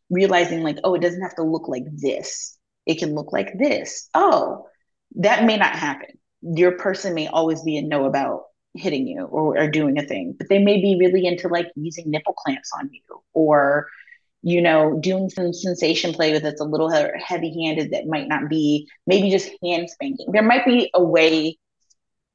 realizing 0.09 0.63
like, 0.63 0.79
oh, 0.83 0.95
it 0.95 1.01
doesn't 1.01 1.21
have 1.21 1.35
to 1.35 1.43
look 1.43 1.67
like 1.67 1.83
this 1.91 2.57
it 2.89 2.97
can 2.97 3.13
look 3.13 3.31
like 3.31 3.57
this. 3.59 4.09
Oh, 4.15 4.65
that 5.17 5.45
may 5.45 5.57
not 5.57 5.75
happen. 5.75 6.17
Your 6.41 6.71
person 6.71 7.13
may 7.13 7.27
always 7.27 7.61
be 7.61 7.77
a 7.77 7.83
no 7.83 8.05
about 8.05 8.45
hitting 8.73 9.07
you 9.07 9.25
or, 9.25 9.59
or 9.59 9.69
doing 9.69 9.99
a 9.99 10.03
thing, 10.07 10.35
but 10.37 10.49
they 10.49 10.57
may 10.57 10.81
be 10.81 10.97
really 10.99 11.27
into 11.27 11.49
like 11.49 11.67
using 11.75 12.09
nipple 12.09 12.33
clamps 12.33 12.71
on 12.79 12.89
you 12.91 13.01
or, 13.33 13.87
you 14.41 14.59
know, 14.59 14.97
doing 14.99 15.29
some 15.29 15.53
sensation 15.53 16.13
play 16.13 16.31
with 16.33 16.43
it's 16.43 16.61
a 16.61 16.65
little 16.65 16.89
heavy 16.89 17.63
handed 17.63 17.91
that 17.91 18.07
might 18.07 18.27
not 18.27 18.49
be 18.49 18.87
maybe 19.05 19.29
just 19.29 19.51
hand 19.63 19.87
spanking. 19.87 20.31
There 20.31 20.41
might 20.41 20.65
be 20.65 20.89
a 20.95 21.03
way 21.03 21.59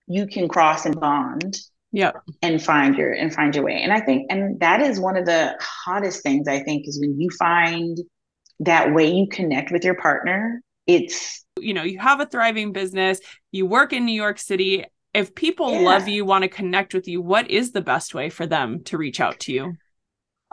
you 0.07 0.29
can 0.29 0.49
cross 0.49 0.87
and 0.87 1.01
bond 1.01 1.59
yeah 1.93 2.11
and 2.43 2.63
find 2.63 2.97
your 2.97 3.13
and 3.13 3.33
find 3.33 3.55
your 3.55 3.65
way 3.65 3.81
and 3.81 3.93
i 3.93 4.01
think 4.01 4.27
and 4.29 4.59
that 4.61 4.81
is 4.81 5.01
one 5.01 5.17
of 5.17 5.25
the 5.25 5.57
hottest 5.61 6.23
things 6.23 6.49
i 6.49 6.59
think 6.59 6.87
is 6.87 7.01
when 7.01 7.19
you 7.19 7.31
find 7.39 7.99
that 8.61 8.95
way 8.95 9.11
you 9.11 9.27
connect 9.29 9.71
with 9.71 9.85
your 9.85 9.95
partner 9.95 10.61
it's 10.87 11.45
you 11.59 11.75
know 11.75 11.83
you 11.83 11.99
have 11.99 12.21
a 12.21 12.27
thriving 12.27 12.73
business 12.73 13.21
you 13.53 13.67
work 13.67 13.93
in 13.93 14.05
new 14.05 14.13
york 14.13 14.39
city 14.39 14.85
if 15.13 15.35
people 15.35 15.73
yeah. 15.73 15.81
love 15.81 16.09
you 16.09 16.25
want 16.25 16.43
to 16.43 16.49
connect 16.49 16.95
with 16.95 17.09
you 17.09 17.21
what 17.21 17.51
is 17.51 17.73
the 17.73 17.81
best 17.81 18.15
way 18.15 18.29
for 18.29 18.47
them 18.47 18.83
to 18.85 18.99
reach 18.99 19.21
out 19.21 19.39
to 19.41 19.53
you 19.53 19.77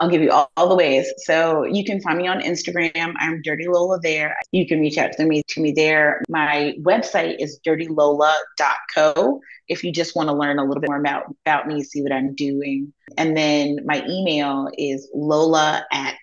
I'll 0.00 0.08
give 0.08 0.22
you 0.22 0.32
all, 0.32 0.50
all, 0.56 0.68
the 0.68 0.74
ways. 0.74 1.06
So 1.18 1.62
you 1.62 1.84
can 1.84 2.00
find 2.00 2.18
me 2.18 2.26
on 2.26 2.40
Instagram. 2.40 3.14
I'm 3.20 3.40
Dirty 3.42 3.68
Lola 3.68 4.00
there. 4.02 4.34
You 4.50 4.66
can 4.66 4.80
reach 4.80 4.98
out 4.98 5.12
to 5.12 5.24
me 5.24 5.44
to 5.50 5.60
me 5.60 5.70
there. 5.70 6.22
My 6.28 6.74
website 6.80 7.36
is 7.38 7.60
dirtylola.co 7.64 9.40
if 9.68 9.84
you 9.84 9.92
just 9.92 10.16
want 10.16 10.28
to 10.28 10.34
learn 10.34 10.58
a 10.58 10.64
little 10.64 10.80
bit 10.80 10.90
more 10.90 10.98
about, 10.98 11.24
about 11.46 11.66
me, 11.66 11.82
see 11.82 12.02
what 12.02 12.12
I'm 12.12 12.34
doing. 12.34 12.92
And 13.16 13.36
then 13.36 13.78
my 13.84 14.04
email 14.08 14.68
is 14.76 15.08
lola 15.14 15.84
at 15.92 16.18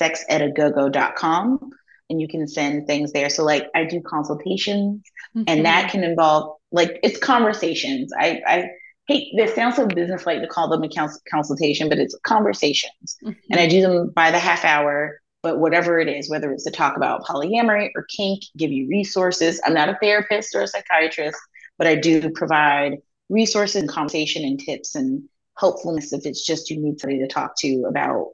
sexedagogo.com 0.00 1.70
and 2.08 2.20
you 2.20 2.28
can 2.28 2.46
send 2.46 2.86
things 2.86 3.12
there. 3.12 3.30
So 3.30 3.44
like 3.44 3.66
I 3.74 3.84
do 3.84 4.00
consultations 4.00 5.02
mm-hmm. 5.36 5.44
and 5.46 5.64
that 5.64 5.84
mm-hmm. 5.84 5.90
can 5.92 6.04
involve 6.04 6.56
like 6.72 6.98
it's 7.02 7.18
conversations. 7.18 8.12
I 8.18 8.40
I 8.46 8.70
hate 9.06 9.32
this 9.36 9.54
sounds 9.54 9.76
so 9.76 9.86
business 9.86 10.26
like 10.26 10.40
to 10.40 10.46
call 10.46 10.68
them 10.68 10.82
a 10.82 10.88
cons- 10.88 11.20
consultation, 11.30 11.88
but 11.88 11.98
it's 11.98 12.16
conversations. 12.24 13.16
Mm-hmm. 13.24 13.32
And 13.50 13.60
I 13.60 13.68
do 13.68 13.80
them 13.80 14.10
by 14.10 14.30
the 14.30 14.38
half 14.38 14.64
hour, 14.64 15.20
but 15.42 15.58
whatever 15.58 15.98
it 16.00 16.08
is, 16.08 16.28
whether 16.28 16.52
it's 16.52 16.64
to 16.64 16.70
talk 16.70 16.96
about 16.96 17.24
polyamory 17.24 17.90
or 17.94 18.04
kink, 18.04 18.42
give 18.56 18.72
you 18.72 18.88
resources. 18.88 19.60
I'm 19.64 19.74
not 19.74 19.88
a 19.88 19.98
therapist 20.00 20.54
or 20.54 20.62
a 20.62 20.68
psychiatrist, 20.68 21.38
but 21.78 21.86
I 21.86 21.94
do 21.94 22.30
provide 22.30 22.98
resources 23.28 23.76
and 23.76 23.88
conversation 23.88 24.44
and 24.44 24.58
tips 24.58 24.94
and 24.94 25.24
helpfulness 25.58 26.12
if 26.12 26.26
it's 26.26 26.44
just 26.44 26.70
you 26.70 26.80
need 26.80 27.00
somebody 27.00 27.20
to 27.20 27.28
talk 27.28 27.56
to 27.58 27.84
about 27.88 28.28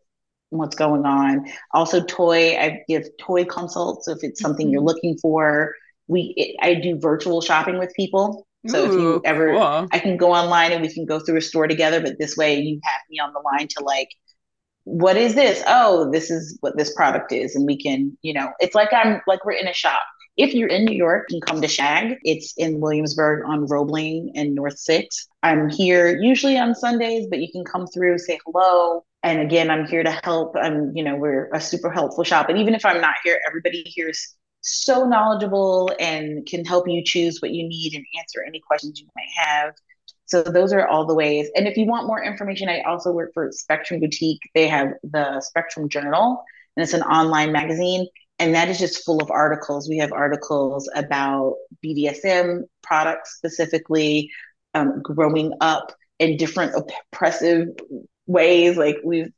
what's 0.58 0.76
going 0.76 1.04
on. 1.04 1.46
Also, 1.72 2.02
toy, 2.04 2.56
I 2.56 2.82
give 2.88 3.04
toy 3.18 3.44
consults 3.44 4.08
if 4.08 4.18
it's 4.22 4.40
something 4.40 4.66
mm-hmm. 4.66 4.72
you're 4.72 4.82
looking 4.82 5.16
for. 5.18 5.74
We, 6.08 6.34
it, 6.36 6.56
I 6.60 6.74
do 6.74 6.98
virtual 6.98 7.40
shopping 7.40 7.78
with 7.78 7.92
people. 7.94 8.46
So 8.68 8.82
Ooh, 8.82 8.86
if 8.86 8.92
you 8.92 9.22
ever, 9.24 9.52
cool. 9.52 9.88
I 9.90 9.98
can 9.98 10.16
go 10.16 10.32
online 10.32 10.72
and 10.72 10.82
we 10.82 10.92
can 10.92 11.04
go 11.04 11.18
through 11.18 11.38
a 11.38 11.40
store 11.40 11.66
together. 11.66 12.00
But 12.00 12.18
this 12.18 12.36
way, 12.36 12.60
you 12.60 12.80
have 12.84 13.00
me 13.10 13.18
on 13.18 13.32
the 13.32 13.40
line 13.40 13.66
to 13.68 13.84
like, 13.84 14.08
what 14.84 15.16
is 15.16 15.34
this? 15.34 15.62
Oh, 15.66 16.10
this 16.10 16.30
is 16.30 16.58
what 16.60 16.76
this 16.76 16.94
product 16.94 17.32
is, 17.32 17.54
and 17.54 17.66
we 17.66 17.76
can, 17.76 18.16
you 18.22 18.34
know, 18.34 18.50
it's 18.58 18.74
like 18.74 18.92
I'm 18.92 19.20
like 19.26 19.44
we're 19.44 19.52
in 19.52 19.68
a 19.68 19.72
shop. 19.72 20.02
If 20.36 20.54
you're 20.54 20.68
in 20.68 20.84
New 20.84 20.96
York, 20.96 21.26
you 21.28 21.40
can 21.40 21.54
come 21.54 21.62
to 21.62 21.68
Shag. 21.68 22.16
It's 22.22 22.54
in 22.56 22.80
Williamsburg 22.80 23.44
on 23.46 23.66
Roebling 23.66 24.32
and 24.34 24.54
North 24.54 24.78
Six. 24.78 25.28
I'm 25.42 25.68
here 25.68 26.18
usually 26.20 26.56
on 26.56 26.74
Sundays, 26.74 27.26
but 27.28 27.40
you 27.40 27.48
can 27.52 27.64
come 27.64 27.86
through, 27.86 28.18
say 28.18 28.38
hello. 28.46 29.04
And 29.22 29.40
again, 29.40 29.70
I'm 29.70 29.86
here 29.86 30.02
to 30.02 30.10
help. 30.24 30.56
I'm, 30.60 30.92
you 30.96 31.04
know, 31.04 31.16
we're 31.16 31.48
a 31.52 31.60
super 31.60 31.90
helpful 31.90 32.24
shop. 32.24 32.48
And 32.48 32.58
even 32.58 32.74
if 32.74 32.84
I'm 32.84 33.00
not 33.00 33.14
here, 33.22 33.38
everybody 33.46 33.82
here 33.84 34.08
is 34.08 34.34
so 34.62 35.06
knowledgeable 35.06 35.90
and 36.00 36.46
can 36.46 36.64
help 36.64 36.88
you 36.88 37.02
choose 37.04 37.40
what 37.40 37.52
you 37.52 37.68
need 37.68 37.94
and 37.94 38.04
answer 38.18 38.42
any 38.46 38.60
questions 38.60 39.00
you 39.00 39.06
might 39.14 39.28
have. 39.36 39.74
So 40.26 40.42
those 40.42 40.72
are 40.72 40.86
all 40.86 41.06
the 41.06 41.14
ways. 41.14 41.50
And 41.54 41.68
if 41.68 41.76
you 41.76 41.86
want 41.86 42.06
more 42.06 42.22
information, 42.22 42.68
I 42.68 42.80
also 42.82 43.12
work 43.12 43.32
for 43.34 43.50
Spectrum 43.52 44.00
Boutique. 44.00 44.40
They 44.54 44.66
have 44.68 44.94
the 45.02 45.40
Spectrum 45.40 45.88
Journal, 45.88 46.42
and 46.76 46.82
it's 46.82 46.94
an 46.94 47.02
online 47.02 47.52
magazine. 47.52 48.06
And 48.38 48.54
that 48.54 48.68
is 48.68 48.78
just 48.78 49.04
full 49.04 49.22
of 49.22 49.30
articles. 49.30 49.88
We 49.88 49.98
have 49.98 50.12
articles 50.12 50.88
about 50.94 51.56
BDSM 51.84 52.62
products 52.82 53.36
specifically, 53.36 54.30
um, 54.74 55.00
growing 55.02 55.52
up 55.60 55.92
in 56.18 56.36
different 56.36 56.72
oppressive 56.74 57.68
ways. 58.32 58.76
Like 58.76 58.96
we've 59.04 59.30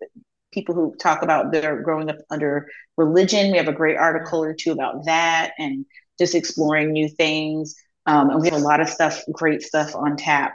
people 0.52 0.74
who 0.74 0.94
talk 0.96 1.22
about 1.22 1.52
their 1.52 1.82
growing 1.82 2.08
up 2.08 2.18
under 2.30 2.68
religion. 2.96 3.50
We 3.50 3.58
have 3.58 3.68
a 3.68 3.72
great 3.72 3.96
article 3.96 4.42
or 4.42 4.54
two 4.54 4.72
about 4.72 5.04
that 5.06 5.52
and 5.58 5.84
just 6.18 6.34
exploring 6.34 6.92
new 6.92 7.08
things. 7.08 7.74
Um, 8.06 8.30
and 8.30 8.40
we 8.40 8.48
have 8.48 8.60
a 8.60 8.62
lot 8.62 8.80
of 8.80 8.88
stuff, 8.88 9.22
great 9.32 9.62
stuff 9.62 9.94
on 9.94 10.16
tap 10.16 10.54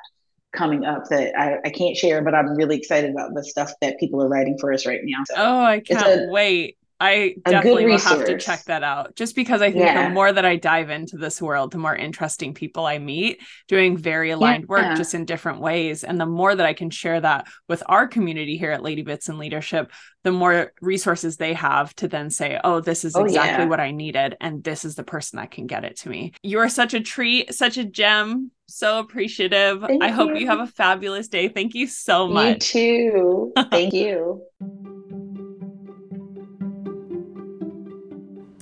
coming 0.51 0.85
up 0.85 1.05
that 1.09 1.37
I, 1.37 1.57
I 1.65 1.69
can't 1.69 1.95
share, 1.95 2.23
but 2.23 2.33
I'm 2.33 2.55
really 2.55 2.77
excited 2.77 3.11
about 3.11 3.33
the 3.35 3.43
stuff 3.43 3.71
that 3.81 3.99
people 3.99 4.23
are 4.23 4.27
writing 4.27 4.57
for 4.59 4.73
us 4.73 4.85
right 4.85 5.01
now. 5.03 5.23
So 5.25 5.35
oh, 5.37 5.61
I 5.61 5.79
can't 5.81 6.21
a, 6.21 6.31
wait. 6.31 6.77
I 6.99 7.35
definitely 7.45 7.85
will 7.85 7.99
have 7.99 8.25
to 8.25 8.37
check 8.37 8.65
that 8.65 8.83
out 8.83 9.15
just 9.15 9.33
because 9.33 9.61
I 9.61 9.71
think 9.71 9.85
yeah. 9.85 10.07
the 10.07 10.13
more 10.13 10.31
that 10.31 10.43
I 10.43 10.57
dive 10.57 10.89
into 10.89 11.17
this 11.17 11.41
world, 11.41 11.71
the 11.71 11.77
more 11.77 11.95
interesting 11.95 12.53
people 12.53 12.85
I 12.85 12.97
meet 12.97 13.41
doing 13.69 13.97
very 13.97 14.31
aligned 14.31 14.63
yeah. 14.63 14.67
work 14.67 14.97
just 14.97 15.13
in 15.13 15.23
different 15.23 15.61
ways. 15.61 16.03
And 16.03 16.19
the 16.19 16.25
more 16.25 16.53
that 16.53 16.65
I 16.65 16.73
can 16.73 16.89
share 16.89 17.21
that 17.21 17.47
with 17.69 17.83
our 17.85 18.07
community 18.07 18.57
here 18.57 18.71
at 18.71 18.81
Ladybits 18.81 19.29
and 19.29 19.37
Leadership, 19.37 19.91
the 20.23 20.31
more 20.33 20.73
resources 20.81 21.37
they 21.37 21.53
have 21.53 21.95
to 21.95 22.09
then 22.09 22.29
say, 22.29 22.59
oh, 22.63 22.81
this 22.81 23.05
is 23.05 23.15
oh, 23.15 23.23
exactly 23.23 23.61
oh, 23.61 23.63
yeah. 23.63 23.69
what 23.69 23.79
I 23.79 23.91
needed. 23.91 24.35
And 24.41 24.61
this 24.61 24.83
is 24.83 24.95
the 24.95 25.03
person 25.03 25.37
that 25.37 25.51
can 25.51 25.67
get 25.67 25.85
it 25.85 25.97
to 25.99 26.09
me. 26.09 26.33
You 26.43 26.59
are 26.59 26.69
such 26.69 26.93
a 26.93 26.99
treat, 26.99 27.53
such 27.53 27.77
a 27.77 27.85
gem. 27.85 28.51
So 28.67 28.99
appreciative. 28.99 29.81
Thank 29.81 30.03
I 30.03 30.09
you. 30.09 30.13
hope 30.13 30.37
you 30.37 30.47
have 30.47 30.59
a 30.59 30.67
fabulous 30.67 31.29
day. 31.29 31.47
Thank 31.47 31.73
you 31.73 31.87
so 31.87 32.27
much. 32.27 32.75
You 32.75 33.51
too. 33.55 33.69
Thank 33.71 33.93
you. 33.93 34.43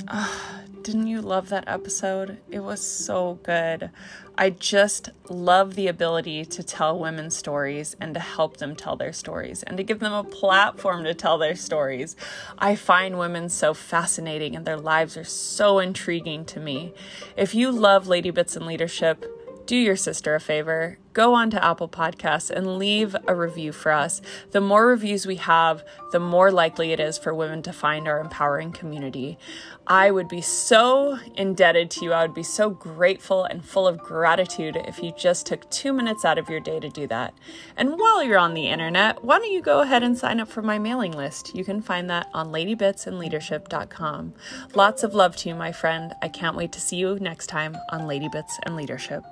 didn't 0.82 1.08
you 1.08 1.22
love 1.22 1.50
that 1.50 1.66
episode? 1.68 2.38
It 2.50 2.60
was 2.60 2.82
so 2.82 3.40
good. 3.44 3.90
I 4.38 4.52
just 4.52 5.10
love 5.30 5.76
the 5.76 5.88
ability 5.88 6.46
to 6.46 6.64
tell 6.64 6.98
women's 6.98 7.36
stories 7.36 7.96
and 8.00 8.14
to 8.14 8.20
help 8.20 8.58
them 8.58 8.76
tell 8.76 8.96
their 8.96 9.14
stories 9.14 9.64
and 9.64 9.78
to 9.78 9.84
give 9.84 10.00
them 10.00 10.14
a 10.14 10.24
platform 10.24 11.04
to 11.04 11.14
tell 11.14 11.38
their 11.38 11.56
stories. 11.56 12.16
I 12.58 12.76
find 12.76 13.18
women 13.18 13.50
so 13.50 13.74
fascinating 13.74 14.56
and 14.56 14.66
their 14.66 14.78
lives 14.78 15.18
are 15.18 15.24
so 15.24 15.80
intriguing 15.80 16.46
to 16.46 16.60
me. 16.60 16.94
If 17.36 17.56
you 17.56 17.72
love 17.72 18.06
Ladybits 18.06 18.56
and 18.56 18.66
Leadership, 18.66 19.26
do 19.66 19.76
your 19.76 19.96
sister 19.96 20.36
a 20.36 20.40
favor. 20.40 21.00
Go 21.18 21.34
on 21.34 21.50
to 21.50 21.66
Apple 21.66 21.90
Podcasts 21.90 22.52
and 22.52 22.78
leave 22.78 23.16
a 23.28 23.34
review 23.34 23.72
for 23.72 23.92
us. 23.92 24.22
The 24.52 24.62
more 24.62 24.86
reviews 24.86 25.26
we 25.26 25.38
have, 25.38 25.84
the 26.12 26.20
more 26.20 26.52
likely 26.52 26.92
it 26.92 27.00
is 27.00 27.18
for 27.18 27.34
women 27.34 27.64
to 27.64 27.74
find 27.74 28.08
our 28.08 28.20
empowering 28.20 28.72
community. 28.72 29.40
I 29.88 30.12
would 30.12 30.28
be 30.28 30.42
so 30.42 31.18
indebted 31.34 31.90
to 31.90 32.06
you. 32.06 32.14
I 32.14 32.22
would 32.22 32.36
be 32.36 32.44
so 32.44 32.70
grateful 32.70 33.46
and 33.46 33.66
full 33.66 33.88
of 33.88 33.98
gratitude 33.98 34.76
if 34.88 35.02
you 35.02 35.12
just 35.18 35.48
took 35.48 35.68
two 35.72 35.92
minutes 35.92 36.24
out 36.24 36.38
of 36.38 36.52
your 36.52 36.60
day 36.60 36.80
to 36.80 36.88
do 36.88 37.08
that. 37.08 37.34
And 37.76 37.98
while 37.98 38.24
you're 38.24 38.38
on 38.38 38.54
the 38.54 38.68
internet, 38.68 39.24
why 39.24 39.40
don't 39.40 39.52
you 39.52 39.64
go 39.64 39.82
ahead 39.82 40.04
and 40.04 40.16
sign 40.16 40.40
up 40.40 40.50
for 40.50 40.62
my 40.62 40.78
mailing 40.78 41.14
list? 41.14 41.56
You 41.56 41.66
can 41.66 41.82
find 41.82 42.08
that 42.12 42.30
on 42.36 42.50
ladybitsandleadership.com. 42.50 44.36
Lots 44.76 45.02
of 45.02 45.16
love 45.16 45.36
to 45.38 45.50
you, 45.50 45.56
my 45.56 45.72
friend. 45.72 46.14
I 46.22 46.28
can't 46.28 46.56
wait 46.56 46.72
to 46.74 46.80
see 46.80 46.98
you 46.98 47.18
next 47.20 47.48
time 47.48 47.76
on 47.90 48.02
Ladybits 48.02 48.60
and 48.68 48.76
Leadership 48.76 49.24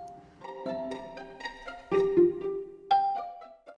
thank 1.96 2.08
you 2.18 2.25